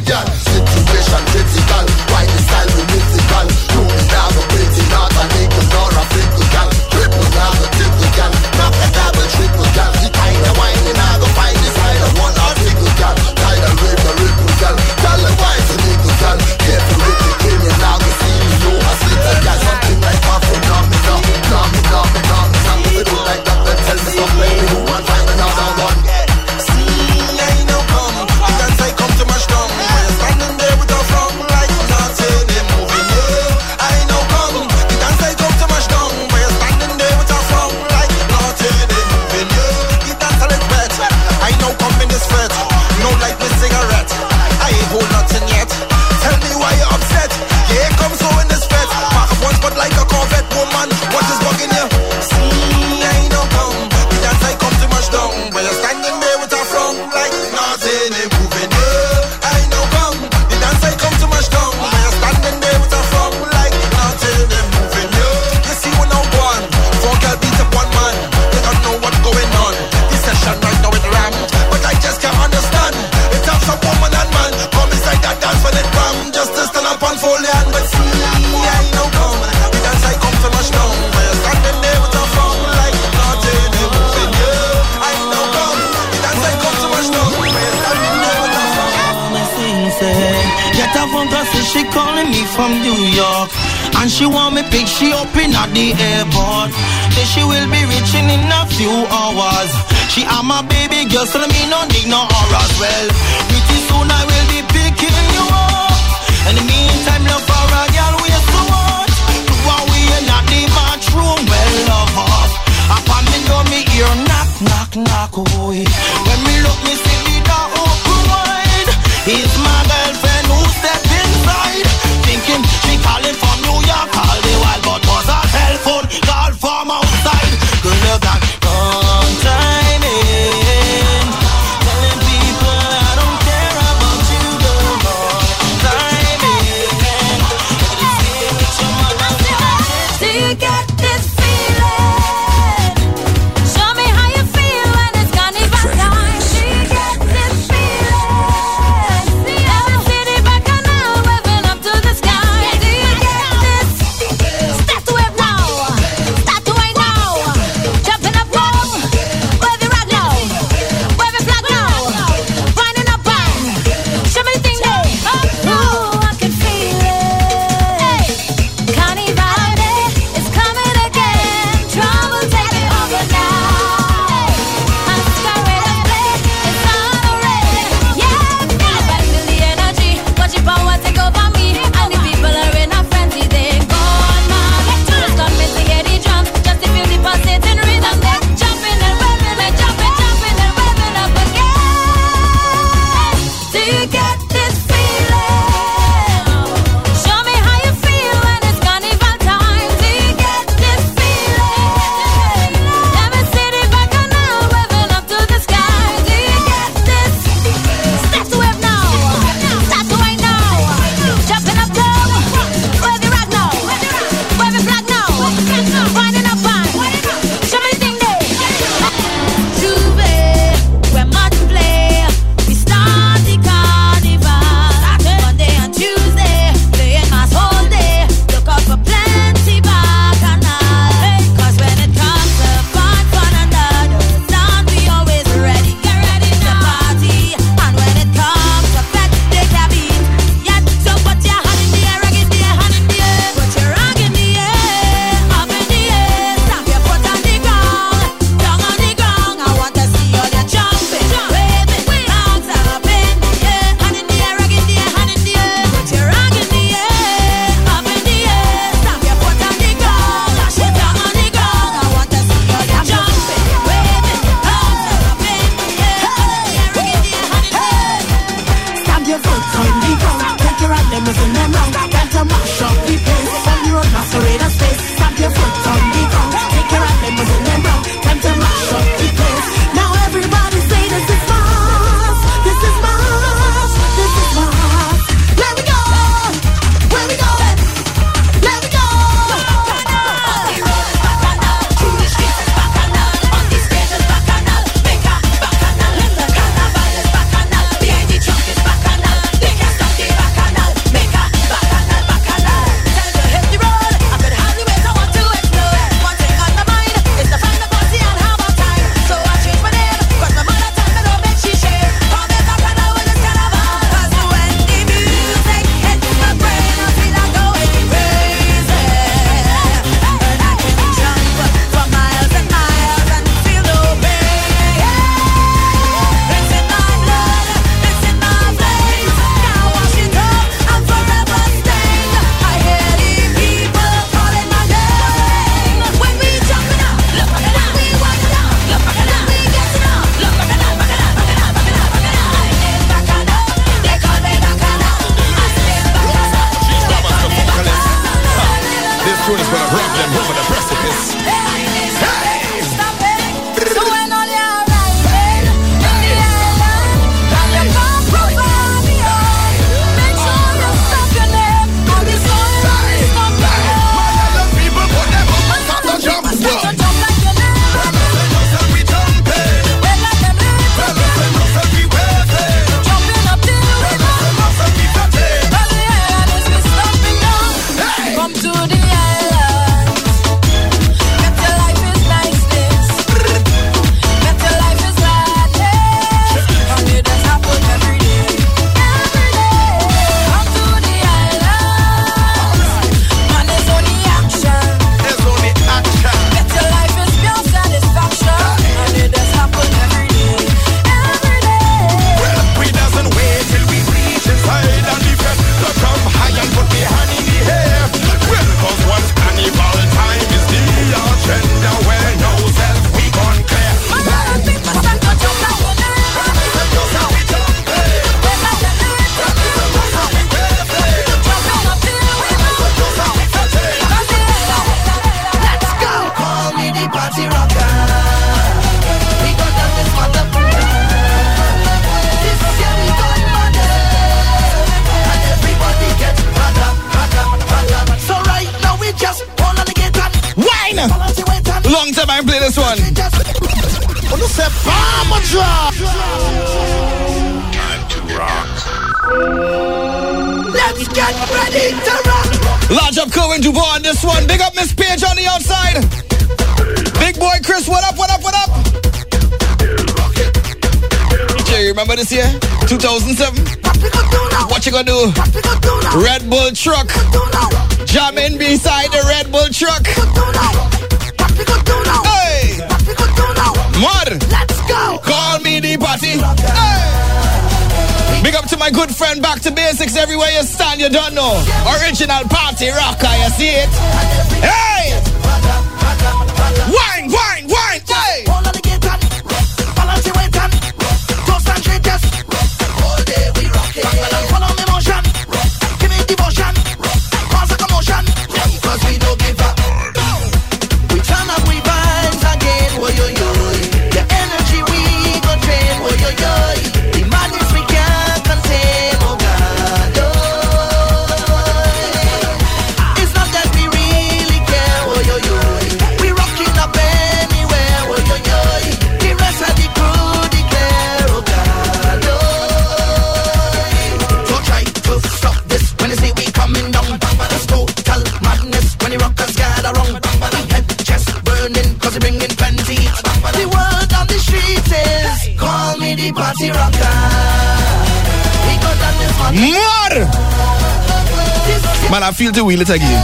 ile 542.77 542.85
Cegi. 542.85 543.16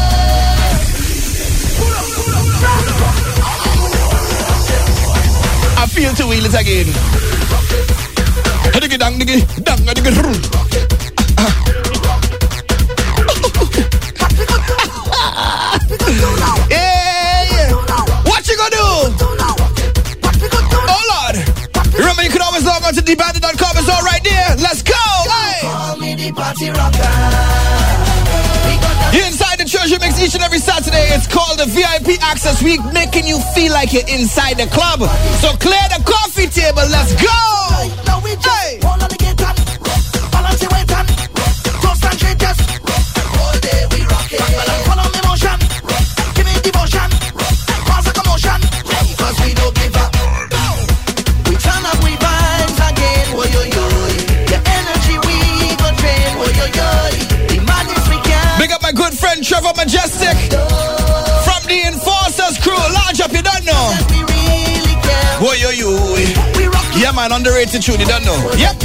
man, 67.22 67.38
underrated 67.38 67.82
tune, 67.82 68.00
you 68.00 68.06
don't 68.06 68.24
know. 68.24 68.34
Yep. 68.58 68.82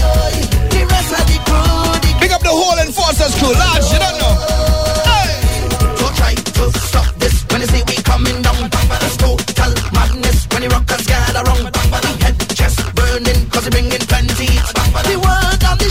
Pick 2.22 2.32
up 2.32 2.42
the 2.42 2.54
whole 2.54 2.78
enforcers 2.78 3.34
crew, 3.40 3.54
large, 3.54 3.90
you 3.90 3.98
don't 3.98 4.18
know. 4.22 4.34
Try 6.18 6.34
to 6.36 6.72
stop 6.90 7.10
this 7.18 7.46
when 7.50 7.62
we 7.62 7.96
coming 8.04 8.42
down. 8.42 8.70
Bang, 8.70 8.88
madness 9.94 10.48
when 10.52 10.62
the 10.62 10.70
rockers 10.70 11.06
gather 11.08 11.44
round. 11.50 11.72
Bang, 11.74 12.18
head 12.22 12.38
chest 12.54 12.78
bringing 12.96 14.06
plenty. 14.12 14.50
Bang, 14.76 14.92
the 15.08 15.16
on 15.70 15.78
the 15.82 15.90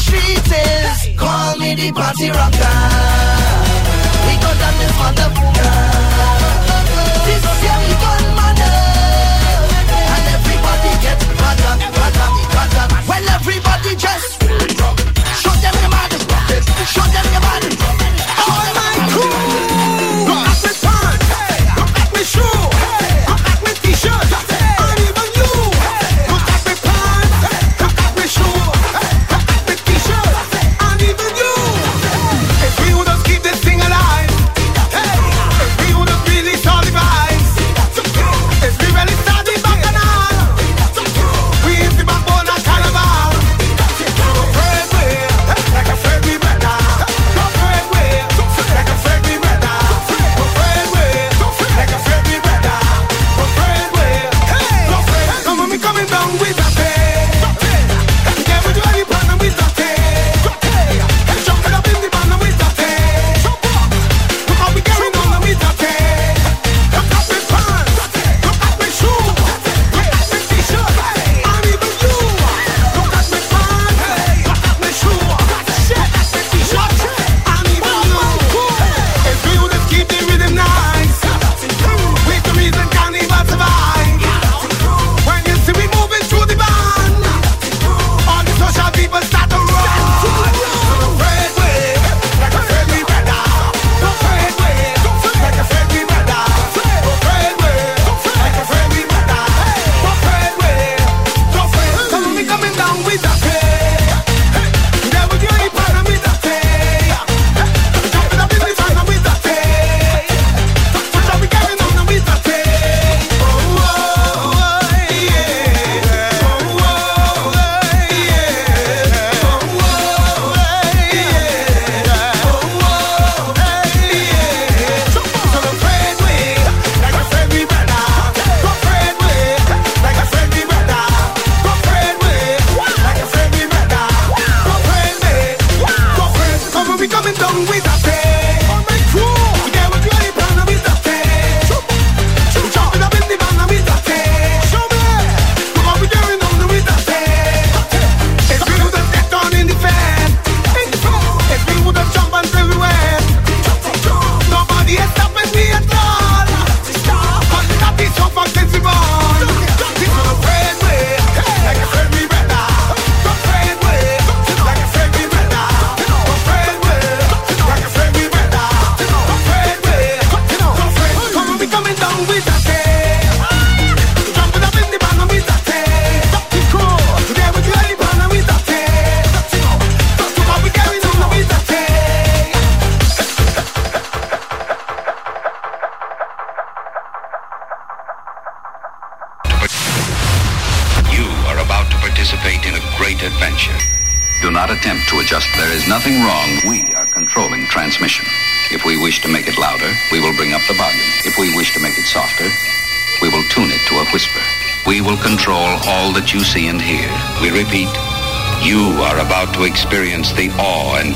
call 1.18 1.56
me 1.58 1.74
the 1.74 1.90
party 1.92 2.30
rocker. 2.30 2.76
We 4.26 4.34
go 4.42 4.50
down 4.62 4.74
this 4.78 4.92
motherfucker. 5.00 5.75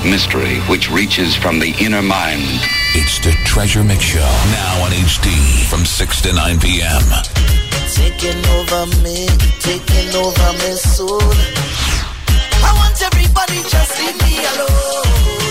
Mystery 0.04 0.58
which 0.68 0.90
reaches 0.90 1.34
from 1.34 1.58
the 1.58 1.74
inner 1.80 2.02
mind. 2.02 2.42
It's 2.94 3.18
the 3.18 3.32
Treasure 3.44 3.84
Mix 3.84 4.02
Show. 4.02 4.18
Now 4.18 4.84
on 4.84 4.90
HD 4.92 5.64
from 5.68 5.84
6 5.84 6.22
to 6.22 6.32
9 6.32 6.60
p.m. 6.60 7.02
taking 7.94 8.44
over 8.56 8.86
me, 9.02 9.26
taking 9.60 10.14
over 10.16 10.52
my 10.60 10.74
soul. 10.74 11.20
I 12.62 12.72
want 12.76 13.00
everybody 13.02 13.62
just 13.68 13.98
leave 13.98 14.20
me 14.22 14.44
alone 14.44 15.49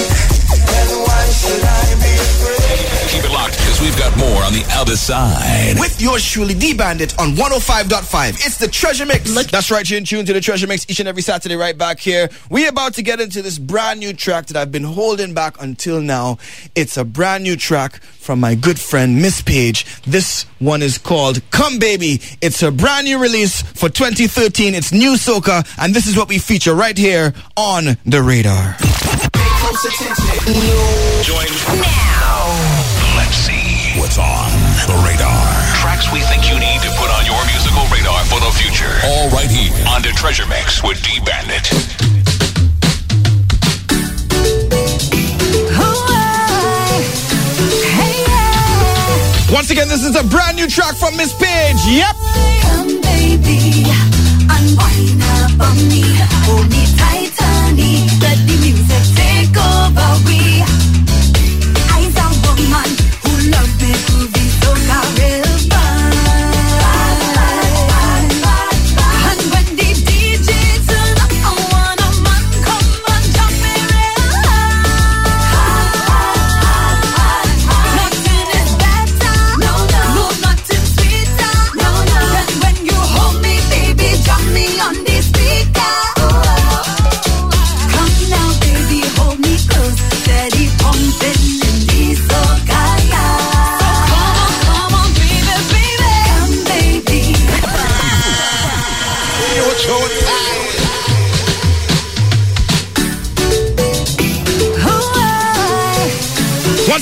then 0.52 0.88
why 1.04 1.24
should 1.32 1.64
I 1.64 1.84
be 2.00 2.14
afraid? 2.16 2.84
Keep 3.12 3.24
it 3.26 3.34
locked 3.34 3.58
because 3.58 3.80
we've 3.82 3.98
got 3.98 4.16
more 4.18 4.39
on 4.50 4.56
the 4.56 4.66
other 4.72 4.96
side. 4.96 5.80
With 5.80 6.02
yours 6.02 6.28
truly, 6.28 6.56
D 6.56 6.74
Bandit 6.74 7.18
on 7.20 7.34
105.5. 7.34 8.30
It's 8.46 8.58
the 8.58 8.68
Treasure 8.68 9.06
Mix. 9.06 9.32
That's 9.52 9.70
right, 9.70 9.88
you're 9.88 10.00
in 10.00 10.06
tune 10.06 10.26
to 10.26 10.34
the 10.34 10.42
Treasure 10.42 10.66
Mix 10.66 10.90
each 10.90 11.00
and 11.00 11.08
every 11.08 11.22
Saturday 11.22 11.56
right 11.56 11.78
back 11.78 12.00
here. 12.00 12.30
We're 12.50 12.70
about 12.70 12.96
to 12.96 13.04
get 13.04 13.20
into 13.22 13.44
this 13.44 13.60
brand 13.60 14.00
new 14.00 14.12
track 14.12 14.48
that 14.48 14.58
I've 14.58 14.72
been 14.72 14.84
holding 14.84 15.36
back 15.36 15.62
until 15.62 16.02
now. 16.02 16.40
It's 16.74 16.98
a 16.98 17.06
brand 17.06 17.44
new 17.44 17.56
track 17.58 18.02
from 18.02 18.40
my 18.40 18.56
good 18.56 18.80
friend 18.80 19.22
Miss 19.22 19.40
Page. 19.44 19.86
This 20.02 20.46
one 20.58 20.82
is 20.82 20.98
called 20.98 21.48
Come 21.52 21.78
Baby. 21.78 22.20
It's 22.42 22.64
a 22.64 22.72
brand 22.72 23.06
new 23.06 23.20
release 23.20 23.62
for 23.62 23.88
2013. 23.88 24.74
It's 24.74 24.92
new 24.92 25.14
soca, 25.14 25.64
and 25.78 25.94
this 25.94 26.08
is 26.08 26.18
what 26.18 26.28
we 26.28 26.40
feature 26.40 26.74
right 26.74 26.98
here 26.98 27.36
on 27.56 27.98
the 28.06 28.24
radar. 28.24 28.78
Close 29.32 29.86
attention. 29.86 30.54
Join 31.24 31.82
now. 31.82 32.79
Let's 34.10 34.18
see 34.18 34.22
what's 34.22 34.90
on 34.90 34.90
the 34.90 34.98
radar. 35.06 35.46
Tracks 35.78 36.12
we 36.12 36.22
think 36.22 36.50
you 36.50 36.58
need 36.58 36.82
to 36.82 36.90
put 36.98 37.10
on 37.14 37.26
your 37.26 37.38
musical 37.46 37.86
radar 37.94 38.26
for 38.26 38.40
the 38.40 38.50
future. 38.58 38.90
All 39.06 39.30
right 39.30 39.50
here 39.50 39.72
on 39.88 40.02
the 40.02 40.10
Treasure 40.10 40.48
Mix 40.48 40.82
with 40.82 41.02
D 41.04 41.20
Bandit. 41.24 41.70
Once 49.52 49.70
again, 49.70 49.88
this 49.90 50.04
is 50.04 50.16
a 50.16 50.24
brand 50.24 50.56
new 50.56 50.68
track 50.68 50.96
from 50.96 51.16
Miss 51.18 51.34
Page. 51.34 51.78
Yep. 51.86 52.16
Come, 52.62 53.02
baby, 53.02 53.86
unwind 54.50 55.22
up 55.22 55.70
on 55.70 55.78
me. 55.90 56.02
Hold 56.50 56.70
me 56.70 56.86
tight, 56.98 57.34
honey. 57.38 58.08
Let 58.22 58.38
the 58.48 58.58
music 58.58 59.06
take 59.14 59.58
over. 59.58 60.10
We, 60.26 60.64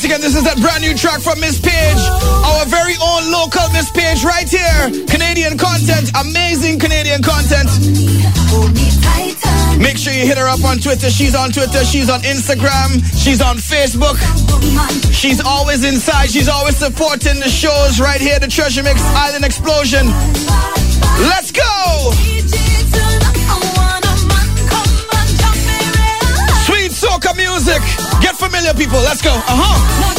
again, 0.07 0.21
this 0.21 0.39
is 0.39 0.43
that 0.47 0.55
brand 0.63 0.79
new 0.79 0.95
track 0.95 1.19
from 1.19 1.35
Miss 1.43 1.59
Page, 1.59 1.99
our 2.47 2.63
very 2.71 2.95
own 3.03 3.27
local 3.27 3.67
Miss 3.75 3.91
Page, 3.91 4.23
right 4.23 4.47
here. 4.47 4.87
Canadian 5.03 5.59
content, 5.59 6.07
amazing 6.15 6.79
Canadian 6.79 7.19
content. 7.19 7.67
Make 9.75 9.99
sure 9.99 10.15
you 10.15 10.23
hit 10.23 10.39
her 10.39 10.47
up 10.47 10.63
on 10.63 10.79
Twitter. 10.79 11.11
She's 11.11 11.35
on 11.35 11.51
Twitter, 11.51 11.83
she's 11.83 12.09
on 12.09 12.21
Instagram, 12.23 13.03
she's 13.19 13.41
on 13.43 13.59
Facebook. 13.59 14.15
She's 15.11 15.43
always 15.43 15.83
inside, 15.83 16.31
she's 16.31 16.47
always 16.47 16.77
supporting 16.77 17.43
the 17.43 17.51
shows 17.51 17.99
right 17.99 18.21
here, 18.21 18.39
the 18.39 18.47
Treasure 18.47 18.83
Mix 18.83 19.03
Island 19.11 19.43
Explosion. 19.43 20.07
Let's 21.19 21.51
go! 21.51 22.15
Music. 27.67 27.83
Get 28.21 28.35
familiar, 28.35 28.73
people. 28.73 28.99
Let's 28.99 29.21
go. 29.21 29.31
Uh 29.31 29.41
huh. 29.47 30.13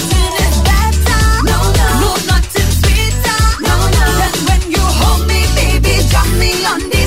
Me 6.39 6.65
on 6.67 6.79
the 6.91 6.98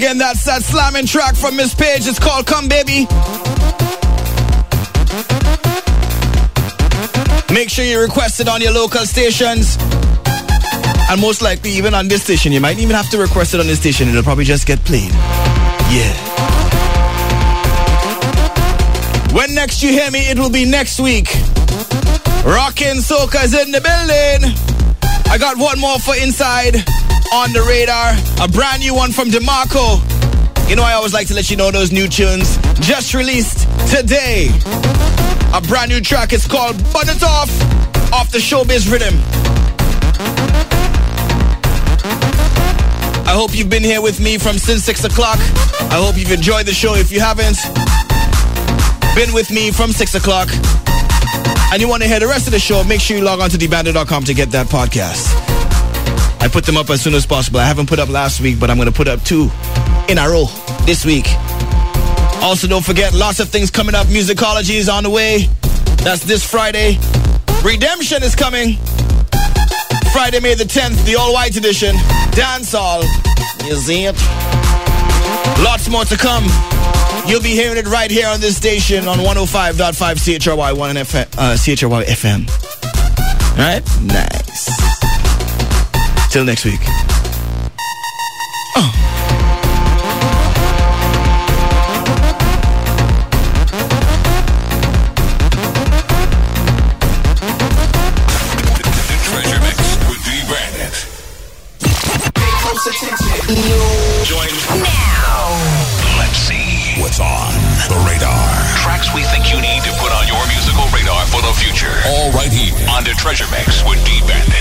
again, 0.00 0.16
that's 0.16 0.44
that 0.46 0.62
slamming 0.62 1.04
track 1.04 1.36
from 1.36 1.56
Miss 1.56 1.74
Page. 1.74 2.08
It's 2.08 2.18
called 2.18 2.46
Come 2.46 2.68
Baby. 2.68 3.06
Make 7.52 7.68
sure 7.68 7.84
you 7.84 8.00
request 8.00 8.40
it 8.40 8.48
on 8.48 8.62
your 8.62 8.72
local 8.72 9.04
stations. 9.04 9.76
And 11.10 11.20
most 11.20 11.42
likely 11.42 11.72
even 11.72 11.92
on 11.92 12.08
this 12.08 12.22
station. 12.22 12.50
You 12.50 12.62
might 12.62 12.78
even 12.78 12.96
have 12.96 13.10
to 13.10 13.18
request 13.18 13.52
it 13.52 13.60
on 13.60 13.66
this 13.66 13.78
station. 13.78 14.08
It'll 14.08 14.22
probably 14.22 14.44
just 14.44 14.66
get 14.66 14.82
played. 14.86 15.12
Yeah. 15.92 16.16
When 19.34 19.54
next 19.54 19.82
you 19.82 19.90
hear 19.90 20.10
me, 20.10 20.20
it 20.30 20.38
will 20.38 20.50
be 20.50 20.64
next 20.64 20.98
week. 20.98 21.28
Rockin' 22.46 23.02
Soca's 23.02 23.52
in 23.52 23.70
the 23.70 23.82
building. 23.82 24.56
I 25.30 25.36
got 25.36 25.58
one 25.58 25.78
more 25.78 25.98
for 25.98 26.16
inside 26.16 26.86
on 27.32 27.52
the 27.52 27.62
radar. 27.62 28.14
A 28.44 28.48
brand 28.48 28.80
new 28.82 28.94
one 28.94 29.12
from 29.12 29.28
DeMarco. 29.28 29.98
You 30.68 30.76
know, 30.76 30.82
I 30.82 30.94
always 30.94 31.12
like 31.12 31.26
to 31.28 31.34
let 31.34 31.50
you 31.50 31.56
know 31.56 31.70
those 31.70 31.92
new 31.92 32.08
tunes 32.08 32.56
just 32.80 33.14
released 33.14 33.68
today. 33.88 34.48
A 35.54 35.60
brand 35.60 35.90
new 35.90 36.00
track. 36.00 36.32
It's 36.32 36.46
called 36.46 36.76
Bun 36.92 37.08
It 37.08 37.22
Off 37.22 37.50
off 38.12 38.30
the 38.30 38.38
Showbiz 38.38 38.90
Rhythm. 38.90 39.14
I 43.26 43.32
hope 43.32 43.54
you've 43.54 43.70
been 43.70 43.84
here 43.84 44.02
with 44.02 44.20
me 44.20 44.38
from 44.38 44.58
since 44.58 44.84
6 44.84 45.04
o'clock. 45.04 45.38
I 45.38 46.02
hope 46.02 46.16
you've 46.16 46.32
enjoyed 46.32 46.66
the 46.66 46.74
show. 46.74 46.94
If 46.94 47.12
you 47.12 47.20
haven't, 47.20 47.58
been 49.14 49.32
with 49.32 49.50
me 49.50 49.70
from 49.70 49.92
6 49.92 50.14
o'clock 50.14 50.48
and 51.72 51.80
you 51.80 51.88
want 51.88 52.02
to 52.02 52.08
hear 52.08 52.18
the 52.18 52.26
rest 52.26 52.46
of 52.46 52.52
the 52.52 52.58
show, 52.58 52.82
make 52.84 53.00
sure 53.00 53.16
you 53.16 53.22
log 53.22 53.40
on 53.40 53.50
to 53.50 53.56
dbandit.com 53.56 54.24
to 54.24 54.34
get 54.34 54.50
that 54.50 54.66
podcast. 54.66 55.49
I 56.40 56.48
put 56.48 56.64
them 56.64 56.76
up 56.76 56.88
as 56.90 57.02
soon 57.02 57.14
as 57.14 57.26
possible. 57.26 57.60
I 57.60 57.64
haven't 57.64 57.86
put 57.86 57.98
up 57.98 58.08
last 58.08 58.40
week, 58.40 58.58
but 58.58 58.70
I'm 58.70 58.76
going 58.76 58.88
to 58.88 58.94
put 58.94 59.08
up 59.08 59.22
two 59.22 59.50
in 60.08 60.18
a 60.18 60.28
row 60.28 60.46
this 60.86 61.04
week. 61.04 61.26
Also, 62.42 62.66
don't 62.66 62.84
forget, 62.84 63.12
lots 63.12 63.38
of 63.40 63.50
things 63.50 63.70
coming 63.70 63.94
up. 63.94 64.06
Musicology 64.06 64.76
is 64.76 64.88
on 64.88 65.04
the 65.04 65.10
way. 65.10 65.48
That's 66.02 66.24
this 66.24 66.48
Friday. 66.48 66.98
Redemption 67.62 68.22
is 68.22 68.34
coming. 68.34 68.78
Friday, 70.12 70.40
May 70.40 70.54
the 70.54 70.64
10th, 70.64 71.04
the 71.04 71.16
all 71.16 71.32
white 71.34 71.54
edition. 71.56 71.94
Dance 72.32 72.72
Hall. 72.72 73.02
Is 73.70 73.88
it? 73.90 74.16
Lots 75.62 75.88
more 75.90 76.04
to 76.06 76.16
come. 76.16 76.44
You'll 77.28 77.42
be 77.42 77.50
hearing 77.50 77.76
it 77.76 77.86
right 77.86 78.10
here 78.10 78.28
on 78.28 78.40
this 78.40 78.56
station 78.56 79.06
on 79.06 79.18
105.5 79.18 80.40
CHRY 80.40 80.72
1 80.72 80.96
FM, 80.96 81.26
uh, 81.36 81.56
CHRY 81.56 82.04
FM. 82.04 82.48
Right? 83.58 83.84
Nice. 84.02 84.69
Till 86.30 86.44
next 86.44 86.64
week. 86.64 86.78
The 86.78 86.86
Treasure 99.26 99.58
Mix 99.58 99.74
with 100.06 100.22
D 100.22 100.30
Pay 102.38 102.52
close 102.62 102.86
attention. 102.86 103.26
Join 104.22 104.46
now. 104.86 105.50
Let's 106.14 106.38
see 106.38 106.94
what's 107.02 107.18
on 107.18 107.50
the 107.90 107.98
radar. 108.06 108.46
Tracks 108.78 109.12
we 109.12 109.24
think 109.34 109.50
you 109.50 109.60
need 109.60 109.82
to 109.82 109.90
put 109.98 110.12
on 110.14 110.28
your 110.28 110.46
musical 110.46 110.86
radar 110.94 111.26
for 111.26 111.42
the 111.42 111.52
future. 111.58 111.90
All 112.06 112.30
right 112.30 112.52
here 112.52 112.78
on 112.94 113.02
the 113.02 113.18
Treasure 113.18 113.50
Mix 113.50 113.82
with 113.82 113.98
D 114.06 114.22
Bandit. 114.28 114.59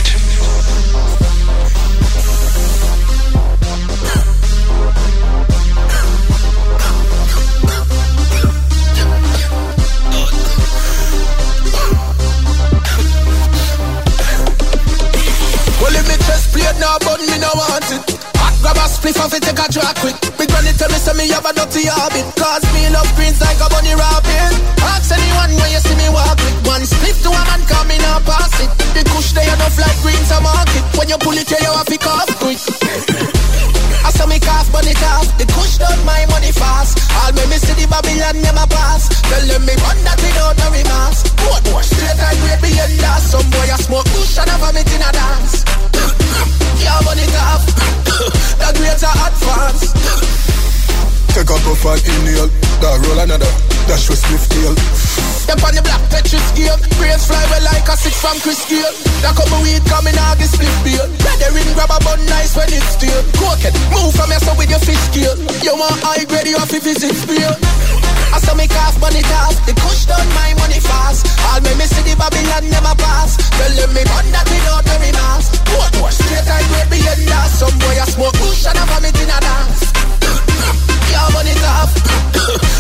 Say 21.68 21.84
me 21.84 21.92
have 21.92 22.08
habit. 22.08 22.28
Cause 22.40 22.64
me 22.72 22.88
love 22.88 23.10
greens 23.20 23.42
like 23.42 23.60
a 23.60 23.68
bunny 23.68 23.92
rabbit. 23.92 24.54
Ask 24.80 25.12
anyone 25.12 25.52
when 25.60 25.70
you 25.76 25.82
see 25.84 25.98
me 26.00 26.08
walk 26.08 26.40
it. 26.40 26.56
One 26.64 26.84
spliff 26.88 27.20
to 27.28 27.30
a 27.36 27.42
man 27.52 27.62
coming 27.68 28.00
up 28.16 28.24
pass 28.24 28.56
it. 28.64 28.72
The 28.96 29.04
kush 29.12 29.36
they 29.36 29.44
enough 29.44 29.76
like 29.76 30.00
greens 30.00 30.32
a 30.32 30.40
market. 30.40 30.84
When 30.96 31.10
you 31.10 31.18
pull 31.20 31.36
it, 31.36 31.50
yeah, 31.52 31.60
you 31.60 31.72
have 31.76 31.90
to 31.92 31.98
cough 32.00 32.32
quick. 32.40 32.60
I 34.08 34.10
saw 34.16 34.26
me 34.26 34.40
cough, 34.40 34.72
burn 34.72 34.88
it 34.88 35.02
off. 35.04 35.28
The 35.36 35.46
kush 35.52 35.78
done 35.78 36.00
my 36.08 36.24
money 36.32 36.56
fast. 36.56 37.04
All 37.20 37.36
me 37.36 37.58
see 37.60 37.76
the 37.76 37.86
Babylon 37.92 38.40
never 38.40 38.66
pass. 38.72 39.12
Tell 39.28 39.44
them 39.44 39.68
me 39.68 39.76
run 39.84 40.00
that 40.08 40.20
without 40.24 40.56
no 40.56 40.68
remorse. 40.72 41.28
What 41.44 41.64
more 41.72 41.84
straight 41.84 42.16
and 42.16 42.38
great 42.40 42.62
beyond 42.64 42.96
that. 43.04 43.20
Some 43.20 43.48
boy 43.52 43.68
a 43.68 43.78
smoke 43.84 44.08
kush 44.16 44.40
and 44.40 44.48
a 44.48 44.56
vomit 44.64 44.88
in 44.96 45.04
a 45.04 45.12
dance. 45.12 45.68
yeah, 46.80 47.04
it 47.04 47.36
off. 47.44 47.64
the 48.64 48.70
greater 48.80 49.14
advance. 49.28 49.89
Take 51.40 51.56
a 51.56 51.60
puff 51.64 51.88
and 51.88 52.04
inhale. 52.04 52.52
That 52.84 53.00
roll 53.00 53.16
another. 53.16 53.48
Dash 53.88 54.12
with 54.12 54.20
spliff 54.20 54.44
tail. 54.52 54.76
Step 55.48 55.64
on 55.64 55.72
the 55.72 55.80
black 55.80 56.04
Tetris 56.12 56.44
scale 56.52 56.76
Brains 57.00 57.24
fly 57.32 57.40
well 57.48 57.64
like 57.64 57.88
a 57.88 57.96
six 57.96 58.20
from 58.20 58.36
Chris 58.44 58.60
Gayle. 58.68 58.92
That 59.24 59.40
couple 59.40 59.56
weed 59.64 59.80
coming 59.88 60.20
out 60.20 60.36
the 60.36 60.52
split 60.52 60.68
bill. 60.84 61.08
Brethren 61.24 61.64
grab 61.80 61.96
a 61.96 61.98
bun 62.04 62.20
nice 62.28 62.60
when 62.60 62.68
it's 62.76 62.92
still. 62.92 63.24
Cooked, 63.40 63.72
move 63.88 64.12
from 64.20 64.36
your 64.36 64.44
with 64.60 64.68
your 64.68 64.84
fish 64.84 65.00
scale 65.08 65.32
You 65.64 65.80
want 65.80 66.04
high 66.04 66.28
grade, 66.28 66.52
you 66.52 66.60
have 66.60 66.68
to 66.76 66.80
visit 66.84 67.16
spill 67.16 67.56
I 68.36 68.44
saw 68.44 68.52
me 68.60 68.68
calf, 68.68 69.00
burn 69.00 69.16
it 69.16 69.24
off 69.40 69.56
The 69.64 69.72
kush 69.80 70.12
done 70.12 70.28
my 70.36 70.52
money 70.60 70.84
fast. 70.84 71.24
All 71.48 71.64
me 71.64 71.88
see 71.88 72.04
the 72.04 72.20
Babylon 72.20 72.68
never 72.68 73.00
pass. 73.00 73.40
Tell 73.56 73.72
them 73.80 73.96
me 73.96 74.04
run 74.12 74.28
that 74.36 74.44
without 74.44 74.84
no 74.84 74.96
remorse 75.00 75.48
What 75.72 75.88
more 76.04 76.12
straight 76.12 76.44
and 76.44 76.68
great 76.68 77.00
beyond 77.00 77.24
that 77.32 77.48
Some 77.48 77.80
boy 77.80 77.96
a 77.96 78.04
smoke. 78.12 78.36
Kush 78.44 78.68
and 78.68 78.76
a 78.76 78.84
vomit 78.92 79.16
in 79.24 79.32
a 79.32 79.40
dance 79.40 80.19
Burn 81.10 81.48
it 81.50 81.64
off. 81.66 81.92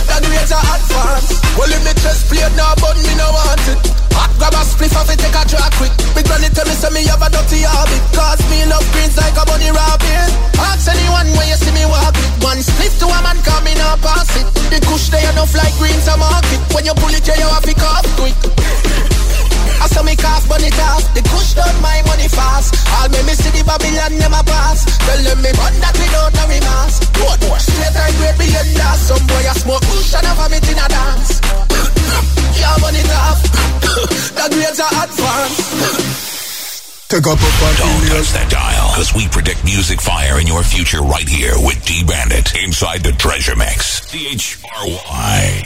That 0.09 0.21
grades 0.25 0.51
are 0.51 0.61
advance. 0.61 1.39
Well, 1.57 1.69
if 1.69 1.81
me 1.85 1.93
chest 2.01 2.27
plate 2.29 2.49
now, 2.57 2.73
but 2.81 2.97
me 3.01 3.13
no 3.17 3.29
want 3.29 3.61
it. 3.69 3.79
Hot 4.17 4.31
grab 4.37 4.57
a 4.57 4.61
spliff 4.65 4.95
off 4.97 5.09
it, 5.09 5.19
take 5.21 5.35
a 5.35 5.43
drag 5.45 5.71
quick. 5.77 5.93
Big 6.17 6.25
granny 6.25 6.49
tell 6.49 6.65
me, 6.65 6.73
say 6.73 6.89
me 6.89 7.05
have 7.07 7.21
a 7.21 7.29
dirty 7.29 7.63
habit. 7.63 8.01
Cause 8.11 8.41
me 8.49 8.65
love 8.65 8.85
greens 8.91 9.15
like 9.17 9.37
a 9.37 9.43
bunny 9.45 9.69
rabbit. 9.69 10.29
Ask 10.59 10.89
anyone 10.89 11.29
when 11.37 11.47
you 11.49 11.57
see 11.57 11.73
me 11.73 11.85
walk 11.85 12.17
it. 12.17 12.29
One 12.43 12.59
spliff 12.61 12.97
to 13.01 13.07
a 13.07 13.19
man, 13.21 13.37
come 13.45 13.69
in 13.69 13.77
and 13.77 14.01
pass 14.01 14.33
it. 14.37 14.59
The 14.69 14.77
kush 14.85 15.09
they 15.09 15.25
enough 15.29 15.55
like 15.55 15.73
greens 15.77 16.05
a 16.07 16.15
market 16.15 16.61
When 16.73 16.85
you 16.85 16.93
pull 16.93 17.09
it, 17.09 17.25
yeah, 17.27 17.41
you 17.41 17.49
have 17.49 17.63
to 17.63 17.73
cough 17.73 18.05
quick 18.17 19.08
I 19.79 19.87
saw 19.87 20.03
me 20.03 20.15
cough, 20.15 20.47
burn 20.47 20.63
it 20.63 20.75
off 20.79 21.03
The 21.15 21.21
kush 21.23 21.53
done 21.55 21.77
my 21.81 22.03
money 22.05 22.27
fast. 22.27 22.75
All 22.99 23.07
me 23.09 23.19
me 23.23 23.33
see 23.33 23.51
the 23.55 23.63
Babylon 23.63 24.13
never 24.19 24.43
pass. 24.43 24.83
Tell 25.07 25.21
them 25.23 25.39
me 25.41 25.51
run 25.55 25.75
that 25.79 25.95
without 25.95 26.31
no 26.35 26.43
remorse. 26.51 26.97
What? 27.23 27.39
More 27.47 27.59
straight 27.59 27.95
and 27.95 28.13
great 28.19 28.35
beyond 28.37 28.71
that 28.75 28.97
Some 28.99 29.23
boy 29.27 29.45
a 29.47 29.53
smoke 29.55 29.83
kush 29.87 30.13
and 30.15 30.27
a 30.27 30.33
vomit 30.35 30.67
in 30.67 30.79
a 30.79 30.87
dance? 30.87 31.39
Yeah, 32.59 32.75
burn 32.83 32.95
it 32.95 33.11
off 33.11 33.39
The 34.35 34.45
grades 34.51 34.79
are 34.83 34.95
advanced 35.03 36.27
Take 37.09 37.25
a 37.25 37.33
puff 37.33 37.61
and 37.63 37.77
Don't 37.79 37.89
inhale. 38.03 38.21
touch 38.21 38.31
that 38.37 38.49
dial, 38.51 38.89
because 38.93 39.15
we 39.15 39.27
predict 39.29 39.63
music 39.65 39.99
fire 39.99 40.39
in 40.39 40.45
your 40.45 40.61
future 40.61 41.01
right 41.01 41.27
here 41.27 41.55
with 41.57 41.83
D 41.83 42.03
Bandit 42.03 42.53
inside 42.63 43.01
the 43.01 43.11
Treasure 43.13 43.55
Mix. 43.55 44.05
C 44.05 44.27
H 44.29 44.59
R 44.77 44.85
Y. 44.85 45.63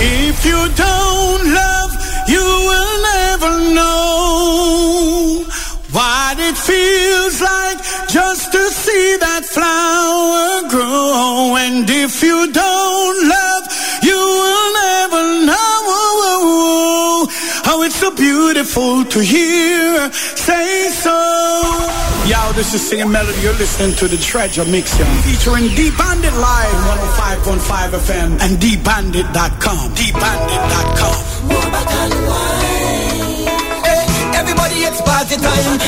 If 0.00 0.46
you 0.46 0.56
don't 0.72 1.52
love, 1.52 1.90
you 2.28 2.44
will 2.68 3.02
never 3.14 3.50
know 3.74 5.44
what 5.92 6.38
it 6.38 6.56
feels 6.56 7.40
like 7.40 7.78
just 8.08 8.52
to 8.52 8.62
see 8.70 9.16
that 9.18 9.44
flower 9.44 10.68
grow. 10.68 11.56
And 11.56 11.88
if 11.88 12.22
you 12.22 12.52
don't 12.52 13.28
love, 13.28 13.64
you 14.02 14.16
will 14.16 14.72
never 14.84 15.46
know 15.46 15.71
how 17.64 17.82
it's 17.82 17.96
so 17.96 18.10
beautiful 18.14 19.04
to 19.04 19.20
hear. 19.20 20.12
Say 20.12 20.88
so. 20.90 21.12
Yo, 22.26 22.52
this 22.52 22.74
is 22.74 22.80
Singing 22.86 23.10
Melody. 23.10 23.40
You're 23.40 23.54
listening 23.54 23.94
to 23.96 24.08
the 24.08 24.16
Treasure 24.16 24.64
Mix, 24.64 24.98
yo. 24.98 25.04
Featuring 25.22 25.68
D 25.74 25.90
Bandit 25.96 26.34
Live, 26.34 26.74
105.5 27.44 27.90
FM, 28.06 28.40
and 28.40 28.58
DBandit.com. 28.58 29.94
DBandit.com. 29.94 31.18
Everybody 34.34 34.74
it's 34.88 35.00
party 35.02 35.36
time 35.36 35.78